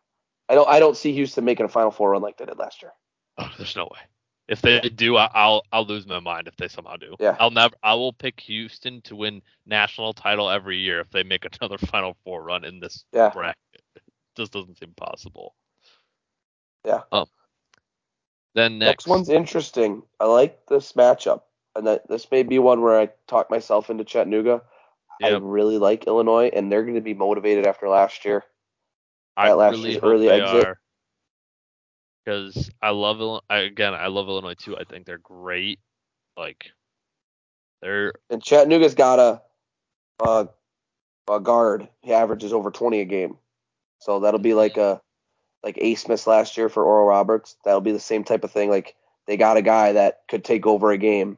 I 0.49 0.55
don't, 0.55 0.67
I 0.67 0.79
don't 0.79 0.95
see 0.97 1.13
Houston 1.13 1.45
making 1.45 1.65
a 1.65 1.69
Final 1.69 1.91
Four 1.91 2.11
run 2.11 2.21
like 2.21 2.37
they 2.37 2.45
did 2.45 2.57
last 2.57 2.81
year. 2.81 2.93
Oh, 3.37 3.51
there's 3.57 3.75
no 3.75 3.83
way. 3.85 3.99
If 4.47 4.61
they 4.61 4.79
do, 4.79 5.17
I- 5.17 5.29
I'll 5.33 5.63
I'll 5.73 5.85
lose 5.85 6.07
my 6.07 6.19
mind 6.21 6.47
if 6.47 6.55
they 6.55 6.69
somehow 6.69 6.95
do. 6.95 7.15
Yeah. 7.19 7.35
I'll 7.39 7.51
never. 7.51 7.75
I 7.83 7.95
will 7.95 8.13
pick 8.13 8.39
Houston 8.41 9.01
to 9.01 9.15
win 9.15 9.41
national 9.65 10.13
title 10.13 10.49
every 10.49 10.77
year 10.77 11.01
if 11.01 11.09
they 11.09 11.23
make 11.23 11.45
another 11.59 11.77
Final 11.87 12.15
Four 12.23 12.43
run 12.43 12.63
in 12.63 12.79
this 12.79 13.03
Yeah. 13.11 13.29
bracket. 13.29 13.57
It 13.95 14.03
just 14.37 14.53
doesn't 14.53 14.77
seem 14.79 14.93
possible. 14.95 15.53
Yeah. 16.85 17.01
Um. 17.11 17.25
Then 18.55 18.79
Next, 18.79 19.05
next, 19.05 19.07
one's 19.07 19.29
interesting. 19.29 20.01
I 20.19 20.25
like 20.25 20.65
this 20.67 20.93
matchup, 20.93 21.41
and 21.75 21.85
that 21.85 22.07
this 22.07 22.31
may 22.31 22.43
be 22.43 22.57
one 22.57 22.81
where 22.81 22.97
I 22.99 23.09
talk 23.27 23.51
myself 23.51 23.89
into 23.89 24.03
Chattanooga. 24.05 24.61
I 25.21 25.29
really 25.29 25.77
like 25.77 26.07
Illinois, 26.07 26.49
and 26.53 26.71
they're 26.71 26.83
going 26.83 26.95
to 26.95 27.01
be 27.01 27.13
motivated 27.13 27.67
after 27.67 27.89
last 27.89 28.23
year. 28.23 28.43
I 29.37 29.53
last 29.53 29.73
really 29.73 29.91
year's 29.91 30.01
hope 30.01 30.11
early 30.11 30.27
they 30.27 30.41
exit. 30.41 30.65
are. 30.65 30.79
Because 32.25 32.69
I 32.81 32.89
love 32.89 33.19
Illi- 33.19 33.41
I, 33.49 33.59
again, 33.59 33.93
I 33.93 34.07
love 34.07 34.27
Illinois 34.27 34.55
too. 34.55 34.77
I 34.77 34.83
think 34.83 35.05
they're 35.05 35.17
great. 35.19 35.79
Like, 36.35 36.71
they're 37.81 38.13
And 38.29 38.43
Chattanooga's 38.43 38.95
got 38.95 39.19
a, 39.19 39.41
a, 40.25 40.49
a 41.31 41.39
guard. 41.39 41.87
He 42.01 42.13
averages 42.13 42.51
over 42.51 42.71
20 42.71 42.99
a 42.99 43.05
game, 43.05 43.37
so 43.99 44.19
that'll 44.19 44.39
be 44.39 44.53
like 44.53 44.77
a, 44.77 44.99
like 45.63 45.77
A 45.79 45.95
Smith 45.95 46.27
last 46.27 46.57
year 46.57 46.67
for 46.67 46.83
Oral 46.83 47.07
Roberts. 47.07 47.55
That'll 47.63 47.81
be 47.81 47.91
the 47.91 47.99
same 47.99 48.23
type 48.23 48.43
of 48.43 48.51
thing. 48.51 48.69
Like 48.69 48.95
they 49.25 49.37
got 49.37 49.57
a 49.57 49.61
guy 49.61 49.93
that 49.93 50.21
could 50.27 50.43
take 50.43 50.65
over 50.65 50.91
a 50.91 50.97
game. 50.97 51.37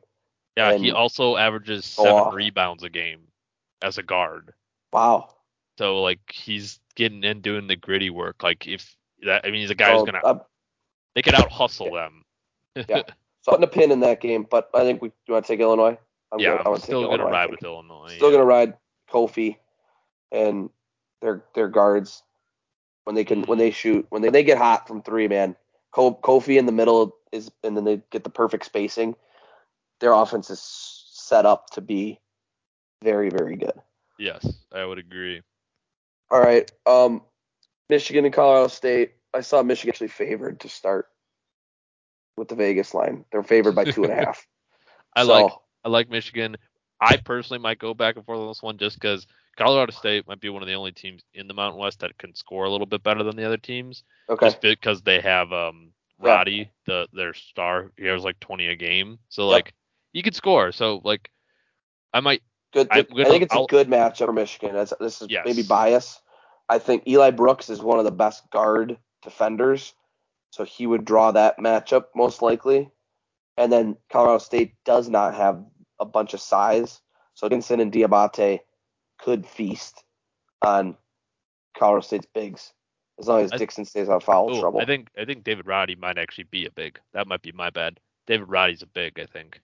yeah. 0.56 0.78
he 0.78 0.91
also 0.91 1.36
averages 1.36 1.86
seven 1.86 2.14
off. 2.14 2.34
rebounds 2.34 2.84
a 2.84 2.89
game 2.89 3.22
as 3.82 3.97
a 3.97 4.04
guard. 4.04 4.54
Wow. 4.91 5.36
So 5.80 6.02
like 6.02 6.20
he's 6.30 6.78
getting 6.96 7.24
in 7.24 7.40
doing 7.40 7.68
the 7.68 7.78
gritty 7.78 8.10
work. 8.10 8.44
Like 8.44 8.68
if 8.68 8.98
that, 9.22 9.46
I 9.46 9.50
mean, 9.50 9.62
he's 9.62 9.70
a 9.70 9.76
guy 9.76 9.94
who's 9.94 10.04
gonna 10.04 10.20
I'm 10.26 10.42
they 11.16 11.22
could 11.22 11.36
out 11.36 11.50
hustle 11.50 11.94
them. 11.94 12.26
Yeah. 12.76 13.04
putting 13.48 13.64
a 13.64 13.68
pin 13.68 13.90
in 13.90 14.02
that 14.02 14.20
game, 14.20 14.46
but 14.52 14.70
I 14.74 14.82
think 14.82 15.02
we 15.02 15.14
do. 15.26 15.32
Want 15.32 15.46
to 15.46 15.54
take 15.54 15.62
Illinois? 15.62 15.98
I'm 16.34 16.40
yeah. 16.42 16.56
I 16.56 16.70
I'm 16.70 16.76
to 16.76 16.82
still 16.82 17.04
gonna 17.04 17.14
Illinois, 17.14 17.32
ride 17.32 17.50
with 17.50 17.64
Illinois. 17.64 18.14
Still 18.14 18.30
yeah. 18.30 18.34
gonna 18.40 18.46
ride 18.46 18.74
Kofi 19.10 19.56
and 20.34 20.70
their 21.22 21.46
their 21.56 21.70
guards 21.70 22.24
when 23.06 23.16
they 23.16 23.24
can 23.24 23.44
when 23.44 23.58
they 23.58 23.72
shoot 23.72 24.06
when 24.10 24.22
they, 24.22 24.30
they 24.30 24.44
get 24.44 24.58
hot 24.58 24.86
from 24.86 25.02
three 25.02 25.30
man. 25.30 25.56
Kofi 25.96 26.60
in 26.60 26.66
the 26.66 26.74
middle 26.74 27.16
is 27.32 27.50
and 27.64 27.78
then 27.78 27.86
they 27.86 28.02
get 28.12 28.26
the 28.26 28.30
perfect 28.30 28.66
spacing. 28.66 29.16
Their 30.02 30.12
offense 30.12 30.50
is 30.50 30.60
set 30.60 31.46
up 31.46 31.70
to 31.70 31.80
be 31.80 32.20
very 33.02 33.30
very 33.30 33.56
good. 33.56 33.80
Yes, 34.18 34.46
I 34.74 34.84
would 34.84 34.98
agree. 34.98 35.42
All 36.32 36.40
right, 36.40 36.72
um, 36.86 37.22
Michigan 37.90 38.26
and 38.26 38.34
Colorado 38.34 38.68
State. 38.68 39.14
I 39.34 39.42
saw 39.42 39.64
Michigan 39.64 39.92
actually 39.92 40.08
favored 40.10 40.60
to 40.62 40.70
start 40.70 41.08
with 42.38 42.48
the 42.48 42.56
Vegas 42.56 42.94
line. 42.94 43.26
They're 43.32 43.44
favored 43.44 43.76
by 43.76 43.86
two 43.86 44.04
and 44.04 44.14
a 44.14 44.16
half. 44.26 44.48
I 45.16 45.24
So, 45.24 45.32
like 45.32 45.52
I 45.86 45.90
like 45.90 46.10
Michigan. 46.10 46.58
I 47.02 47.18
personally 47.18 47.60
might 47.62 47.80
go 47.80 47.94
back 47.94 48.18
and 48.18 48.26
forth 48.26 48.40
on 48.40 48.48
this 48.48 48.62
one 48.62 48.78
just 48.78 49.00
because 49.00 49.26
Colorado 49.56 49.92
State 49.92 50.28
might 50.28 50.42
be 50.42 50.50
one 50.50 50.62
of 50.62 50.68
the 50.68 50.74
only 50.74 50.92
teams 50.92 51.24
in 51.34 51.48
the 51.48 51.54
Mountain 51.54 51.80
West 51.80 52.00
that 52.00 52.18
can 52.18 52.36
score 52.36 52.66
a 52.66 52.70
little 52.70 52.88
bit 52.88 53.04
better 53.04 53.24
than 53.24 53.36
the 53.36 53.46
other 53.46 53.58
teams, 53.58 54.04
okay. 54.30 54.48
just 54.48 54.62
because 54.62 55.02
they 55.02 55.22
have 55.22 55.54
um 55.54 55.92
Yeah. 56.22 56.36
Roddy, 56.36 56.72
the 56.86 57.08
their 57.14 57.34
star. 57.34 57.92
He 57.98 58.06
has 58.06 58.24
like 58.24 58.40
20 58.40 58.68
a 58.68 58.76
game, 58.76 59.20
so 59.30 59.48
like 59.48 59.74
he 60.14 60.22
could 60.22 60.36
score. 60.36 60.72
So 60.72 61.02
like 61.04 61.30
I 62.14 62.20
might 62.20 62.42
Good. 62.74 62.88
I'm 62.92 63.04
gonna- 63.06 63.26
think 63.26 63.44
it's 63.44 63.54
I'll- 63.54 63.66
a 63.66 63.68
good 63.68 63.88
matchup 63.88 64.26
for 64.28 64.34
Michigan. 64.34 64.74
That's, 64.74 64.94
this 65.00 65.22
is 65.22 65.30
Yes. 65.30 65.44
maybe 65.46 65.64
bias. 65.64 66.22
I 66.70 66.78
think 66.80 67.08
Eli 67.08 67.32
Brooks 67.32 67.70
is 67.70 67.82
one 67.82 67.98
of 67.98 68.06
the 68.06 68.12
best 68.12 68.50
guard 68.52 68.98
defenders, 69.24 69.94
so 70.52 70.64
he 70.64 70.86
would 70.86 71.04
draw 71.04 71.32
that 71.32 71.58
matchup 71.58 72.06
most 72.16 72.42
likely. 72.42 72.92
And 73.58 73.72
then 73.72 73.98
Colorado 74.12 74.38
State 74.38 74.76
does 74.86 75.10
not 75.10 75.34
have 75.34 75.66
a 76.00 76.06
bunch 76.06 76.34
of 76.34 76.42
size, 76.42 77.02
so 77.34 77.50
Dickinson 77.50 77.80
and 77.80 77.92
Diabate 77.92 78.62
could 79.18 79.46
feast 79.46 80.04
on 80.62 80.96
Colorado 81.78 82.02
State's 82.02 82.28
bigs 82.34 82.74
as 83.20 83.28
long 83.28 83.42
as 83.42 83.52
I- 83.52 83.58
Dixon 83.58 83.86
stays 83.86 84.08
out 84.08 84.18
of 84.18 84.24
foul 84.24 84.56
oh, 84.56 84.60
trouble. 84.60 84.80
I 84.80 84.86
think 84.86 85.10
I 85.18 85.26
think 85.26 85.44
David 85.44 85.66
Roddy 85.68 85.96
might 85.96 86.18
actually 86.18 86.46
be 86.46 86.66
a 86.66 86.72
big. 86.72 87.00
That 87.14 87.28
might 87.28 87.42
be 87.42 87.52
my 87.52 87.70
bad. 87.70 88.00
David 88.28 88.48
Roddy's 88.48 88.82
a 88.82 88.88
big, 88.88 89.20
I 89.20 89.26
think. 89.26 89.60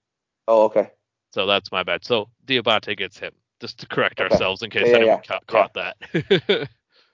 oh, 0.48 0.64
okay. 0.66 0.92
So 1.36 1.46
that's 1.46 1.70
my 1.70 1.84
bad. 1.84 2.06
So 2.06 2.30
Diabate 2.48 2.98
gets 2.98 3.20
him. 3.20 3.34
Just 3.60 3.80
to 3.80 3.88
correct 3.88 4.22
Okay. 4.22 4.34
ourselves 4.34 4.62
in 4.64 4.70
case 4.70 4.88
Yeah, 4.88 4.94
yeah, 4.94 4.98
anyone 4.98 5.18
yeah. 5.18 5.22
ca- 5.28 5.42
caught 5.48 5.74
that. 5.74 5.98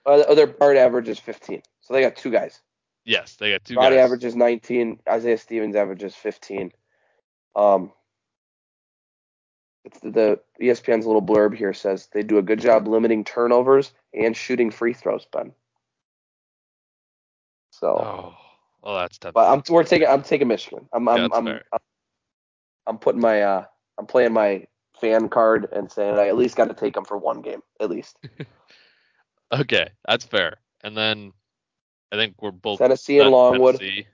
Uh, 0.05 0.33
their 0.35 0.47
guard 0.47 0.77
average 0.77 1.09
is 1.09 1.19
15, 1.19 1.61
so 1.81 1.93
they 1.93 2.01
got 2.01 2.15
two 2.15 2.31
guys. 2.31 2.61
yes, 3.05 3.35
they 3.37 3.51
got 3.51 3.63
two 3.65 3.77
Roddy 3.77 3.95
guys. 3.95 4.03
averages 4.05 4.35
19. 4.35 4.99
Isaiah 5.09 5.37
Stevens 5.37 5.75
averages 5.75 6.15
15. 6.15 6.71
Um, 7.55 7.93
it's 9.85 9.99
the, 10.01 10.11
the 10.11 10.39
ESPN's 10.67 11.05
little 11.07 11.21
blurb 11.21 11.55
here 11.55 11.73
says 11.73 12.09
they 12.13 12.23
do 12.23 12.37
a 12.37 12.43
good 12.43 12.59
job 12.59 12.87
limiting 12.87 13.23
turnovers 13.23 13.93
and 14.13 14.37
shooting 14.37 14.71
free 14.71 14.93
throws, 14.93 15.25
Ben. 15.31 15.53
So, 17.71 17.95
Oh, 17.97 18.33
well, 18.83 18.95
that's 18.97 19.17
tough. 19.17 19.33
but 19.33 19.51
I'm 19.51 19.63
we're 19.69 19.83
taking 19.83 20.07
I'm 20.07 20.23
taking 20.23 20.47
Michigan. 20.47 20.87
I'm 20.93 21.07
I'm 21.09 21.31
that's 21.31 21.37
I'm. 21.37 21.47
I'm 21.47 21.79
I'm 22.87 22.97
putting 22.97 23.21
my 23.21 23.41
uh 23.41 23.65
I'm 24.01 24.07
playing 24.07 24.33
my 24.33 24.65
fan 24.99 25.29
card 25.29 25.69
and 25.71 25.91
saying 25.91 26.17
I 26.17 26.27
at 26.27 26.35
least 26.35 26.55
got 26.55 26.69
to 26.69 26.73
take 26.73 26.95
them 26.95 27.05
for 27.05 27.17
one 27.17 27.41
game 27.41 27.61
at 27.79 27.89
least. 27.89 28.17
Okay, 29.53 29.89
that's 30.07 30.23
fair. 30.23 30.57
And 30.81 30.95
then 30.95 31.33
I 32.09 32.15
think 32.15 32.35
we're 32.41 32.51
both 32.51 32.79
Tennessee 32.79 33.19
and 33.19 33.29
Longwood. 33.29 33.79
Tennessee. 33.79 34.07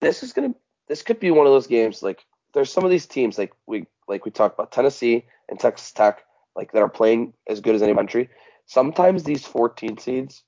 this 0.00 0.22
is 0.22 0.32
gonna 0.32 0.54
this 0.88 1.02
could 1.02 1.20
be 1.20 1.30
one 1.30 1.46
of 1.46 1.52
those 1.52 1.66
games 1.66 2.02
like 2.02 2.24
there's 2.54 2.72
some 2.72 2.82
of 2.82 2.90
these 2.90 3.04
teams 3.04 3.36
like 3.36 3.52
we 3.66 3.86
like 4.08 4.24
we 4.24 4.30
talked 4.30 4.54
about 4.54 4.72
Tennessee 4.72 5.26
and 5.50 5.60
Texas 5.60 5.92
Tech, 5.92 6.24
like 6.56 6.72
that 6.72 6.82
are 6.82 6.88
playing 6.88 7.34
as 7.46 7.60
good 7.60 7.74
as 7.74 7.82
any 7.82 7.94
country. 7.94 8.30
Sometimes 8.64 9.24
these 9.24 9.46
14 9.46 9.98
seeds 9.98 10.42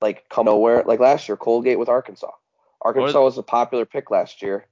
like 0.00 0.26
come 0.30 0.46
nowhere. 0.46 0.82
Like 0.86 1.00
last 1.00 1.28
year, 1.28 1.36
Colgate 1.36 1.78
with 1.78 1.90
Arkansas. 1.90 2.30
Arkansas 2.80 3.22
was 3.22 3.36
a 3.36 3.42
popular 3.42 3.84
pick 3.84 4.10
last 4.10 4.40
year, 4.40 4.66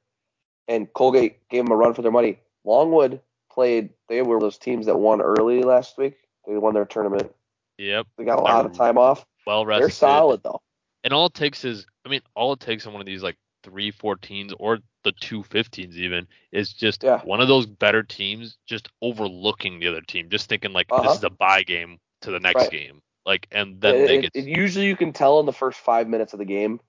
and 0.68 0.90
Colgate 0.92 1.46
gave 1.50 1.64
them 1.64 1.72
a 1.72 1.76
run 1.76 1.92
for 1.92 2.00
their 2.00 2.10
money. 2.10 2.38
Longwood 2.64 3.20
played. 3.50 3.90
They 4.08 4.22
were 4.22 4.40
those 4.40 4.58
teams 4.58 4.86
that 4.86 4.96
won 4.98 5.20
early 5.20 5.62
last 5.62 5.96
week. 5.98 6.16
They 6.46 6.56
won 6.56 6.74
their 6.74 6.84
tournament. 6.84 7.34
Yep. 7.78 8.06
They 8.18 8.24
got 8.24 8.38
a 8.38 8.42
lot 8.42 8.66
of 8.66 8.72
time 8.72 8.98
off. 8.98 9.24
Well 9.46 9.66
rested. 9.66 9.82
They're 9.84 9.90
solid 9.90 10.42
though. 10.42 10.60
And 11.02 11.12
all 11.12 11.26
it 11.26 11.34
takes 11.34 11.64
is, 11.64 11.86
I 12.04 12.08
mean, 12.08 12.20
all 12.34 12.52
it 12.52 12.60
takes 12.60 12.86
on 12.86 12.92
one 12.92 13.00
of 13.00 13.06
these 13.06 13.22
like 13.22 13.36
three 13.62 13.92
14s 13.92 14.54
or 14.58 14.78
the 15.04 15.12
two 15.12 15.42
15s 15.42 15.94
even 15.96 16.26
is 16.52 16.72
just 16.72 17.02
Yeah. 17.02 17.20
one 17.24 17.40
of 17.40 17.48
those 17.48 17.66
better 17.66 18.02
teams 18.02 18.56
just 18.66 18.88
overlooking 19.02 19.80
the 19.80 19.88
other 19.88 20.00
team, 20.00 20.30
just 20.30 20.48
thinking 20.48 20.72
like 20.72 20.86
Uh-huh. 20.90 21.02
this 21.08 21.18
is 21.18 21.24
a 21.24 21.30
bye 21.30 21.62
game 21.62 21.98
to 22.22 22.30
the 22.30 22.40
next 22.40 22.62
Right. 22.62 22.70
game. 22.70 23.02
Like, 23.26 23.46
and 23.52 23.80
then 23.80 23.94
It- 23.94 24.06
they 24.06 24.18
it- 24.18 24.20
get 24.22 24.30
it- 24.34 24.44
usually 24.46 24.86
you 24.86 24.96
can 24.96 25.12
tell 25.12 25.40
in 25.40 25.46
the 25.46 25.52
first 25.52 25.78
five 25.80 26.08
minutes 26.08 26.32
of 26.32 26.38
the 26.38 26.44
game 26.44 26.80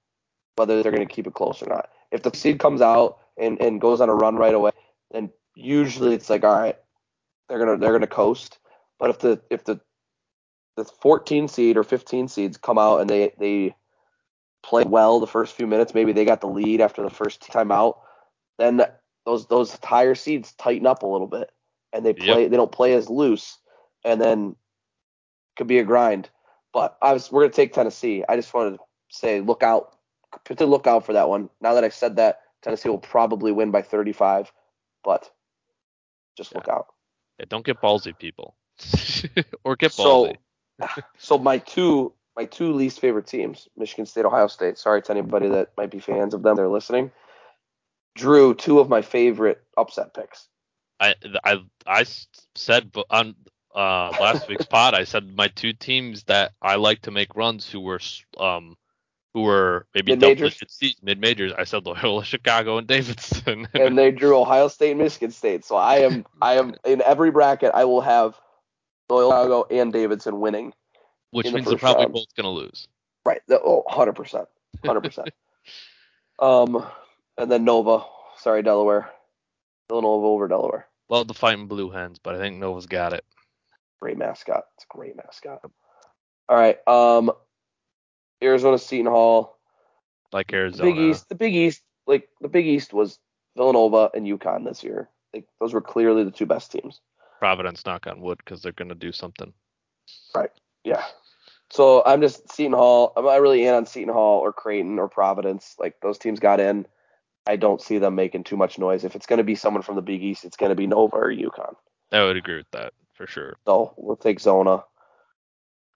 whether 0.57 0.81
they're 0.81 0.91
going 0.91 1.05
to 1.07 1.13
keep 1.13 1.27
it 1.27 1.33
close 1.33 1.61
or 1.61 1.67
not. 1.67 1.89
If 2.11 2.23
the 2.23 2.33
seed 2.33 2.59
comes 2.59 2.81
out 2.81 3.19
and, 3.37 3.59
and 3.61 3.81
goes 3.81 3.99
on 4.01 4.09
a 4.09 4.15
run 4.15 4.35
right 4.37 4.53
away, 4.53 4.71
then 5.11 5.31
usually 5.55 6.13
it's 6.13 6.29
like 6.29 6.43
all 6.43 6.59
right, 6.59 6.77
they're 7.49 7.59
gonna 7.59 7.77
they're 7.77 7.93
gonna 7.93 8.07
coast. 8.07 8.59
But 8.99 9.09
if 9.09 9.19
the 9.19 9.41
if 9.49 9.63
the 9.63 9.79
the 10.77 10.85
14 10.85 11.47
seed 11.47 11.77
or 11.77 11.83
15 11.83 12.27
seeds 12.27 12.57
come 12.57 12.77
out 12.77 13.01
and 13.01 13.09
they 13.09 13.33
they 13.39 13.75
play 14.63 14.83
well 14.83 15.19
the 15.19 15.27
first 15.27 15.55
few 15.55 15.67
minutes, 15.67 15.93
maybe 15.93 16.11
they 16.11 16.25
got 16.25 16.41
the 16.41 16.47
lead 16.47 16.81
after 16.81 17.01
the 17.01 17.09
first 17.09 17.41
timeout, 17.41 17.97
then 18.57 18.81
those 19.25 19.47
those 19.47 19.77
higher 19.83 20.15
seeds 20.15 20.53
tighten 20.53 20.87
up 20.87 21.03
a 21.03 21.07
little 21.07 21.27
bit 21.27 21.51
and 21.93 22.05
they 22.05 22.13
play 22.13 22.47
they 22.47 22.57
don't 22.57 22.71
play 22.71 22.93
as 22.93 23.09
loose 23.09 23.57
and 24.03 24.21
then 24.21 24.55
could 25.55 25.67
be 25.67 25.79
a 25.79 25.83
grind. 25.83 26.29
But 26.73 26.97
I 27.01 27.13
was 27.13 27.31
we're 27.31 27.43
gonna 27.43 27.53
take 27.53 27.73
Tennessee. 27.73 28.23
I 28.27 28.35
just 28.35 28.53
wanted 28.53 28.77
to 28.77 28.79
say 29.09 29.41
look 29.41 29.63
out 29.63 29.95
to 30.45 30.65
look 30.65 30.87
out 30.87 31.05
for 31.05 31.13
that 31.13 31.29
one. 31.29 31.49
Now 31.61 31.73
that 31.75 31.83
I 31.85 31.89
said 31.89 32.17
that, 32.17 32.41
Tennessee 32.61 32.89
will 32.89 32.97
probably 32.97 33.51
win 33.51 33.71
by 33.71 33.81
35, 33.81 34.51
but 35.03 35.31
just 36.35 36.53
look 36.55 36.67
out. 36.67 36.87
Yeah, 37.39 37.45
don't 37.49 37.65
get 37.65 37.81
ballsy, 37.81 38.17
people, 38.17 38.55
or 39.63 39.75
get 39.75 39.91
So, 39.91 40.25
ballsy. 40.25 41.03
so 41.17 41.37
my 41.37 41.57
two 41.57 42.13
my 42.35 42.45
two 42.45 42.73
least 42.73 42.99
favorite 42.99 43.27
teams, 43.27 43.67
Michigan 43.77 44.05
State, 44.05 44.25
Ohio 44.25 44.47
State. 44.47 44.77
Sorry 44.77 45.01
to 45.01 45.11
anybody 45.11 45.49
that 45.49 45.71
might 45.77 45.91
be 45.91 45.99
fans 45.99 46.33
of 46.33 46.43
them. 46.43 46.55
They're 46.55 46.67
listening. 46.67 47.11
Drew 48.15 48.53
two 48.53 48.79
of 48.79 48.89
my 48.89 49.01
favorite 49.01 49.61
upset 49.77 50.13
picks. 50.13 50.47
I 50.99 51.15
I 51.43 51.61
I 51.85 52.05
said 52.55 52.93
on 53.09 53.35
uh 53.73 54.09
last 54.19 54.47
week's 54.47 54.65
pod, 54.69 54.93
I 54.93 55.03
said 55.03 55.35
my 55.35 55.47
two 55.47 55.73
teams 55.73 56.23
that 56.23 56.53
I 56.61 56.75
like 56.75 57.01
to 57.03 57.11
make 57.11 57.35
runs 57.35 57.69
who 57.69 57.79
were 57.81 57.99
um 58.37 58.75
who 59.35 59.41
were 59.41 59.85
maybe 59.93 60.13
Mid-majors? 60.13 60.57
seeds, 60.69 61.03
mid 61.03 61.19
majors. 61.19 61.51
I 61.57 61.65
said 61.65 61.85
Loyola 61.85 62.23
Chicago 62.33 62.77
and 62.77 62.87
Davidson. 62.87 63.67
and 63.73 63.97
they 63.97 64.09
drew 64.09 64.39
Ohio 64.39 64.69
State 64.69 64.91
and 64.91 64.99
Michigan 64.99 65.29
State. 65.29 65.65
So 65.65 65.75
I 65.75 65.97
am 65.97 66.25
I 66.41 66.53
am 66.53 66.73
in 66.85 67.01
every 67.01 67.31
bracket 67.31 67.71
I 67.73 67.83
will 67.83 67.99
have 67.99 68.39
Loyola 69.09 69.33
Chicago 69.33 69.67
and 69.69 69.91
Davidson 69.91 70.39
winning. 70.39 70.73
which 71.31 71.47
in 71.47 71.51
the 71.51 71.57
means 71.57 71.67
they're 71.67 71.77
probably 71.77 72.05
round. 72.05 72.13
both 72.13 72.33
gonna 72.37 72.49
lose. 72.49 72.87
Right. 73.25 73.41
Oh, 73.51 73.83
100%. 73.89 74.45
100%. 74.85 75.27
um 76.39 76.85
and 77.37 77.51
then 77.51 77.65
Nova, 77.65 78.05
sorry 78.37 78.63
Delaware. 78.63 79.09
Villanova 79.89 80.27
over 80.27 80.47
Delaware. 80.47 80.87
Love 81.09 81.27
the 81.27 81.33
fighting 81.33 81.67
blue 81.67 81.89
hens, 81.89 82.19
but 82.23 82.35
I 82.35 82.37
think 82.37 82.55
Nova's 82.57 82.85
got 82.85 83.11
it. 83.11 83.25
Great 84.01 84.17
mascot. 84.17 84.63
It's 84.77 84.85
a 84.85 84.97
great 84.97 85.17
mascot. 85.17 85.59
All 86.47 86.55
right. 86.57 86.77
Um 86.87 87.33
Arizona 88.43 88.77
Seton 88.77 89.11
Hall. 89.11 89.57
Like 90.31 90.51
The 90.51 90.57
Arizona. 90.57 90.91
Big 90.91 90.99
East. 90.99 91.29
The 91.29 91.35
Big 91.35 91.55
East. 91.55 91.81
Like 92.07 92.29
the 92.41 92.49
Big 92.49 92.67
East 92.67 92.93
was 92.93 93.19
Villanova 93.57 94.11
and 94.13 94.27
UConn 94.27 94.65
this 94.65 94.83
year. 94.83 95.09
Like 95.33 95.47
those 95.59 95.73
were 95.73 95.81
clearly 95.81 96.23
the 96.23 96.31
two 96.31 96.45
best 96.45 96.71
teams. 96.71 97.01
Providence, 97.39 97.85
knock 97.85 98.07
on 98.07 98.21
wood, 98.21 98.37
because 98.37 98.61
they're 98.61 98.71
gonna 98.71 98.95
do 98.95 99.11
something. 99.11 99.53
Right. 100.35 100.51
Yeah. 100.83 101.03
So 101.71 102.03
I'm 102.05 102.21
just 102.21 102.51
Seton 102.51 102.73
Hall. 102.73 103.11
I'm 103.17 103.25
not 103.25 103.41
really 103.41 103.65
in 103.65 103.73
on 103.73 103.85
Seton 103.85 104.13
Hall 104.13 104.39
or 104.39 104.53
Creighton 104.53 104.99
or 104.99 105.07
Providence. 105.07 105.75
Like 105.79 105.95
those 106.01 106.17
teams 106.17 106.39
got 106.39 106.59
in. 106.59 106.85
I 107.47 107.55
don't 107.55 107.81
see 107.81 107.97
them 107.97 108.15
making 108.15 108.43
too 108.43 108.57
much 108.57 108.79
noise. 108.79 109.03
If 109.03 109.15
it's 109.15 109.25
going 109.25 109.37
to 109.37 109.43
be 109.43 109.55
someone 109.55 109.83
from 109.83 109.95
the 109.95 110.01
Big 110.01 110.23
East, 110.23 110.45
it's 110.45 110.57
going 110.57 110.69
to 110.69 110.75
be 110.75 110.87
Nova 110.87 111.15
or 111.15 111.31
UConn. 111.31 111.75
I 112.11 112.23
would 112.23 112.37
agree 112.37 112.57
with 112.57 112.71
that 112.71 112.93
for 113.13 113.27
sure. 113.27 113.57
So 113.67 113.93
we'll 113.97 114.15
take 114.15 114.39
Zona. 114.39 114.83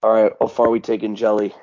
All 0.02 0.12
right. 0.12 0.32
How 0.40 0.46
far 0.46 0.66
are 0.66 0.70
we 0.70 0.80
taking 0.80 1.16
Jelly? 1.16 1.54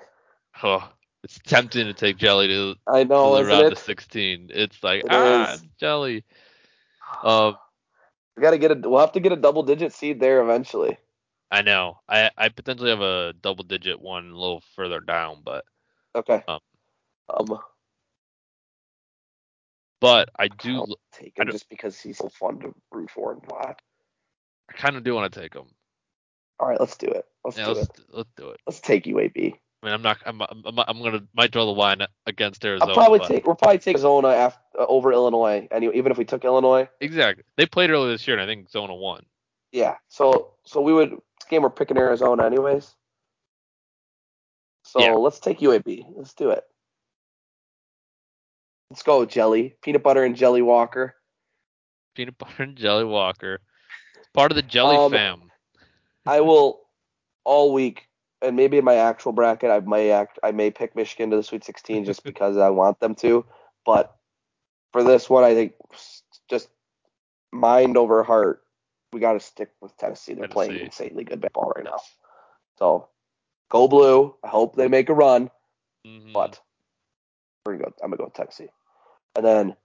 Oh, 0.64 0.90
it's 1.24 1.40
tempting 1.46 1.86
to 1.86 1.94
take 1.94 2.18
Jelly 2.18 2.48
to, 2.48 2.76
I 2.88 3.04
know, 3.04 3.38
to 3.38 3.44
the 3.44 3.50
round 3.50 3.66
it? 3.68 3.72
of 3.74 3.80
16. 3.80 4.50
It's 4.54 4.84
like 4.84 5.04
It 5.04 5.12
ah, 5.12 5.54
is. 5.54 5.64
Jelly. 5.80 6.24
Um, 7.24 7.56
We 8.36 8.44
got 8.44 8.52
to 8.52 8.58
get 8.58 8.72
a. 8.72 8.76
We'll 8.76 9.00
have 9.00 9.14
to 9.14 9.20
get 9.20 9.32
a 9.32 9.36
double 9.38 9.64
digit 9.64 9.94
seed 9.94 10.20
there 10.20 10.42
eventually. 10.42 10.98
I 11.50 11.62
know. 11.62 12.00
I 12.10 12.30
I 12.38 12.50
potentially 12.50 12.90
have 12.90 13.02
a 13.02 13.34
double 13.42 13.64
digit 13.64 14.02
one 14.02 14.32
a 14.32 14.38
little 14.38 14.62
further 14.76 15.00
down, 15.00 15.42
but 15.44 15.64
Okay. 16.16 16.44
Um, 16.48 16.60
Um. 17.30 17.60
but 20.02 20.30
I 20.38 20.48
do 20.50 20.76
I'll 20.76 20.88
take 21.14 21.34
I 21.38 21.42
him 21.44 21.48
don't- 21.48 21.52
just 21.54 21.70
because 21.70 22.00
he's 22.00 22.18
so 22.18 22.30
fun 22.30 22.60
to 22.60 22.74
root 22.92 23.10
for 23.10 23.32
and 23.34 23.42
watch. 23.50 23.80
I 24.70 24.74
kind 24.74 24.96
of 24.98 25.04
do 25.04 25.16
want 25.16 25.32
to 25.32 25.40
take 25.40 25.54
him. 25.54 25.66
All 26.60 26.68
right, 26.68 26.80
let's 26.80 26.98
do 26.98 27.08
it. 27.08 27.26
Let's 27.46 27.58
Yeah, 27.58 27.68
do 27.68 27.72
let's 27.74 27.88
it. 27.90 28.06
let's 28.10 28.30
do 28.36 28.50
it. 28.50 28.60
Let's 28.68 28.82
take 28.82 29.06
UAB. 29.06 29.54
I 29.88 29.90
mean, 29.90 29.94
I'm 29.96 30.02
not. 30.02 30.18
I'm. 30.26 30.42
I'm, 30.42 30.80
I'm 30.88 31.02
gonna 31.02 31.24
might 31.36 31.52
draw 31.52 31.66
the 31.66 31.72
line 31.72 32.02
against 32.26 32.64
Arizona. 32.66 32.92
I'll 32.92 32.96
probably 32.96 33.20
but- 33.20 33.28
take. 33.28 33.46
We'll 33.48 33.56
probably 33.56 33.78
take 33.80 33.98
Zona 33.98 34.30
after, 34.30 34.60
uh, 34.80 34.86
over 34.88 35.12
Illinois. 35.14 35.68
Anyway, 35.72 35.96
even 35.96 36.12
if 36.12 36.18
we 36.18 36.26
took 36.26 36.44
Illinois, 36.44 36.90
exactly. 37.00 37.44
They 37.56 37.66
played 37.66 37.90
earlier 37.90 38.12
this 38.12 38.28
year, 38.28 38.38
and 38.38 38.44
I 38.44 38.52
think 38.52 38.70
Zona 38.70 38.94
won. 38.96 39.26
yeah. 39.72 39.96
So 40.10 40.54
so 40.66 40.82
we 40.82 40.94
would 40.94 41.12
this 41.12 41.48
game 41.50 41.62
we're 41.62 41.70
picking 41.70 41.98
Arizona 41.98 42.46
anyways. 42.46 42.94
So 44.84 45.00
Yeah. 45.02 45.14
let's 45.14 45.40
take 45.40 45.60
UAB. 45.60 46.06
Let's 46.16 46.34
do 46.34 46.50
it. 46.52 46.64
Let's 48.90 49.04
go 49.04 49.26
jelly, 49.26 49.76
peanut 49.82 50.04
butter 50.04 50.24
and 50.24 50.36
jelly 50.36 50.62
Walker. 50.62 51.16
Peanut 52.16 52.38
butter 52.40 52.64
and 52.64 52.76
jelly 52.78 53.04
Walker. 53.04 53.60
Part 54.34 54.52
of 54.52 54.56
the 54.56 54.62
Jelly 54.62 54.96
Um, 54.98 55.12
fam. 55.12 55.52
I 56.26 56.42
will 56.42 56.82
all 57.44 57.74
week, 57.74 58.07
and 58.42 58.56
maybe 58.56 58.78
in 58.78 58.86
my 58.86 58.96
actual 58.96 59.32
bracket, 59.32 59.72
I 59.72 59.80
may 59.80 60.12
act, 60.12 60.40
I 60.44 60.52
may 60.52 60.72
pick 60.72 60.96
Michigan 60.96 61.32
to 61.32 61.38
the 61.38 61.44
Sweet 61.44 61.64
16 61.64 62.06
just 62.06 62.24
because 62.24 62.58
I 62.58 62.70
want 62.70 63.00
them 63.00 63.16
to. 63.16 63.46
But 63.86 64.16
for 64.94 65.04
this 65.04 65.30
one, 65.30 65.44
I 65.44 65.54
think 65.54 65.74
just 66.50 66.70
mind 67.52 67.98
over 67.98 68.24
heart, 68.24 68.64
we 69.14 69.20
got 69.20 69.34
to 69.34 69.40
stick 69.40 69.72
with 69.82 69.96
Tennessee. 69.98 70.34
They're 70.34 70.48
playing 70.48 70.80
insanely 70.80 71.24
good 71.24 71.42
baseball 71.42 71.72
right 71.76 71.86
now. 71.86 72.00
So 72.78 73.10
go 73.70 73.88
blue. 73.88 74.36
I 74.44 74.50
hope 74.50 74.76
they 74.76 74.88
make 74.88 75.10
a 75.10 75.14
run, 75.14 75.50
Mhm. 76.06 76.34
but 76.34 76.60
we're. 77.66 77.76
I'm 77.76 77.94
gonna 78.02 78.18
go 78.18 78.26
with 78.26 78.34
Tennessee, 78.34 78.70
and 79.36 79.46
then 79.46 79.76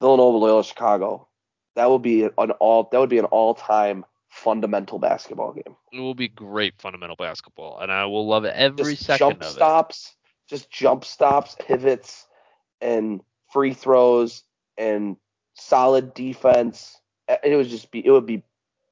Villanova, 0.00 0.36
Loyola, 0.38 0.64
Chicago. 0.64 1.28
That 1.74 1.88
would 1.90 2.02
be 2.02 2.24
an 2.24 2.50
all. 2.52 2.88
That 2.92 2.98
would 2.98 3.08
be 3.08 3.18
an 3.18 3.24
all-time 3.26 4.04
fundamental 4.32 4.98
basketball 4.98 5.52
game. 5.52 5.76
it 5.92 6.00
will 6.00 6.14
be 6.14 6.28
great 6.28 6.74
fundamental 6.80 7.16
basketball, 7.16 7.78
and 7.80 7.92
I 7.92 8.06
will 8.06 8.26
love 8.26 8.44
every 8.46 8.94
just 8.94 9.04
second 9.06 9.18
jump 9.18 9.42
of 9.42 9.46
stops, 9.46 10.16
just 10.48 10.70
jump 10.70 11.04
stops, 11.04 11.54
pivots, 11.60 12.26
and 12.80 13.20
free 13.52 13.74
throws, 13.74 14.42
and 14.78 15.16
solid 15.54 16.14
defense. 16.14 16.98
It 17.28 17.56
would 17.56 17.68
just 17.68 17.90
be, 17.90 18.04
it 18.04 18.10
would 18.10 18.26
be. 18.26 18.42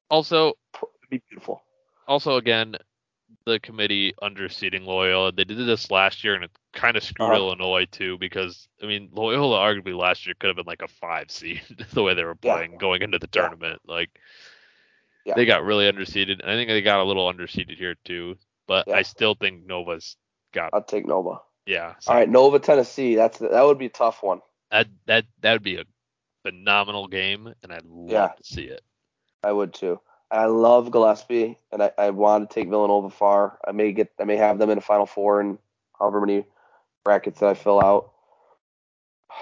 Also, 0.09 0.53
be 1.09 1.21
beautiful. 1.29 1.61
also 2.07 2.37
again, 2.37 2.75
the 3.45 3.59
committee 3.59 4.13
underseeding 4.21 4.85
Loyola. 4.85 5.31
They 5.31 5.43
did 5.43 5.57
this 5.57 5.89
last 5.89 6.23
year, 6.23 6.35
and 6.35 6.43
it 6.43 6.51
kind 6.73 6.95
of 6.97 7.03
screwed 7.03 7.29
Uh-huh. 7.29 7.37
Illinois 7.37 7.85
too, 7.91 8.17
because 8.19 8.67
I 8.81 8.85
mean, 8.85 9.09
Loyola 9.11 9.57
arguably 9.57 9.97
last 9.97 10.25
year 10.25 10.35
could 10.39 10.47
have 10.47 10.55
been 10.57 10.65
like 10.67 10.83
a 10.83 10.87
five 10.87 11.31
seed 11.31 11.61
the 11.93 12.03
way 12.03 12.13
they 12.13 12.23
were 12.23 12.37
Yeah. 12.43 12.53
playing 12.55 12.77
going 12.77 13.01
into 13.01 13.17
the 13.19 13.27
Yeah. 13.33 13.41
tournament. 13.41 13.81
Like, 13.87 14.09
Yeah. 15.25 15.35
they 15.35 15.45
got 15.45 15.63
really 15.63 15.91
underseeded, 15.91 16.39
and 16.41 16.49
I 16.49 16.55
think 16.55 16.69
they 16.69 16.81
got 16.81 16.99
a 16.99 17.03
little 17.03 17.31
underseeded 17.31 17.77
here 17.77 17.95
too. 18.05 18.37
But 18.67 18.87
Yeah. 18.87 18.95
I 18.95 19.01
still 19.03 19.35
think 19.35 19.65
Nova's 19.65 20.15
got 20.53 20.71
I'll 20.73 20.83
take 20.83 21.05
Nova. 21.05 21.41
yeah. 21.65 21.95
so 21.99 22.11
All 22.11 22.17
right, 22.17 22.29
Nova, 22.29 22.59
Tennessee. 22.59 23.15
That's 23.15 23.37
that 23.39 23.63
would 23.65 23.77
be 23.77 23.85
a 23.87 23.89
tough 23.89 24.23
one. 24.23 24.41
that 24.71 24.87
that 25.05 25.25
that 25.41 25.53
would 25.53 25.63
be 25.63 25.77
a 25.77 25.83
phenomenal 26.43 27.07
game, 27.07 27.53
and 27.63 27.71
I'd 27.71 27.85
love 27.85 28.09
Yeah. 28.09 28.27
to 28.29 28.43
see 28.43 28.63
it. 28.63 28.81
I 29.43 29.51
would 29.51 29.73
too. 29.73 29.99
I 30.31 30.45
love 30.45 30.91
Gillespie, 30.91 31.57
and 31.73 31.83
I, 31.83 31.91
I 31.97 32.09
want 32.11 32.49
to 32.49 32.53
take 32.53 32.69
Villanova 32.69 33.09
far. 33.09 33.59
I 33.67 33.73
may 33.73 33.91
get, 33.91 34.11
I 34.19 34.23
may 34.23 34.37
have 34.37 34.59
them 34.59 34.69
in 34.69 34.77
a 34.77 34.81
Final 34.81 35.05
Four 35.05 35.41
and 35.41 35.57
however 35.99 36.21
many 36.21 36.45
brackets 37.03 37.41
that 37.41 37.49
I 37.49 37.53
fill 37.53 37.83
out. 37.83 38.11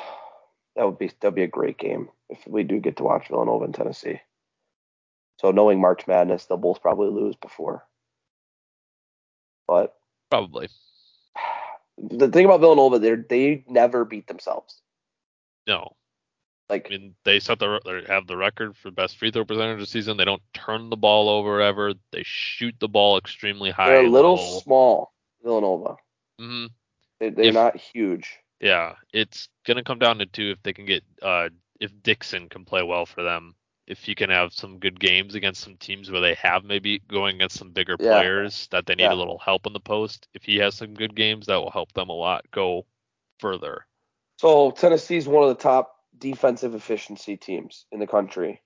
That 0.76 0.86
would 0.86 0.98
be 0.98 1.12
that'd 1.20 1.36
be 1.36 1.44
a 1.44 1.48
great 1.48 1.78
game 1.78 2.08
if 2.30 2.48
we 2.48 2.64
do 2.64 2.80
get 2.80 2.96
to 2.98 3.04
watch 3.04 3.28
Villanova 3.28 3.66
and 3.66 3.74
Tennessee. 3.76 4.22
So 5.40 5.52
knowing 5.52 5.80
March 5.80 6.06
Madness, 6.06 6.46
they'll 6.46 6.58
both 6.58 6.82
probably 6.82 7.10
lose 7.10 7.36
before. 7.38 7.86
But 9.68 9.94
Probably. 10.30 10.68
the 11.98 12.28
thing 12.30 12.44
about 12.46 12.60
Villanova, 12.60 13.00
they 13.00 13.16
they 13.16 13.64
never 13.68 14.04
beat 14.04 14.28
themselves. 14.28 14.82
No. 15.66 15.96
Like 16.70 16.88
I 16.88 16.90
mean, 16.90 17.16
they 17.24 17.40
set 17.40 17.60
the 17.60 17.80
they 17.86 18.12
have 18.14 18.28
the 18.28 18.36
record 18.38 18.76
for 18.76 18.92
best 18.92 19.18
free 19.18 19.32
throw 19.32 19.46
percentage 19.46 19.80
this 19.80 19.90
season. 19.92 20.18
They 20.18 20.26
don't 20.26 20.42
turn 20.54 20.90
the 20.90 20.98
ball 20.98 21.30
over 21.30 21.62
ever. 21.62 21.94
They 22.12 22.24
shoot 22.26 22.76
the 22.80 22.90
ball 22.90 23.18
extremely 23.18 23.72
high. 23.72 23.90
they're 23.90 24.06
a 24.06 24.10
little 24.10 24.36
level. 24.36 24.62
small, 24.62 25.14
Villanova. 25.42 25.96
hmm 26.38 26.66
They, 27.20 27.30
they're 27.30 27.46
If- 27.46 27.54
not 27.54 27.78
huge. 27.78 28.38
Yeah, 28.60 28.96
it's 29.14 29.48
gonna 29.66 29.86
come 29.86 30.00
down 30.00 30.18
to 30.20 30.26
two 30.26 30.52
if 30.52 30.62
they 30.64 30.74
can 30.74 30.86
get 30.86 31.04
uh 31.22 31.48
if 31.80 31.92
Dixon 32.04 32.50
can 32.50 32.66
play 32.66 32.84
well 32.84 33.06
for 33.06 33.24
them. 33.24 33.56
If 33.90 34.08
you 34.08 34.16
can 34.16 34.30
have 34.30 34.54
some 34.54 34.78
good 34.78 35.00
games 35.00 35.36
against 35.36 35.62
some 35.62 35.76
teams 35.76 36.12
where 36.12 36.22
they 36.22 36.36
have 36.36 36.64
maybe 36.64 37.00
going 37.00 37.36
against 37.36 37.58
some 37.58 37.72
bigger 37.72 37.98
Yeah. 38.00 38.12
players 38.12 38.68
that 38.68 38.86
they 38.86 38.96
need 38.96 39.04
Yeah. 39.04 39.14
a 39.14 39.16
little 39.16 39.40
help 39.40 39.66
in 39.66 39.74
the 39.74 39.80
post. 39.80 40.28
If 40.34 40.44
he 40.44 40.58
has 40.58 40.76
some 40.76 40.94
good 40.94 41.16
games, 41.16 41.48
that 41.48 41.58
will 41.58 41.72
help 41.72 41.92
them 41.94 42.10
a 42.10 42.14
lot 42.14 42.50
go 42.52 42.86
further. 43.40 43.88
So 44.38 44.72
Tennessee's 44.72 45.28
one 45.28 45.44
of 45.44 45.50
the 45.50 45.62
top 45.62 45.96
defensive 46.18 46.76
efficiency 46.76 47.36
teams 47.36 47.86
in 47.92 48.00
the 48.00 48.08
country, 48.08 48.62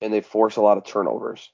and 0.00 0.12
they 0.12 0.20
force 0.20 0.56
a 0.56 0.62
lot 0.62 0.76
of 0.76 0.84
turnovers. 0.84 1.50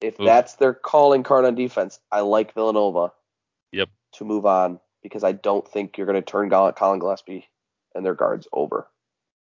If 0.00 0.18
Oof. 0.20 0.26
that's 0.26 0.54
their 0.54 0.72
calling 0.72 1.22
card 1.22 1.44
on 1.44 1.54
defense, 1.54 2.00
I 2.12 2.20
like 2.20 2.54
Villanova. 2.54 3.12
Yep. 3.72 3.90
To 4.14 4.24
move 4.24 4.46
on 4.46 4.80
because 5.02 5.24
I 5.24 5.32
don't 5.32 5.66
think 5.66 5.96
you're 5.96 6.06
going 6.06 6.20
to 6.20 6.22
turn 6.22 6.50
Collin 6.50 7.00
Gillespie 7.00 7.48
and 7.94 8.04
their 8.04 8.14
guards 8.14 8.46
over. 8.52 8.89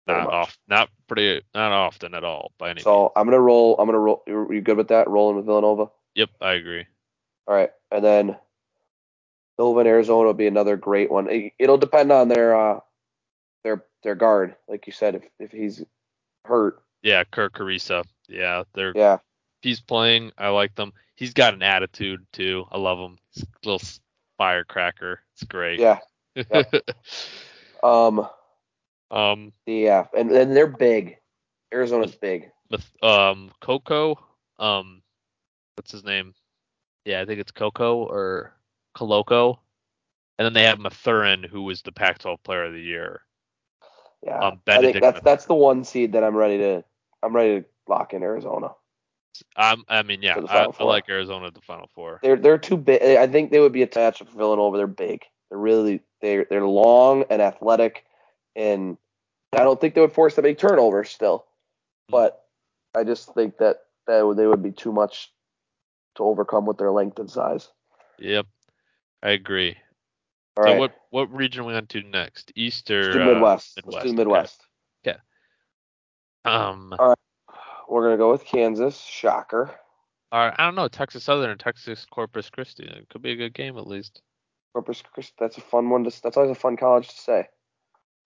Not 0.07 0.27
off, 0.34 0.57
not 0.67 0.89
pretty, 1.07 1.41
not 1.53 1.71
often 1.71 2.13
at 2.15 2.23
all 2.23 2.51
by 2.57 2.71
any 2.71 2.77
means. 2.79 2.84
So 2.85 3.11
I'm 3.15 3.25
gonna 3.25 3.39
roll. 3.39 3.75
I'm 3.79 3.88
gonna 3.88 3.99
roll. 3.99 4.23
You 4.27 4.47
you 4.51 4.61
good 4.61 4.77
with 4.77 4.89
that? 4.89 5.09
Rolling 5.09 5.38
with 5.38 5.45
Villanova. 5.45 5.88
Yep, 6.15 6.29
I 6.41 6.53
agree. 6.53 6.85
All 7.47 7.55
right, 7.55 7.71
and 7.91 8.03
then 8.03 8.38
Nova 9.59 9.79
and 9.79 9.89
Arizona 9.89 10.27
will 10.27 10.34
be 10.34 10.47
another 10.47 10.77
great 10.77 11.11
one. 11.11 11.29
It, 11.29 11.53
it'll 11.59 11.77
depend 11.77 12.11
on 12.11 12.27
their 12.29 12.55
uh 12.59 12.79
their 13.63 13.85
their 14.03 14.15
guard, 14.15 14.55
like 14.67 14.88
you 14.88 14.93
said. 14.93 15.15
If 15.15 15.23
if 15.39 15.51
he's 15.51 15.84
hurt, 16.45 16.81
Yeah, 17.03 17.23
Kerr 17.25 17.49
Kriisa. 17.49 18.03
Yeah, 18.27 18.63
they're 18.73 18.95
yeah, 18.95 19.15
if 19.15 19.19
he's 19.61 19.81
playing. 19.81 20.31
I 20.38 20.49
like 20.49 20.75
them. 20.75 20.93
He's 21.15 21.34
got 21.34 21.53
an 21.53 21.63
attitude 21.63 22.25
too. 22.34 22.65
I 22.71 22.77
love 22.77 22.99
him. 22.99 23.17
He's 23.31 23.43
a 23.43 23.47
little 23.69 23.88
firecracker. 24.38 25.21
It's 25.34 25.43
great. 25.45 25.79
yeah. 25.79 25.99
Um, 27.84 28.27
um, 29.11 29.51
yeah, 29.65 30.05
and 30.15 30.31
and 30.31 30.55
they're 30.55 30.67
big. 30.67 31.17
Arizona's 31.73 32.15
big. 32.15 32.49
with 32.69 32.85
um 33.03 33.51
Coco, 33.61 34.17
um, 34.59 35.01
what's 35.75 35.91
his 35.91 36.03
name? 36.03 36.34
Yeah, 37.05 37.21
I 37.21 37.25
think 37.25 37.39
it's 37.39 37.51
Coco 37.51 38.03
or 38.03 38.53
Koloko. 38.95 39.59
And 40.39 40.45
then 40.45 40.53
they 40.53 40.63
have 40.63 40.79
Mathurin, 40.79 41.41
who 41.43 41.63
was 41.63 41.81
the 41.81 41.91
Pac-12 41.91 42.43
Player 42.43 42.65
of 42.65 42.73
the 42.73 42.81
Year. 42.81 43.21
Yeah, 44.23 44.38
Um, 44.39 44.61
I 44.67 44.79
think 44.79 44.99
that's 44.99 45.21
that's 45.21 45.45
the 45.45 45.53
one 45.53 45.84
seed 45.84 46.13
that 46.13 46.23
I'm 46.23 46.35
ready 46.35 46.57
to 46.57 46.84
I'm 47.23 47.35
ready 47.35 47.61
to 47.61 47.65
lock 47.88 48.13
in 48.13 48.23
Arizona. 48.23 48.71
Um, 49.55 49.84
I 49.88 50.01
mean, 50.01 50.23
yeah, 50.23 50.39
I, 50.49 50.67
I 50.79 50.84
like 50.84 51.07
Arizona 51.07 51.47
at 51.47 51.53
the 51.53 51.61
Final 51.61 51.88
Four. 51.93 52.19
They're 52.23 52.35
they're 52.35 52.57
too 52.57 52.77
big. 52.77 53.01
I 53.01 53.27
think 53.27 53.51
they 53.51 53.59
would 53.59 53.71
be 53.71 53.84
attached 53.84 54.19
to 54.19 54.25
Villanova. 54.25 54.77
They're 54.77 54.88
big. 54.88 55.23
They're 55.49 55.59
really 55.59 56.01
they're 56.21 56.47
they're 56.49 56.65
long 56.65 57.25
and 57.29 57.41
athletic, 57.41 58.05
and 58.57 58.97
I 59.53 59.59
don't 59.59 59.79
think 59.79 59.93
they 59.93 60.01
would 60.01 60.11
force 60.11 60.35
that 60.35 60.41
many 60.41 60.55
turnovers 60.55 61.09
still. 61.09 61.45
But 62.09 62.43
I 62.93 63.05
just 63.05 63.34
think 63.34 63.59
that 63.59 63.77
that 64.07 64.25
would, 64.25 64.38
they 64.38 64.47
would 64.47 64.63
be 64.63 64.71
too 64.71 64.91
much 64.91 65.31
to 66.15 66.23
overcome 66.23 66.65
with 66.65 66.77
their 66.77 66.91
length 66.91 67.19
and 67.19 67.29
size. 67.29 67.69
Yep, 68.19 68.47
I 69.23 69.29
agree. 69.29 69.77
All 70.57 70.63
so 70.63 70.71
right, 70.71 70.79
what 70.79 70.95
what 71.11 71.31
region 71.31 71.65
we 71.65 71.73
on 71.73 71.85
to 71.88 72.01
next? 72.01 72.51
East 72.55 72.89
or 72.91 73.03
let's 73.03 73.15
do 73.15 73.21
uh, 73.21 73.25
Midwest. 73.25 73.79
Let's 73.85 74.11
Midwest, 74.11 74.11
okay. 74.11 74.15
Midwest. 74.17 74.63
Um, 76.47 76.95
All 76.97 77.15
We're 77.89 78.03
gonna 78.03 78.17
go 78.17 78.31
with 78.31 78.45
Kansas. 78.45 78.97
Shocker. 78.97 79.69
or, 80.31 80.53
I 80.57 80.65
don't 80.65 80.75
know, 80.75 80.88
Texas 80.88 81.25
Southern 81.25 81.57
Texas 81.57 82.05
Corpus 82.09 82.49
Christi. 82.49 82.84
It 82.84 83.09
could 83.09 83.21
be 83.21 83.31
a 83.31 83.35
good 83.35 83.53
game 83.53 83.77
at 83.77 83.85
least. 83.85 84.21
Corpus 84.73 85.03
Christi. 85.13 85.34
That's 85.39 85.57
a 85.57 85.61
fun 85.61 85.89
one. 85.89 86.05
To, 86.05 86.21
that's 86.21 86.38
always 86.38 86.51
a 86.51 86.55
fun 86.55 86.77
college 86.77 87.09
to 87.09 87.15
say. 87.15 87.47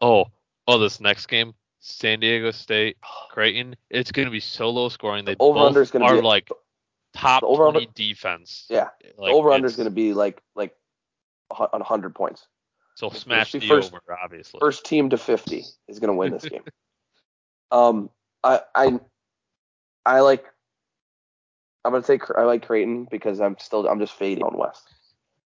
Oh, 0.02 0.26
oh, 0.68 0.78
this 0.80 1.00
next 1.00 1.28
game, 1.28 1.54
San 1.80 2.20
Diego 2.20 2.52
State, 2.52 2.98
Creighton. 3.30 3.76
It's 3.90 4.12
going 4.12 4.26
to 4.26 4.32
be 4.32 4.40
so 4.40 4.70
low 4.70 4.90
scoring. 4.90 5.26
They 5.26 5.36
over-under 5.40 5.80
both 5.80 5.84
is 5.84 5.92
gonna 5.92 6.06
are 6.06 6.16
be- 6.16 6.22
like 6.22 6.50
top 7.14 7.44
over-under- 7.44 7.80
20 7.82 7.92
defense. 7.94 8.66
Yeah, 8.70 8.90
Like, 9.18 9.32
the 9.32 9.36
over 9.36 9.52
under 9.52 9.68
is 9.68 9.76
gonna 9.76 9.90
be 9.90 10.14
like 10.14 10.42
like 10.56 10.76
on 11.52 11.82
hundred 11.82 12.16
points. 12.16 12.48
So 12.96 13.10
smash 13.10 13.52
the 13.52 13.60
the 13.60 13.68
first- 13.68 13.94
over, 13.94 14.02
obviously. 14.24 14.60
First 14.60 14.86
team 14.86 15.10
to 15.12 15.18
fifty 15.18 15.66
is 15.88 16.00
gonna 16.00 16.14
win 16.16 16.32
this 16.34 16.46
game. 16.46 16.64
um, 17.72 18.10
I 18.44 18.62
I 18.76 19.00
I 20.06 20.20
like. 20.22 20.46
I'm 21.84 21.92
gonna 21.94 22.04
say 22.04 22.20
I 22.38 22.44
like 22.44 22.66
Creighton 22.66 23.08
because 23.10 23.40
I'm 23.42 23.58
still. 23.60 23.88
I'm 23.88 24.00
just 24.00 24.14
fading 24.14 24.44
on 24.44 24.58
West. 24.58 24.88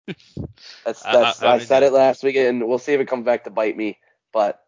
That's 0.84 1.04
I- 1.04 1.12
that's. 1.12 1.42
I- 1.42 1.46
I, 1.46 1.54
I 1.54 1.58
mean, 1.58 1.66
said 1.66 1.82
it 1.82 1.92
last 1.92 2.22
week, 2.22 2.36
and 2.36 2.66
we'll 2.68 2.78
see 2.78 2.92
if 2.92 3.00
it 3.00 3.08
comes 3.08 3.24
back 3.24 3.44
to 3.44 3.50
bite 3.50 3.76
me. 3.76 3.98
But 4.32 4.62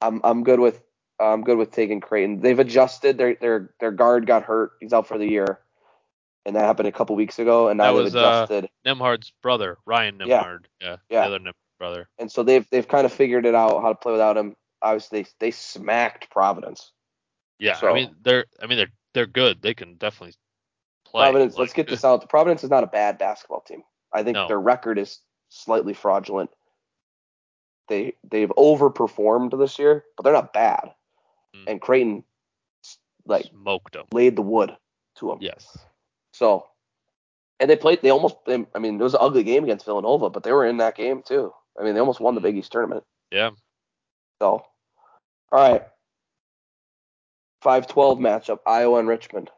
I'm 0.00 0.20
I'm 0.24 0.44
good 0.44 0.60
with 0.60 0.82
I'm 1.20 1.42
good 1.44 1.58
with 1.58 1.70
taking 1.70 2.00
Creighton. 2.00 2.40
They've 2.40 2.58
adjusted. 2.58 3.18
Their 3.18 3.34
their 3.36 3.74
their 3.80 3.92
guard 3.92 4.26
got 4.26 4.42
hurt. 4.44 4.72
He's 4.80 4.92
out 4.92 5.06
for 5.06 5.18
the 5.18 5.28
year, 5.28 5.60
and 6.44 6.56
that 6.56 6.64
happened 6.64 6.88
a 6.88 6.92
couple 6.92 7.16
weeks 7.16 7.38
ago. 7.38 7.68
And 7.68 7.78
now 7.78 7.92
That 7.92 7.96
they've 7.98 8.04
was, 8.04 8.16
uh, 8.16 8.18
adjusted. 8.18 8.70
Nembhard's 8.86 9.32
brother, 9.42 9.78
Ryan 9.86 10.20
Yeah. 10.24 10.42
Nembhard. 10.42 10.64
Yeah, 10.80 10.96
Yeah. 11.08 11.20
the 11.20 11.26
other 11.26 11.38
Nembhard 11.38 11.52
brother. 11.78 12.08
and 12.18 12.30
so 12.30 12.42
they've 12.42 12.68
they've 12.70 12.86
kind 12.88 13.06
of 13.06 13.12
figured 13.12 13.46
it 13.46 13.54
out 13.54 13.80
how 13.82 13.88
to 13.90 13.94
play 13.94 14.12
without 14.12 14.36
him. 14.36 14.56
Obviously, 14.82 15.22
they 15.22 15.28
they 15.38 15.50
smacked 15.50 16.30
Providence. 16.30 16.92
Yeah, 17.58 17.76
So- 17.76 17.88
I 17.88 17.94
mean 17.94 18.14
they're 18.22 18.46
I 18.60 18.66
mean 18.66 18.78
they're 18.78 18.92
they're 19.14 19.26
good. 19.26 19.62
They 19.62 19.74
can 19.74 19.94
definitely 19.96 20.34
play. 21.04 21.24
Providence. 21.24 21.54
Like, 21.54 21.58
let's 21.60 21.72
get 21.74 21.86
this 21.88 22.04
out. 22.04 22.28
Providence 22.28 22.64
is 22.64 22.70
not 22.70 22.82
a 22.82 22.86
bad 22.88 23.18
basketball 23.18 23.60
team. 23.60 23.82
I 24.12 24.22
think 24.24 24.34
No. 24.34 24.48
their 24.48 24.60
record 24.60 24.98
is 24.98 25.20
slightly 25.50 25.92
fraudulent. 25.94 26.50
They 27.88 28.14
they've 28.28 28.48
overperformed 28.50 29.58
this 29.58 29.78
year, 29.78 30.04
but 30.16 30.22
they're 30.22 30.32
not 30.32 30.52
bad. 30.52 30.92
Mm. 31.54 31.64
And 31.66 31.80
Creighton 31.80 32.24
like 33.26 33.46
smoked 33.46 33.94
them. 33.94 34.06
laid 34.12 34.36
the 34.36 34.42
wood 34.42 34.76
to 35.16 35.28
them. 35.28 35.38
Yes. 35.40 35.76
So, 36.32 36.66
and 37.60 37.68
they 37.68 37.76
played. 37.76 38.00
They 38.02 38.10
almost. 38.10 38.36
They, 38.46 38.64
I 38.74 38.78
mean, 38.78 39.00
it 39.00 39.02
was 39.02 39.14
an 39.14 39.20
ugly 39.22 39.44
game 39.44 39.64
against 39.64 39.84
Villanova, 39.84 40.30
but 40.30 40.42
they 40.42 40.52
were 40.52 40.66
in 40.66 40.78
that 40.78 40.96
game 40.96 41.22
too. 41.22 41.52
I 41.78 41.84
mean, 41.84 41.94
they 41.94 42.00
almost 42.00 42.20
won 42.20 42.34
the 42.34 42.40
Mhm. 42.40 42.44
Big 42.44 42.56
East 42.58 42.72
tournament. 42.72 43.04
Yeah. 43.30 43.50
So, 44.40 44.48
all 44.48 44.66
right. 45.52 45.82
Five 47.60 47.86
twelve 47.86 48.18
matchup: 48.18 48.58
Iowa 48.66 48.98
and 48.98 49.08
Richmond. 49.08 49.50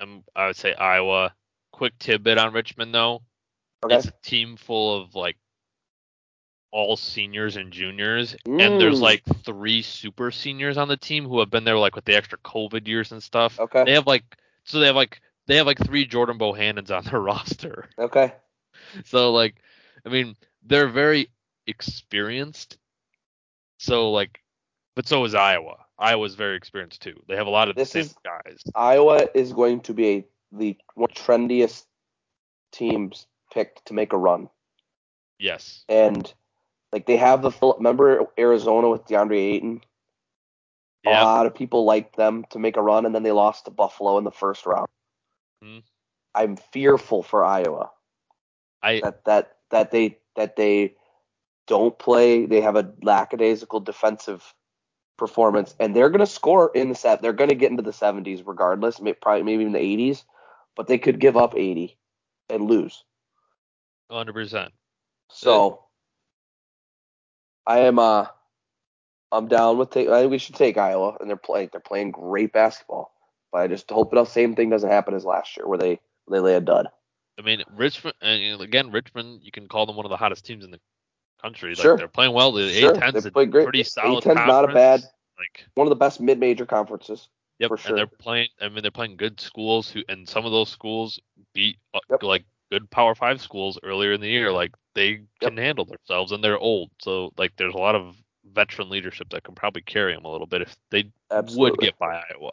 Um, 0.00 0.24
I 0.36 0.46
would 0.46 0.56
say 0.56 0.74
Iowa. 0.74 1.34
Quick 1.72 1.98
tidbit 1.98 2.38
on 2.38 2.52
Richmond 2.52 2.94
though. 2.94 3.22
Okay. 3.84 3.96
It's 3.96 4.06
a 4.06 4.12
team 4.22 4.56
full 4.56 5.00
of 5.00 5.14
like 5.14 5.36
all 6.70 6.96
seniors 6.96 7.56
and 7.56 7.72
juniors, 7.72 8.36
and 8.44 8.80
there's 8.80 8.98
Mm. 8.98 9.02
like 9.02 9.22
three 9.44 9.80
super 9.82 10.30
seniors 10.30 10.76
on 10.76 10.88
the 10.88 10.96
team 10.96 11.24
who 11.26 11.38
have 11.40 11.50
been 11.50 11.64
there 11.64 11.78
like 11.78 11.94
with 11.96 12.04
the 12.04 12.14
extra 12.16 12.38
COVID 12.38 12.86
years 12.86 13.12
and 13.12 13.22
stuff. 13.22 13.58
Okay. 13.58 13.84
They 13.84 13.92
have 13.92 14.06
like 14.06 14.24
so 14.64 14.78
they 14.80 14.86
have 14.86 14.96
like 14.96 15.20
they 15.46 15.56
have 15.56 15.66
like 15.66 15.78
three 15.78 16.04
Jordan 16.06 16.36
Bohannons 16.38 16.90
on 16.90 17.04
their 17.10 17.20
roster. 17.20 17.88
Okay. 17.98 18.32
So 19.06 19.32
like 19.32 19.56
I 20.04 20.10
mean 20.10 20.36
they're 20.62 20.88
very 20.88 21.30
experienced. 21.66 22.76
So 23.78 24.10
like 24.10 24.40
but 24.94 25.06
so 25.08 25.24
is 25.24 25.34
Iowa. 25.34 25.76
Iowa's 25.98 26.34
very 26.34 26.56
experienced 26.56 27.02
too. 27.02 27.20
They 27.28 27.36
have 27.36 27.46
a 27.46 27.50
lot 27.50 27.68
of 27.68 27.76
This 27.76 27.92
the 27.92 28.02
same 28.02 28.10
is- 28.10 28.16
guys. 28.24 28.62
Iowa 28.74 29.26
is 29.34 29.52
going 29.52 29.80
to 29.82 29.94
be 29.94 30.08
a, 30.08 30.24
the 30.52 30.76
one 30.94 31.08
the 31.14 31.20
trendiest 31.20 31.84
teams 32.72 33.26
picked 33.52 33.86
to 33.86 33.94
make 33.94 34.12
a 34.12 34.18
run, 34.18 34.48
Yes. 35.38 35.84
and 35.88 36.32
like 36.92 37.06
they 37.06 37.16
have 37.16 37.42
the 37.42 37.50
remember 37.76 38.26
Arizona 38.38 38.88
with 38.88 39.06
DeAndre 39.06 39.54
Ayton. 39.54 39.80
A 41.06 41.10
lot 41.10 41.46
of 41.46 41.54
people 41.54 41.84
liked 41.84 42.16
them 42.16 42.44
to 42.50 42.58
make 42.58 42.76
a 42.76 42.82
run, 42.82 43.06
and 43.06 43.14
then 43.14 43.22
they 43.22 43.32
lost 43.32 43.64
to 43.64 43.70
Buffalo 43.70 44.18
in 44.18 44.24
the 44.24 44.30
first 44.30 44.66
round. 44.66 44.88
Mhm. 45.62 45.82
I'm 46.34 46.56
fearful 46.56 47.22
for 47.22 47.44
Iowa 47.44 47.90
I 48.82 49.00
that 49.00 49.24
that 49.24 49.56
that 49.70 49.90
they 49.90 50.18
that 50.36 50.56
they 50.56 50.96
don't 51.66 51.98
play. 51.98 52.46
They 52.46 52.60
have 52.60 52.76
a 52.76 52.92
lackadaisical 53.02 53.80
defensive 53.80 54.54
performance, 55.16 55.74
and 55.78 55.94
they're 55.94 56.10
going 56.10 56.20
to 56.20 56.26
score 56.26 56.70
in 56.74 56.88
the 56.88 56.94
set. 56.94 57.20
They're 57.20 57.32
going 57.32 57.50
to 57.50 57.56
get 57.56 57.70
into 57.70 57.82
the 57.82 57.90
70s 57.90 58.46
regardless, 58.46 59.00
may, 59.00 59.12
probably 59.12 59.42
maybe 59.42 59.64
in 59.64 59.72
the 59.72 59.78
80s, 59.78 60.24
but 60.76 60.86
they 60.86 60.96
could 60.98 61.18
give 61.18 61.36
up 61.36 61.54
80 61.56 61.98
and 62.48 62.68
lose. 62.68 63.04
100%. 64.10 64.70
So 65.30 65.87
I 67.68 67.80
am 67.80 67.98
uh 68.00 68.26
I'm 69.30 69.46
down 69.46 69.76
with 69.78 69.90
take. 69.90 70.08
I 70.08 70.20
think 70.22 70.30
we 70.32 70.38
should 70.38 70.54
take 70.56 70.78
Iowa, 70.78 71.16
and 71.20 71.28
they're 71.28 71.36
playing 71.36 71.68
they're 71.70 71.80
playing 71.80 72.10
great 72.10 72.52
basketball. 72.52 73.12
But 73.52 73.58
I 73.62 73.66
just 73.68 73.88
hope 73.90 74.10
the 74.10 74.24
same 74.24 74.54
thing 74.56 74.70
doesn't 74.70 74.90
happen 74.90 75.14
as 75.14 75.24
last 75.24 75.56
year 75.56 75.68
where 75.68 75.78
they 75.78 76.00
they 76.30 76.40
lay 76.40 76.54
a 76.54 76.60
dud. 76.60 76.88
I 77.38 77.42
mean, 77.42 77.62
Richmond 77.76 78.16
again, 78.22 78.90
Richmond, 78.90 79.42
you 79.44 79.52
can 79.52 79.68
call 79.68 79.86
them 79.86 79.94
one 79.96 80.06
of 80.06 80.10
the 80.10 80.16
hottest 80.16 80.44
teams 80.44 80.64
in 80.64 80.70
the 80.70 80.80
country. 81.40 81.70
Like 81.70 81.78
Sure. 81.82 81.96
they're 81.96 82.08
playing 82.08 82.32
well. 82.32 82.50
The 82.52 82.68
Sure, 82.72 82.94
A10's 82.94 83.24
they 83.24 83.28
a 83.28 83.46
great. 83.46 83.64
pretty 83.64 83.84
solid 83.84 84.24
A10's 84.24 84.46
not 84.46 84.64
a 84.68 84.72
bad- 84.74 85.02
like 85.38 85.66
One 85.74 85.86
of 85.86 85.90
the 85.90 85.96
best 85.96 86.20
mid-major 86.20 86.66
conferences. 86.66 87.28
Yep, 87.60 87.68
for 87.68 87.76
sure. 87.76 87.90
and 87.90 87.98
they're 87.98 88.06
playing. 88.18 88.48
I 88.60 88.68
mean, 88.68 88.82
they're 88.82 88.90
playing 88.90 89.16
good 89.16 89.40
schools 89.40 89.88
who, 89.90 90.02
and 90.08 90.28
some 90.28 90.44
of 90.46 90.50
those 90.52 90.68
schools 90.68 91.20
beat 91.54 91.78
uh, 91.94 92.00
Yep. 92.10 92.22
like 92.24 92.44
good 92.72 92.90
Power 92.90 93.14
Five 93.14 93.40
schools 93.40 93.78
earlier 93.84 94.12
in 94.12 94.20
the 94.20 94.28
year. 94.28 94.50
Like 94.52 94.72
they 94.98 95.20
can 95.40 95.56
handle 95.56 95.84
themselves, 95.84 96.32
and 96.32 96.42
they're 96.42 96.58
old. 96.58 96.90
So 97.00 97.32
like, 97.38 97.52
there's 97.56 97.74
a 97.74 97.78
lot 97.78 97.94
of 97.94 98.16
veteran 98.52 98.90
leadership 98.90 99.28
that 99.30 99.44
can 99.44 99.54
probably 99.54 99.82
carry 99.82 100.12
them 100.14 100.24
a 100.24 100.30
little 100.30 100.46
bit 100.46 100.62
if 100.62 100.76
they 100.90 101.12
Absolutely. 101.30 101.70
would 101.70 101.78
get 101.78 101.98
by 101.98 102.20
Iowa. 102.30 102.52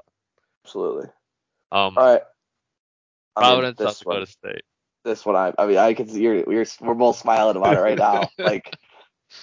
Absolutely. 0.64 1.10
Um, 1.72 1.98
All 1.98 2.06
right. 2.06 2.22
I 3.36 3.42
mean, 3.42 3.50
Providence, 3.50 3.80
South 3.80 3.88
this 3.88 4.06
one, 4.06 4.16
Dakota 4.16 4.32
State. 4.32 4.62
this 5.04 5.26
one, 5.26 5.36
I, 5.36 5.54
I 5.58 5.66
mean, 5.66 5.78
I 5.78 5.94
can 5.94 6.08
see 6.08 6.22
you're, 6.22 6.44
we're, 6.46 6.66
we're 6.82 6.94
both 6.94 7.18
smiling 7.18 7.58
about 7.58 7.76
it 7.76 7.82
right 7.82 7.98
now. 7.98 8.30
like, 8.38 8.78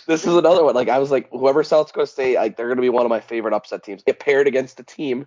this 0.06 0.24
is 0.24 0.34
another 0.34 0.64
one. 0.64 0.76
Like, 0.76 0.88
I 0.88 0.98
was 0.98 1.10
like, 1.10 1.28
whoever 1.30 1.64
South 1.64 1.88
Dakota 1.88 2.06
State, 2.06 2.36
like, 2.36 2.56
they're 2.56 2.68
going 2.68 2.78
to 2.78 2.82
be 2.82 2.88
one 2.88 3.04
of 3.04 3.10
my 3.10 3.20
favorite 3.20 3.52
upset 3.52 3.82
teams. 3.82 4.04
Get 4.04 4.20
paired 4.20 4.46
against 4.46 4.78
a 4.78 4.84
team 4.84 5.26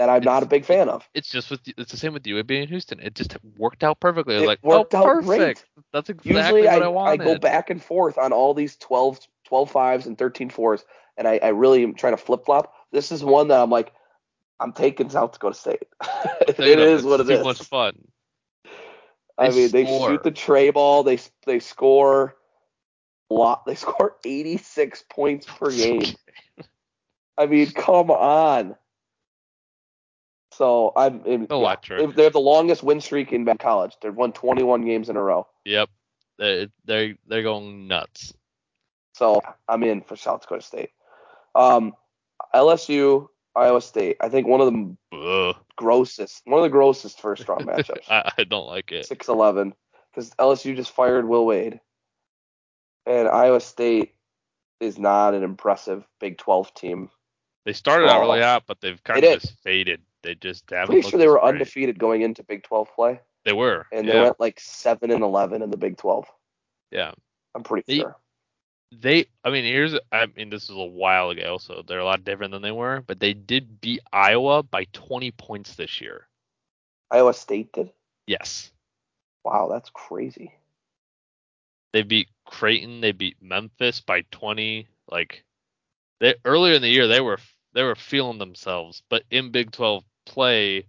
that 0.00 0.08
I'm 0.08 0.22
not 0.22 0.42
a 0.42 0.46
big 0.46 0.64
fan 0.64 0.88
of. 0.88 1.06
It's 1.12 1.28
just 1.28 1.50
with 1.50 1.60
it's 1.76 1.90
the 1.90 1.98
same 1.98 2.14
with 2.14 2.22
UAB 2.22 2.50
in 2.62 2.68
Houston. 2.68 3.00
It 3.00 3.14
just 3.14 3.36
worked 3.58 3.84
out 3.84 4.00
perfectly. 4.00 4.36
It 4.36 4.46
like, 4.46 4.58
worked 4.62 4.94
oh, 4.94 4.98
out 4.98 5.04
perfect. 5.04 5.26
great. 5.26 5.64
That's 5.92 6.08
exactly 6.08 6.62
Usually, 6.62 6.62
what 6.62 6.82
I, 6.82 7.10
I, 7.10 7.10
I, 7.10 7.16
go 7.18 7.38
back 7.38 7.68
and 7.68 7.84
forth 7.84 8.16
on 8.16 8.32
all 8.32 8.54
these 8.54 8.76
12, 8.76 9.20
12 9.44 9.70
fives 9.70 10.06
and 10.06 10.16
13 10.16 10.48
fours, 10.48 10.86
and 11.18 11.28
I, 11.28 11.38
I 11.42 11.48
really 11.48 11.82
am 11.82 11.92
trying 11.92 12.14
to 12.14 12.16
flip 12.16 12.46
flop. 12.46 12.72
This 12.92 13.12
is 13.12 13.22
one 13.22 13.48
that 13.48 13.60
I'm 13.60 13.68
like, 13.68 13.92
I'm 14.58 14.72
taking 14.72 15.10
South 15.10 15.32
Dakota 15.32 15.54
State. 15.54 15.82
it 16.48 16.58
You 16.58 16.76
know, 16.76 16.82
is 16.82 17.00
it's 17.00 17.04
what 17.04 17.20
it 17.20 17.26
too 17.26 17.34
is. 17.34 17.44
much 17.44 17.62
fun. 17.64 17.98
I 19.36 19.50
They 19.50 19.56
mean, 19.56 19.70
they 19.70 19.84
shoot 19.84 20.22
the 20.22 20.30
trey 20.30 20.70
ball. 20.70 21.02
They 21.02 21.18
they 21.44 21.60
score 21.60 22.36
a 23.30 23.34
lot. 23.34 23.66
They 23.66 23.74
score 23.84 24.16
86 24.24 25.04
points 25.10 25.44
per 25.44 25.70
game. 25.70 26.04
I 27.36 27.44
mean, 27.44 27.70
come 27.72 28.10
on. 28.10 28.76
So 30.60 30.92
I'm 30.94 31.24
in. 31.24 31.46
Electric. 31.50 32.14
They 32.14 32.24
have 32.24 32.34
the 32.34 32.38
longest 32.38 32.82
win 32.82 33.00
streak 33.00 33.32
in 33.32 33.46
college. 33.56 33.96
They've 34.02 34.14
won 34.14 34.32
21 34.32 34.84
games 34.84 35.08
in 35.08 35.16
a 35.16 35.22
row. 35.22 35.46
Yep, 35.64 35.88
they 36.36 36.68
they 36.84 37.16
they're 37.26 37.42
going 37.42 37.88
nuts. 37.88 38.34
So 39.14 39.40
I'm 39.66 39.82
in 39.84 40.02
for 40.02 40.16
South 40.16 40.42
Dakota 40.42 40.60
State. 40.60 40.90
Um, 41.54 41.94
LSU, 42.54 43.28
Iowa 43.56 43.80
State. 43.80 44.18
I 44.20 44.28
think 44.28 44.46
one 44.46 44.60
of 44.60 44.70
the 44.70 45.16
Ugh. 45.16 45.56
grossest, 45.76 46.42
one 46.44 46.58
of 46.58 46.64
the 46.64 46.68
grossest 46.68 47.22
first 47.22 47.48
round 47.48 47.62
matchups. 47.66 48.10
I, 48.10 48.30
I 48.36 48.44
don't 48.44 48.66
like 48.66 48.92
it. 48.92 49.06
Six 49.06 49.28
eleven, 49.28 49.72
because 50.12 50.28
LSU 50.32 50.76
just 50.76 50.90
fired 50.90 51.26
Will 51.26 51.46
Wade, 51.46 51.80
and 53.06 53.28
Iowa 53.28 53.60
State 53.60 54.12
is 54.78 54.98
not 54.98 55.32
an 55.32 55.42
impressive 55.42 56.06
Big 56.20 56.36
12 56.36 56.74
team. 56.74 57.08
They 57.64 57.72
started 57.72 58.10
out 58.10 58.20
really 58.20 58.42
hot, 58.42 58.64
but 58.66 58.82
they've 58.82 59.02
kind 59.02 59.24
of 59.24 59.40
just 59.40 59.58
faded. 59.62 60.02
They 60.22 60.34
just 60.34 60.68
haven't. 60.70 60.94
Pretty 60.94 61.08
sure 61.08 61.18
they 61.18 61.26
were 61.28 61.38
great. 61.40 61.48
undefeated 61.54 61.98
going 61.98 62.22
into 62.22 62.42
Big 62.42 62.62
12 62.62 62.88
play, 62.94 63.20
They 63.44 63.52
were. 63.52 63.86
and 63.92 64.06
yeah. 64.06 64.12
they 64.12 64.20
went 64.22 64.40
like 64.40 64.60
seven 64.60 65.10
and 65.10 65.22
11 65.22 65.62
in 65.62 65.70
the 65.70 65.76
Big 65.76 65.96
12. 65.96 66.26
yeah. 66.90 67.12
I'm 67.54 67.62
pretty 67.62 67.84
They- 67.86 68.00
sure. 68.00 68.16
They. 68.92 69.26
I 69.44 69.50
mean, 69.50 69.64
here's. 69.64 69.94
I 70.10 70.26
mean, 70.36 70.50
this 70.50 70.64
is 70.64 70.70
a 70.70 70.74
while 70.84 71.30
ago, 71.30 71.58
so 71.58 71.82
they're 71.86 72.00
a 72.00 72.04
lot 72.04 72.24
different 72.24 72.50
than 72.50 72.60
they 72.62 72.72
were. 72.72 73.04
But 73.06 73.20
they 73.20 73.34
did 73.34 73.80
beat 73.80 74.00
Iowa 74.12 74.64
by 74.64 74.86
20 74.92 75.30
points 75.30 75.76
this 75.76 76.00
year. 76.00 76.26
Iowa 77.08 77.32
State 77.32 77.72
did. 77.72 77.90
Yes. 78.26 78.72
Wow, 79.44 79.68
that's 79.70 79.90
crazy. 79.90 80.52
They 81.92 82.02
beat 82.02 82.28
Creighton. 82.46 83.00
They 83.00 83.12
beat 83.12 83.36
Memphis 83.40 84.00
by 84.00 84.22
20. 84.32 84.88
Like, 85.08 85.44
they 86.18 86.34
earlier 86.44 86.74
in 86.74 86.82
the 86.82 86.88
year 86.88 87.06
they 87.06 87.20
were 87.20 87.38
they 87.72 87.84
were 87.84 87.94
feeling 87.94 88.38
themselves, 88.38 89.02
but 89.08 89.22
in 89.30 89.52
Big 89.52 89.70
12 89.70 90.02
play, 90.26 90.86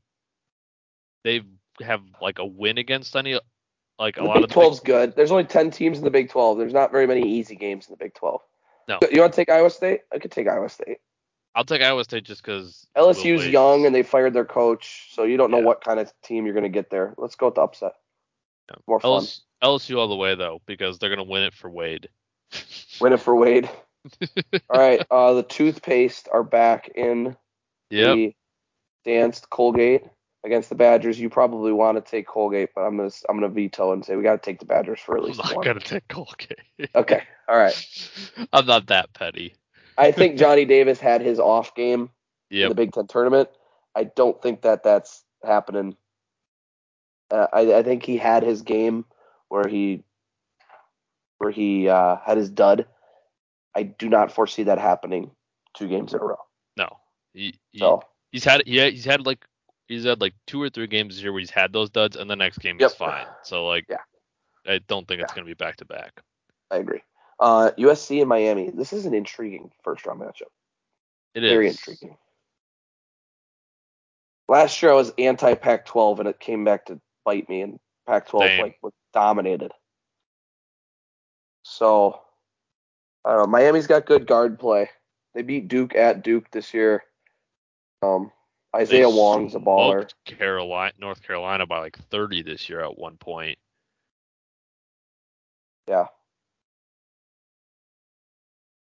they 1.23 1.41
have 1.81 2.01
like 2.21 2.39
a 2.39 2.45
win 2.45 2.77
against 2.77 3.15
any 3.15 3.39
like 3.99 4.17
a 4.17 4.21
The 4.21 4.27
lot 4.27 4.35
Big 4.35 4.43
of 4.45 4.49
the 4.49 4.55
12's 4.55 4.79
good. 4.79 5.15
There's 5.15 5.31
only 5.31 5.43
10 5.43 5.71
teams 5.71 5.97
in 5.99 6.03
the 6.03 6.09
Big 6.09 6.29
12. 6.29 6.57
There's 6.57 6.73
not 6.73 6.91
very 6.91 7.07
many 7.07 7.21
easy 7.27 7.55
games 7.55 7.87
in 7.87 7.93
the 7.93 7.97
Big 7.97 8.13
12. 8.15 8.41
No. 8.87 8.99
You 9.11 9.21
want 9.21 9.33
to 9.33 9.35
take 9.35 9.49
Iowa 9.49 9.69
State? 9.69 10.01
I 10.11 10.19
could 10.19 10.31
take 10.31 10.47
Iowa 10.47 10.69
State. 10.69 10.97
I'll 11.53 11.65
take 11.65 11.81
Iowa 11.81 12.03
State 12.03 12.23
just 12.23 12.43
because 12.43 12.87
LSU's 12.97 13.47
young 13.47 13.85
and 13.85 13.93
they 13.93 14.03
fired 14.03 14.33
their 14.33 14.45
coach, 14.45 15.09
so 15.13 15.23
you 15.23 15.37
don't 15.37 15.51
know 15.51 15.59
Yeah. 15.59 15.65
what 15.65 15.83
kind 15.83 15.99
of 15.99 16.11
team 16.23 16.45
you're 16.45 16.53
going 16.53 16.63
to 16.63 16.69
get 16.69 16.89
there. 16.89 17.13
Let's 17.17 17.35
go 17.35 17.47
with 17.47 17.55
the 17.55 17.61
upset. 17.61 17.93
Yeah. 18.69 18.77
More 18.87 18.99
fun. 18.99 19.21
LSU, 19.23 19.41
LSU 19.61 19.97
all 19.97 20.07
the 20.07 20.15
way 20.15 20.35
though 20.35 20.61
because 20.65 20.97
they're 20.97 21.09
gonna 21.09 21.23
win 21.23 21.43
it 21.43 21.53
for 21.53 21.69
Wade. 21.69 22.09
Win 23.01 23.13
it 23.13 23.19
for 23.19 23.35
Wade. 23.35 23.69
All 24.69 24.79
right, 24.79 25.05
uh, 25.11 25.33
the 25.33 25.43
toothpaste 25.43 26.27
are 26.31 26.43
back 26.43 26.89
in 26.95 27.35
Yep. 27.91 28.15
the 28.15 28.35
danced 29.05 29.49
Colgate 29.49 30.03
against 30.43 30.69
the 30.69 30.75
Badgers. 30.75 31.19
You 31.19 31.29
probably 31.29 31.71
want 31.71 32.03
to 32.03 32.09
take 32.11 32.27
Colgate, 32.27 32.69
but 32.75 32.81
I'm 32.81 32.97
gonna 32.97 33.11
I'm 33.29 33.37
gonna 33.37 33.49
veto 33.49 33.91
and 33.93 34.03
say 34.05 34.15
we 34.15 34.23
got 34.23 34.41
to 34.41 34.45
take 34.45 34.59
the 34.59 34.65
Badgers 34.65 34.99
for 34.99 35.15
at 35.17 35.21
I'm 35.23 35.27
least 35.27 35.39
not 35.39 35.55
one. 35.55 35.65
gonna 35.65 35.79
take 35.79 36.07
Colgate. 36.07 36.59
Okay, 36.95 37.23
all 37.47 37.57
right. 37.57 37.75
I'm 38.53 38.65
not 38.65 38.87
that 38.87 39.13
petty. 39.13 39.55
I 39.97 40.11
think 40.11 40.37
Johnny 40.37 40.65
Davis 40.65 40.99
had 40.99 41.21
his 41.21 41.39
off 41.39 41.75
game 41.75 42.09
in 42.63 42.69
the 42.69 42.75
Big 42.75 42.91
Ten 42.93 43.07
tournament. 43.07 43.49
I 43.95 44.05
don't 44.05 44.41
think 44.41 44.61
that 44.61 44.83
that's 44.83 45.23
happening. 45.43 45.95
Uh, 47.29 47.47
I, 47.53 47.73
I 47.75 47.83
think 47.83 48.03
he 48.03 48.17
had 48.17 48.43
his 48.43 48.61
game 48.61 49.05
where 49.49 49.67
he 49.67 50.03
where 51.37 51.51
he 51.51 51.89
uh, 51.89 52.17
had 52.25 52.37
his 52.37 52.49
dud. 52.49 52.87
I 53.75 53.83
do 53.83 54.09
not 54.09 54.31
foresee 54.31 54.63
that 54.63 54.79
happening 54.79 55.31
two 55.73 55.87
games 55.87 56.13
in 56.13 56.19
a 56.19 56.23
row. 56.23 56.39
No. 56.77 56.97
He, 57.33 57.59
he 57.71 57.79
So 57.79 58.01
he's 58.31 58.43
had 58.43 58.63
yeah 58.65 58.87
he's 58.87 59.05
had 59.05 59.25
like 59.25 59.45
he's 59.87 60.05
had 60.05 60.21
like 60.21 60.33
two 60.47 60.61
or 60.61 60.69
three 60.69 60.87
games 60.87 61.15
this 61.15 61.23
year 61.23 61.31
where 61.31 61.39
he's 61.39 61.49
had 61.49 61.73
those 61.73 61.89
duds 61.89 62.15
and 62.15 62.29
the 62.29 62.35
next 62.35 62.59
game 62.59 62.77
Yep. 62.79 62.91
he's 62.91 62.97
fine. 62.97 63.25
So 63.43 63.65
like 63.67 63.85
Yeah. 63.89 63.97
I 64.65 64.79
don't 64.87 65.07
think 65.07 65.21
it's 65.21 65.33
gonna 65.33 65.45
be 65.45 65.53
back 65.53 65.77
to 65.77 65.85
back. 65.85 66.21
I 66.69 66.77
agree. 66.77 67.01
Uh, 67.39 67.71
USC 67.77 68.19
and 68.19 68.29
Miami. 68.29 68.69
This 68.69 68.93
is 68.93 69.05
an 69.05 69.13
intriguing 69.13 69.71
first 69.83 70.05
round 70.05 70.21
matchup. 70.21 70.51
It 71.33 71.43
is 71.43 71.51
Very 71.51 71.67
intriguing. 71.67 72.17
Last 74.47 74.81
year 74.81 74.91
I 74.91 74.95
was 74.95 75.13
anti 75.17 75.53
Pac 75.55 75.85
12 75.85 76.19
and 76.21 76.29
it 76.29 76.39
came 76.39 76.63
back 76.63 76.85
to 76.85 76.99
bite 77.25 77.49
me 77.49 77.61
and 77.61 77.79
Pac 78.07 78.27
12 78.27 78.59
like 78.59 78.77
was 78.81 78.93
dominated. 79.13 79.71
So 81.63 82.21
I 83.25 83.31
don't 83.31 83.39
know. 83.39 83.47
Miami's 83.47 83.87
got 83.87 84.05
good 84.05 84.27
guard 84.27 84.59
play. 84.59 84.89
They 85.33 85.41
beat 85.41 85.67
Duke 85.67 85.95
at 85.95 86.23
Duke 86.23 86.49
this 86.51 86.73
year. 86.73 87.03
Um, 88.01 88.31
Isaiah 88.75 89.07
They 89.07 89.13
Wong's 89.13 89.55
a 89.55 89.59
baller. 89.59 90.09
Carolina 90.25 90.93
North 90.99 91.21
Carolina 91.21 91.65
by 91.65 91.79
like 91.79 91.97
30 92.09 92.43
this 92.43 92.69
year 92.69 92.81
at 92.81 92.97
one 92.97 93.17
point. 93.17 93.57
Yeah. 95.87 96.05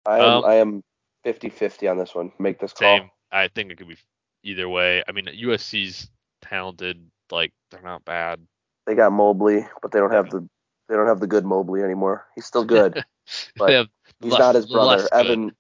I 0.07 0.19
am 0.19 0.25
Um, 0.25 0.45
I 0.45 0.55
am 0.57 0.85
50-50 1.25 1.91
on 1.91 1.99
this 1.99 2.15
one. 2.15 2.33
Make 2.39 2.59
this 2.59 2.73
call. 2.73 2.99
Same. 2.99 3.11
I 3.33 3.49
think 3.49 3.71
it 3.71 3.79
could 3.79 3.89
be 3.89 3.97
either 4.43 4.69
way. 4.69 5.03
I 5.09 5.13
mean 5.13 5.27
USC's 5.27 6.11
talented. 6.43 7.11
Like 7.31 7.53
they're 7.71 7.83
not 7.83 8.05
bad. 8.05 8.41
They 8.87 8.95
got 8.95 9.13
Mobley, 9.13 9.67
but 9.83 9.93
they 9.93 9.99
don't 9.99 10.13
have 10.13 10.31
the 10.31 10.47
they 10.89 10.97
don't 10.97 11.07
have 11.07 11.21
the 11.21 11.27
good 11.27 11.45
Mobley 11.45 11.83
anymore. 11.83 12.27
He's 12.35 12.47
still 12.47 12.65
good. 12.65 13.03
But 13.57 13.89
He's 14.21 14.33
less- 14.33 14.41
not 14.41 14.55
his 14.57 14.67
brother. 14.67 15.09
Evan 15.13 15.53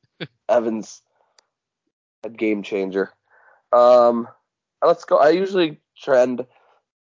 Evans 0.49 1.03
a 2.25 2.29
game 2.29 2.65
changer. 2.65 3.13
Um 3.73 4.29
let's 4.85 5.05
go. 5.05 5.17
I 5.19 5.31
usually 5.31 5.81
trend 5.97 6.47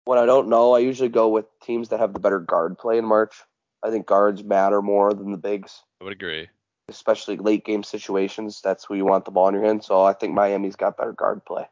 when 0.06 0.20
I 0.20 0.26
don't 0.26 0.50
know, 0.50 0.74
I 0.74 0.80
usually 0.80 1.10
go 1.10 1.30
with 1.30 1.46
teams 1.62 1.90
that 1.90 2.00
have 2.00 2.14
the 2.14 2.20
better 2.20 2.40
guard 2.40 2.78
play 2.78 2.98
in 2.98 3.06
March. 3.06 3.42
I 3.82 3.90
think 3.90 4.06
guards 4.06 4.44
matter 4.44 4.82
more 4.82 5.14
than 5.14 5.32
the 5.32 5.38
bigs, 5.38 5.82
I 6.02 6.06
would 6.06 6.14
agree. 6.14 6.50
especially 6.90 7.38
late 7.38 7.66
game 7.66 7.84
situations. 7.84 8.62
That's 8.64 8.86
who 8.86 8.96
you 8.96 9.06
want 9.06 9.26
the 9.26 9.32
ball 9.32 9.48
in 9.50 9.56
your 9.56 9.64
hand. 9.64 9.84
So 9.84 10.04
I 10.04 10.14
think 10.14 10.34
Miami's 10.34 10.76
got 10.76 10.98
better 10.98 11.14
guard 11.14 11.44
play. 11.46 11.68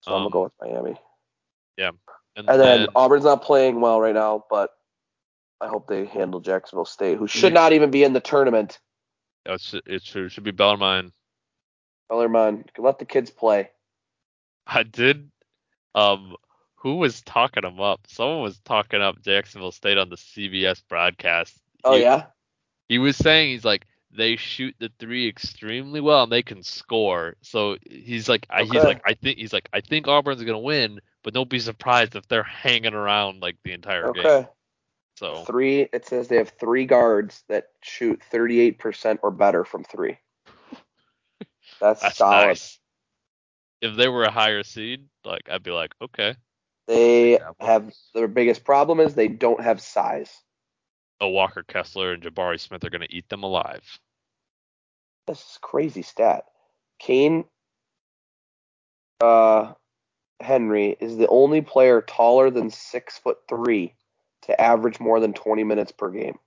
So 0.00 0.10
I'm 0.10 0.16
Um, 0.16 0.22
gonna 0.22 0.30
go 0.30 0.42
with 0.44 0.52
Miami. 0.60 1.00
And, 2.36 2.50
And 2.50 2.60
then 2.60 2.80
then 2.80 2.88
Auburn's 2.96 3.24
not 3.24 3.42
playing 3.42 3.80
well 3.80 4.00
right 4.00 4.14
now, 4.14 4.44
but 4.50 4.76
I 5.60 5.68
hope 5.68 5.86
they 5.86 6.04
handle 6.04 6.40
Jacksonville 6.40 6.84
State, 6.84 7.16
who 7.16 7.28
should 7.28 7.52
Yeah. 7.52 7.60
not 7.60 7.72
even 7.72 7.90
be 7.92 8.02
in 8.02 8.12
the 8.12 8.20
tournament. 8.20 8.80
it's, 9.46 9.72
it 9.86 10.02
should, 10.02 10.32
should 10.32 10.42
be 10.42 10.50
Bellarmine. 10.50 11.12
Bellarmine, 12.08 12.64
let 12.78 12.98
the 12.98 13.04
kids 13.04 13.30
play. 13.30 13.70
I 14.66 14.82
did. 14.82 15.30
Um, 15.94 16.36
who 16.76 16.96
was 16.96 17.22
talking 17.22 17.64
him 17.64 17.80
up? 17.80 18.00
Someone 18.08 18.42
was 18.42 18.58
talking 18.58 19.00
up 19.00 19.22
Jacksonville 19.22 19.72
State 19.72 19.98
on 19.98 20.10
the 20.10 20.16
CBS 20.16 20.82
broadcast. 20.88 21.56
Oh 21.82 21.96
He- 21.96 22.02
yeah, 22.02 22.26
He 22.88 22.98
was 22.98 23.16
saying 23.16 23.50
he's 23.50 23.64
like 23.64 23.86
they 24.16 24.36
shoot 24.36 24.74
the 24.78 24.90
three 24.98 25.28
extremely 25.28 26.00
well 26.00 26.22
and 26.24 26.32
they 26.32 26.42
can 26.42 26.62
score. 26.62 27.34
So 27.42 27.76
he's 27.84 28.28
like, 28.28 28.46
I, 28.48 28.62
he's 28.62 28.74
like, 28.74 29.02
I 29.04 29.14
think 29.14 29.38
he's 29.38 29.52
like, 29.52 29.68
I 29.72 29.80
think 29.80 30.06
Auburn's 30.06 30.42
gonna 30.42 30.58
win, 30.58 31.00
but 31.22 31.34
don't 31.34 31.48
be 31.48 31.58
surprised 31.58 32.14
if 32.14 32.26
they're 32.28 32.42
hanging 32.44 32.94
around 32.94 33.42
like 33.42 33.56
the 33.64 33.72
entire 33.72 34.12
game. 34.12 34.26
Okay. 34.26 34.48
So 35.16 35.44
Three. 35.44 35.88
It 35.92 36.06
says 36.06 36.28
they 36.28 36.36
have 36.36 36.50
three 36.60 36.86
guards 36.86 37.42
that 37.48 37.68
shoot 37.82 38.22
38% 38.32 39.18
or 39.22 39.30
better 39.30 39.64
from 39.64 39.84
three. 39.84 40.18
That's, 41.80 42.00
that's 42.00 42.18
solid. 42.18 42.46
nice. 42.46 42.78
If 43.80 43.96
they 43.96 44.08
were 44.08 44.24
a 44.24 44.30
higher 44.30 44.62
seed, 44.62 45.06
like 45.24 45.48
I'd 45.50 45.62
be 45.62 45.70
like, 45.70 45.92
okay. 46.00 46.36
They 46.86 47.38
have 47.60 47.92
their 48.14 48.28
biggest 48.28 48.64
problem 48.64 49.00
is 49.00 49.14
they 49.14 49.28
don't 49.28 49.60
have 49.60 49.80
size. 49.80 50.30
Oh, 51.20 51.28
Walker 51.28 51.62
Kessler 51.62 52.12
and 52.12 52.22
Jabari 52.22 52.60
Smith 52.60 52.84
are 52.84 52.90
gonna 52.90 53.06
eat 53.10 53.28
them 53.28 53.42
alive. 53.42 53.82
This 55.26 55.38
is 55.38 55.58
crazy 55.62 56.02
stat. 56.02 56.44
Kayne 56.98 57.44
uh, 59.20 59.72
Henry 60.40 60.96
is 61.00 61.16
the 61.16 61.28
only 61.28 61.62
player 61.62 62.02
taller 62.02 62.50
than 62.50 62.70
six 62.70 63.18
foot 63.18 63.38
three 63.48 63.94
to 64.42 64.60
average 64.60 65.00
more 65.00 65.20
than 65.20 65.32
20 65.32 65.64
minutes 65.64 65.92
per 65.92 66.10
game. 66.10 66.38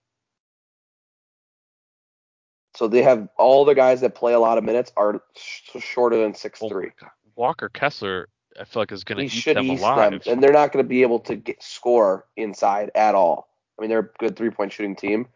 So 2.78 2.88
they 2.88 3.02
have 3.02 3.28
all 3.40 3.66
the 3.66 3.74
guys 3.74 4.02
that 4.02 4.14
play 4.14 4.34
a 4.34 4.40
lot 4.40 4.60
of 4.60 4.64
minutes 4.64 4.92
are 4.96 5.20
sh- 5.36 5.80
shorter 5.80 6.18
than 6.22 6.36
six 6.36 6.62
Oh 6.62 6.70
three. 6.70 6.92
Walker 7.36 7.70
Kessler, 7.70 8.30
I 8.60 8.66
feel 8.66 8.84
like 8.84 8.92
is 8.92 9.04
gonna 9.04 9.22
He 9.22 9.30
eat 9.30 9.32
should 9.42 9.56
them 9.56 9.70
eat 9.70 9.80
alive. 9.80 10.12
them, 10.12 10.22
and 10.28 10.44
they're 10.44 10.54
not 10.54 10.72
going 10.72 10.86
to 10.86 10.88
be 10.88 11.02
able 11.02 11.20
to 11.22 11.36
get 11.36 11.64
score 11.64 12.28
inside 12.36 12.92
at 12.94 13.16
all. 13.16 13.50
I 13.78 13.82
mean, 13.82 13.90
they're 13.90 14.00
a 14.00 14.10
good 14.20 14.36
three 14.36 14.52
point 14.52 14.74
shooting 14.74 14.96
team, 14.96 15.28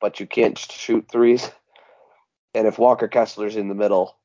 but 0.00 0.18
you 0.18 0.26
can't 0.26 0.58
sh- 0.58 0.70
shoot 0.72 1.06
threes. 1.08 1.48
And 2.54 2.66
if 2.66 2.78
Walker 2.80 3.06
Kessler's 3.06 3.54
in 3.54 3.68
the 3.68 3.76
middle, 3.76 4.16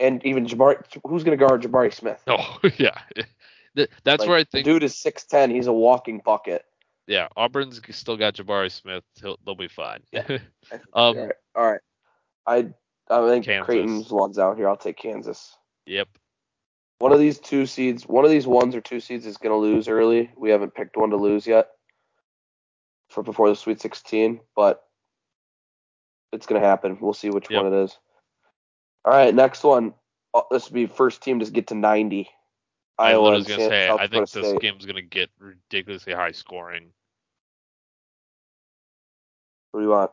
and 0.00 0.24
even 0.24 0.46
Jabari, 0.46 0.82
who's 1.06 1.24
going 1.24 1.38
to 1.38 1.44
guard 1.44 1.62
Jabari 1.62 1.92
Smith? 1.92 2.22
Oh 2.26 2.58
yeah, 2.78 2.98
that's 4.04 4.20
Like, 4.20 4.28
where 4.28 4.38
I 4.38 4.44
the 4.52 4.58
think. 4.58 4.64
dude 4.64 4.82
is 4.82 4.96
six 4.96 5.24
ten. 5.24 5.50
He's 5.50 5.66
a 5.66 5.72
walking 5.74 6.22
bucket. 6.24 6.64
Yeah, 7.06 7.28
Auburn's 7.36 7.80
still 7.96 8.16
got 8.16 8.34
Jabari 8.34 8.70
Smith. 8.70 9.04
He'll, 9.20 9.38
they'll 9.44 9.54
be 9.54 9.68
fine. 9.68 10.00
Yeah. 10.12 10.26
Um, 10.72 10.80
all 10.94 11.14
right, 11.14 11.32
all 11.54 11.70
right. 11.70 11.80
I 12.46 12.56
I 13.08 13.28
think 13.28 13.44
Kansas. 13.44 13.66
Creighton's 13.66 14.10
one's 14.10 14.36
out 14.38 14.56
here. 14.56 14.68
I'll 14.68 14.76
take 14.76 14.96
Kansas. 14.96 15.56
yep. 15.86 16.08
One 16.98 17.12
of 17.12 17.20
these 17.20 17.38
two 17.38 17.66
seeds, 17.66 18.04
one 18.04 18.24
of 18.24 18.30
these 18.32 18.46
ones 18.48 18.74
or 18.74 18.80
two 18.80 18.98
seeds 18.98 19.26
is 19.26 19.36
going 19.36 19.52
to 19.52 19.58
lose 19.58 19.86
early. 19.86 20.30
We 20.36 20.50
haven't 20.50 20.74
picked 20.74 20.96
one 20.96 21.10
to 21.10 21.16
lose 21.16 21.46
yet 21.46 21.68
for 23.10 23.22
before 23.22 23.48
the 23.48 23.54
Sweet 23.54 23.80
16, 23.80 24.40
but 24.56 24.82
it's 26.32 26.46
going 26.46 26.60
to 26.60 26.66
happen. 26.66 26.98
We'll 27.00 27.12
see 27.12 27.30
which 27.30 27.50
Yep. 27.50 27.62
one 27.62 27.72
it 27.72 27.84
is. 27.84 27.96
All 29.04 29.12
right, 29.12 29.32
next 29.34 29.62
one. 29.62 29.94
Oh, 30.34 30.46
This 30.50 30.68
will 30.68 30.74
be 30.74 30.86
first 30.86 31.22
team 31.22 31.38
to 31.38 31.50
get 31.50 31.68
to 31.68 31.74
90. 31.74 32.28
I 32.98 33.16
was 33.16 33.46
gonna 33.46 33.68
say 33.68 33.88
South 33.88 34.00
I 34.00 34.06
think 34.06 34.30
this 34.30 34.48
State. 34.48 34.60
game's 34.60 34.86
gonna 34.86 35.02
get 35.02 35.30
ridiculously 35.38 36.12
high 36.14 36.32
scoring. 36.32 36.92
What 39.72 39.80
do 39.80 39.84
you 39.86 39.90
want? 39.90 40.10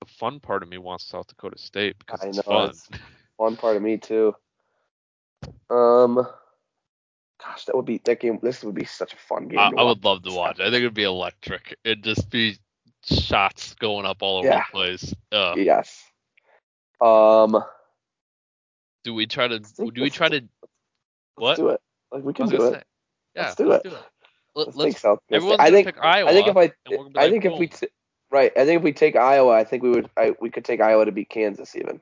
The 0.00 0.06
fun 0.06 0.40
part 0.40 0.62
of 0.62 0.68
me 0.68 0.78
wants 0.78 1.04
South 1.06 1.26
Dakota 1.28 1.58
State 1.58 1.96
because 1.98 2.20
I 2.22 2.28
it's 2.28 2.36
know, 2.38 2.42
fun. 2.42 2.68
it's- 2.70 2.88
One 3.36 3.56
part 3.56 3.76
of 3.76 3.82
me 3.82 3.96
too. 3.96 4.34
Um, 5.70 6.16
gosh, 7.42 7.64
that 7.64 7.74
would 7.74 7.86
be 7.86 7.98
that 8.04 8.20
game. 8.20 8.38
This 8.42 8.62
would 8.62 8.74
be 8.74 8.84
such 8.84 9.14
a 9.14 9.16
fun 9.16 9.48
game. 9.48 9.58
I, 9.58 9.70
I 9.78 9.82
would 9.82 10.04
love 10.04 10.22
to 10.24 10.32
watch. 10.34 10.60
I 10.60 10.64
think 10.64 10.76
it'd 10.76 10.92
be 10.92 11.04
electric. 11.04 11.74
It'd 11.82 12.04
just 12.04 12.28
be 12.28 12.58
shots 13.02 13.72
going 13.76 14.04
up 14.04 14.18
all 14.20 14.38
over 14.40 14.48
Yeah. 14.48 14.58
the 14.58 14.72
place. 14.72 15.14
Uh, 15.32 15.54
Yes. 15.56 16.04
Um, 17.00 17.64
do 19.04 19.14
we 19.14 19.26
try 19.26 19.48
to? 19.48 19.58
Do 19.60 20.02
we 20.02 20.10
try 20.10 20.28
to? 20.28 20.42
What? 21.40 21.48
let's 21.48 21.60
do 21.60 21.68
it. 21.70 21.80
Like 22.12 22.24
we 22.24 22.32
can 22.32 22.48
do 22.48 22.62
it. 22.66 22.74
say. 22.74 22.82
Yeah, 23.34 23.42
Let's 23.42 23.54
do 23.56 23.68
let's 23.68 23.84
it. 23.84 23.88
do 23.90 23.94
it. 23.96 24.02
Let, 24.54 24.66
Let's, 24.66 24.76
let's 24.76 24.94
take 24.94 25.00
South 25.00 25.18
Dakota 25.28 25.36
everyone's 25.36 25.60
I 25.60 25.70
think. 25.70 25.86
pick 25.86 25.98
Iowa. 26.02 26.28
I 26.30 26.32
think 26.32 26.48
if 26.48 26.56
I, 26.56 26.62
and 26.62 26.72
we're 26.90 26.96
gonna 26.98 27.10
be 27.10 27.18
I 27.18 27.22
like, 27.22 27.32
think 27.32 27.44
if 27.44 27.58
we, 27.58 27.66
t- 27.68 27.88
right, 28.30 28.52
I 28.56 28.64
think 28.64 28.78
if 28.78 28.82
we 28.82 28.92
take 28.92 29.16
Iowa, 29.16 29.52
I 29.52 29.64
think 29.64 29.82
we 29.82 29.90
would, 29.90 30.10
I, 30.16 30.32
we 30.40 30.50
could 30.50 30.64
take 30.64 30.80
Iowa 30.80 31.04
to 31.04 31.12
beat 31.12 31.28
Kansas 31.30 31.76
even. 31.76 32.00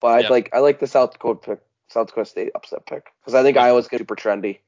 But 0.00 0.08
I 0.26 0.28
like, 0.28 0.50
I 0.52 0.58
like 0.60 0.80
the 0.80 0.86
South 0.86 1.12
Dakota 1.12 1.40
pick, 1.40 1.60
South 1.88 2.08
Dakota 2.08 2.30
State 2.30 2.52
upset 2.54 2.86
pick 2.86 3.06
because 3.20 3.34
I 3.34 3.42
think 3.42 3.56
Okay. 3.56 3.66
Iowa's 3.66 3.88
gonna 3.88 3.98
be 3.98 4.02
super 4.02 4.16
trendy. 4.16 4.58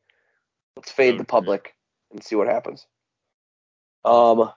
Let's 0.77 0.91
fade 0.91 1.19
the 1.19 1.25
public 1.25 1.75
and 2.13 2.23
see 2.23 2.35
what 2.37 2.49
happens. 2.49 2.87
Um, 4.05 4.51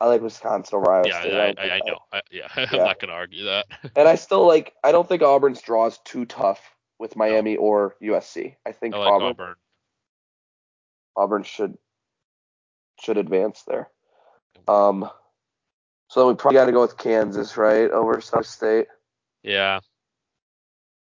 I 0.00 0.06
like 0.06 0.22
Wisconsin 0.22 0.76
over 0.78 0.90
Iowa 0.90 1.08
yeah, 1.08 1.20
State. 1.20 1.34
I, 1.34 1.46
don't 1.52 1.58
I, 1.58 1.70
I 1.70 1.80
know. 1.86 1.98
I, 2.12 2.20
yeah, 2.30 2.48
I'm 2.56 2.68
Yeah. 2.72 2.84
not 2.84 3.00
gonna 3.00 3.12
argue 3.12 3.44
that. 3.44 3.66
and 3.96 4.08
I 4.08 4.14
still 4.16 4.46
like. 4.46 4.72
I 4.84 4.92
don't 4.92 5.08
think 5.08 5.22
Auburn's 5.22 5.62
draw 5.62 5.86
is 5.86 5.98
too 6.04 6.24
tough 6.26 6.60
with 7.02 7.16
Miami 7.16 7.56
or 7.56 7.96
USC. 8.00 8.54
I 8.64 8.70
think 8.70 8.94
I 8.94 8.98
like 8.98 9.08
Auburn, 9.08 9.28
Auburn. 9.30 9.54
Auburn 11.16 11.42
should 11.42 11.76
should 13.02 13.18
advance 13.18 13.64
there. 13.66 13.88
Um, 14.68 15.10
so 16.08 16.28
we 16.28 16.34
probably 16.36 16.58
got 16.58 16.66
to 16.66 16.72
go 16.72 16.80
with 16.80 16.96
Kansas, 16.96 17.56
right, 17.56 17.90
over 17.90 18.20
South 18.20 18.46
State. 18.46 18.86
Yeah, 19.42 19.80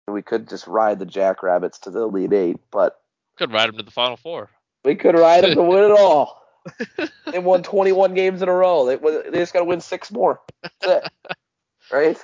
We 0.07 0.21
could 0.21 0.51
just 0.51 0.67
ride 0.67 0.99
the 0.99 1.07
Jackrabbits 1.07 1.79
to 1.81 1.91
the 1.91 2.03
Elite 2.03 2.35
Eight, 2.35 2.59
but 2.71 3.01
could 3.39 3.51
ride 3.51 3.71
them 3.71 3.79
to 3.79 3.83
the 3.83 3.91
Final 3.91 4.19
Four. 4.19 4.51
we 4.85 4.95
could 4.97 5.15
ride 5.15 5.45
them 5.45 5.55
to 5.55 5.63
win 5.63 5.85
it 5.85 5.91
all. 5.91 6.43
They 7.31 7.39
won 7.39 7.63
21 7.63 8.15
games 8.15 8.43
in 8.43 8.49
a 8.49 8.53
row. 8.53 8.87
They, 8.87 8.97
they 8.97 9.39
just 9.39 9.53
got 9.53 9.61
to 9.61 9.65
win 9.65 9.81
six 9.81 10.11
more. 10.11 10.41
That's 10.63 11.07
it. 11.07 11.13
Right? 11.93 12.19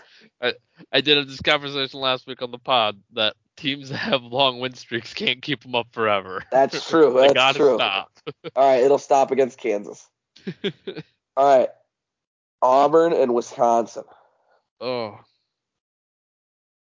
I 0.90 1.00
did 1.00 1.16
have 1.16 1.28
this 1.28 1.40
conversation 1.40 2.00
last 2.00 2.26
week 2.26 2.42
on 2.42 2.50
the 2.50 2.58
pod 2.58 3.00
that 3.12 3.36
teams 3.56 3.90
that 3.90 3.98
have 3.98 4.22
long 4.22 4.60
win 4.60 4.74
streaks 4.74 5.14
can't 5.14 5.42
keep 5.42 5.62
them 5.62 5.74
up 5.74 5.88
forever. 5.92 6.42
That's 6.50 6.86
true. 6.88 7.12
That's 7.20 7.32
gotta 7.34 7.58
true. 7.58 7.74
stop. 7.76 8.10
All 8.56 8.68
right, 8.68 8.82
it'll 8.82 8.98
stop 8.98 9.30
against 9.30 9.58
Kansas. 9.58 10.08
All 11.36 11.58
right, 11.58 11.68
Auburn 12.60 13.12
and 13.12 13.34
Wisconsin. 13.34 14.04
oh, 14.80 15.18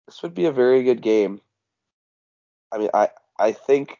This 0.06 0.22
would 0.22 0.34
be 0.34 0.46
a 0.46 0.52
very 0.52 0.82
good 0.82 1.00
game. 1.02 1.40
I 2.72 2.78
mean, 2.78 2.90
I 2.92 3.10
I 3.38 3.52
think 3.52 3.98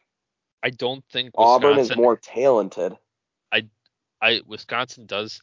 I 0.63 0.69
don't 0.69 1.03
think 1.11 1.37
Wisconsin, 1.37 1.65
Auburn 1.69 1.79
is 1.79 1.95
more 1.95 2.17
talented. 2.17 2.97
I 3.51 3.67
I 4.21 4.41
Wisconsin 4.45 5.05
does 5.05 5.41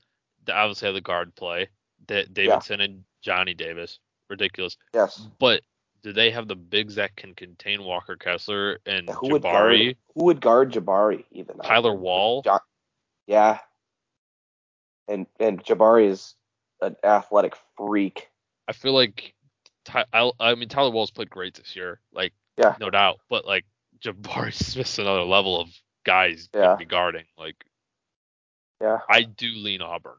obviously 0.52 0.86
have 0.86 0.94
the 0.94 1.01
guard 1.01 1.34
play, 1.34 1.68
Da- 2.06 2.26
Davison 2.32 2.80
and 2.80 3.05
Johnny 3.22 3.55
Davis, 3.55 3.98
ridiculous. 4.28 4.76
Yes. 4.93 5.26
But 5.39 5.62
do 6.02 6.12
they 6.12 6.30
have 6.30 6.48
the 6.48 6.56
bigs 6.56 6.96
that 6.96 7.14
can 7.16 7.34
contain 7.34 7.84
Walker 7.84 8.16
Kessler 8.16 8.78
and 8.86 9.08
Who 9.10 9.30
would 9.32 9.42
guard? 9.42 9.72
Jabari, 9.74 9.96
Who 10.14 10.24
would 10.24 10.40
guard 10.40 10.72
Jabari 10.72 11.24
even? 11.30 11.58
Tyler 11.58 11.94
Wahl? 11.94 12.42
Jo- 12.42 12.58
yeah. 13.26 13.58
And 15.08 15.26
and 15.38 15.62
Jabari 15.64 16.08
is 16.08 16.34
an 16.80 16.96
athletic 17.04 17.54
freak. 17.76 18.28
I 18.68 18.72
feel 18.72 18.92
like 18.94 19.34
Ty, 19.84 20.04
I, 20.12 20.30
I 20.40 20.54
mean 20.54 20.68
Tyler 20.68 20.90
Wahl's 20.90 21.10
played 21.10 21.30
great 21.30 21.54
this 21.54 21.76
year, 21.76 22.00
like 22.12 22.32
Yeah. 22.56 22.76
no 22.80 22.90
doubt. 22.90 23.20
But 23.28 23.46
like 23.46 23.64
Jabari 24.04 24.52
Smith's 24.54 24.98
another 25.00 25.22
level 25.24 25.60
of 25.60 25.68
guys 26.04 26.48
Yeah. 26.54 26.76
be 26.76 26.84
guarding. 26.84 27.24
Like 27.38 27.64
Yeah. 28.80 28.98
I 29.08 29.22
do 29.22 29.48
lean 29.54 29.82
Auburn. 29.82 30.14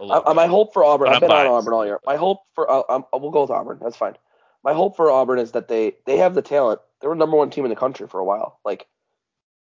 I, 0.00 0.32
my 0.32 0.46
hope 0.46 0.72
for 0.72 0.84
Auburn. 0.84 1.08
But 1.08 1.14
I've 1.14 1.20
been 1.22 1.30
on. 1.32 1.46
Auburn 1.46 1.72
all 1.74 1.84
year. 1.86 1.98
My 2.06 2.16
hope 2.16 2.42
for 2.54 2.70
uh, 2.70 2.82
um, 2.88 3.04
we'll 3.12 3.30
go 3.32 3.40
with 3.42 3.50
Auburn. 3.50 3.78
That's 3.82 3.96
fine. 3.96 4.14
My 4.64 4.72
hope 4.72 4.96
for 4.96 5.10
Auburn 5.10 5.38
is 5.38 5.52
that 5.52 5.68
they 5.68 5.94
they 6.06 6.18
have 6.18 6.34
the 6.34 6.42
talent. 6.42 6.80
They 7.00 7.08
were 7.08 7.14
number 7.14 7.36
one 7.36 7.50
team 7.50 7.64
in 7.64 7.70
the 7.70 7.76
country 7.76 8.06
for 8.08 8.20
a 8.20 8.24
while. 8.24 8.60
Like 8.64 8.86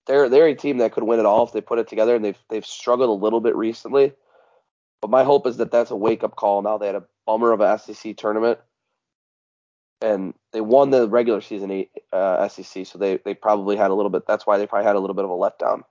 they're 0.07 0.29
they're 0.29 0.47
a 0.47 0.55
team 0.55 0.79
that 0.79 0.93
could 0.93 1.05
win 1.05 1.21
it 1.21 1.27
all 1.27 1.45
if 1.45 1.53
they 1.53 1.61
put 1.61 1.79
it 1.79 1.89
together. 1.89 2.17
And 2.17 2.25
they've 2.25 2.39
they've 2.49 2.67
struggled 2.67 3.11
a 3.11 3.25
little 3.25 3.41
bit 3.41 3.55
recently. 3.55 4.13
But 5.01 5.11
my 5.11 5.23
hope 5.23 5.47
is 5.47 5.59
that 5.59 5.71
that's 5.71 5.91
a 5.91 5.97
wake 5.97 6.25
up 6.25 6.37
call. 6.37 6.63
Now 6.63 6.79
they 6.79 6.87
had 6.87 6.97
a 6.97 7.05
bummer 7.27 7.53
of 7.53 7.61
a 7.61 7.79
SEC 7.79 8.17
tournament, 8.17 8.59
and 10.01 10.35
they 10.53 10.61
won 10.61 10.91
the 10.91 11.09
regular 11.09 11.41
season 11.41 11.87
uh, 12.13 12.49
SEC. 12.49 12.87
So 12.87 12.99
they 12.99 13.19
they 13.19 13.35
probably 13.35 13.77
had 13.77 13.91
a 13.91 13.95
little 13.95 14.11
bit. 14.11 14.27
That's 14.27 14.47
why 14.47 14.59
they 14.59 14.67
probably 14.67 14.87
had 14.87 14.97
a 14.97 15.01
little 15.01 15.15
bit 15.15 15.25
of 15.25 15.31
a 15.31 15.35
letdown 15.35 15.83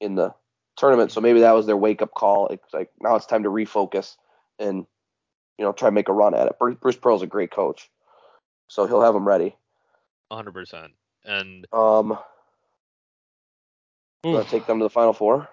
in 0.00 0.16
the 0.16 0.34
tournament. 0.76 1.12
So 1.12 1.20
maybe 1.20 1.40
that 1.40 1.52
was 1.52 1.66
their 1.66 1.76
wake 1.76 2.02
up 2.02 2.12
call. 2.14 2.48
It's 2.48 2.74
like 2.74 2.90
now 3.00 3.16
it's 3.16 3.26
time 3.26 3.44
to 3.44 3.50
refocus 3.50 4.16
and 4.58 4.86
you 5.58 5.64
know 5.64 5.72
try 5.72 5.88
and 5.88 5.94
make 5.94 6.08
a 6.08 6.12
run 6.12 6.34
at 6.34 6.48
it. 6.48 6.80
Bruce 6.80 6.96
Pearl's 6.96 7.22
a 7.22 7.26
great 7.26 7.50
coach, 7.50 7.88
so 8.72 8.86
he'll 8.86 9.02
have 9.02 9.12
them 9.12 9.28
ready. 9.28 9.54
100%. 10.32 10.88
And 11.26 11.66
Um, 11.74 12.18
take 14.48 14.64
them 14.66 14.78
to 14.78 14.84
the 14.84 14.90
Final 14.90 15.12
Four. 15.12 15.46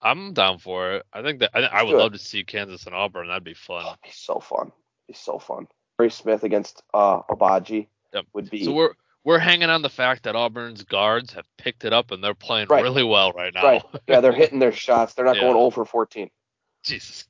I'm 0.00 0.32
down 0.32 0.58
for 0.58 0.92
it. 0.92 1.06
I 1.12 1.22
think 1.22 1.40
that 1.40 1.50
I, 1.54 1.62
I 1.62 1.82
would 1.82 1.96
love 1.96 2.12
to 2.12 2.18
see 2.18 2.44
Kansas 2.44 2.86
and 2.86 2.94
Auburn. 2.94 3.26
That'd 3.26 3.42
be 3.42 3.54
fun. 3.54 3.84
Oh, 3.84 3.94
be 4.04 4.10
so 4.12 4.38
fun. 4.38 4.68
It'd 4.68 4.72
be 5.08 5.14
so 5.14 5.40
fun. 5.40 5.66
Ray 5.98 6.08
Smith 6.10 6.44
against 6.44 6.84
uh 6.94 7.22
Agbaji 7.22 7.88
Yep. 8.14 8.26
would 8.34 8.48
be 8.50 8.62
So 8.64 8.72
we're 8.72 8.92
we're 9.24 9.38
hanging 9.40 9.70
on 9.70 9.82
the 9.82 9.88
fact 9.88 10.22
that 10.24 10.36
Auburn's 10.36 10.84
guards 10.84 11.32
have 11.32 11.46
picked 11.58 11.84
it 11.84 11.92
up 11.92 12.12
and 12.12 12.22
they're 12.22 12.34
playing 12.34 12.68
Right. 12.68 12.82
really 12.84 13.02
well 13.02 13.32
right 13.32 13.52
now. 13.52 13.62
right. 13.64 13.82
Yeah, 14.06 14.20
they're 14.20 14.32
hitting 14.32 14.60
their 14.60 14.72
shots. 14.72 15.14
They're 15.14 15.24
not 15.24 15.34
Yeah. 15.36 15.42
going 15.42 15.56
0 15.56 15.70
for 15.70 15.84
14. 15.84 16.30
Jesus. 16.84 17.24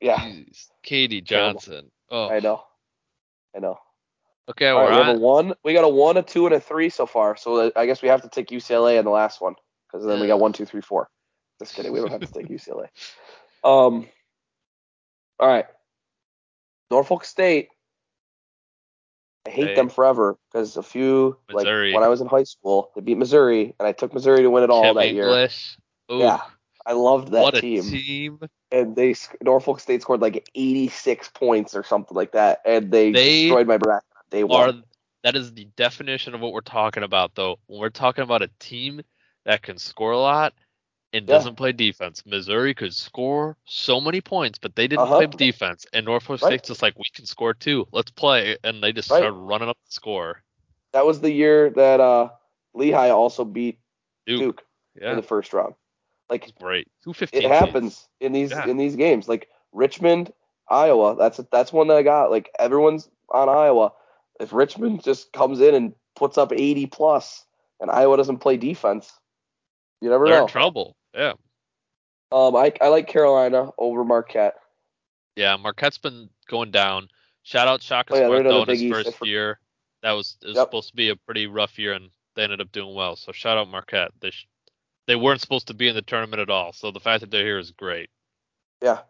Yeah. 0.00 0.18
Jeez. 0.18 0.66
KD 0.84 1.24
Terrible. 1.26 1.52
Johnson. 1.60 1.90
Oh. 2.10 2.28
I 2.28 2.40
know. 2.40 2.62
I 3.54 3.60
know. 3.60 3.78
Okay, 4.48 4.70
All 4.70 4.76
we're 4.76 4.90
right, 4.90 4.90
we 4.90 4.96
have 5.06 5.16
a 5.16 5.20
one. 5.20 5.54
We 5.64 5.72
got 5.72 5.84
a 5.84 5.88
one, 5.88 6.16
a 6.16 6.22
two, 6.22 6.46
and 6.46 6.54
a 6.54 6.60
three 6.60 6.88
so 6.88 7.06
far. 7.06 7.36
So 7.36 7.72
I 7.74 7.86
guess 7.86 8.02
we 8.02 8.08
have 8.08 8.22
to 8.22 8.28
take 8.28 8.48
UCLA 8.48 8.98
in 8.98 9.04
the 9.04 9.10
last 9.10 9.40
one 9.40 9.54
because 9.90 10.06
then 10.06 10.20
we 10.20 10.26
got 10.28 10.38
one, 10.38 10.52
two, 10.52 10.64
three, 10.64 10.80
four. 10.80 11.08
Just 11.60 11.74
kidding. 11.74 11.92
We 11.92 11.98
don't 12.00 12.10
have 12.12 12.20
to 12.22 12.32
take 12.32 12.48
UCLA. 12.50 12.88
Um. 13.64 14.06
All 15.40 15.48
right. 15.48 15.66
Norfolk 16.90 17.24
State. 17.24 17.68
I 19.46 19.50
hate 19.50 19.66
Hey. 19.66 19.74
them 19.74 19.88
forever 19.88 20.36
because 20.52 20.76
a 20.76 20.82
few 20.82 21.38
Missouri. 21.52 21.90
like 21.90 21.94
when 21.96 22.04
I 22.04 22.08
was 22.08 22.20
in 22.20 22.26
high 22.28 22.44
school, 22.44 22.90
they 22.94 23.00
beat 23.00 23.18
Missouri, 23.18 23.74
and 23.78 23.86
I 23.88 23.92
took 23.92 24.12
Missouri 24.14 24.42
to 24.42 24.50
win 24.50 24.62
it 24.64 24.70
all 24.70 24.94
that 24.94 25.12
year. 25.12 25.48
Ooh, 26.10 26.20
Yeah, 26.20 26.40
I 26.84 26.92
loved 26.92 27.32
that 27.32 27.42
what 27.44 27.54
a 27.56 27.60
team. 27.60 27.82
team. 27.82 28.38
and 28.72 28.96
they 28.96 29.14
Norfolk 29.42 29.80
State 29.80 30.02
scored 30.02 30.20
like 30.20 30.48
86 30.54 31.28
points 31.30 31.74
or 31.76 31.82
something 31.84 32.16
like 32.16 32.32
that, 32.32 32.60
and 32.64 32.90
they, 32.90 33.12
They 33.12 33.40
destroyed 33.40 33.66
my 33.66 33.78
bracket 33.78 34.04
day 34.44 34.54
Are 34.54 34.72
that 35.24 35.36
is 35.36 35.52
the 35.54 35.64
definition 35.76 36.34
of 36.34 36.40
what 36.40 36.52
we're 36.52 36.60
talking 36.60 37.02
about 37.02 37.34
though. 37.34 37.58
When 37.66 37.80
we're 37.80 37.90
talking 37.90 38.22
about 38.22 38.42
a 38.42 38.50
team 38.58 39.00
that 39.44 39.62
can 39.62 39.78
score 39.78 40.12
a 40.12 40.18
lot 40.18 40.54
and 41.12 41.26
Yeah. 41.26 41.34
doesn't 41.34 41.56
play 41.56 41.72
defense. 41.72 42.24
Missouri 42.26 42.74
could 42.74 42.94
score 42.94 43.56
so 43.64 44.00
many 44.00 44.20
points, 44.20 44.58
but 44.58 44.74
they 44.76 44.86
didn't 44.86 45.02
Uh-huh. 45.02 45.16
play 45.16 45.26
defense. 45.26 45.86
And 45.92 46.04
Norfolk 46.06 46.42
Right. 46.42 46.48
State's 46.50 46.68
just 46.68 46.82
like, 46.82 46.96
we 46.96 47.04
can 47.14 47.26
score 47.26 47.54
too. 47.54 47.86
Let's 47.92 48.10
play. 48.10 48.56
And 48.62 48.82
they 48.82 48.92
just 48.92 49.10
Right. 49.10 49.18
started 49.18 49.36
running 49.36 49.68
up 49.68 49.78
the 49.84 49.92
score. 49.92 50.42
That 50.92 51.06
was 51.06 51.20
the 51.20 51.30
year 51.32 51.70
that 51.70 52.00
uh, 52.00 52.30
Lehigh 52.74 53.10
also 53.10 53.44
beat 53.44 53.78
Duke. 54.26 54.40
Duke 54.40 54.66
Yeah. 55.00 55.10
in 55.10 55.16
the 55.16 55.22
first 55.22 55.52
round. 55.52 55.74
Like 56.28 56.44
it's 56.48 56.52
great. 56.52 56.88
Two 57.04 57.12
fifteen. 57.12 57.44
it 57.44 57.48
happens 57.50 58.08
in 58.20 58.32
these 58.32 58.50
Yeah. 58.50 58.66
in 58.66 58.76
these 58.76 58.96
games. 58.96 59.28
Like 59.28 59.48
Richmond, 59.72 60.32
Iowa. 60.68 61.16
That's 61.16 61.38
that's 61.52 61.72
one 61.72 61.88
that 61.88 61.96
I 61.96 62.02
got. 62.02 62.30
Like 62.30 62.50
everyone's 62.58 63.08
on 63.30 63.48
Iowa. 63.48 63.92
If 64.40 64.52
Richmond 64.52 65.02
just 65.02 65.32
comes 65.32 65.60
in 65.60 65.74
and 65.74 65.94
puts 66.14 66.38
up 66.38 66.52
80 66.52 66.86
plus, 66.86 67.44
and 67.80 67.90
Iowa 67.90 68.16
doesn't 68.16 68.38
play 68.38 68.56
defense, 68.56 69.10
you 70.00 70.10
never 70.10 70.26
They're 70.26 70.36
know. 70.38 70.42
in 70.44 70.48
trouble. 70.48 70.96
Yeah. 71.14 71.34
Um, 72.32 72.56
I 72.56 72.72
I 72.80 72.88
like 72.88 73.06
Carolina 73.08 73.70
over 73.78 74.04
Marquette. 74.04 74.56
Yeah. 75.36 75.56
Marquette's 75.56 75.98
been 75.98 76.28
going 76.48 76.70
down. 76.70 77.08
Shout 77.42 77.68
out 77.68 77.82
Shaka 77.82 78.14
Oh, 78.14 78.18
yeah, 78.18 78.26
Smart 78.26 78.44
though 78.44 78.62
in 78.62 78.68
his 78.68 78.82
East. 78.82 78.94
First 78.94 79.16
for- 79.18 79.26
year. 79.26 79.60
That 80.02 80.12
was 80.12 80.36
it 80.42 80.48
was 80.48 80.56
Yep. 80.56 80.66
supposed 80.66 80.88
to 80.90 80.96
be 80.96 81.08
a 81.10 81.16
pretty 81.16 81.46
rough 81.46 81.78
year, 81.78 81.92
and 81.94 82.10
they 82.34 82.42
ended 82.44 82.60
up 82.60 82.72
doing 82.72 82.94
well. 82.94 83.16
So 83.16 83.32
shout 83.32 83.56
out 83.58 83.68
Marquette. 83.68 84.12
They 84.20 84.30
sh- 84.30 84.48
they 85.06 85.16
weren't 85.16 85.40
supposed 85.40 85.68
to 85.68 85.74
be 85.74 85.88
in 85.88 85.94
the 85.94 86.02
tournament 86.02 86.40
at 86.40 86.50
all. 86.50 86.72
So 86.72 86.90
the 86.90 87.00
fact 87.00 87.20
that 87.20 87.30
they're 87.30 87.44
here 87.44 87.58
is 87.58 87.70
great. 87.70 88.10
Yeah. 88.82 89.02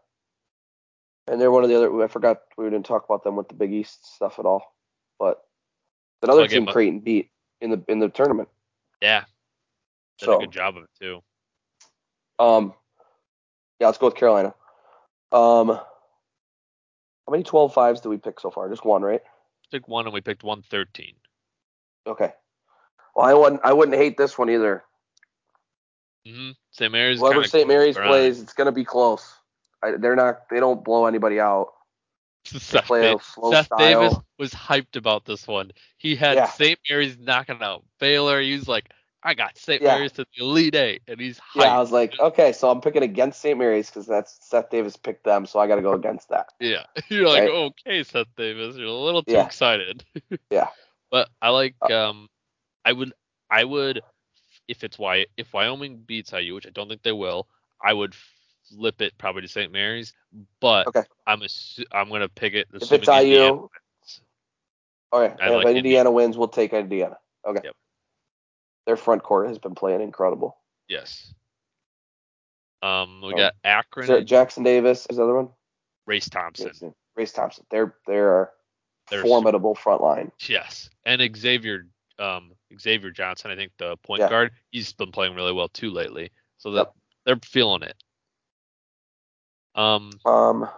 And 1.27 1.41
they're 1.41 1.51
one 1.51 1.65
of 1.65 1.71
the 1.71 1.77
other. 1.77 2.03
I 2.05 2.07
forgot 2.09 2.43
we 2.57 2.65
didn't 2.67 2.85
talk 2.87 3.05
about 3.05 3.25
them 3.25 3.35
with 3.37 3.49
the 3.49 3.55
Big 3.55 3.73
East 3.73 4.15
stuff 4.15 4.39
at 4.39 4.45
all, 4.47 4.76
but 5.19 5.45
another 6.23 6.47
team 6.49 6.67
Creighton 6.67 7.01
beat 7.01 7.31
in 7.61 7.71
the 7.71 7.83
in 7.89 7.99
the 7.99 8.09
tournament. 8.09 8.49
Yeah. 9.01 9.25
Did 10.19 10.27
So 10.27 10.37
a 10.37 10.41
good 10.41 10.51
job 10.53 10.77
of 10.77 10.85
it 10.85 10.91
too. 10.99 11.23
um, 12.39 12.73
yeah, 13.79 13.87
let's 13.87 13.99
go 13.99 14.07
with 14.07 14.15
Carolina. 14.15 14.55
Um, 15.33 15.69
how 15.69 17.31
many 17.31 17.43
12 17.43 17.75
fives 17.75 18.01
do 18.01 18.09
we 18.09 18.17
pick 18.17 18.41
so 18.41 18.51
far? 18.51 18.71
Just 18.71 18.85
one, 18.85 19.03
right? 19.03 19.21
Picked 19.71 19.89
one 19.89 20.07
and 20.07 20.15
we 20.15 20.21
picked 20.21 20.45
one 20.45 20.63
thirteen. 20.63 21.15
Okay. 22.07 22.33
Well, 23.15 23.27
I 23.27 23.35
wouldn't 23.35 23.61
I 23.65 23.73
wouldn't 23.73 23.97
hate 23.97 24.17
this 24.17 24.39
one 24.39 24.49
either. 24.49 24.85
Mm-hmm. 26.27 26.51
St. 26.71 26.93
Mary's. 26.93 27.19
Whoever 27.19 27.45
St. 27.45 27.67
Mary's 27.67 27.97
plays, 27.97 28.41
it's 28.41 28.53
gonna 28.53 28.73
be 28.73 28.85
close. 28.85 29.35
I, 29.83 29.93
they're 29.99 30.17
not. 30.17 30.49
They 30.51 30.61
don't 30.61 30.85
blow 30.85 31.07
anybody 31.07 31.41
out. 31.41 31.73
Seth, 32.59 32.85
play 32.87 33.13
a 33.13 33.19
Seth. 33.51 33.69
Davis 33.79 34.15
was 34.39 34.53
hyped 34.53 34.97
about 34.97 35.25
this 35.25 35.47
one. 35.47 35.73
He 35.99 36.17
had 36.17 36.37
Yeah. 36.37 36.47
St. 36.47 36.79
Mary's 36.89 37.19
knocking 37.19 37.59
out 37.63 37.85
Baylor. 38.01 38.41
He 38.41 38.53
was 38.55 38.69
like, 38.69 38.91
I 39.23 39.35
got 39.35 39.59
St. 39.59 39.83
Yeah. 39.83 39.97
Mary's 39.97 40.13
to 40.13 40.25
the 40.37 40.45
Elite 40.45 40.75
Eight, 40.77 41.03
and 41.09 41.21
he's 41.21 41.39
hyped. 41.39 41.63
Yeah, 41.63 41.77
I 41.77 41.79
was 41.81 41.91
like, 41.91 42.15
okay, 42.21 42.53
so 42.53 42.71
I'm 42.71 42.81
picking 42.81 43.03
against 43.03 43.41
St. 43.41 43.59
Mary's 43.59 43.89
because 43.91 44.07
that's 44.07 44.39
Seth 44.49 44.71
Davis 44.71 44.97
picked 44.97 45.25
them, 45.25 45.47
so 45.47 45.59
I 45.59 45.67
got 45.67 45.77
to 45.77 45.83
go 45.83 45.95
against 45.95 46.29
that. 46.29 46.49
Yeah. 46.61 46.85
You're 47.09 47.27
like, 47.27 47.43
Right. 47.43 47.73
okay, 47.87 48.03
Seth 48.05 48.29
Davis, 48.37 48.77
you're 48.77 48.87
a 48.87 48.93
little 48.93 49.23
too 49.25 49.33
Yeah. 49.33 49.47
excited. 49.47 50.05
Yeah. 50.51 50.69
But 51.11 51.29
I 51.43 51.51
like 51.51 51.75
Uh, 51.83 52.09
um 52.11 52.29
I 52.85 52.93
would 52.93 53.13
I 53.51 53.65
would 53.65 54.01
if 54.69 54.85
it's 54.85 54.99
Wy 54.99 55.27
if 55.37 55.53
Wyoming 55.53 55.99
beats 55.99 56.33
IU, 56.33 56.55
which 56.55 56.67
I 56.67 56.71
don't 56.71 56.89
think 56.89 57.03
they 57.03 57.13
will, 57.13 57.49
I 57.83 57.93
would 57.93 58.15
flip 58.69 59.01
it 59.01 59.17
probably 59.19 59.43
to 59.43 59.49
St. 59.49 59.73
Mary's, 59.73 60.13
but 60.61 60.87
Okay. 60.89 61.03
I'm 61.27 61.41
assu- 61.41 61.85
I'm 61.93 62.09
gonna 62.09 62.29
pick 62.29 62.55
it 62.55 62.69
If 62.73 62.91
it's 62.93 63.09
IU, 63.09 63.69
okay. 65.13 65.29
Like 65.29 65.33
if 65.33 65.41
Indiana 65.41 65.79
Indiana. 65.79 66.11
wins, 66.11 66.37
we'll 66.37 66.49
take 66.49 66.73
Indiana. 66.73 67.19
Okay. 67.47 67.61
Yep. 67.65 67.75
Their 68.87 68.97
front 68.97 69.23
court 69.23 69.49
has 69.49 69.59
been 69.59 69.75
playing 69.75 70.01
incredible. 70.01 70.57
Yes. 70.89 71.33
Um 72.83 73.23
we 73.23 73.33
Oh. 73.35 73.37
got 73.37 73.55
Akron 73.65 74.27
Jackson 74.27 74.63
Davis 74.63 75.07
is 75.09 75.17
the 75.17 75.23
other 75.25 75.35
one? 75.35 75.51
Race 76.07 76.29
Thompson. 76.29 76.67
Jackson. 76.67 76.95
Race 77.17 77.33
Thompson. 77.33 77.65
They're 77.71 77.97
they're 78.07 78.53
They're 79.11 79.23
formidable 79.23 79.75
front 79.75 80.03
line. 80.03 80.33
Yes. 80.49 80.91
And 81.05 81.23
Xavier 81.37 81.87
um 82.19 82.53
Xavier 82.79 83.11
Johnson, 83.11 83.51
I 83.51 83.57
think 83.57 83.73
the 83.79 83.97
point 83.99 84.21
Yeah. 84.21 84.29
guard, 84.29 84.53
he's 84.71 84.93
been 84.93 85.13
playing 85.13 85.35
really 85.35 85.53
well 85.53 85.69
too 85.69 85.91
lately. 85.91 86.31
So 86.59 86.73
that 86.73 86.79
Yep. 86.87 86.95
they're 87.25 87.41
feeling 87.49 87.83
it. 87.83 87.97
Um 89.77 90.11
Um, 90.25 90.69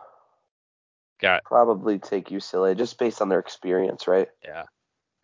got 1.20 1.44
probably 1.44 1.98
take 1.98 2.28
UCLA 2.28 2.76
just 2.76 2.98
based 2.98 3.22
on 3.22 3.28
their 3.28 3.38
experience, 3.38 4.06
right? 4.06 4.28
Yeah. 4.44 4.64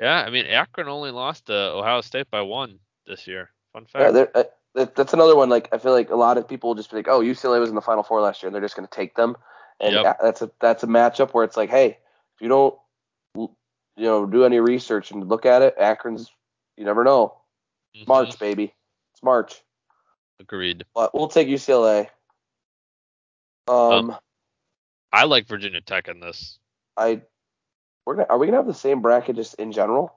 Yeah, 0.01 0.23
I 0.27 0.31
mean 0.31 0.47
Akron 0.47 0.89
only 0.89 1.11
lost 1.11 1.47
to 1.47 1.55
Ohio 1.55 2.01
State 2.01 2.31
by 2.31 2.43
one 2.43 2.79
this 3.07 3.27
year. 3.27 3.51
Fun 3.73 3.87
fact. 3.87 4.15
they're- 4.15 4.31
uh, 4.35 4.45
that, 4.75 4.97
that's 4.97 5.13
another 5.13 5.37
one. 5.37 5.49
Like 5.49 5.69
I 5.73 5.79
feel 5.79 5.93
like 5.93 6.11
a 6.11 6.17
lot 6.17 6.37
of 6.37 6.49
people 6.49 6.71
will 6.71 6.75
just 6.75 6.91
be 6.91 6.97
like, 6.97 7.09
"Oh, 7.09 7.21
UCLA 7.21 7.61
was 7.61 7.69
in 7.69 7.77
the 7.77 7.81
Final 7.81 8.03
Four 8.03 8.21
last 8.21 8.43
year," 8.43 8.49
and 8.49 8.55
they're 8.55 8.63
just 8.63 8.75
going 8.75 8.89
to 8.89 8.95
take 8.95 9.15
them. 9.15 9.37
And 9.81 9.95
Yep. 9.95 10.19
that's 10.21 10.43
a 10.43 10.51
that's 10.61 10.83
a 10.83 10.87
matchup 10.89 11.31
where 11.33 11.45
it's 11.45 11.57
like, 11.57 11.71
hey, 11.71 11.99
if 12.35 12.41
you 12.41 12.49
don't, 12.49 12.77
you 13.37 13.49
know, 13.97 14.27
do 14.27 14.45
any 14.45 14.59
research 14.61 15.11
and 15.13 15.29
look 15.29 15.47
at 15.47 15.63
it, 15.63 15.77
Akron's, 15.79 16.31
you 16.77 16.85
never 16.85 17.05
know. 17.05 17.37
March, 18.09 18.37
baby, 18.41 18.75
it's 19.13 19.23
March. 19.23 19.63
Agreed. 20.41 20.85
But 20.95 21.15
we'll 21.15 21.29
take 21.29 21.47
UCLA. 21.47 22.09
Um, 23.69 24.17
I 25.13 25.25
like 25.25 25.47
Virginia 25.47 25.81
Tech 25.81 26.09
in 26.09 26.21
this. 26.21 26.59
I 26.97 27.23
we're 28.07 28.17
gonna 28.17 28.27
are 28.29 28.39
we 28.39 28.47
gonna 28.47 28.59
have 28.59 28.67
the 28.67 28.75
same 28.75 29.01
bracket 29.03 29.37
just 29.37 29.55
in 29.55 29.73
general? 29.73 30.15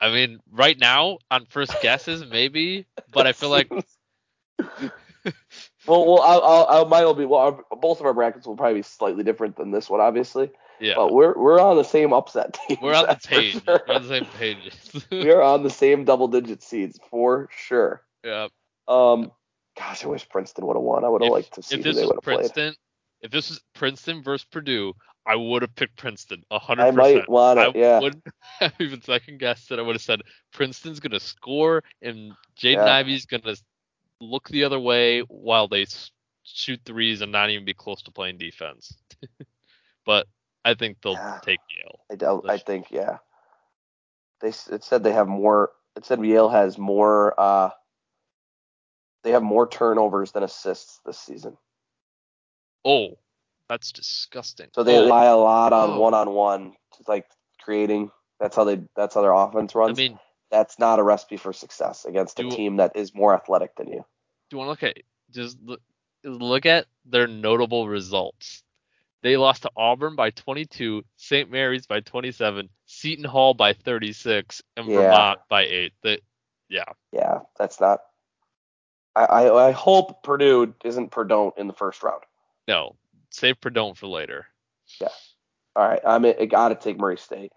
I 0.00 0.10
mean, 0.12 0.40
right 0.50 0.78
now 0.78 1.18
on 1.30 1.46
first 1.46 1.80
guesses 1.80 2.24
maybe, 2.28 2.86
but 3.12 3.26
I 3.26 3.32
feel 3.32 3.50
like 3.50 3.70
well, 5.86 6.06
well, 6.06 6.20
I'll, 6.20 6.66
I'll, 6.68 6.86
mine 6.86 7.04
will 7.04 7.14
be 7.14 7.24
well. 7.24 7.40
Our, 7.40 7.76
both 7.76 8.00
of 8.00 8.06
our 8.06 8.14
brackets 8.14 8.46
will 8.46 8.56
probably 8.56 8.78
be 8.80 8.82
slightly 8.82 9.22
different 9.24 9.56
than 9.56 9.70
this 9.70 9.88
one, 9.88 10.00
obviously. 10.00 10.50
yeah, 10.80 10.94
But 10.96 11.12
we're 11.12 11.36
we're 11.38 11.60
on 11.60 11.76
the 11.76 11.84
same 11.84 12.12
upset 12.12 12.58
team. 12.68 12.78
we're 12.82 12.94
on 12.94 13.06
the 13.06 13.20
page. 13.24 13.62
sure. 13.64 13.82
We're 13.86 13.94
on 13.94 14.02
the 14.02 14.08
same 14.08 14.26
pages. 14.38 15.06
we 15.10 15.30
are 15.30 15.42
on 15.42 15.62
the 15.62 15.70
same 15.70 16.04
double 16.04 16.28
digit 16.28 16.62
seeds 16.62 16.98
for 17.10 17.48
sure. 17.56 18.02
yeah. 18.24 18.48
Um, 18.88 19.30
gosh, 19.76 20.04
I 20.04 20.08
wish 20.08 20.28
Princeton 20.28 20.66
would 20.66 20.76
have 20.76 20.82
won. 20.82 21.04
I 21.04 21.08
would 21.08 21.22
have 21.22 21.30
liked 21.32 21.54
to 21.54 21.62
see 21.62 21.76
If 21.76 21.84
who 21.84 21.92
this 21.92 21.96
they 21.96 22.02
was 22.02 22.08
would 22.10 22.16
have 22.16 22.24
played. 22.24 22.36
Princeton, 22.36 22.74
if 23.20 23.30
this 23.30 23.50
was 23.50 23.60
Princeton 23.74 24.22
versus 24.22 24.44
Purdue, 24.44 24.94
I 25.26 25.36
would 25.36 25.62
have 25.62 25.74
picked 25.74 25.96
Princeton 25.96 26.42
a 26.50 26.58
hundred 26.58 26.82
I 26.82 26.90
percent. 26.90 27.14
might 27.16 27.28
want 27.28 27.58
I. 27.58 27.72
Yeah, 27.74 28.00
wouldn't 28.00 28.24
have 28.60 28.72
even 28.80 29.02
second 29.02 29.38
guessed 29.38 29.70
it. 29.70 29.78
I 29.78 29.82
would 29.82 29.94
have 29.94 30.02
said 30.02 30.22
Princeton's 30.52 31.00
gonna 31.00 31.20
score 31.20 31.84
and 32.02 32.32
Jaden 32.58 32.86
Yeah. 32.86 32.94
Ivey's 32.96 33.26
gonna 33.26 33.54
look 34.20 34.48
the 34.48 34.64
other 34.64 34.80
way 34.80 35.20
while 35.20 35.68
they 35.68 35.86
shoot 36.44 36.80
threes 36.84 37.20
and 37.20 37.30
not 37.32 37.50
even 37.50 37.64
be 37.64 37.74
close 37.74 38.02
to 38.02 38.10
playing 38.10 38.38
defense. 38.38 38.96
but 40.04 40.26
I 40.64 40.74
think 40.74 40.98
they'll 41.02 41.12
Yeah. 41.14 41.38
take 41.42 41.60
Yale. 41.76 42.00
I 42.10 42.16
doubt. 42.16 42.44
I 42.48 42.58
think 42.58 42.90
yeah. 42.90 43.18
They 44.40 44.48
it 44.48 44.82
said 44.84 45.04
they 45.04 45.12
have 45.12 45.28
more. 45.28 45.70
It 45.96 46.04
said 46.04 46.24
Yale 46.24 46.48
has 46.48 46.78
more. 46.78 47.38
Uh, 47.38 47.70
they 49.22 49.30
have 49.30 49.42
more 49.42 49.68
turnovers 49.68 50.32
than 50.32 50.42
assists 50.42 51.00
this 51.04 51.18
season. 51.18 51.56
Oh, 52.84 53.18
that's 53.68 53.92
disgusting. 53.92 54.68
So 54.74 54.82
they 54.82 54.96
oh, 54.96 55.04
rely 55.04 55.26
a 55.26 55.36
lot 55.36 55.72
on 55.72 55.98
one 55.98 56.14
on 56.14 56.30
one, 56.30 56.74
like 57.06 57.26
creating. 57.60 58.10
That's 58.40 58.56
how 58.56 58.64
they. 58.64 58.80
That's 58.96 59.14
how 59.14 59.22
their 59.22 59.32
offense 59.32 59.74
runs. 59.74 59.98
I 59.98 60.02
mean, 60.02 60.18
that's 60.50 60.78
not 60.78 60.98
a 60.98 61.02
recipe 61.02 61.36
for 61.36 61.52
success 61.52 62.04
against 62.04 62.38
a 62.40 62.48
team 62.48 62.76
that 62.76 62.96
is 62.96 63.14
more 63.14 63.34
athletic 63.34 63.76
than 63.76 63.88
you. 63.88 64.04
do 64.50 64.56
you 64.56 64.58
want 64.58 64.66
to 64.66 64.70
look 64.70 64.82
at 64.82 65.02
just 65.30 65.58
look, 65.62 65.80
look 66.24 66.66
at 66.66 66.86
their 67.06 67.26
notable 67.26 67.88
results? 67.88 68.62
They 69.22 69.36
lost 69.36 69.62
to 69.62 69.70
Auburn 69.76 70.16
by 70.16 70.30
22, 70.30 71.04
St. 71.16 71.48
Mary's 71.48 71.86
by 71.86 72.00
27, 72.00 72.68
Seton 72.86 73.24
Hall 73.24 73.54
by 73.54 73.72
36, 73.72 74.62
and 74.76 74.88
Yeah. 74.88 74.96
Vermont 74.96 75.40
by 75.48 75.62
eight. 75.62 75.92
That 76.02 76.20
yeah, 76.68 76.84
Yeah, 77.12 77.40
that's 77.56 77.80
not. 77.80 78.00
I, 79.14 79.24
I 79.24 79.68
I 79.68 79.70
hope 79.72 80.22
Purdue 80.22 80.74
isn't 80.84 81.10
Purdue 81.10 81.52
in 81.56 81.66
the 81.66 81.72
first 81.74 82.02
round. 82.02 82.22
no, 82.68 82.96
save 83.30 83.60
Perdome 83.60 83.96
for 83.96 84.06
later. 84.06 84.46
Yeah. 85.00 85.08
All 85.76 85.88
right, 85.88 86.00
I'm 86.06 86.24
I 86.24 86.44
got 86.46 86.68
to 86.68 86.74
take 86.74 86.98
Murray 86.98 87.16
State, 87.16 87.52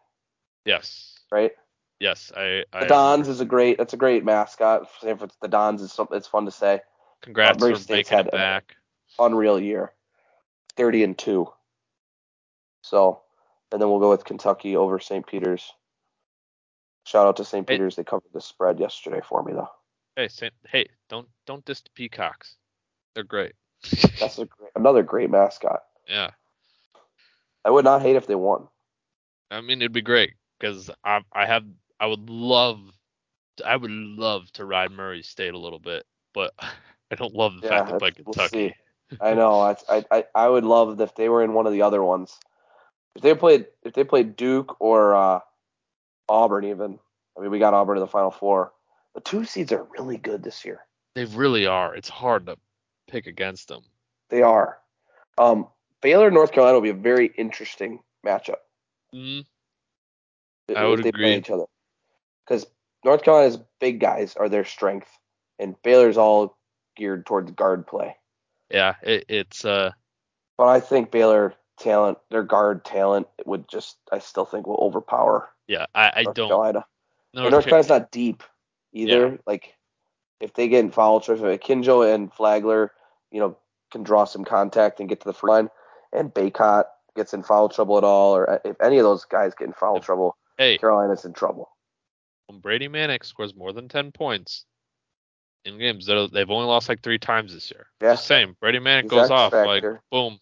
Yes. 0.66 1.18
right? 1.32 1.52
Yes. 2.00 2.32
I. 2.36 2.64
I 2.74 2.82
The 2.82 2.88
Dons 2.88 3.28
is 3.30 3.40
a 3.42 3.46
great. 3.46 3.78
That's 3.78 3.94
a 3.94 3.98
great 3.98 4.24
mascot. 4.26 4.90
San 5.02 5.18
Francisco. 5.18 5.38
The 5.42 5.48
Dons 5.48 5.82
is 5.82 5.92
something. 5.94 6.18
It's 6.18 6.28
fun 6.28 6.46
to 6.46 6.52
say. 6.52 6.82
Congrats 7.22 7.60
Murray 7.60 7.74
for 7.74 7.80
State's 7.80 8.10
making 8.12 8.18
had 8.18 8.28
it 8.28 8.34
a- 8.34 8.38
back. 8.38 8.76
Unreal 9.20 9.60
year. 9.60 9.94
Thirty 10.76 11.04
and 11.04 11.18
two. 11.18 11.48
So, 12.82 13.22
and 13.72 13.82
then 13.82 13.90
we'll 13.90 14.00
go 14.00 14.10
with 14.12 14.26
Kentucky 14.26 14.76
over 14.76 15.00
St. 15.00 15.26
Peter's. 15.26 15.74
Shout 17.06 17.28
out 17.28 17.38
to 17.38 17.46
St. 17.46 17.66
Peter's. 17.66 17.96
They 17.96 18.04
covered 18.04 18.32
the 18.34 18.42
spread 18.42 18.80
yesterday 18.80 19.22
for 19.28 19.42
me 19.44 19.54
though. 19.54 19.70
Hey, 20.16 20.30
hey, 20.70 20.88
don't 21.10 21.30
don't 21.46 21.66
diss 21.66 21.82
the 21.82 21.90
Peacocks. 21.92 22.58
They're 23.14 23.24
great. 23.24 23.54
That's 24.20 24.38
a 24.40 24.46
great, 24.46 24.72
another 24.76 25.04
great 25.04 25.30
mascot. 25.30 25.82
yeah. 26.08 26.32
I 27.66 27.70
would 27.72 27.86
not 27.86 28.02
hate 28.02 28.16
if 28.16 28.28
they 28.28 28.36
won. 28.36 28.68
I 29.52 29.62
mean, 29.62 29.82
it'd 29.82 29.92
be 29.94 30.02
great 30.02 30.34
because 30.60 30.90
I 31.04 31.22
I 31.32 31.46
have 31.46 31.66
I 32.00 32.08
would 32.08 32.30
love 32.30 32.80
I 33.66 33.76
would 33.76 33.92
love 33.92 34.52
to 34.54 34.66
ride 34.66 34.92
Murray 34.92 35.24
State 35.24 35.54
a 35.54 35.60
little 35.60 35.80
bit, 35.80 36.06
but 36.34 36.54
I 37.12 37.16
don't 37.16 37.36
love 37.36 37.56
the 37.56 37.62
Yeah, 37.62 37.84
fact 37.84 38.00
that 38.00 38.16
we'll 38.26 38.36
Kentucky. 38.36 38.36
see. 38.36 38.74
I 39.20 39.34
know. 39.34 39.62
I, 39.62 39.76
I 39.90 40.06
I 40.12 40.26
I 40.36 40.50
would 40.50 40.66
love 40.66 41.00
if 41.02 41.16
they 41.16 41.30
were 41.30 41.44
in 41.44 41.54
one 41.54 41.68
of 41.68 41.74
the 41.74 41.82
other 41.84 42.04
ones. 42.04 42.40
If 43.16 43.22
they 43.22 43.34
played 43.36 43.68
if 43.84 43.94
they 43.94 44.04
played 44.04 44.36
Duke 44.36 44.78
or 44.80 45.16
uh, 45.16 45.40
Auburn 46.30 46.66
even. 46.66 47.00
I 47.38 47.42
mean, 47.42 47.52
we 47.52 47.60
got 47.60 47.74
Auburn 47.74 47.98
in 47.98 48.02
the 48.02 48.08
Final 48.08 48.32
Four. 48.32 48.74
The 49.16 49.22
two 49.22 49.46
seeds 49.46 49.72
are 49.72 49.88
really 49.98 50.18
good 50.18 50.44
this 50.44 50.64
year. 50.66 50.82
They 51.16 51.26
really 51.26 51.66
are. 51.66 51.96
It's 51.96 52.10
hard 52.10 52.46
to 52.48 52.58
pick 53.08 53.26
against 53.28 53.70
them. 53.70 53.82
They 54.30 54.42
are. 54.42 54.78
Um, 55.38 55.68
Baylor 56.02 56.30
North 56.30 56.52
Carolina 56.52 56.76
will 56.76 56.82
be 56.82 56.90
a 56.90 56.94
very 56.94 57.28
interesting 57.38 58.00
matchup. 58.26 58.58
Mm, 59.14 59.46
if- 60.68 60.78
I 60.78 60.86
would 60.86 61.04
they 61.04 61.10
agree. 61.10 61.24
play 61.24 61.38
each 61.38 61.50
other. 61.50 61.66
Because 62.46 62.66
North 63.04 63.24
Carolina's 63.24 63.58
big 63.80 64.00
guys 64.00 64.36
are 64.36 64.50
their 64.50 64.66
strength, 64.66 65.10
and 65.58 65.82
Baylor's 65.82 66.18
all 66.18 66.58
geared 66.98 67.26
towards 67.26 67.52
guard 67.52 67.88
play. 67.88 68.16
yeah, 68.70 68.96
it, 69.02 69.26
it's 69.30 69.64
uh 69.66 69.92
But 70.58 70.68
I 70.68 70.80
think 70.80 71.12
Baylor 71.12 71.54
talent, 71.80 72.18
their 72.30 72.44
guard 72.44 72.84
talent, 72.86 73.28
would 73.46 73.68
just 73.70 73.98
I 74.12 74.20
still 74.20 74.46
think 74.46 74.68
will 74.68 74.80
overpower 74.82 75.50
yeah. 75.68 75.86
I, 75.96 76.12
I 76.18 76.22
North 76.24 76.36
don't. 76.36 76.48
Carolina. 76.50 76.86
North 77.34 77.52
North 77.52 77.64
Car- 77.64 77.70
Carolina's 77.70 77.90
not 77.90 78.12
deep 78.12 78.44
either. 78.96 79.40
Like 79.46 79.76
if 80.42 80.54
they 80.54 80.68
get 80.68 80.84
in 80.84 80.92
foul 80.92 81.20
trouble, 81.20 81.46
Kinjo 81.58 82.14
and 82.14 82.32
Flagler, 82.34 82.92
you 83.32 83.40
know, 83.40 83.58
can 83.92 84.04
draw 84.04 84.26
some 84.26 84.44
contact 84.44 85.00
and 85.00 85.08
get 85.08 85.20
to 85.22 85.26
the 85.26 85.34
free 85.34 85.52
line, 85.52 85.70
and 86.12 86.34
Bacot 86.34 86.86
gets 87.16 87.34
in 87.34 87.44
foul 87.44 87.70
trouble 87.70 87.98
at 87.98 88.04
all, 88.04 88.36
or 88.36 88.50
uh, 88.50 88.60
if 88.66 88.76
any 88.82 88.98
of 88.98 89.04
those 89.04 89.26
guys 89.26 89.54
get 89.54 89.68
in 89.68 89.74
foul 89.74 89.98
If- 89.98 90.04
trouble, 90.06 90.36
hey, 90.58 90.78
Carolina's 90.78 91.24
in 91.26 91.34
trouble. 91.34 91.70
when 92.48 92.60
Brady 92.60 92.88
Manek 92.88 93.24
scores 93.26 93.56
more 93.56 93.72
than 93.74 93.88
ten 93.88 94.12
points 94.12 94.66
in 95.64 95.78
games, 95.78 96.06
they've 96.06 96.50
only 96.50 96.68
lost 96.68 96.90
like 96.90 97.02
three 97.02 97.18
times 97.20 97.54
this 97.54 97.72
year. 97.72 97.88
Yeah. 98.02 98.14
Just 98.14 98.28
saying, 98.28 98.56
Brady 98.60 98.80
Manek 98.80 99.04
He's 99.04 99.12
goes 99.12 99.32
off 99.32 99.54
like 99.54 99.84
boom, 100.12 100.40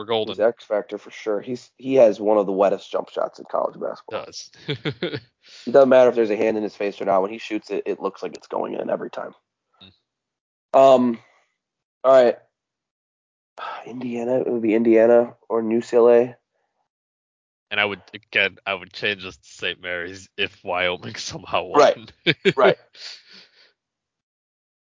we're 0.00 0.06
golden. 0.06 0.32
He's 0.32 0.40
X 0.40 0.64
factor 0.64 0.96
for 0.96 1.10
sure. 1.10 1.42
He's 1.42 1.70
he 1.76 1.96
has 1.96 2.18
one 2.18 2.38
of 2.38 2.46
the 2.46 2.52
wettest 2.52 2.90
jump 2.90 3.10
shots 3.10 3.38
in 3.38 3.44
college 3.50 3.78
basketball. 3.78 4.24
does. 4.24 4.50
It 5.66 5.72
doesn't 5.72 5.88
matter 5.88 6.10
if 6.10 6.14
there's 6.14 6.30
a 6.30 6.36
hand 6.36 6.56
in 6.56 6.62
his 6.62 6.76
face 6.76 7.00
or 7.00 7.06
not. 7.06 7.22
When 7.22 7.30
he 7.30 7.38
shoots 7.38 7.70
it, 7.70 7.82
it 7.86 8.00
looks 8.00 8.22
like 8.22 8.34
it's 8.34 8.46
going 8.46 8.74
in 8.74 8.88
every 8.88 9.10
time. 9.10 9.34
Mm. 10.74 10.78
Um, 10.78 11.18
all 12.04 12.24
right. 12.24 12.38
Indiana. 13.86 14.40
It 14.40 14.48
would 14.48 14.62
be 14.62 14.74
Indiana 14.74 15.34
or 15.48 15.62
New 15.62 15.80
UCLA. 15.80 16.36
and 17.70 17.80
I 17.80 17.84
would 17.84 18.00
again, 18.14 18.56
I 18.66 18.74
would 18.74 18.92
change 18.92 19.22
this 19.22 19.36
to 19.36 19.48
St. 19.48 19.82
Mary's 19.82 20.28
if 20.38 20.62
Wyoming 20.64 21.14
somehow 21.16 21.64
won. 21.64 22.08
Right, 22.26 22.36
right. 22.56 22.76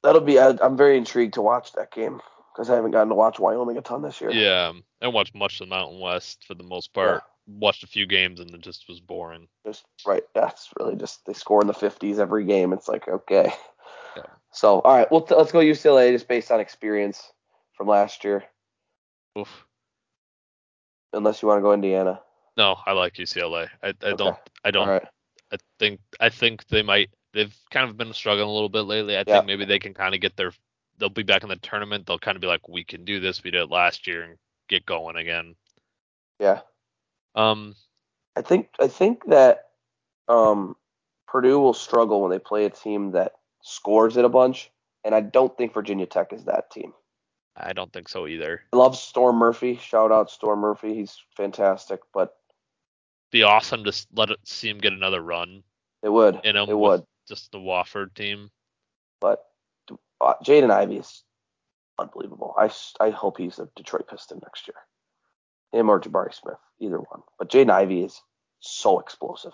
That'll 0.04 0.22
be. 0.22 0.40
I, 0.40 0.58
I'm 0.62 0.76
very 0.76 0.98
intrigued 0.98 1.36
to 1.36 1.42
watch 1.42 1.74
that 1.74 1.92
game 1.92 2.20
because 2.54 2.70
I 2.70 2.76
haven't 2.76 2.92
gotten 2.92 3.10
to 3.10 3.16
watch 3.16 3.40
Wyoming 3.40 3.78
a 3.78 3.82
ton 3.82 4.02
this 4.02 4.22
year. 4.22 4.32
yeah, 4.32 4.72
I 5.02 5.08
watched 5.08 5.36
much 5.36 5.60
of 5.60 5.68
the 5.68 5.76
Mountain 5.76 6.00
West 6.00 6.46
for 6.46 6.54
the 6.54 6.64
most 6.64 6.94
part. 6.94 7.24
Watched 7.48 7.84
a 7.84 7.88
few 7.88 8.06
games 8.06 8.40
and 8.40 8.50
it 8.52 8.62
just 8.62 8.88
was 8.88 9.02
boring. 9.02 9.48
Just 9.66 9.84
right. 10.08 10.24
That's 10.34 10.70
really 10.80 10.96
just 10.96 11.26
they 11.26 11.34
score 11.34 11.60
in 11.62 11.68
the 11.68 11.74
50s 11.74 12.20
every 12.20 12.46
game. 12.46 12.72
It's 12.72 12.88
like 12.88 13.08
okay. 13.08 13.52
Yeah. 14.16 14.24
So 14.52 14.80
all 14.82 14.96
right, 14.96 15.12
well 15.12 15.22
t- 15.22 15.36
let's 15.36 15.52
go 15.52 15.60
UCLA 15.60 16.12
just 16.14 16.28
based 16.28 16.52
on 16.52 16.60
experience 16.60 17.32
from 17.76 17.88
last 17.88 18.24
year. 18.24 18.44
Oof. 19.38 19.66
Unless 21.12 21.42
you 21.42 21.48
want 21.48 21.58
to 21.60 21.64
go 21.64 21.74
Indiana. 21.74 22.22
No, 22.58 22.76
I 22.86 22.92
like 22.94 23.16
UCLA. 23.16 23.68
I, 23.82 23.88
I 23.88 23.90
Okay. 23.90 24.16
don't. 24.16 24.38
I 24.64 24.72
don't. 24.72 24.88
Right. 24.88 25.08
I 25.52 25.58
think. 25.80 26.00
I 26.20 26.30
think 26.30 26.66
they 26.68 26.82
might. 26.84 27.10
They've 27.34 27.56
kind 27.72 27.90
of 27.90 27.98
been 27.98 28.14
struggling 28.14 28.48
a 28.48 28.52
little 28.54 28.70
bit 28.70 28.82
lately. 28.82 29.16
I 29.16 29.20
Yeah. 29.20 29.24
think 29.36 29.46
maybe 29.48 29.66
they 29.66 29.80
can 29.80 29.94
kind 29.94 30.14
of 30.16 30.22
get 30.22 30.36
their. 30.38 30.52
They'll 31.04 31.10
be 31.10 31.24
back 31.24 31.44
in 31.44 31.50
the 31.50 31.58
tournament. 31.58 32.06
They'll 32.06 32.18
kind 32.18 32.38
of 32.38 32.42
be 32.42 32.48
like, 32.48 32.70
we 32.70 32.86
can 32.86 33.04
do 33.04 33.20
this. 33.20 33.44
We 33.44 33.52
did 33.52 33.64
it 33.64 33.70
last 33.70 34.08
year 34.08 34.24
and 34.24 34.38
get 34.70 34.86
going 34.86 35.18
again. 35.18 35.54
Yeah. 36.40 36.62
Um. 37.36 37.76
I 38.38 38.42
think 38.42 38.70
I 38.80 38.88
think 38.88 39.26
that 39.26 39.66
um, 40.30 40.78
Purdue 41.28 41.60
will 41.60 41.74
struggle 41.74 42.22
when 42.22 42.32
they 42.32 42.40
play 42.40 42.64
a 42.64 42.70
team 42.70 43.12
that 43.12 43.34
scores 43.64 44.16
it 44.16 44.24
a 44.24 44.30
bunch, 44.30 44.72
and 45.04 45.14
I 45.14 45.20
don't 45.20 45.58
think 45.58 45.74
Virginia 45.74 46.06
Tech 46.06 46.32
is 46.32 46.46
that 46.46 46.72
team. 46.72 46.94
I 47.58 47.74
don't 47.74 47.92
think 47.92 48.08
so 48.08 48.26
either. 48.26 48.62
I 48.72 48.78
love 48.78 48.96
Storm 48.96 49.36
Murphy. 49.36 49.76
Shout 49.76 50.14
out 50.14 50.32
Storm 50.32 50.60
Murphy. 50.60 50.96
He's 50.96 51.18
fantastic, 51.36 52.00
but 52.14 52.34
Be 53.30 53.44
awesome 53.44 53.84
to 53.84 54.08
let 54.16 54.30
it 54.30 54.40
see 54.46 54.70
him 54.70 54.78
get 54.78 54.94
another 54.94 55.22
run 55.22 55.64
it 56.02 56.14
would 56.14 56.40
in 56.46 56.56
him 56.56 56.70
it 56.70 56.78
would. 56.78 57.04
just 57.28 57.52
the 57.52 57.58
Wofford 57.58 58.14
team. 58.14 58.50
But 59.20 59.44
uh, 60.24 60.36
Jaden 60.44 60.72
Ivey 60.72 60.98
is 60.98 61.24
unbelievable. 62.00 62.56
I 62.58 62.72
I 63.00 63.10
hope 63.10 63.38
he's 63.38 63.60
a 63.60 63.70
Detroit 63.76 64.08
Piston 64.08 64.40
next 64.44 64.68
year. 64.68 64.76
Him 65.72 65.90
or 65.90 66.00
Jabari 66.00 66.34
Smith, 66.34 66.60
either 66.80 66.98
one. 66.98 67.24
But 67.38 67.50
Jaden 67.50 67.72
Ivey 67.72 68.04
is 68.04 68.22
so 68.60 69.00
explosive. 69.00 69.54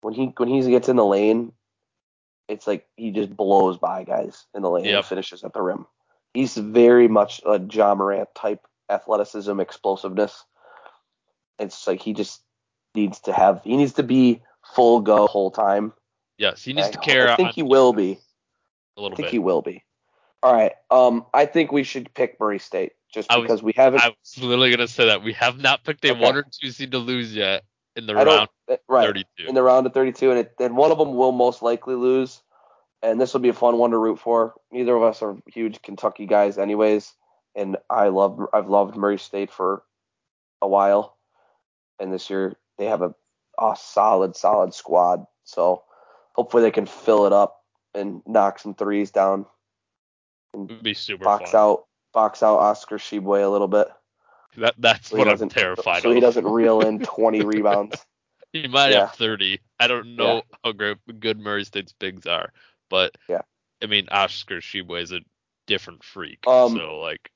When 0.00 0.14
he 0.14 0.32
when 0.36 0.48
he 0.48 0.68
gets 0.70 0.88
in 0.88 0.96
the 0.96 1.04
lane, 1.04 1.52
it's 2.48 2.66
like 2.66 2.86
he 2.96 3.10
just 3.10 3.36
blows 3.36 3.78
by 3.78 4.04
guys 4.04 4.46
in 4.54 4.62
the 4.62 4.70
lane 4.70 4.84
Yep. 4.84 4.96
and 4.96 5.06
finishes 5.06 5.44
at 5.44 5.52
the 5.52 5.62
rim. 5.62 5.86
He's 6.34 6.56
very 6.56 7.08
much 7.08 7.42
a 7.44 7.60
Ja 7.60 7.94
Morant 7.94 8.28
type 8.34 8.66
athleticism, 8.88 9.60
explosiveness. 9.60 10.44
It's 11.58 11.86
like 11.86 12.00
he 12.00 12.14
just 12.14 12.42
needs 12.94 13.20
to 13.20 13.32
have 13.32 13.62
he 13.64 13.76
needs 13.76 13.94
to 13.94 14.02
be 14.02 14.42
full 14.74 15.00
go 15.00 15.26
whole 15.26 15.50
time. 15.50 15.92
Yes, 16.38 16.62
he 16.64 16.72
needs 16.72 16.88
I 16.88 16.92
to 16.92 16.98
care. 16.98 17.30
I 17.30 17.36
think 17.36 17.52
he 17.52 17.62
will 17.62 17.92
be. 17.92 18.18
A 18.96 19.00
I 19.00 19.02
little 19.02 19.16
think 19.16 19.26
bit. 19.26 19.32
he 19.32 19.38
will 19.38 19.62
be. 19.62 19.84
All 20.42 20.52
right. 20.52 20.72
Um, 20.90 21.26
I 21.32 21.46
think 21.46 21.70
we 21.72 21.84
should 21.84 22.12
pick 22.14 22.38
Murray 22.40 22.58
State 22.58 22.92
just 23.12 23.30
I 23.30 23.36
was- 23.36 23.44
because 23.46 23.62
we 23.62 23.72
haven't. 23.76 24.02
I 24.02 24.08
was 24.08 24.38
literally 24.42 24.70
gonna 24.70 24.88
say 24.88 25.06
that 25.06 25.22
we 25.22 25.32
have 25.34 25.58
not 25.58 25.84
picked 25.84 26.04
a 26.04 26.10
Okay. 26.12 26.20
one 26.20 26.36
or 26.36 26.42
two 26.42 26.70
seed 26.70 26.92
to 26.92 26.98
lose 26.98 27.34
yet 27.34 27.64
in 27.96 28.06
the 28.06 28.14
I 28.16 28.24
round 28.24 28.48
uh, 28.68 28.76
right 28.88 29.06
32. 29.06 29.48
in 29.48 29.54
the 29.54 29.62
round 29.62 29.86
of 29.86 29.94
32, 29.94 30.30
and 30.30 30.40
it, 30.40 30.54
and 30.58 30.76
one 30.76 30.90
of 30.90 30.98
them 30.98 31.14
will 31.14 31.32
most 31.32 31.62
likely 31.62 31.94
lose, 31.94 32.42
and 33.02 33.20
this 33.20 33.32
will 33.32 33.40
be 33.40 33.50
a 33.50 33.54
fun 33.54 33.78
one 33.78 33.90
to 33.90 33.98
root 33.98 34.18
for. 34.18 34.54
Neither 34.72 34.96
of 34.96 35.02
us 35.02 35.22
are 35.22 35.36
huge 35.46 35.80
Kentucky 35.82 36.26
guys, 36.26 36.58
anyways, 36.58 37.12
and 37.54 37.76
I 37.88 38.08
love 38.08 38.40
I've 38.52 38.68
loved 38.68 38.96
Murray 38.96 39.18
State 39.18 39.50
for 39.50 39.84
a 40.60 40.66
while, 40.68 41.16
and 42.00 42.12
this 42.12 42.30
year 42.30 42.56
they 42.78 42.86
have 42.86 43.02
a, 43.02 43.14
a 43.60 43.76
solid 43.78 44.34
solid 44.34 44.74
squad, 44.74 45.24
so 45.44 45.84
hopefully 46.34 46.62
they 46.64 46.70
can 46.72 46.86
fill 46.86 47.26
it 47.26 47.32
up 47.32 47.61
and 47.94 48.22
knock 48.26 48.58
some 48.58 48.74
threes 48.74 49.10
down, 49.10 49.46
would 50.54 50.82
be 50.82 50.94
super 50.94 51.24
box 51.24 51.50
fun. 51.52 51.60
out 51.60 51.86
box 52.12 52.42
out 52.42 52.58
Oscar 52.58 52.98
Tshiebwe 52.98 53.44
a 53.44 53.48
little 53.48 53.68
bit. 53.68 53.88
That 54.58 54.74
that's 54.78 55.08
So 55.08 55.16
what 55.16 55.28
I'm 55.28 55.48
terrified 55.48 56.02
So 56.02 56.10
of. 56.10 56.14
he 56.14 56.20
doesn't 56.20 56.46
reel 56.46 56.82
in 56.82 56.98
20 57.04 57.42
rebounds. 57.42 58.04
He 58.52 58.68
might 58.68 58.90
Yeah. 58.90 59.06
have 59.06 59.14
30. 59.14 59.60
I 59.80 59.86
don't 59.86 60.14
know 60.16 60.42
how 60.62 60.72
great, 60.72 60.98
good 61.20 61.38
Murray 61.40 61.64
State's 61.64 61.92
bigs 61.94 62.26
are, 62.26 62.52
but 62.90 63.16
Yeah. 63.28 63.42
I 63.82 63.86
mean 63.86 64.08
Oscar 64.10 64.60
Tshiebwe 64.60 65.00
is 65.02 65.12
a 65.12 65.20
different 65.66 66.04
freak. 66.04 66.46
Um, 66.46 66.76
so 66.76 66.98
like, 67.00 67.30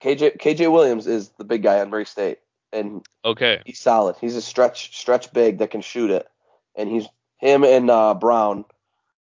KJ 0.00 0.38
KJ 0.38 0.70
Williams 0.70 1.06
is 1.08 1.30
the 1.38 1.44
big 1.44 1.62
guy 1.64 1.80
on 1.80 1.90
Murray 1.90 2.06
State, 2.06 2.38
and 2.72 3.04
okay, 3.24 3.62
he's 3.66 3.80
solid. 3.80 4.14
He's 4.20 4.36
a 4.36 4.42
stretch 4.42 4.96
stretch 4.96 5.32
big 5.32 5.58
that 5.58 5.72
can 5.72 5.80
shoot 5.80 6.10
it, 6.12 6.28
and 6.76 6.88
he's 6.88 7.08
him 7.38 7.64
and 7.64 7.90
uh, 7.90 8.14
Brown, 8.14 8.64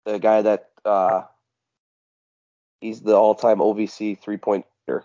the 0.07 0.19
guy 0.19 0.41
that 0.41 0.69
uh, 0.85 1.23
he's 2.79 3.01
the 3.01 3.13
all 3.13 3.35
time 3.35 3.59
OVC 3.59 4.17
three 4.19 4.37
pointer. 4.37 5.03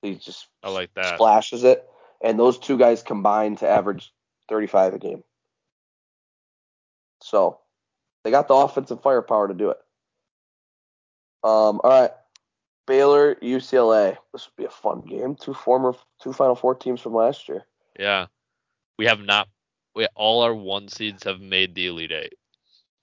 He 0.00 0.14
just 0.14 0.46
I 0.62 0.70
like 0.70 0.94
that. 0.94 1.16
splashes 1.16 1.64
it, 1.64 1.84
and 2.22 2.38
those 2.38 2.58
two 2.58 2.78
guys 2.78 3.02
combine 3.02 3.56
to 3.56 3.68
average 3.68 4.12
35 4.48 4.94
a 4.94 4.98
game. 4.98 5.24
So 7.20 7.58
they 8.24 8.30
got 8.30 8.48
the 8.48 8.54
offensive 8.54 9.02
firepower 9.02 9.48
to 9.48 9.54
do 9.54 9.70
it. 9.70 9.78
Um, 11.44 11.80
all 11.82 11.90
right, 11.90 12.10
Baylor, 12.86 13.34
UCLA. 13.36 14.16
This 14.32 14.46
would 14.46 14.56
be 14.56 14.66
a 14.66 14.70
fun 14.70 15.00
game. 15.00 15.34
Two 15.34 15.54
former, 15.54 15.94
two 16.20 16.32
Final 16.32 16.54
Four 16.54 16.76
teams 16.76 17.00
from 17.00 17.14
last 17.14 17.48
year. 17.48 17.64
Yeah. 17.98 18.26
We 18.98 19.06
have 19.06 19.20
not. 19.20 19.48
We 19.94 20.06
all 20.14 20.42
our 20.42 20.54
one 20.54 20.88
seeds 20.88 21.24
have 21.24 21.40
made 21.40 21.74
the 21.74 21.88
Elite 21.88 22.12
Eight. 22.12 22.34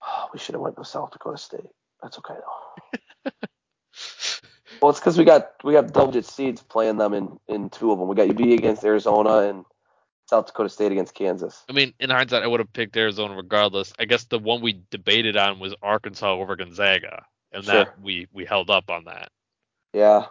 Oh, 0.05 0.29
we 0.33 0.39
should 0.39 0.55
have 0.55 0.61
went 0.61 0.77
with 0.77 0.87
South 0.87 1.11
Dakota 1.11 1.37
State. 1.37 1.69
That's 2.01 2.17
okay 2.19 2.35
though. 2.35 3.31
well, 4.81 4.89
it's 4.89 4.99
because 4.99 5.17
we 5.17 5.25
got 5.25 5.51
we 5.63 5.73
got 5.73 5.91
double 5.91 6.11
digit 6.11 6.29
seeds 6.29 6.61
playing 6.61 6.97
them 6.97 7.13
in 7.13 7.37
in 7.47 7.69
two 7.69 7.91
of 7.91 7.99
them. 7.99 8.07
We 8.07 8.15
got 8.15 8.29
UB 8.29 8.39
against 8.39 8.83
Arizona 8.83 9.49
and 9.49 9.65
South 10.29 10.47
Dakota 10.47 10.69
State 10.69 10.91
against 10.91 11.15
Kansas. 11.15 11.65
I 11.67 11.73
mean, 11.73 11.93
in 11.99 12.09
hindsight, 12.09 12.43
I 12.43 12.47
would 12.47 12.59
have 12.59 12.71
picked 12.71 12.95
Arizona 12.95 13.35
regardless. 13.35 13.91
I 13.99 14.05
guess 14.05 14.25
the 14.25 14.39
one 14.39 14.61
we 14.61 14.81
debated 14.91 15.35
on 15.35 15.59
was 15.59 15.73
Arkansas 15.81 16.33
over 16.33 16.55
Gonzaga, 16.55 17.25
and 17.51 17.65
Sure. 17.65 17.73
that 17.73 18.01
we 18.01 18.27
we 18.31 18.45
held 18.45 18.69
up 18.69 18.89
on 18.89 19.05
that. 19.05 19.31
Yeah, 19.93 20.27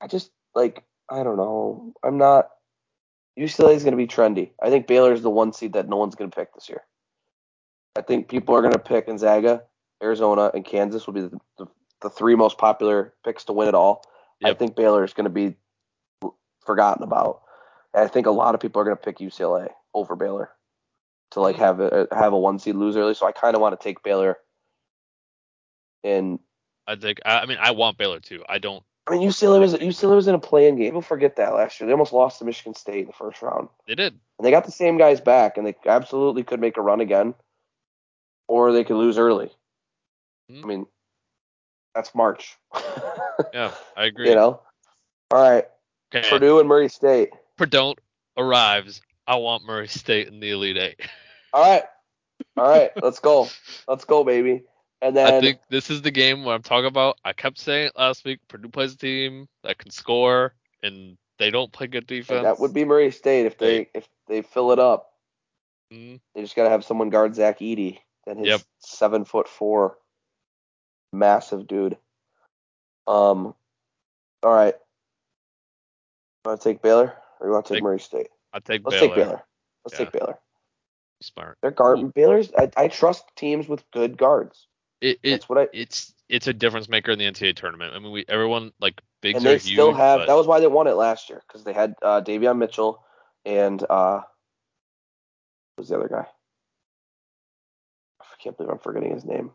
I 0.00 0.08
just 0.08 0.30
like 0.54 0.84
I 1.08 1.22
don't 1.22 1.36
know. 1.36 1.92
I'm 2.02 2.18
not. 2.18 2.50
UCLA 3.38 3.74
is 3.74 3.82
going 3.82 3.92
to 3.92 3.96
be 3.96 4.06
trendy. 4.06 4.50
I 4.62 4.70
think 4.70 4.86
Baylor 4.86 5.12
is 5.12 5.22
the 5.22 5.30
one 5.30 5.52
seed 5.52 5.72
that 5.72 5.88
no 5.88 5.96
one's 5.96 6.14
going 6.14 6.30
to 6.30 6.36
pick 6.36 6.54
this 6.54 6.68
year. 6.68 6.82
I 7.96 8.02
think 8.02 8.28
people 8.28 8.54
are 8.54 8.60
going 8.60 8.72
to 8.72 8.78
pick 8.78 9.06
Gonzaga, 9.06 9.62
Arizona, 10.02 10.50
and 10.52 10.64
Kansas 10.64 11.06
will 11.06 11.14
be 11.14 11.20
the, 11.22 11.38
the, 11.58 11.66
the 12.02 12.10
three 12.10 12.34
most 12.34 12.58
popular 12.58 13.14
picks 13.24 13.44
to 13.44 13.52
win 13.52 13.68
it 13.68 13.74
all. 13.74 14.04
I 14.44 14.52
think 14.52 14.76
Baylor 14.76 15.04
is 15.04 15.14
going 15.14 15.24
to 15.24 15.30
be 15.30 15.54
forgotten 16.66 17.02
about. 17.02 17.42
And 17.94 18.04
I 18.04 18.08
think 18.08 18.26
a 18.26 18.30
lot 18.30 18.54
of 18.54 18.60
people 18.60 18.82
are 18.82 18.84
going 18.84 18.96
to 18.96 19.02
pick 19.02 19.18
UCLA 19.18 19.70
over 19.94 20.16
Baylor 20.16 20.50
to 21.30 21.40
like 21.40 21.56
have 21.56 21.80
a 21.80 22.08
have 22.12 22.32
a 22.32 22.38
one 22.38 22.58
seed 22.58 22.74
lose 22.74 22.96
early. 22.96 23.14
So 23.14 23.26
I 23.26 23.32
kind 23.32 23.54
of 23.54 23.62
want 23.62 23.78
to 23.78 23.82
take 23.82 24.02
Baylor. 24.02 24.38
And 26.02 26.40
I 26.86 26.96
think. 26.96 27.20
I, 27.24 27.40
I 27.40 27.46
mean, 27.46 27.58
I 27.60 27.70
want 27.70 27.96
Baylor 27.96 28.20
too. 28.20 28.44
I 28.48 28.58
don't. 28.58 28.82
I 29.06 29.12
mean 29.12 29.28
UCLA 29.28 29.60
was 29.60 29.74
UCLA 29.74 30.16
was 30.16 30.28
in 30.28 30.34
a 30.34 30.38
playing 30.38 30.76
game. 30.76 30.86
People 30.88 31.02
forget 31.02 31.36
that 31.36 31.54
last 31.54 31.80
year. 31.80 31.86
They 31.86 31.92
almost 31.92 32.12
lost 32.12 32.38
to 32.38 32.44
Michigan 32.44 32.74
State 32.74 33.00
in 33.00 33.06
the 33.06 33.12
first 33.12 33.42
round. 33.42 33.68
They 33.86 33.94
did. 33.94 34.14
And 34.38 34.46
they 34.46 34.50
got 34.50 34.64
the 34.64 34.72
same 34.72 34.98
guys 34.98 35.20
back, 35.20 35.56
and 35.56 35.66
they 35.66 35.74
absolutely 35.86 36.42
could 36.42 36.60
make 36.60 36.76
a 36.76 36.82
run 36.82 37.00
again, 37.00 37.34
or 38.48 38.72
they 38.72 38.84
could 38.84 38.96
lose 38.96 39.18
early. 39.18 39.50
Mhm. 40.50 40.64
I 40.64 40.66
mean, 40.66 40.86
that's 41.94 42.14
March. 42.14 42.56
Yeah, 43.52 43.72
I 43.96 44.04
agree. 44.06 44.28
you 44.30 44.34
know. 44.34 44.60
All 45.30 45.40
right, 45.40 45.64
okay. 46.14 46.28
Purdue 46.28 46.60
and 46.60 46.68
Murray 46.68 46.88
State. 46.88 47.30
Purdue 47.56 47.94
arrives. 48.36 49.00
I 49.26 49.36
want 49.36 49.64
Murray 49.64 49.88
State 49.88 50.28
in 50.28 50.40
the 50.40 50.50
Elite 50.50 50.76
Eight. 50.76 51.00
All 51.52 51.62
right, 51.62 51.84
all 52.56 52.68
right, 52.68 52.90
let's 53.02 53.20
go, 53.20 53.48
let's 53.88 54.04
go, 54.04 54.22
baby. 54.24 54.64
And 55.02 55.16
then 55.16 55.26
I 55.34 55.40
think 55.40 55.58
this 55.68 55.90
is 55.90 56.02
the 56.02 56.10
game 56.10 56.44
where 56.44 56.54
I'm 56.54 56.62
talking 56.62 56.86
about. 56.86 57.18
I 57.24 57.32
kept 57.32 57.58
saying 57.58 57.88
it 57.88 57.98
last 57.98 58.24
week. 58.24 58.40
Purdue 58.48 58.68
plays 58.68 58.94
a 58.94 58.98
team 58.98 59.48
that 59.62 59.78
can 59.78 59.90
score, 59.90 60.54
and 60.82 61.16
they 61.38 61.50
don't 61.50 61.72
play 61.72 61.86
good 61.88 62.06
defense. 62.06 62.42
that 62.42 62.60
would 62.60 62.72
be 62.72 62.84
Murray 62.84 63.10
State 63.10 63.46
if 63.46 63.58
they 63.58 63.88
if 63.94 64.08
they 64.28 64.42
fill 64.42 64.72
it 64.72 64.78
up. 64.78 65.10
Mhm. 65.92 66.20
They 66.34 66.42
just 66.42 66.56
gotta 66.56 66.70
have 66.70 66.84
someone 66.84 67.10
guard 67.10 67.34
Zach 67.34 67.58
Edey. 67.60 67.98
Then 68.26 68.38
his 68.38 68.48
Yep. 68.48 68.60
seven 68.78 69.24
foot 69.24 69.48
four, 69.48 69.98
massive 71.12 71.66
dude. 71.66 71.98
Um, 73.06 73.54
all 74.42 74.52
right. 74.52 74.74
Want 76.44 76.60
to 76.60 76.68
take 76.68 76.82
Baylor 76.82 77.16
or 77.40 77.46
you 77.46 77.52
want 77.52 77.66
to 77.66 77.74
take 77.74 77.76
Take 77.78 77.82
Murray 77.82 78.00
State? 78.00 78.28
I 78.52 78.60
take 78.60 78.82
Let's 78.84 78.96
Baylor. 79.00 79.08
take 79.08 79.14
Baylor. 79.16 79.46
Let's 79.84 79.98
Yeah. 79.98 80.04
take 80.04 80.12
Baylor. 80.12 80.38
Smart. 81.22 81.58
They're 81.62 81.70
guard. 81.70 82.12
Baylor's. 82.14 82.52
I, 82.56 82.70
I 82.76 82.88
trust 82.88 83.24
teams 83.36 83.66
with 83.68 83.88
good 83.92 84.16
guards. 84.18 84.66
It, 85.00 85.18
it 85.22 85.30
That's 85.32 85.48
what 85.48 85.58
I. 85.58 85.68
it's 85.72 86.14
it's 86.28 86.46
a 86.46 86.52
difference 86.52 86.88
maker 86.88 87.12
in 87.12 87.18
the 87.18 87.26
NCAA 87.26 87.56
tournament. 87.56 87.94
I 87.94 87.98
mean, 87.98 88.12
we 88.12 88.24
everyone 88.28 88.72
like 88.80 89.00
bigs 89.20 89.36
And 89.38 89.46
are 89.46 89.50
they 89.50 89.58
huge. 89.58 89.72
still 89.74 89.92
have. 89.92 90.20
but 90.20 90.26
That 90.26 90.34
was 90.36 90.46
why 90.46 90.60
they 90.60 90.66
won 90.66 90.86
it 90.86 90.94
last 90.94 91.28
year 91.30 91.42
because 91.46 91.64
they 91.64 91.72
had 91.72 91.94
uh, 92.02 92.20
Davion 92.22 92.58
Mitchell 92.58 93.02
and 93.44 93.82
uh, 93.88 94.20
who's 95.76 95.88
the 95.88 95.96
other 95.96 96.08
guy? 96.08 96.26
I 98.44 98.48
can't 98.48 98.56
believe 98.58 98.70
I'm 98.70 98.78
forgetting 98.78 99.14
his 99.14 99.24
name. 99.24 99.50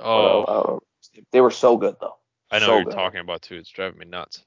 oh, 0.00 0.42
I 0.46 0.62
don't. 0.62 0.82
They 1.32 1.40
were 1.40 1.50
so 1.50 1.76
good 1.76 1.96
though. 2.00 2.16
I 2.50 2.60
know 2.60 2.66
so 2.66 2.72
what 2.72 2.76
you're 2.76 2.84
good. 2.86 2.94
talking 2.94 3.20
about 3.20 3.42
too. 3.42 3.56
It's 3.56 3.70
driving 3.70 3.98
me 3.98 4.06
nuts. 4.06 4.44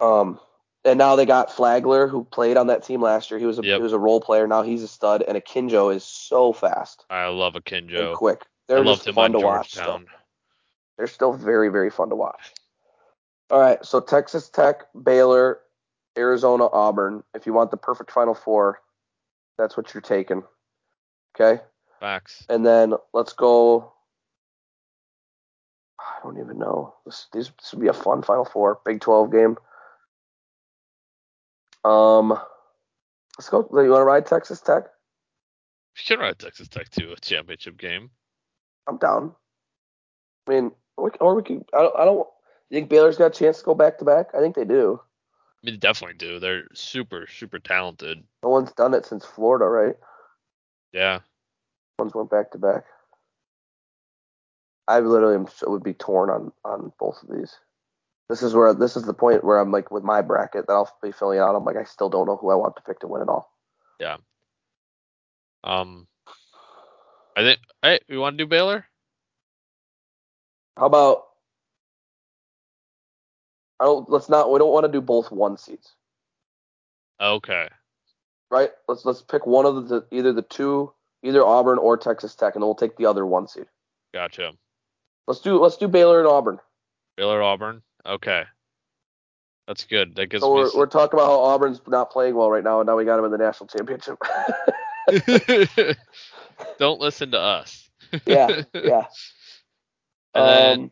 Um, 0.00 0.40
and 0.84 0.98
now 0.98 1.14
they 1.14 1.24
got 1.26 1.52
Flagler, 1.52 2.08
who 2.08 2.24
played 2.24 2.56
on 2.56 2.66
that 2.66 2.82
team 2.84 3.00
last 3.00 3.30
year. 3.30 3.38
He 3.38 3.46
was 3.46 3.58
a 3.60 3.62
Yep. 3.62 3.76
he 3.76 3.82
was 3.82 3.92
a 3.92 3.98
role 3.98 4.20
player. 4.20 4.48
Now 4.48 4.62
he's 4.62 4.82
a 4.82 4.88
stud. 4.88 5.22
And 5.22 5.38
Akinjo 5.38 5.94
is 5.94 6.02
so 6.04 6.52
fast 6.52 7.04
I 7.08 7.26
love 7.28 7.54
a 7.54 7.62
and 7.74 8.16
quick. 8.16 8.44
They're 8.66 8.84
loved 8.84 9.04
just 9.04 9.14
fun 9.14 9.32
to 9.32 9.38
watch. 9.38 9.72
Still. 9.72 10.02
They're 10.98 11.06
still 11.06 11.32
very 11.32 11.68
very 11.68 11.90
fun 11.90 12.08
to 12.08 12.16
watch. 12.16 12.52
All 13.50 13.60
right, 13.60 13.84
so 13.84 14.00
Texas 14.00 14.48
Tech, 14.48 14.86
Baylor, 15.00 15.60
Arizona, 16.18 16.66
Auburn. 16.66 17.22
If 17.34 17.46
you 17.46 17.52
want 17.52 17.70
the 17.70 17.76
perfect 17.76 18.10
Final 18.10 18.34
Four, 18.34 18.80
that's 19.58 19.76
what 19.76 19.92
you're 19.94 20.00
taking. 20.00 20.42
Okay, 21.36 21.62
Facts. 22.04 22.44
and 22.50 22.66
then 22.66 22.92
let's 23.14 23.32
go. 23.32 23.94
I 25.98 26.18
don't 26.22 26.38
even 26.38 26.58
know. 26.58 26.96
This 27.06 27.28
this, 27.32 27.50
this 27.58 27.72
would 27.72 27.80
be 27.80 27.88
a 27.88 27.94
fun 27.94 28.20
Final 28.20 28.44
Four, 28.44 28.78
Big 28.84 29.00
12 29.00 29.32
game. 29.32 29.56
Um, 31.82 32.38
let's 33.38 33.48
go. 33.48 33.66
You 33.72 33.88
want 33.88 34.00
to 34.00 34.04
ride 34.04 34.26
Texas 34.26 34.60
Tech? 34.60 34.82
You 34.84 34.90
should 35.94 36.20
ride 36.20 36.38
Texas 36.38 36.68
Tech 36.68 36.90
to 36.90 37.12
a 37.12 37.16
championship 37.16 37.78
game. 37.78 38.10
I'm 38.86 38.98
down. 38.98 39.32
I 40.46 40.50
mean, 40.52 40.72
we, 40.98 41.08
or 41.22 41.34
we 41.34 41.42
could. 41.42 41.64
I 41.72 41.78
don't. 41.78 41.96
I 41.96 42.04
don't. 42.04 42.28
You 42.68 42.80
think 42.80 42.90
Baylor's 42.90 43.16
got 43.16 43.34
a 43.34 43.38
chance 43.38 43.60
to 43.60 43.64
go 43.64 43.74
back 43.74 43.96
to 44.00 44.04
back? 44.04 44.26
I 44.34 44.40
think 44.40 44.56
they 44.56 44.66
do. 44.66 45.00
I 45.00 45.66
mean, 45.66 45.76
they 45.76 45.78
definitely 45.78 46.18
do. 46.18 46.38
They're 46.38 46.64
super, 46.74 47.26
super 47.34 47.58
talented. 47.58 48.24
No 48.42 48.50
one's 48.50 48.72
done 48.72 48.92
it 48.92 49.06
since 49.06 49.24
Florida, 49.24 49.64
right? 49.64 49.96
Yeah. 50.92 51.20
One's 51.98 52.14
went 52.14 52.30
back 52.30 52.52
to 52.52 52.58
back. 52.58 52.84
I 54.88 55.00
literally 55.00 55.36
am, 55.36 55.46
would 55.66 55.82
be 55.82 55.94
torn 55.94 56.30
on 56.30 56.52
on 56.64 56.92
both 56.98 57.22
of 57.22 57.34
these. 57.34 57.56
This 58.28 58.42
is 58.42 58.54
where 58.54 58.74
this 58.74 58.96
is 58.96 59.04
the 59.04 59.14
point 59.14 59.44
where 59.44 59.58
I'm 59.58 59.72
like 59.72 59.90
with 59.90 60.04
my 60.04 60.22
bracket 60.22 60.66
that 60.66 60.72
I'll 60.72 60.90
be 61.02 61.12
filling 61.12 61.38
out. 61.38 61.54
I'm 61.54 61.64
like 61.64 61.76
I 61.76 61.84
still 61.84 62.10
don't 62.10 62.26
know 62.26 62.36
who 62.36 62.50
I 62.50 62.56
want 62.56 62.76
to 62.76 62.82
pick 62.82 63.00
to 63.00 63.06
win 63.06 63.22
it 63.22 63.28
all. 63.28 63.50
Yeah. 64.00 64.16
Um. 65.64 66.06
I 67.36 67.42
think. 67.42 67.60
Hey, 67.82 68.00
we 68.08 68.18
want 68.18 68.38
to 68.38 68.44
do 68.44 68.48
Baylor? 68.48 68.86
How 70.78 70.86
about 70.86 71.24
I 73.80 73.84
don't 73.84 74.08
let's 74.10 74.28
not 74.28 74.50
we 74.52 74.58
don't 74.58 74.72
want 74.72 74.86
to 74.86 74.92
do 74.92 75.00
both 75.00 75.30
one 75.30 75.56
seeds, 75.58 75.92
Okay. 77.20 77.68
right? 78.50 78.70
Let's 78.88 79.04
let's 79.04 79.22
pick 79.22 79.46
one 79.46 79.66
of 79.66 79.88
the 79.88 80.06
either 80.10 80.32
the 80.32 80.42
two 80.42 80.92
either 81.24 81.44
Auburn 81.44 81.78
or 81.78 81.96
Texas 81.96 82.34
Tech, 82.36 82.54
and 82.54 82.62
we'll 82.62 82.74
take 82.76 82.96
the 82.96 83.06
other 83.06 83.26
one 83.26 83.48
seed. 83.48 83.66
Gotcha. 84.12 84.52
Let's 85.26 85.40
do 85.40 85.58
let's 85.58 85.76
do 85.76 85.88
Baylor 85.88 86.20
and 86.20 86.28
Auburn. 86.28 86.60
Baylor 87.16 87.42
Auburn. 87.42 87.82
Okay. 88.06 88.44
That's 89.66 89.84
good. 89.84 90.14
That 90.16 90.26
gives 90.26 90.42
So 90.42 90.52
we're, 90.52 90.68
some- 90.68 90.78
we're 90.78 90.86
talking 90.86 91.18
about 91.18 91.26
how 91.28 91.40
Auburn's 91.40 91.80
not 91.88 92.10
playing 92.10 92.34
well 92.34 92.50
right 92.50 92.62
now, 92.62 92.80
and 92.80 92.86
now 92.86 92.96
we 92.96 93.04
got 93.06 93.18
him 93.18 93.24
in 93.24 93.30
the 93.30 93.38
national 93.38 93.66
championship. 93.68 94.18
Don't 96.78 97.00
listen 97.00 97.30
to 97.32 97.40
us. 97.40 97.88
yeah, 98.26 98.62
yeah. 98.74 99.06
And 100.36 100.48
then, 100.48 100.80
Um, 100.80 100.90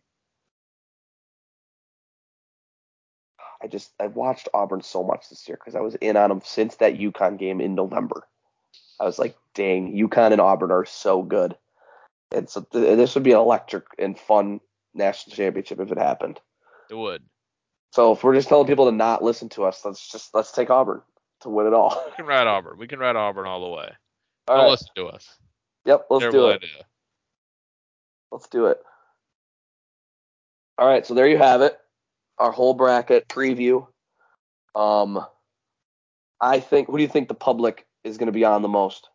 I 3.61 3.67
just 3.67 3.93
I 3.99 4.07
watched 4.07 4.49
Auburn 4.55 4.83
so 4.83 5.03
much 5.03 5.29
this 5.31 5.49
year 5.49 5.57
because 5.59 5.75
I 5.75 5.81
was 5.81 5.97
in 5.97 6.17
on 6.17 6.29
them 6.29 6.43
since 6.45 6.77
that 6.77 6.97
UConn 6.97 7.39
game 7.39 7.61
in 7.61 7.75
November. 7.75 8.27
I 9.01 9.05
was 9.05 9.19
like, 9.19 9.37
dang, 9.55 9.93
UConn 9.97 10.33
and 10.33 10.41
Auburn 10.41 10.71
are 10.71 10.85
so 10.85 11.23
good. 11.23 11.57
And 12.31 12.49
so 12.49 12.63
th- 12.73 12.97
this 12.97 13.15
would 13.15 13.25
be 13.25 13.33
an 13.33 13.39
electric 13.39 13.85
and 13.99 14.19
fun 14.19 14.61
national 14.95 15.37
championship 15.37 15.81
if 15.81 15.91
it 15.93 15.99
happened. 15.99 16.41
it 16.91 16.95
would. 16.95 17.23
So 17.93 18.13
if 18.13 18.25
we're 18.25 18.35
just 18.35 18.49
telling 18.49 18.67
people 18.67 18.87
to 18.87 18.93
not 18.93 19.23
listen 19.23 19.51
to 19.51 19.65
us, 19.65 19.85
let's 19.85 20.11
just 20.11 20.35
let's 20.35 20.53
take 20.53 20.71
Auburn 20.71 21.03
to 21.43 21.51
win 21.51 21.67
it 21.67 21.75
all. 21.75 22.03
We 22.07 22.13
can 22.17 22.27
ride 22.27 22.47
Auburn. 22.47 22.79
We 22.79 22.87
can 22.87 22.99
ride 22.99 23.17
Auburn 23.17 23.47
all 23.47 23.61
the 23.61 23.69
way. 23.77 23.91
All 24.49 24.57
Don't 24.57 24.65
right. 24.65 24.71
listen 24.71 24.89
to 24.97 25.07
us. 25.07 25.29
Yep, 25.85 26.07
let's 26.11 26.23
Terrible 26.23 26.39
do 26.41 26.49
it. 26.49 26.55
idea. 26.57 26.85
Let's 28.33 28.49
do 28.49 28.67
it. 28.67 28.83
All 30.79 30.87
right, 30.89 31.07
so 31.07 31.15
there 31.15 31.29
you 31.29 31.39
have 31.39 31.61
it. 31.63 31.79
Our 32.39 32.51
whole 32.51 32.75
bracket 32.75 33.29
preview. 33.29 33.87
Um, 34.75 35.25
I 36.41 36.59
think. 36.61 36.89
Who 36.89 36.97
do 36.97 37.03
you 37.03 37.09
think 37.09 37.29
the 37.29 37.35
public 37.35 37.87
is 38.05 38.19
going 38.19 38.27
to 38.27 38.33
be 38.33 38.45
on 38.45 38.63
the 38.63 38.69
most? 38.69 39.09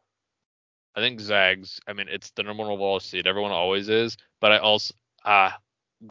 I 0.95 0.99
think 0.99 1.19
Zags. 1.19 1.79
I 1.87 1.93
mean, 1.93 2.07
it's 2.09 2.31
the 2.31 2.43
number 2.43 2.63
one 2.63 2.71
overall 2.71 2.99
seed. 2.99 3.27
Everyone 3.27 3.51
always 3.51 3.87
is. 3.89 4.17
But 4.41 4.51
I 4.51 4.57
also, 4.57 4.93
uh, 5.23 5.51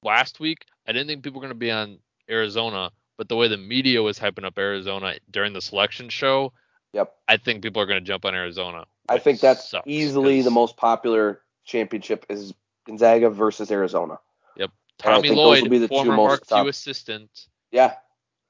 last 0.02 0.40
week 0.40 0.64
I 0.86 0.92
didn't 0.92 1.08
think 1.08 1.22
people 1.22 1.40
were 1.40 1.46
going 1.46 1.54
to 1.54 1.58
be 1.58 1.70
on 1.70 1.98
Arizona. 2.30 2.90
But 3.18 3.28
the 3.28 3.36
way 3.36 3.48
the 3.48 3.56
media 3.56 4.02
was 4.02 4.18
hyping 4.18 4.44
up 4.44 4.58
Arizona 4.58 5.14
during 5.30 5.54
the 5.54 5.62
selection 5.62 6.10
show, 6.10 6.52
Yep. 6.92 7.14
I 7.28 7.36
think 7.36 7.62
people 7.62 7.82
are 7.82 7.86
going 7.86 8.00
to 8.00 8.06
jump 8.06 8.24
on 8.24 8.34
Arizona. 8.34 8.86
I 9.08 9.18
think 9.18 9.40
that's 9.40 9.74
easily 9.84 10.42
the 10.42 10.50
most 10.50 10.76
popular 10.76 11.42
championship 11.64 12.24
is 12.30 12.54
Gonzaga 12.86 13.28
versus 13.28 13.70
Arizona. 13.70 14.18
Yep. 14.56 14.70
Tommy 14.98 15.30
Lloyd, 15.30 15.62
will 15.62 15.68
be 15.68 15.78
the 15.78 15.88
two 15.88 15.94
former 15.94 16.16
most 16.16 16.50
Mark 16.50 16.68
assistant. 16.68 17.30
Yeah, 17.70 17.94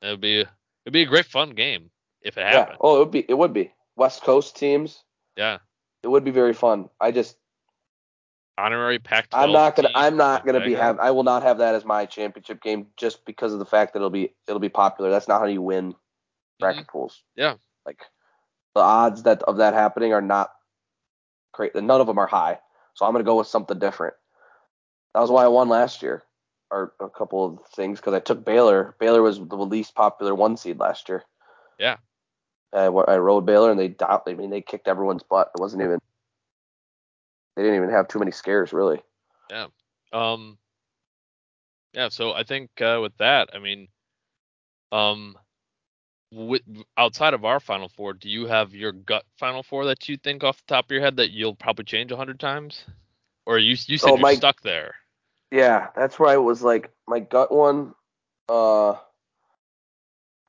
It'd 0.00 0.20
be 0.20 0.40
it'd 0.40 0.92
be 0.92 1.02
a 1.02 1.06
great 1.06 1.26
fun 1.26 1.50
game 1.50 1.90
if 2.22 2.38
it 2.38 2.42
yeah. 2.42 2.52
happened. 2.52 2.78
Oh, 2.80 2.96
it 2.96 2.98
would 3.00 3.10
be. 3.10 3.24
It 3.28 3.34
would 3.34 3.52
be 3.52 3.72
West 3.96 4.22
Coast 4.22 4.56
teams. 4.56 5.02
Yeah. 5.36 5.58
It 6.02 6.08
would 6.08 6.24
be 6.24 6.30
very 6.30 6.54
fun. 6.54 6.88
I 7.00 7.10
just, 7.10 7.36
Honorary 8.58 8.98
Pac-12. 8.98 9.38
I'm 9.38 9.52
not 9.52 9.76
gonna, 9.76 9.90
I'm 9.94 10.16
not 10.16 10.46
gonna 10.46 10.64
be 10.64 10.74
have, 10.74 10.98
I 10.98 11.10
will 11.10 11.24
not 11.24 11.42
have 11.42 11.58
that 11.58 11.74
as 11.74 11.84
my 11.84 12.06
championship 12.06 12.62
game 12.62 12.86
just 12.96 13.24
because 13.26 13.52
of 13.52 13.58
the 13.58 13.66
fact 13.66 13.92
that 13.92 13.98
it'll 13.98 14.08
be, 14.08 14.34
it'll 14.48 14.60
be 14.60 14.70
popular. 14.70 15.10
That's 15.10 15.28
not 15.28 15.40
how 15.40 15.46
you 15.46 15.60
win 15.60 15.94
bracket 16.58 16.86
pools. 16.88 17.22
Mm-hmm. 17.38 17.40
Yeah. 17.42 17.54
Like 17.84 18.00
the 18.74 18.80
odds 18.80 19.24
that 19.24 19.42
of 19.42 19.58
that 19.58 19.74
happening 19.74 20.12
are 20.12 20.22
not 20.22 20.52
great. 21.52 21.74
None 21.74 22.00
of 22.00 22.06
them 22.06 22.18
are 22.18 22.26
high. 22.26 22.58
So 22.94 23.04
I'm 23.04 23.12
gonna 23.12 23.24
go 23.24 23.36
with 23.36 23.46
something 23.46 23.78
different. 23.78 24.14
That 25.14 25.20
was 25.20 25.30
why 25.30 25.44
I 25.44 25.48
won 25.48 25.68
last 25.68 26.02
year, 26.02 26.22
or 26.70 26.92
a 27.00 27.08
couple 27.08 27.44
of 27.44 27.58
things 27.74 28.00
because 28.00 28.14
I 28.14 28.20
took 28.20 28.44
Baylor. 28.44 28.94
Baylor 28.98 29.22
was 29.22 29.38
the 29.38 29.56
least 29.56 29.94
popular 29.94 30.34
one 30.34 30.56
seed 30.56 30.78
last 30.78 31.08
year. 31.08 31.24
Yeah. 31.78 31.96
I, 32.76 32.84
I 32.86 33.18
rode 33.18 33.46
Baylor 33.46 33.70
and 33.70 33.80
they 33.80 33.88
do- 33.88 34.04
I 34.04 34.34
mean 34.34 34.50
they 34.50 34.60
kicked 34.60 34.88
everyone's 34.88 35.22
butt. 35.22 35.50
It 35.54 35.60
wasn't 35.60 35.82
even. 35.82 35.98
They 37.56 37.62
didn't 37.62 37.76
even 37.76 37.90
have 37.90 38.08
too 38.08 38.18
many 38.18 38.30
scares 38.32 38.72
really. 38.72 39.00
Yeah. 39.50 39.68
Um, 40.12 40.58
yeah, 41.94 42.10
so 42.10 42.32
I 42.32 42.42
think 42.42 42.70
uh, 42.82 42.98
with 43.00 43.16
that, 43.16 43.50
I 43.54 43.58
mean, 43.58 43.88
um, 44.92 45.36
with, 46.30 46.62
outside 46.98 47.32
of 47.32 47.44
our 47.46 47.58
Final 47.60 47.88
Four, 47.88 48.12
do 48.12 48.28
you 48.28 48.46
have 48.46 48.74
your 48.74 48.92
gut 48.92 49.24
Final 49.38 49.62
Four 49.62 49.86
that 49.86 50.06
you 50.08 50.18
think 50.18 50.44
off 50.44 50.58
the 50.58 50.74
top 50.74 50.84
of 50.86 50.90
your 50.90 51.00
head 51.00 51.16
that 51.16 51.30
you'll 51.30 51.54
probably 51.54 51.84
change 51.86 52.12
a 52.12 52.16
hundred 52.16 52.38
times, 52.38 52.84
or 53.46 53.58
you 53.58 53.76
you 53.86 53.96
said 53.98 54.10
Oh, 54.10 54.16
you're 54.16 54.18
my- 54.18 54.34
stuck 54.34 54.60
there? 54.62 54.94
Yeah, 55.50 55.88
that's 55.96 56.18
where 56.18 56.28
I 56.28 56.36
was 56.36 56.62
like 56.62 56.90
my 57.06 57.20
gut 57.20 57.50
one. 57.52 57.94
Uh, 58.48 58.96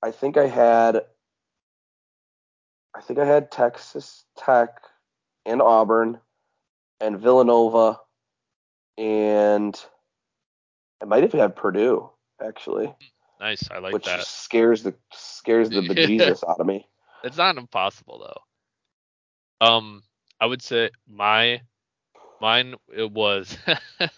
I 0.04 0.12
think 0.12 0.38
I 0.38 0.48
had. 0.48 1.06
I 2.98 3.02
think 3.02 3.20
I 3.20 3.26
had 3.26 3.52
Texas 3.52 4.26
Tech 4.38 4.70
and 5.46 5.62
Auburn 5.62 6.20
and 7.00 7.20
Villanova 7.20 8.00
and 8.98 9.80
I 11.02 11.06
might 11.06 11.22
have 11.22 11.34
had 11.34 11.56
Purdue 11.56 12.10
actually, 12.44 12.94
Nice, 13.40 13.70
I 13.70 13.78
like 13.78 14.04
that. 14.04 14.18
which 14.18 14.28
scares 14.28 14.82
the 14.82 14.96
scares 15.14 15.70
the 15.70 15.82
bejesus 15.82 16.44
out 16.50 16.60
of 16.60 16.66
me. 16.66 16.88
It's 17.24 17.38
not 17.38 17.58
impossible 17.58 18.34
though. 19.60 19.68
Um, 19.68 20.02
I 20.42 20.48
would 20.48 20.64
say 20.64 20.90
my 21.08 21.62
mine 22.42 22.76
it 22.96 23.12
was 23.12 23.56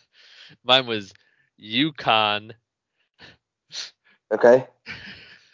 mine 0.64 0.88
was 0.88 1.14
UConn, 1.61 2.51
Okay, 4.31 4.65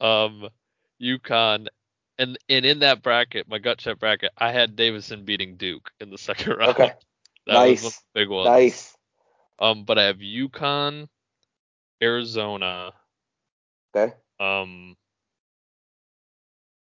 um, 0.00 0.48
UConn, 1.02 1.66
and 2.22 2.38
and 2.48 2.64
in 2.64 2.78
that 2.80 3.02
bracket, 3.02 3.48
my 3.48 3.58
gut 3.58 3.78
check 3.78 3.98
bracket, 3.98 4.30
I 4.38 4.52
had 4.52 4.76
Davidson 4.76 5.24
beating 5.24 5.56
Duke 5.56 5.90
in 6.00 6.10
the 6.10 6.18
second 6.28 6.56
round. 6.56 6.70
Okay. 6.70 6.92
that 7.46 7.52
Nice. 7.54 7.82
the 7.82 7.92
big 8.14 8.28
ones. 8.28 8.46
nice. 8.46 8.96
Um, 9.58 9.84
but 9.84 9.98
I 9.98 10.04
have 10.04 10.16
UConn, 10.18 11.08
Arizona, 12.02 12.92
Okay, 13.94 14.12
um, 14.40 14.96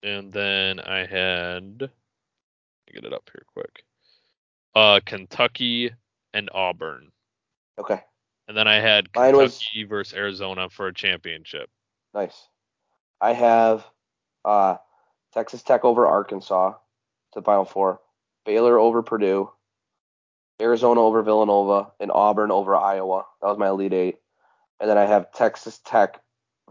and 0.03 0.33
then 0.33 0.79
I 0.81 1.05
had 1.07 1.81
let 1.83 1.91
me 2.87 2.93
get 2.95 3.05
it 3.05 3.13
up 3.13 3.29
here 3.33 3.45
quick. 3.53 3.85
Uh, 4.75 5.01
Kentucky 5.05 5.91
and 6.33 6.49
Auburn, 6.55 7.11
okay, 7.79 8.01
and 8.49 8.57
then 8.57 8.69
I 8.69 8.77
had 8.81 9.09
Mine 9.15 9.37
was- 9.37 9.59
Kentucky 9.59 9.85
versus 9.85 10.15
Arizona 10.15 10.69
for 10.71 10.87
a 10.87 10.95
championship. 10.95 11.69
nice. 12.15 12.49
I 13.21 13.33
have 13.35 13.85
uh, 14.45 14.77
Texas 15.33 15.63
Tech 15.63 15.85
over 15.85 16.07
Arkansas 16.07 16.71
to 16.73 16.77
the 17.41 17.43
Final 17.43 17.65
Four, 17.65 18.01
Baylor 18.45 18.79
over 18.79 19.03
Purdue, 19.03 19.51
Arizona 20.61 21.01
over 21.01 21.23
Villanova, 21.23 21.91
and 22.01 22.11
Auburn 22.13 22.51
over 22.51 22.77
Iowa. 22.77 23.25
That 23.41 23.49
was 23.49 23.59
my 23.59 23.69
Elite 23.69 23.93
Eight. 23.93 24.19
And 24.81 24.91
then 24.91 24.99
I 24.99 25.07
have 25.07 25.33
Texas 25.33 25.81
Tech 25.85 26.21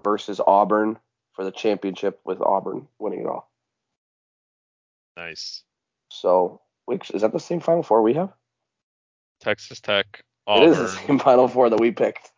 versus 0.04 0.40
Auburn 0.46 0.98
for 1.34 1.44
the 1.46 1.52
championship 1.52 2.20
with 2.26 2.42
Auburn 2.42 2.88
winning 3.00 3.22
it 3.22 3.26
all. 3.26 3.50
Nice. 5.18 5.64
So, 6.10 6.62
which 6.86 7.12
is 7.12 7.22
that 7.22 7.32
the 7.34 7.40
same 7.40 7.60
Final 7.60 7.84
Four 7.84 8.02
we 8.02 8.14
have? 8.14 8.32
Texas 9.40 9.80
Tech, 9.80 10.06
It 10.20 10.26
Auburn, 10.48 10.70
is 10.70 10.78
the 10.78 10.88
same 10.88 11.20
Final 11.20 11.48
Four 11.48 11.70
that 11.70 11.80
we 11.80 11.92
picked. 11.92 12.32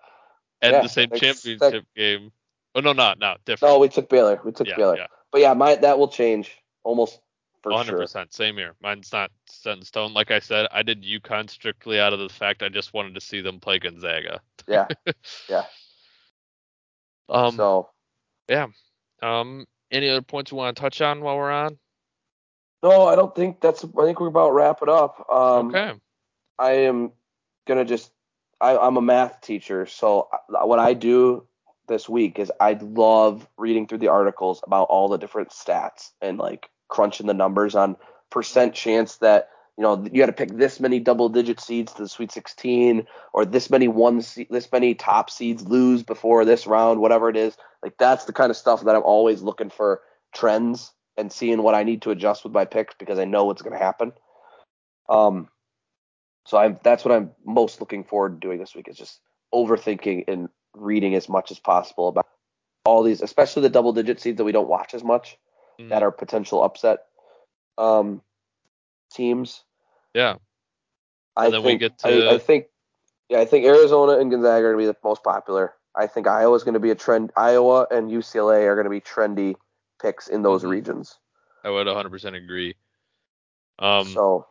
and 0.62 0.74
yeah, 0.74 0.82
the 0.82 0.88
same 0.90 1.10
Texas 1.10 1.44
Tech- 1.44 1.60
championship 1.60 1.86
game. 1.96 2.32
Oh 2.76 2.80
no, 2.80 2.94
not 2.94 3.20
not 3.20 3.44
different. 3.46 3.74
No, 3.74 3.80
we 3.80 3.90
took 3.90 4.10
Baylor. 4.10 4.40
We 4.44 4.52
took 4.52 4.68
yeah, 4.68 4.76
Baylor. 4.76 4.98
yeah, 4.98 5.08
But 5.34 5.42
yeah, 5.42 5.54
my 5.56 5.76
that 5.76 5.98
will 5.98 6.08
change 6.08 6.56
almost 6.84 7.20
for 7.64 7.72
100%. 7.72 7.86
sure. 7.88 8.26
Same 8.30 8.56
here. 8.56 8.76
Mine's 8.82 9.12
not 9.12 9.32
set 9.48 9.78
in 9.78 9.84
stone. 9.84 10.14
Like 10.14 10.30
I 10.30 10.38
said, 10.38 10.68
I 10.72 10.84
did 10.84 11.04
UConn 11.04 11.50
strictly 11.50 12.00
out 12.00 12.14
of 12.14 12.20
the 12.20 12.30
fact 12.30 12.62
I 12.62 12.70
just 12.70 12.94
wanted 12.94 13.16
to 13.16 13.22
see 13.22 13.42
them 13.42 13.60
play 13.60 13.80
Gonzaga. 13.80 14.42
Yeah. 14.68 14.88
Yeah. 15.50 15.64
Um. 17.28 17.56
so 17.56 17.90
Yeah. 18.48 18.68
Um. 19.24 19.66
Any 19.92 20.10
other 20.10 20.22
points 20.22 20.52
you 20.52 20.58
want 20.58 20.76
to 20.76 20.82
touch 20.82 21.02
on 21.02 21.22
while 21.22 21.38
we're 21.38 21.52
on? 21.52 21.78
no, 22.84 23.08
I 23.08 23.16
don't 23.16 23.34
think 23.34 23.60
that's. 23.60 23.84
I 23.84 24.04
think 24.04 24.20
we're 24.20 24.28
about 24.28 24.48
to 24.48 24.54
wrap 24.54 24.82
it 24.82 24.90
up. 24.90 25.26
Um, 25.32 25.70
okay. 25.70 25.94
I 26.60 26.72
am 26.72 27.12
gonna 27.66 27.86
just. 27.86 28.12
I, 28.62 28.78
I'm 28.78 28.98
a 28.98 29.02
math 29.02 29.42
teacher, 29.42 29.86
so 29.88 30.30
what 30.48 30.80
I 30.80 30.94
do 30.94 31.48
this 31.88 32.08
week 32.08 32.40
is 32.40 32.52
I 32.60 32.74
love 32.82 33.48
reading 33.58 33.88
through 33.88 34.00
the 34.00 34.08
articles 34.10 34.62
about 34.66 34.86
all 34.86 35.10
the 35.10 35.18
different 35.18 35.50
stats 35.50 36.12
and 36.22 36.38
like 36.38 36.70
crunching 36.88 37.28
the 37.28 37.34
numbers 37.34 37.76
on 37.76 37.98
percent 38.30 38.74
chance 38.74 39.18
that 39.18 39.50
you 39.78 39.84
know 39.84 40.04
you 40.12 40.22
got 40.22 40.28
to 40.28 40.34
pick 40.34 40.56
this 40.56 40.80
many 40.80 41.00
double 41.00 41.30
digit 41.30 41.60
seeds 41.60 41.94
to 41.94 42.04
the 42.04 42.10
Sweet 42.10 42.32
16 42.32 43.06
or 43.34 43.46
this 43.46 43.70
many 43.70 43.88
one 43.88 44.24
this 44.50 44.72
many 44.72 44.96
top 44.96 45.30
seeds 45.30 45.64
lose 45.64 46.04
before 46.04 46.46
this 46.46 46.68
round, 46.68 47.00
whatever 47.00 47.30
it 47.30 47.38
is. 47.38 47.58
Like 47.82 47.98
that's 47.98 48.26
the 48.26 48.34
kind 48.34 48.50
of 48.50 48.58
stuff 48.58 48.84
that 48.84 48.96
I'm 48.96 49.04
always 49.04 49.42
looking 49.42 49.70
for 49.70 50.02
trends 50.34 50.92
and 51.18 51.32
seeing 51.32 51.62
what 51.62 51.76
I 51.76 51.84
need 51.84 52.02
to 52.04 52.12
adjust 52.12 52.44
with 52.44 52.54
my 52.54 52.66
picks 52.66 52.96
because 52.98 53.20
I 53.20 53.26
know 53.26 53.46
what's 53.46 53.62
going 53.62 53.78
to 53.78 53.84
happen. 53.84 54.14
Um, 55.10 55.50
so 56.46 56.58
I'm 56.58 56.80
that's 56.84 57.06
what 57.06 57.14
I'm 57.14 57.32
most 57.46 57.80
looking 57.80 58.04
forward 58.04 58.42
to 58.42 58.48
doing 58.48 58.60
this 58.60 58.76
week 58.76 58.88
is 58.88 58.98
just 58.98 59.20
overthinking 59.54 60.26
and 60.28 60.50
reading 60.76 61.16
as 61.16 61.30
much 61.30 61.52
as 61.52 61.60
possible 61.60 62.08
about 62.08 62.28
all 62.86 63.04
these, 63.04 63.22
especially 63.22 63.62
the 63.62 63.70
double 63.70 63.94
digit 63.94 64.20
seeds 64.20 64.38
that 64.38 64.44
we 64.44 64.52
don't 64.52 64.68
watch 64.68 64.94
as 64.94 65.04
much 65.04 65.38
Mhm. 65.80 65.90
that 65.90 66.04
are 66.04 66.12
potential 66.12 66.64
upset 66.64 67.06
um, 67.78 68.22
teams. 69.12 69.64
Yeah. 70.14 70.36
I 71.36 71.46
And 71.46 71.54
then 71.56 71.62
we 71.64 71.68
think 71.70 71.80
get 71.80 71.92
I, 72.04 72.10
to- 72.12 72.30
I 72.32 72.38
think 72.38 72.68
yeah, 73.30 73.40
I 73.40 73.46
think 73.46 73.66
Arizona 73.66 74.20
and 74.20 74.30
Gonzaga 74.30 74.66
are 74.66 74.74
going 74.74 74.86
to 74.86 74.92
be 74.92 74.94
the 74.94 75.08
most 75.08 75.24
popular. 75.24 75.74
I 75.96 76.08
think 76.08 76.28
Iowa 76.28 76.56
is 76.56 76.64
going 76.64 76.74
to 76.76 76.80
be 76.80 76.92
a 76.92 76.96
trend. 76.96 77.32
Iowa 77.38 77.88
and 77.90 78.12
UCLA 78.12 78.66
are 78.68 78.76
going 78.76 78.84
to 78.86 78.90
be 78.92 79.02
trendy 79.02 79.56
picks 80.02 80.28
in 80.28 80.42
those 80.44 80.64
Mhm. 80.64 80.70
regions. 80.70 81.18
I 81.64 81.70
would 81.70 81.88
100% 81.88 82.36
agree. 82.36 82.76
Um. 83.80 84.06
so 84.08 84.46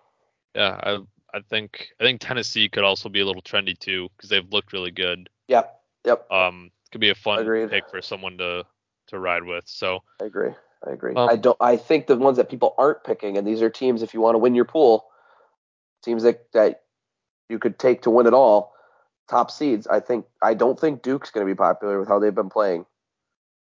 Yeah. 0.54 0.80
I 0.82 0.98
I 1.34 1.40
think 1.42 1.92
I 2.00 2.04
think 2.04 2.20
Tennessee 2.20 2.68
could 2.68 2.84
also 2.84 3.08
be 3.08 3.20
a 3.20 3.24
little 3.26 3.42
trendy 3.42 3.78
too 3.78 4.08
because 4.16 4.30
they've 4.30 4.50
looked 4.52 4.72
really 4.72 4.90
good. 4.90 5.28
yep, 5.48 5.81
yep, 6.04 6.30
Um. 6.30 6.70
Could 6.90 7.00
be 7.00 7.08
a 7.08 7.14
fun 7.14 7.38
Agreed. 7.38 7.70
pick 7.70 7.88
for 7.88 8.02
someone 8.02 8.36
to 8.38 8.64
to 9.06 9.18
ride 9.18 9.44
with. 9.44 9.64
So. 9.66 10.02
I 10.20 10.26
agree. 10.26 10.50
I 10.86 10.90
agree. 10.90 11.14
Um, 11.14 11.28
I 11.28 11.36
don't. 11.36 11.56
I 11.58 11.76
think 11.78 12.06
the 12.06 12.16
ones 12.16 12.36
that 12.36 12.50
people 12.50 12.74
aren't 12.76 13.02
picking, 13.02 13.38
and 13.38 13.46
these 13.46 13.62
are 13.62 13.70
teams 13.70 14.02
if 14.02 14.12
you 14.12 14.20
want 14.20 14.34
to 14.34 14.38
win 14.38 14.54
your 14.54 14.66
pool, 14.66 15.06
teams 16.04 16.22
that 16.24 16.46
that 16.52 16.82
you 17.48 17.58
could 17.58 17.78
take 17.78 18.02
to 18.02 18.10
win 18.10 18.26
it 18.26 18.34
all, 18.34 18.74
top 19.30 19.50
seeds. 19.50 19.86
I 19.86 20.00
think. 20.00 20.26
I 20.42 20.52
don't 20.54 20.78
think 20.78 21.02
Duke's 21.02 21.30
going 21.30 21.46
to 21.46 21.50
be 21.50 21.56
popular 21.56 21.98
with 21.98 22.08
how 22.08 22.18
they've 22.18 22.34
been 22.34 22.50
playing. 22.50 22.84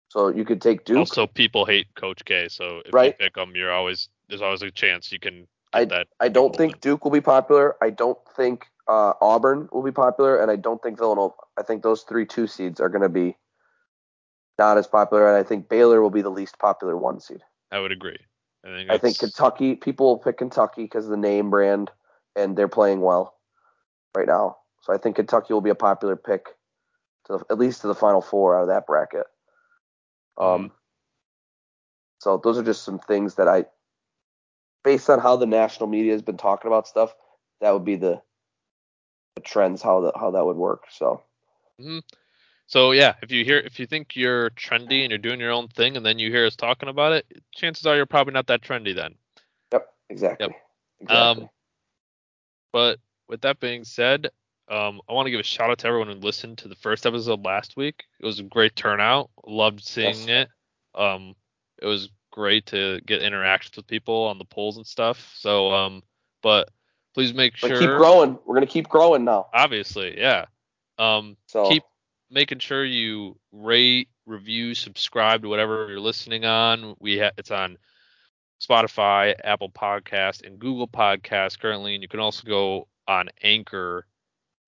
So 0.09 0.29
you 0.29 0.45
could 0.45 0.61
take 0.61 0.85
Duke. 0.85 0.99
Also, 0.99 1.27
people 1.27 1.65
hate 1.65 1.93
Coach 1.95 2.23
K, 2.23 2.47
so 2.47 2.81
if 2.85 2.93
Right. 2.93 3.07
you 3.07 3.25
pick 3.25 3.35
them, 3.35 3.55
you're 3.55 3.73
always 3.73 4.07
there's 4.29 4.41
always 4.41 4.61
a 4.61 4.71
chance 4.71 5.11
you 5.11 5.19
can 5.19 5.47
I-. 5.73 6.05
I 6.19 6.29
don't 6.29 6.55
think 6.55 6.81
Duke 6.81 7.03
will 7.03 7.11
be 7.11 7.21
popular. 7.21 7.75
I 7.81 7.89
don't 7.89 8.17
think 8.35 8.67
uh, 8.87 9.13
Auburn 9.21 9.69
will 9.71 9.83
be 9.83 9.91
popular, 9.91 10.41
and 10.41 10.49
I 10.49 10.55
don't 10.55 10.81
think 10.81 10.97
Villanova. 10.97 11.35
I 11.57 11.63
think 11.63 11.83
those 11.83 12.03
three 12.03 12.25
two 12.25 12.47
seeds 12.47 12.79
are 12.79 12.89
going 12.89 13.01
to 13.01 13.09
be 13.09 13.37
not 14.57 14.77
as 14.77 14.87
popular, 14.87 15.27
and 15.27 15.37
I 15.37 15.47
think 15.47 15.69
Baylor 15.69 16.01
will 16.01 16.09
be 16.09 16.21
the 16.21 16.29
least 16.29 16.57
popular 16.59 16.97
one 16.97 17.19
seed. 17.19 17.41
I 17.71 17.79
would 17.79 17.91
agree. 17.91 18.17
I 18.65 18.69
think. 18.69 18.89
I 18.89 18.97
think 18.97 19.19
Kentucky 19.19 19.75
people 19.75 20.07
will 20.07 20.19
pick 20.19 20.37
Kentucky 20.37 20.83
because 20.83 21.05
of 21.05 21.11
the 21.11 21.17
name 21.17 21.49
brand, 21.49 21.91
and 22.35 22.57
they're 22.57 22.67
playing 22.67 23.01
well 23.01 23.35
right 24.15 24.27
now. 24.27 24.57
So 24.81 24.93
I 24.93 24.97
think 24.97 25.17
Kentucky 25.17 25.53
will 25.53 25.61
be 25.61 25.69
a 25.69 25.75
popular 25.75 26.15
pick, 26.15 26.45
to 27.25 27.37
the, 27.37 27.45
at 27.49 27.59
least 27.59 27.81
to 27.81 27.87
the 27.87 27.95
Final 27.95 28.21
Four 28.21 28.57
out 28.57 28.63
of 28.63 28.67
that 28.69 28.87
bracket. 28.87 29.25
Um, 30.37 30.71
so 32.19 32.39
those 32.43 32.57
are 32.57 32.63
just 32.63 32.83
some 32.83 32.99
things 32.99 33.35
that 33.35 33.47
I, 33.47 33.65
based 34.87 35.09
on 35.09 35.19
how 35.19 35.35
the 35.35 35.45
national 35.45 35.89
media 35.89 36.13
has 36.13 36.21
been 36.21 36.37
talking 36.37 36.69
about 36.69 36.87
stuff, 36.87 37.13
that 37.59 37.71
would 37.71 37.83
be 37.83 37.97
the, 37.97 38.21
the 39.35 39.41
trends 39.41 39.81
how 39.81 39.99
that 40.01 40.13
how 40.17 40.31
that 40.31 40.45
would 40.45 40.55
work. 40.55 40.85
So 40.89 41.23
hmm 41.77 41.99
So 42.67 42.91
yeah, 42.93 43.15
if 43.21 43.31
you 43.31 43.43
hear 43.43 43.59
if 43.59 43.79
you 43.79 43.85
think 43.85 44.15
you're 44.15 44.49
trendy 44.51 45.01
and 45.01 45.11
you're 45.11 45.17
doing 45.17 45.41
your 45.41 45.51
own 45.51 45.67
thing, 45.67 45.97
and 45.97 46.05
then 46.05 46.19
you 46.19 46.31
hear 46.31 46.45
us 46.45 46.55
talking 46.55 46.87
about 46.87 47.11
it, 47.11 47.25
chances 47.53 47.85
are 47.85 47.97
you're 47.97 48.05
probably 48.05 48.33
not 48.33 48.47
that 48.47 48.61
trendy 48.61 48.95
then. 48.95 49.15
yep, 49.73 49.93
exactly. 50.09 50.47
Yep. 50.47 50.61
Exactly. 51.01 51.43
Um, 51.43 51.49
But 52.71 52.99
with 53.27 53.41
that 53.41 53.59
being 53.59 53.83
said, 53.83 54.29
um, 54.69 55.01
I 55.09 55.13
want 55.13 55.27
to 55.27 55.31
give 55.31 55.39
a 55.39 55.43
shout 55.43 55.69
out 55.69 55.79
to 55.79 55.87
everyone 55.87 56.07
who 56.07 56.15
listened 56.15 56.59
to 56.59 56.67
the 56.67 56.75
first 56.75 57.05
episode 57.05 57.45
last 57.45 57.77
week. 57.77 58.03
It 58.19 58.25
was 58.25 58.39
a 58.39 58.43
great 58.43 58.75
turnout. 58.75 59.29
Loved 59.45 59.83
seeing 59.83 60.27
Yes. 60.27 60.27
it. 60.29 60.49
Um, 60.95 61.35
it 61.81 61.85
was 61.85 62.09
great 62.37 62.67
to 62.67 63.01
get 63.01 63.23
interactions 63.23 63.75
with 63.75 63.87
people 63.87 64.25
on 64.25 64.37
the 64.37 64.45
polls 64.45 64.77
and 64.77 64.85
stuff. 64.85 65.33
So, 65.35 65.71
um, 65.71 66.03
but 66.43 66.69
please 67.15 67.33
make 67.33 67.53
but 67.59 67.69
sure. 67.69 67.79
keep 67.79 67.89
growing. 67.89 68.37
We're 68.45 68.53
gonna 68.53 68.67
keep 68.67 68.87
growing 68.87 69.25
now. 69.25 69.47
Obviously, 69.53 70.19
yeah. 70.19 70.45
Um, 70.99 71.35
So 71.47 71.67
keep 71.67 71.83
making 72.29 72.59
sure 72.59 72.85
you 72.85 73.39
rate, 73.51 74.09
review, 74.27 74.75
subscribe 74.75 75.41
to 75.41 75.49
whatever 75.49 75.89
you're 75.89 75.99
listening 75.99 76.45
on. 76.45 76.95
We 76.99 77.17
ha- 77.17 77.31
it's 77.39 77.49
on 77.49 77.79
Spotify, 78.61 79.33
Apple 79.43 79.71
Podcast, 79.71 80.45
and 80.45 80.59
Google 80.59 80.87
Podcast 80.87 81.59
currently, 81.59 81.95
and 81.95 82.03
you 82.03 82.07
can 82.07 82.19
also 82.19 82.43
go 82.47 82.87
on 83.07 83.29
Anchor 83.41 84.05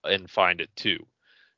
and 0.03 0.27
find 0.29 0.59
it 0.59 0.69
too. 0.75 1.05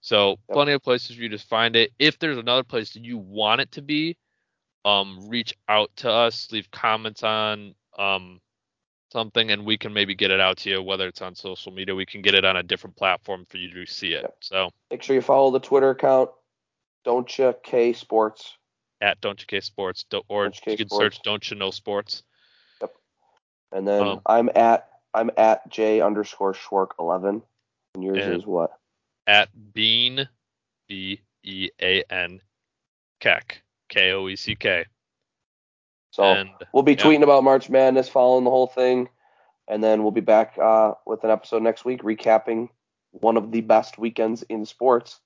So 0.02 0.32
Yep. 0.32 0.56
plenty 0.56 0.72
of 0.74 0.84
places 0.84 1.16
for 1.16 1.22
you 1.22 1.30
to 1.30 1.38
find 1.38 1.78
it. 1.78 1.92
If 2.00 2.20
there's 2.20 2.38
another 2.38 2.64
place 2.64 2.94
that 2.94 3.06
you 3.06 3.18
want 3.18 3.62
it 3.62 3.72
to 3.74 3.82
be, 3.82 4.18
um, 4.86 5.20
reach 5.30 5.53
out 5.70 5.91
to 5.98 6.10
us, 6.12 6.52
leave 6.52 6.70
comments 6.72 7.24
on 7.24 7.76
um 7.98 8.40
something, 9.12 9.52
and 9.52 9.66
we 9.66 9.78
can 9.78 9.94
maybe 9.94 10.16
get 10.16 10.32
it 10.32 10.40
out 10.40 10.58
to 10.58 10.70
you. 10.70 10.82
Whether 10.82 11.08
it's 11.08 11.22
on 11.22 11.36
social 11.36 11.72
media, 11.72 11.94
we 11.94 12.06
can 12.06 12.22
get 12.22 12.34
it 12.34 12.45
on 12.45 12.56
a 12.58 12.64
different 12.64 12.95
platform 12.95 13.45
for 13.49 13.58
you 13.58 13.70
to 13.74 13.86
see 13.86 14.14
it. 14.14 14.22
Yep. 14.22 14.36
So 14.41 14.70
make 14.90 15.03
sure 15.03 15.16
you 15.16 15.22
follow 15.22 15.52
the 15.52 15.60
Twitter 15.60 15.90
account. 15.90 16.30
Don't 17.03 17.38
you 17.38 17.53
K 17.64 17.94
Sports. 17.94 18.58
at 19.02 19.20
Don't 19.22 19.40
You 19.41 19.48
K 19.48 19.60
Sports, 19.60 20.06
or 20.30 20.44
Don't 20.45 20.56
You 20.56 20.62
K 20.64 20.72
you 20.72 20.78
can 20.78 20.88
Sports. 20.90 21.16
search 21.16 21.24
Don't 21.24 21.49
You 21.52 21.58
Know 21.58 21.72
Sports. 21.72 22.24
Yep. 22.80 22.94
And 23.74 23.88
then 23.88 24.02
Um, 24.08 24.22
I'm 24.26 24.49
at 24.56 24.88
I'm 25.14 25.30
at 25.38 25.68
J 25.70 25.99
underscore 26.02 26.53
Schwark 26.53 26.91
eleven. 26.99 27.41
And 27.95 28.03
yours 28.03 28.24
And- 28.24 28.34
is 28.36 28.45
what? 28.45 28.72
At 29.28 29.49
Bean 29.74 30.28
B 30.88 31.20
E 31.44 31.70
A 31.82 32.03
N 32.10 32.41
Koeck 33.20 33.58
K 33.92 34.12
O 34.14 34.28
E 34.28 34.36
C 34.36 34.56
K. 34.56 34.86
So 36.10 36.24
and 36.24 36.50
we'll 36.74 36.84
be 36.84 36.94
yeah. 36.94 37.04
tweeting 37.04 37.24
about 37.24 37.44
March 37.44 37.70
Madness, 37.70 38.10
following 38.10 38.44
the 38.44 38.50
whole 38.50 38.68
thing, 38.68 39.10
and 39.68 39.84
then 39.84 40.02
we'll 40.02 40.12
be 40.12 40.22
back 40.22 40.58
uh, 40.62 40.94
with 41.06 41.24
an 41.24 41.30
episode 41.30 41.62
next 41.62 41.86
week 41.86 42.02
recapping 42.02 42.70
one 43.12 43.38
of 43.38 43.52
the 43.52 43.62
best 43.62 43.98
weekends 43.98 44.44
in 44.44 44.66
sports. 44.66 45.20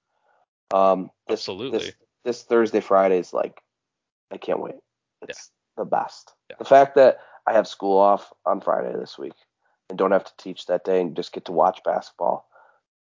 Um, 0.74 1.12
this, 1.28 1.42
Absolutely. 1.42 1.80
This, 1.80 1.92
this 2.24 2.44
Thursday, 2.44 2.82
Friday 2.82 3.20
is 3.20 3.32
like, 3.32 3.62
I 4.32 4.38
can't 4.38 4.60
wait. 4.60 4.76
It's 5.22 5.52
the 5.78 5.86
best. 5.86 6.34
The 6.58 6.66
fact 6.66 6.96
that 6.96 7.20
I 7.48 7.54
have 7.54 7.68
school 7.68 7.98
off 7.98 8.34
on 8.46 8.62
Friday 8.62 8.94
this 8.98 9.18
week 9.18 9.34
and 9.90 9.98
don't 9.98 10.12
have 10.12 10.26
to 10.26 10.34
teach 10.38 10.66
that 10.66 10.84
day 10.84 11.02
and 11.02 11.16
just 11.16 11.32
get 11.32 11.46
to 11.46 11.52
watch 11.52 11.82
basketball 11.84 12.50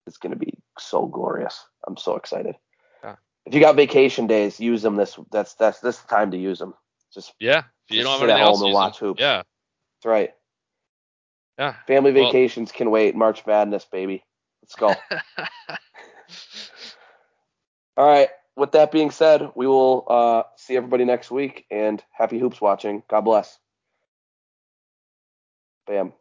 is 0.06 0.16
going 0.16 0.32
to 0.32 0.38
be 0.38 0.54
so 0.78 1.06
glorious. 1.06 1.66
I'm 1.86 1.96
so 1.96 2.16
excited. 2.16 2.54
If 3.46 3.54
you 3.54 3.60
got 3.60 3.76
vacation 3.76 4.26
days, 4.26 4.60
use 4.60 4.82
them. 4.82 4.96
This 4.96 5.18
that's 5.32 5.54
that's 5.54 5.80
this 5.80 5.98
time 6.04 6.30
to 6.32 6.36
use 6.36 6.58
them. 6.58 6.74
Just 7.12 7.32
yeah. 7.40 7.64
If 7.88 7.96
you 7.96 8.02
don't 8.02 8.12
have 8.12 8.20
sit 8.20 8.30
at 8.30 8.34
anything 8.34 8.46
else, 8.46 8.58
home 8.58 8.66
and 8.66 8.68
use 8.68 8.74
them. 8.74 8.82
watch 8.82 8.98
hoops. 8.98 9.20
Yeah. 9.20 9.36
that's 9.36 10.06
right. 10.06 10.30
Yeah. 11.58 11.74
Family 11.86 12.12
Well- 12.12 12.26
vacations 12.26 12.72
can 12.72 12.90
wait. 12.90 13.14
March 13.16 13.44
Madness, 13.46 13.86
baby. 13.90 14.24
Let's 14.62 14.74
go. 14.76 14.94
All 17.96 18.06
right. 18.06 18.28
With 18.56 18.72
that 18.72 18.92
being 18.92 19.10
said, 19.10 19.50
we 19.54 19.66
will 19.66 20.04
uh, 20.08 20.42
see 20.56 20.76
everybody 20.76 21.04
next 21.04 21.30
week 21.30 21.64
and 21.70 22.02
happy 22.12 22.38
hoops 22.38 22.60
watching. 22.60 23.02
God 23.08 23.22
bless. 23.22 23.58
Bam. 25.86 26.12